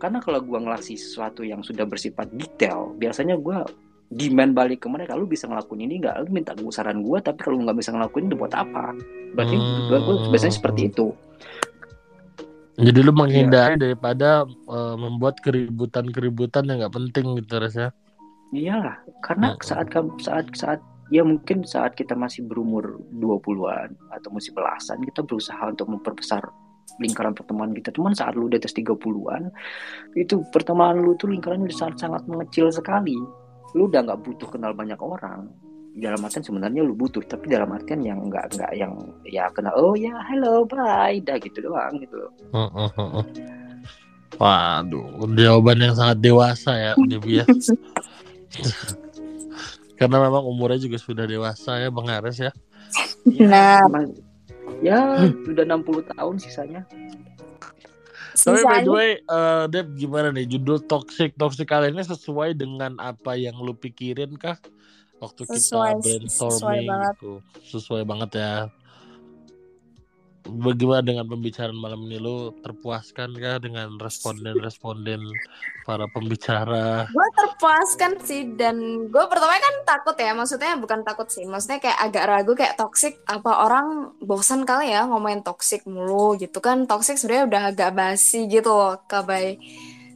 karena 0.00 0.18
kalau 0.18 0.40
gue 0.40 0.58
ngelasih 0.58 0.96
sesuatu 0.96 1.44
yang 1.44 1.60
sudah 1.60 1.84
bersifat 1.84 2.28
detail 2.32 2.92
biasanya 2.96 3.36
gue 3.36 3.58
demand 4.10 4.52
balik 4.52 4.82
ke 4.82 4.88
mereka 4.90 5.14
lu 5.14 5.24
bisa 5.24 5.46
ngelakuin 5.46 5.86
ini 5.86 6.02
nggak 6.02 6.26
lu 6.26 6.34
minta 6.34 6.52
gue 6.52 6.72
saran 6.72 6.98
gue 6.98 7.18
tapi 7.20 7.38
kalau 7.40 7.60
lu 7.60 7.68
nggak 7.68 7.78
bisa 7.78 7.94
ngelakuin 7.94 8.26
itu 8.26 8.36
buat 8.36 8.54
apa 8.54 8.96
berarti 9.32 9.54
Hmm. 9.54 9.86
gue 9.86 9.98
gue 10.00 10.14
biasanya 10.28 10.54
seperti 10.56 10.90
itu 10.90 11.08
Jadi 12.80 12.96
lu 13.04 13.12
menghindari 13.12 13.76
daripada 13.76 14.48
eh, 14.48 14.94
membuat 14.96 15.36
keributan-keributan 15.44 16.64
yang 16.64 16.80
nggak 16.80 16.96
penting 16.96 17.36
gitu 17.36 17.60
rasanya. 17.60 17.92
iyalah 18.50 18.96
karena 19.20 19.52
Hmm. 19.54 19.60
saat 19.62 19.86
kamu 19.92 20.16
saat 20.18 20.48
saat 20.56 20.80
ya 21.12 21.20
mungkin 21.22 21.62
saat 21.62 21.92
kita 21.92 22.16
masih 22.16 22.48
berumur 22.48 22.98
20-an 23.12 23.94
atau 24.10 24.32
masih 24.32 24.50
belasan 24.50 24.98
kita 25.04 25.22
berusaha 25.22 25.60
untuk 25.60 25.86
memperbesar 25.86 26.40
lingkaran 26.98 27.32
pertemanan 27.36 27.72
kita 27.72 27.94
cuman 27.94 28.12
saat 28.12 28.34
lu 28.34 28.50
di 28.50 28.58
atas 28.58 28.74
30-an 28.74 29.54
itu 30.18 30.42
pertemanan 30.50 31.00
lu 31.00 31.14
tuh 31.14 31.30
lingkarannya 31.30 31.70
udah 31.70 31.78
sangat 31.78 31.96
sangat 32.02 32.22
mengecil 32.26 32.66
sekali 32.68 33.14
lu 33.76 33.86
udah 33.86 34.02
nggak 34.02 34.20
butuh 34.26 34.48
kenal 34.50 34.74
banyak 34.74 34.98
orang 34.98 35.46
dalam 35.94 36.22
artian 36.22 36.42
sebenarnya 36.42 36.82
lu 36.82 36.94
butuh 36.94 37.22
tapi 37.22 37.50
dalam 37.50 37.70
artian 37.70 38.02
yang 38.02 38.18
nggak 38.26 38.54
nggak 38.54 38.72
yang 38.74 38.94
ya 39.26 39.46
kenal 39.50 39.74
oh 39.74 39.94
ya 39.94 40.14
hello 40.26 40.62
bye 40.64 41.18
dah 41.22 41.38
gitu 41.38 41.62
doang 41.62 41.98
gitu 41.98 42.14
loh 42.18 42.30
Heeh, 42.50 42.90
heeh. 42.98 43.24
Waduh, 44.38 45.26
jawaban 45.34 45.82
yang 45.82 45.94
sangat 45.98 46.22
dewasa 46.22 46.72
ya, 46.72 46.92
ya. 47.26 47.44
Karena 49.98 50.16
memang 50.16 50.48
umurnya 50.48 50.80
juga 50.80 50.96
sudah 50.96 51.28
dewasa 51.28 51.76
ya, 51.76 51.92
Bang 51.92 52.08
Ares 52.08 52.40
ya. 52.40 52.48
ya, 53.28 53.44
Nah. 53.44 53.84
emang- 53.84 54.16
ya 54.78 54.98
udah 55.44 55.64
60 55.66 55.82
tahun 56.08 56.34
sisanya 56.38 56.82
Tapi 58.32 58.62
by 58.62 58.80
the 58.80 58.88
way, 58.88 59.10
eh, 59.18 59.64
Deb 59.68 59.92
gimana 59.94 60.30
nih 60.30 60.48
judul 60.48 60.80
toxic 60.80 61.34
toxic 61.34 61.66
kali 61.66 61.90
ini 61.90 62.00
sesuai 62.00 62.54
dengan 62.54 62.96
apa 62.96 63.36
yang 63.36 63.58
lu 63.58 63.74
pikirin 63.74 64.32
kah 64.34 64.56
waktu 65.18 65.44
Sesuai- 65.44 65.98
kita 65.98 66.00
brainstorming 66.00 66.56
sesuai 66.56 66.78
banget. 66.86 67.14
gitu. 67.14 67.32
Sesuai 67.68 68.02
banget 68.06 68.30
ya. 68.32 68.52
Bagaimana 70.40 71.04
dengan 71.04 71.26
pembicaraan 71.28 71.76
malam 71.76 72.08
ini 72.08 72.16
lu 72.16 72.56
terpuaskan 72.64 73.36
kah 73.36 73.60
dengan 73.60 74.00
responden-responden 74.00 75.20
para 75.84 76.08
pembicara? 76.08 77.04
gue 77.12 77.28
terpuaskan 77.36 78.12
sih 78.24 78.56
dan 78.56 79.06
gue 79.12 79.24
pertama 79.28 79.58
kan 79.60 79.74
takut 79.84 80.16
ya 80.16 80.32
maksudnya 80.32 80.80
bukan 80.80 81.04
takut 81.04 81.28
sih 81.28 81.44
maksudnya 81.44 81.82
kayak 81.82 81.98
agak 82.00 82.24
ragu 82.24 82.52
kayak 82.56 82.78
toxic 82.80 83.20
apa 83.28 83.68
orang 83.68 84.16
bosan 84.22 84.64
kali 84.64 84.94
ya 84.94 85.04
ngomongin 85.04 85.44
toxic 85.44 85.84
mulu 85.84 86.38
gitu 86.40 86.62
kan 86.64 86.88
toxic 86.88 87.20
sebenarnya 87.20 87.44
udah 87.50 87.62
agak 87.74 87.90
basi 87.92 88.48
gitu 88.48 88.72
loh 88.72 88.96
kabai 89.04 89.60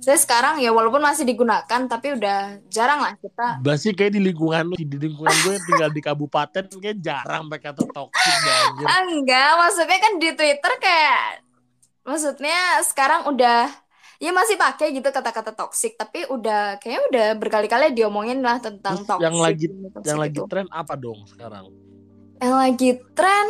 saya 0.05 0.19
sekarang 0.19 0.61
ya 0.61 0.69
walaupun 0.69 1.01
masih 1.01 1.25
digunakan 1.25 1.81
tapi 1.89 2.13
udah 2.13 2.61
jarang 2.69 3.01
lah 3.01 3.17
kita 3.17 3.57
Basi 3.59 3.91
kayak 3.91 4.13
di 4.13 4.21
lingkungan 4.23 4.69
lu, 4.69 4.75
di 4.77 4.99
lingkungan 5.01 5.33
gue 5.33 5.53
yang 5.55 5.65
tinggal 5.65 5.91
di 5.91 6.03
kabupaten 6.03 6.65
kayak 6.69 6.99
jarang 7.01 7.49
pakai 7.49 7.73
kata 7.73 7.83
toxic 7.89 8.35
anjir. 8.37 8.85
Ah, 8.85 9.01
enggak 9.03 9.51
maksudnya 9.57 9.99
kan 9.99 10.13
di 10.19 10.31
Twitter 10.31 10.73
kayak 10.77 11.41
maksudnya 12.03 12.59
sekarang 12.83 13.25
udah 13.27 13.73
ya 14.17 14.31
masih 14.31 14.57
pakai 14.57 14.93
gitu 14.93 15.09
kata-kata 15.09 15.53
toxic 15.53 15.97
tapi 15.97 16.25
udah 16.27 16.77
kayaknya 16.77 17.01
udah 17.09 17.27
berkali-kali 17.35 17.93
diomongin 17.93 18.41
lah 18.41 18.57
tentang 18.59 18.95
Terus 18.95 19.09
toxic 19.09 19.25
yang 19.25 19.37
lagi- 19.37 19.69
ini, 19.69 19.89
toxic 19.89 20.05
Yang 20.07 20.21
lagi 20.21 20.37
itu. 20.37 20.45
tren 20.47 20.67
apa 20.71 20.95
dong 20.95 21.21
sekarang? 21.25 21.65
yang 22.37 22.55
lagi 22.55 22.91
tren 23.15 23.49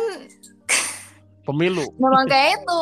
Pemilu. 1.43 1.83
memang 2.01 2.25
kayak 2.25 2.57
itu 2.57 2.79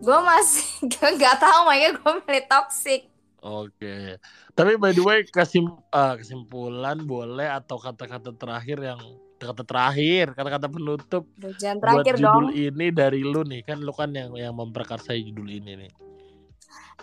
gue 0.00 0.18
masih 0.24 0.66
nggak 1.18 1.36
tahu 1.38 1.60
makanya 1.68 1.90
gue 1.98 2.12
milih 2.24 2.44
toxic 2.50 3.02
Oke. 3.44 4.16
Tapi 4.56 4.80
by 4.80 4.96
the 4.96 5.04
way 5.04 5.20
kesim 5.28 5.68
eh, 5.68 6.14
kesimpulan 6.16 6.96
boleh 7.04 7.44
atau 7.44 7.76
kata-kata 7.76 8.32
terakhir 8.32 8.80
yang 8.80 8.96
kata 9.36 9.60
terakhir, 9.68 10.32
kata-kata 10.32 10.72
penutup 10.72 11.28
jangan 11.60 11.76
buat 11.76 12.08
terakhir 12.08 12.14
judul 12.24 12.48
dong 12.48 12.56
ini 12.56 12.86
dari 12.88 13.20
lu 13.20 13.44
nih 13.44 13.60
kan 13.60 13.84
lu 13.84 13.92
kan 13.92 14.08
yang 14.16 14.32
yang 14.32 14.56
memperkarsai 14.56 15.20
judul 15.28 15.44
ini 15.52 15.76
nih. 15.84 15.92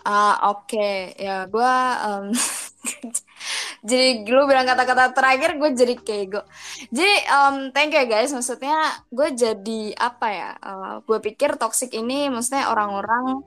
ah 0.02 0.50
oke 0.50 1.14
ya 1.14 1.46
gue 1.46 1.74
em, 2.02 2.34
jadi 3.88 4.26
lu 4.26 4.46
bilang 4.50 4.66
kata-kata 4.66 5.14
terakhir 5.14 5.54
gue 5.58 5.70
jadi 5.74 5.94
gue 6.02 6.44
jadi 6.90 7.14
em, 7.30 7.56
thank 7.70 7.94
you 7.94 8.02
ya 8.02 8.06
guys. 8.06 8.34
Maksudnya 8.34 8.76
gue 9.08 9.28
jadi 9.34 9.82
apa 9.96 10.26
ya 10.30 10.50
eh, 10.58 10.94
gue 11.06 11.18
pikir 11.22 11.56
toxic 11.58 11.94
ini 11.94 12.26
maksudnya 12.30 12.70
orang-orang 12.70 13.42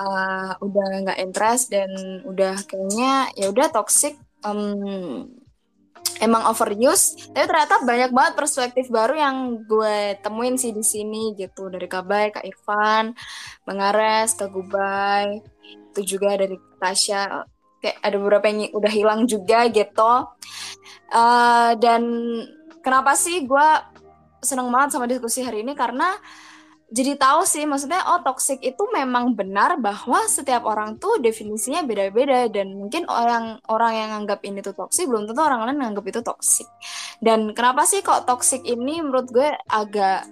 eh, 0.00 0.50
udah 0.60 0.86
nggak 1.04 1.20
interest 1.20 1.72
dan 1.72 1.90
udah 2.24 2.56
kayaknya 2.64 3.28
ya 3.36 3.46
udah 3.52 3.68
toxic 3.68 4.16
em, 4.44 4.60
emang 6.22 6.42
overuse. 6.48 7.30
Tapi 7.34 7.44
ternyata 7.46 7.82
banyak 7.82 8.10
banget 8.14 8.34
perspektif 8.38 8.86
baru 8.88 9.14
yang 9.18 9.36
gue 9.66 10.16
temuin 10.22 10.56
sih 10.56 10.70
di 10.70 10.84
sini 10.86 11.34
gitu. 11.34 11.66
Dari 11.66 11.86
Kabay, 11.90 12.30
Kak 12.34 12.46
Irfan, 12.46 13.12
Bang 13.66 13.80
Ares, 13.82 14.38
Kak 14.38 14.54
Gubay, 14.54 15.42
itu 15.92 16.16
juga 16.16 16.38
dari 16.38 16.56
Tasya 16.78 17.44
kayak 17.82 17.98
ada 17.98 18.16
beberapa 18.16 18.46
yang 18.46 18.70
udah 18.70 18.92
hilang 18.94 19.20
juga 19.26 19.66
gitu. 19.68 20.12
Eh, 21.12 21.70
dan 21.82 22.02
kenapa 22.80 23.12
sih 23.18 23.44
gue 23.44 23.68
seneng 24.40 24.70
banget 24.70 24.96
sama 24.96 25.10
diskusi 25.10 25.42
hari 25.42 25.66
ini? 25.66 25.74
Karena 25.74 26.14
jadi 26.92 27.16
tahu 27.16 27.48
sih 27.48 27.64
maksudnya 27.64 28.04
oh 28.04 28.20
toxic 28.20 28.60
itu 28.60 28.84
memang 28.92 29.32
benar 29.32 29.80
bahwa 29.80 30.28
setiap 30.28 30.68
orang 30.68 31.00
tuh 31.00 31.16
definisinya 31.24 31.88
beda-beda 31.88 32.52
dan 32.52 32.76
mungkin 32.76 33.08
orang-orang 33.08 33.92
yang 33.96 34.10
anggap 34.12 34.44
ini 34.44 34.60
tuh 34.60 34.76
toxic 34.76 35.08
belum 35.08 35.24
tentu 35.24 35.40
orang 35.40 35.64
lain 35.64 35.80
nganggap 35.80 36.04
itu 36.12 36.20
toxic. 36.20 36.68
Dan 37.16 37.56
kenapa 37.56 37.88
sih 37.88 38.04
kok 38.04 38.28
toxic 38.28 38.60
ini 38.68 39.00
menurut 39.00 39.32
gue 39.32 39.56
agak 39.72 40.28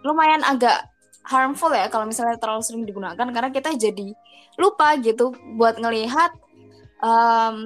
lumayan 0.00 0.40
agak 0.48 0.88
harmful 1.28 1.68
ya 1.76 1.92
kalau 1.92 2.08
misalnya 2.08 2.40
terlalu 2.40 2.64
sering 2.64 2.88
digunakan? 2.88 3.28
Karena 3.28 3.52
kita 3.52 3.76
jadi 3.76 4.16
lupa 4.56 4.96
gitu 5.04 5.36
buat 5.60 5.76
ngelihat 5.76 6.32
um, 7.02 7.58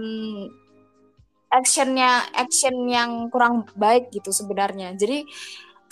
actionnya 1.52 2.24
action 2.32 2.88
yang 2.88 3.28
kurang 3.28 3.68
baik 3.76 4.08
gitu 4.08 4.32
sebenarnya. 4.32 4.96
Jadi 4.96 5.28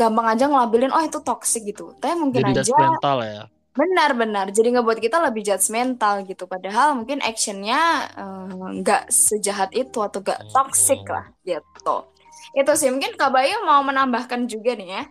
gampang 0.00 0.32
aja 0.32 0.48
ngelabelin 0.48 0.92
oh 0.96 1.04
itu 1.04 1.20
toxic 1.20 1.68
gitu. 1.68 1.92
Tapi 2.00 2.16
mungkin 2.16 2.48
Jadi 2.48 2.52
aja 2.56 2.62
judgmental 2.64 3.18
ya. 3.20 3.44
benar-benar 3.70 4.50
jadi 4.50 4.76
ngebuat 4.76 4.98
kita 4.98 5.20
lebih 5.20 5.44
judgmental 5.44 6.24
gitu. 6.24 6.48
Padahal 6.48 6.96
mungkin 6.96 7.20
actionnya 7.20 8.08
eh, 8.16 8.72
nggak 8.80 9.12
sejahat 9.12 9.76
itu 9.76 10.00
atau 10.00 10.24
nggak 10.24 10.48
toxic 10.50 11.04
lah 11.04 11.28
gitu. 11.44 12.08
Itu 12.56 12.72
sih 12.74 12.88
mungkin 12.88 13.14
Kak 13.14 13.30
Bayu 13.30 13.62
mau 13.68 13.84
menambahkan 13.84 14.48
juga 14.48 14.74
nih 14.74 14.88
ya. 14.88 15.02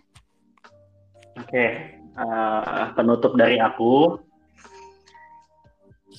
Oke, 1.39 1.65
eh, 2.01 2.83
penutup 2.97 3.37
dari 3.37 3.61
aku. 3.61 4.17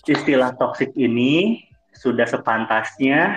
Istilah 0.00 0.56
toksik 0.56 0.96
ini 0.96 1.60
sudah 2.01 2.24
sepantasnya 2.24 3.36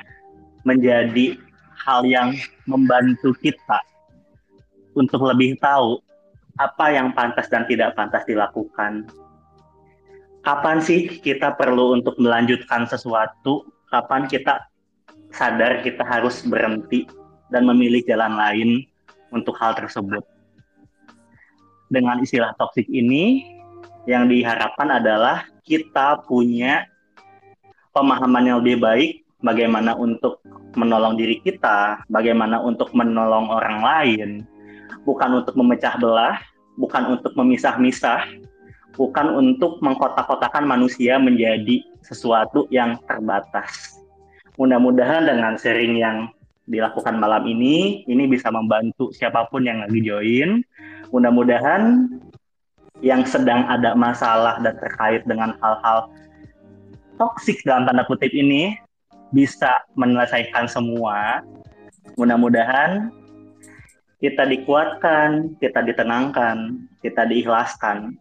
menjadi 0.64 1.35
hal 1.84 2.07
yang 2.07 2.31
membantu 2.64 3.35
kita 3.44 3.84
untuk 4.95 5.19
lebih 5.27 5.60
tahu 5.60 5.99
apa 6.56 6.95
yang 6.95 7.11
pantas 7.11 7.52
dan 7.52 7.68
tidak 7.68 7.91
pantas 7.98 8.23
dilakukan. 8.23 9.03
Kapan 10.44 10.80
sih 10.80 11.19
kita 11.19 11.56
perlu 11.60 11.99
untuk 11.99 12.15
melanjutkan 12.19 12.88
sesuatu? 12.88 13.68
Kapan 13.91 14.31
kita 14.31 14.64
sadar 15.34 15.84
kita 15.84 16.03
harus 16.03 16.44
berhenti 16.45 17.07
dan 17.52 17.68
memilih 17.68 18.03
jalan 18.07 18.35
lain 18.38 18.69
untuk 19.35 19.57
hal 19.60 19.76
tersebut? 19.76 20.23
Dengan 21.91 22.22
istilah 22.22 22.56
toksik 22.60 22.90
ini, 22.90 23.45
yang 24.03 24.27
diharapkan 24.27 24.99
adalah 24.99 25.48
kita 25.64 26.22
punya 26.27 26.93
pemahaman 27.94 28.44
yang 28.49 28.57
lebih 28.60 28.82
baik 28.82 29.11
bagaimana 29.45 29.94
untuk 29.94 30.41
menolong 30.74 31.14
diri 31.15 31.38
kita, 31.40 32.02
bagaimana 32.10 32.57
untuk 32.60 32.90
menolong 32.98 33.53
orang 33.53 33.78
lain, 33.86 34.30
bukan 35.06 35.44
untuk 35.44 35.53
memecah 35.53 35.95
belah, 36.02 36.41
bukan 36.76 37.14
untuk 37.14 37.38
memisah-misah, 37.38 38.26
bukan 38.98 39.28
untuk 39.38 39.78
mengkotak-kotakan 39.86 40.65
manusia 40.65 41.22
menjadi 41.22 41.86
sesuatu 42.02 42.65
yang 42.74 42.98
terbatas. 43.06 44.02
Mudah-mudahan 44.57 45.30
dengan 45.30 45.53
sharing 45.57 45.98
yang 46.02 46.18
dilakukan 46.65 47.20
malam 47.20 47.45
ini, 47.45 48.07
ini 48.10 48.24
bisa 48.26 48.49
membantu 48.49 49.14
siapa 49.14 49.45
pun 49.52 49.65
yang 49.65 49.86
lagi 49.86 49.99
join. 50.02 50.65
Mudah-mudahan 51.14 52.10
yang 53.03 53.28
sedang 53.28 53.68
ada 53.68 53.94
masalah 53.94 54.64
dan 54.64 54.80
terkait 54.80 55.28
dengan 55.28 55.53
hal-hal 55.60 56.10
toksik 57.18 57.61
dalam 57.65 57.85
tanda 57.90 58.06
kutip 58.06 58.31
ini 58.34 58.77
bisa 59.34 59.81
menyelesaikan 59.98 60.69
semua. 60.69 61.41
Mudah-mudahan 62.19 63.10
kita 64.22 64.48
dikuatkan, 64.48 65.57
kita 65.60 65.84
ditenangkan, 65.84 66.88
kita 67.03 67.27
diikhlaskan, 67.27 68.15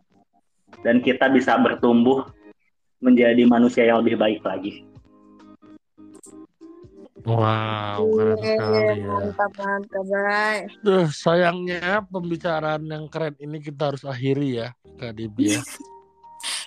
dan 0.82 0.98
kita 1.04 1.30
bisa 1.30 1.54
bertumbuh 1.60 2.26
menjadi 2.98 3.44
manusia 3.46 3.86
yang 3.86 4.02
lebih 4.02 4.18
baik 4.18 4.42
lagi. 4.42 4.82
Wow, 7.22 8.02
keren 8.18 8.38
sekali 8.42 8.98
ya. 8.98 9.14
Mantap, 9.14 9.52
mantap. 9.54 10.04
Duh, 10.82 11.06
sayangnya 11.06 12.02
pembicaraan 12.10 12.82
yang 12.82 13.06
keren 13.06 13.38
ini 13.38 13.62
kita 13.62 13.94
harus 13.94 14.02
akhiri 14.02 14.58
ya, 14.58 14.68
KDB 14.98 15.58
ya. 15.58 15.62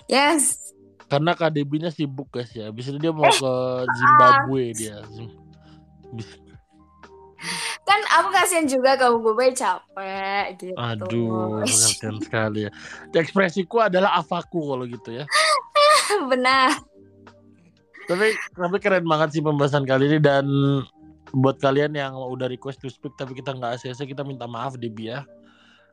Yes. 0.06 0.65
Karena 1.06 1.38
KDB-nya 1.38 1.94
sibuk 1.94 2.34
guys 2.34 2.50
ya. 2.50 2.70
Bisa 2.74 2.90
dia 2.98 3.14
mau 3.14 3.30
ke 3.30 3.52
Zimbabwe 3.94 4.74
dia. 4.74 4.98
Bis- 6.14 6.42
Kan 7.86 8.00
aku 8.10 8.28
kasihan 8.34 8.66
juga 8.66 8.98
kamu 8.98 9.22
gue 9.22 9.48
capek 9.54 10.44
gitu. 10.58 10.74
Aduh, 10.74 11.62
pengertian 11.62 12.16
sekali 12.18 12.60
ya. 12.66 12.70
Ekspresiku 13.14 13.86
adalah 13.86 14.18
avaku 14.18 14.74
kalau 14.74 14.82
gitu 14.82 15.22
ya. 15.22 15.24
Benar. 16.32 16.74
Tapi 18.06 18.34
tapi 18.54 18.76
keren 18.82 19.06
banget 19.06 19.38
sih 19.38 19.42
pembahasan 19.42 19.86
kali 19.86 20.10
ini 20.10 20.18
dan 20.18 20.46
buat 21.34 21.58
kalian 21.58 21.94
yang 21.94 22.14
udah 22.14 22.46
request 22.46 22.78
to 22.78 22.86
speak 22.86 23.10
tapi 23.18 23.34
kita 23.34 23.50
nggak 23.50 23.82
ACC 23.82 24.14
kita 24.14 24.22
minta 24.22 24.46
maaf 24.46 24.78
Debi 24.78 25.10
ya 25.10 25.26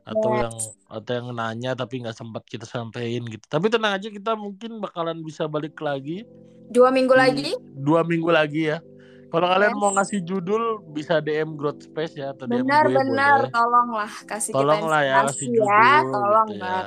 atau 0.04 0.30
Yes. 0.30 0.40
yang 0.40 0.54
atau 0.92 1.12
yang 1.14 1.26
nanya 1.32 1.72
tapi 1.72 1.98
nggak 1.98 2.12
sempat 2.12 2.44
kita 2.44 2.64
sampein 2.64 3.24
gitu 3.24 3.40
tapi 3.44 3.66
tenang 3.66 3.96
aja 3.96 4.06
kita 4.06 4.32
mungkin 4.34 4.76
bakalan 4.78 5.20
bisa 5.20 5.44
balik 5.44 5.74
lagi 5.78 6.28
Dua 6.66 6.88
minggu 6.88 7.12
lagi. 7.12 7.56
dua 7.74 8.00
minggu 8.00 8.28
lagi 8.28 8.68
ya 8.68 8.84
kalau 9.28 9.48
kalian 9.48 9.70
Yes. 9.70 9.80
mau 9.80 9.90
ngasih 9.92 10.20
judul 10.22 10.62
bisa 10.88 11.18
DM 11.18 11.54
Growth 11.54 11.84
Space 11.84 12.14
ya 12.14 12.30
atau 12.30 12.44
DM 12.44 12.62
Benar, 12.62 12.84
gue 12.84 12.94
benar. 12.94 13.38
boleh 13.40 13.50
Tolonglah 13.50 14.12
kasih 14.24 14.52
tolonglah 14.52 15.00
kita 15.00 15.08
ya 15.10 15.14
kasih 15.22 15.46
inspirasi 15.46 15.50
judul 15.50 15.66
ya. 15.66 15.98
Tolong 16.06 16.48
gitu 16.48 16.62
ya 16.62 16.82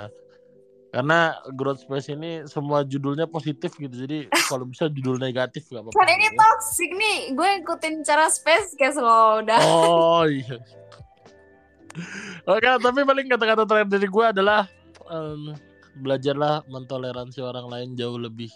karena 0.88 1.20
Growth 1.52 1.82
Space 1.84 2.08
ini 2.08 2.32
semua 2.46 2.80
judulnya 2.82 3.28
positif 3.28 3.76
gitu 3.76 3.92
jadi 3.94 4.18
kalau 4.48 4.64
bisa 4.64 4.88
judul 4.88 5.18
negatif 5.18 5.68
gak 5.68 5.84
apa-apa 5.84 5.94
Kan 5.96 6.08
ini 6.08 6.16
gitu 6.24 6.32
ya. 6.32 6.40
toxic 6.40 6.90
nih. 6.92 7.18
Gue 7.34 7.50
ikutin 7.60 7.96
cara 8.02 8.26
space 8.28 8.72
kayak 8.74 8.96
slow 8.96 9.42
udah. 9.42 9.60
Oh 9.60 10.24
iya. 10.32 10.58
Oke, 12.48 12.68
tapi 12.68 13.00
paling 13.04 13.28
kata-kata 13.28 13.64
terakhir 13.66 13.90
dari 13.90 14.08
gue 14.08 14.26
adalah 14.26 14.70
em, 15.10 15.54
belajarlah 15.98 16.64
mentoleransi 16.70 17.40
orang 17.42 17.68
lain 17.68 17.90
jauh 17.98 18.18
lebih 18.22 18.52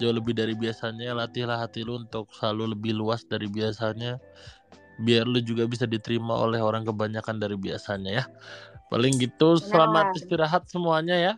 jauh 0.00 0.14
lebih 0.14 0.34
dari 0.34 0.54
biasanya. 0.56 1.14
Latihlah 1.14 1.60
hati 1.60 1.86
lu 1.86 2.00
untuk 2.00 2.30
selalu 2.34 2.74
lebih 2.74 2.92
luas 2.96 3.22
dari 3.28 3.46
biasanya. 3.46 4.18
Biar 4.98 5.26
lu 5.26 5.42
juga 5.42 5.66
bisa 5.66 5.86
diterima 5.90 6.38
oleh 6.38 6.62
orang 6.62 6.86
kebanyakan 6.86 7.38
dari 7.38 7.58
biasanya 7.58 8.22
ya. 8.22 8.24
Paling 8.90 9.18
gitu, 9.18 9.58
selamat 9.58 10.14
istirahat 10.14 10.70
semuanya 10.70 11.16
ya. 11.18 11.34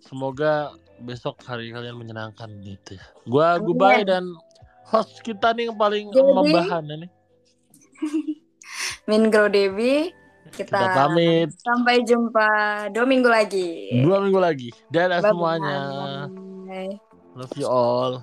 Semoga 0.00 0.72
besok 1.00 1.36
hari 1.44 1.72
kalian 1.72 1.96
menyenangkan 2.00 2.48
gitu 2.64 2.96
ya. 2.96 3.04
Gua 3.28 3.60
goodbye 3.60 4.04
dan 4.06 4.24
host 4.88 5.20
kita 5.20 5.52
nih 5.52 5.68
yang 5.68 5.76
paling 5.76 6.12
membahan 6.12 6.84
nih. 6.84 7.10
Min 9.08 9.28
Grow 9.28 9.52
Devi. 9.52 10.23
Kita, 10.54 10.78
pamit. 10.94 11.50
Sampai 11.58 12.06
jumpa 12.06 12.46
dua 12.94 13.04
minggu 13.04 13.26
lagi. 13.26 13.90
Dua 13.98 14.22
minggu 14.22 14.38
lagi. 14.38 14.70
Dadah 14.86 15.18
Bye-bye. 15.18 15.30
semuanya. 15.34 15.78
Love 17.34 17.54
you 17.58 17.66
all. 17.66 18.22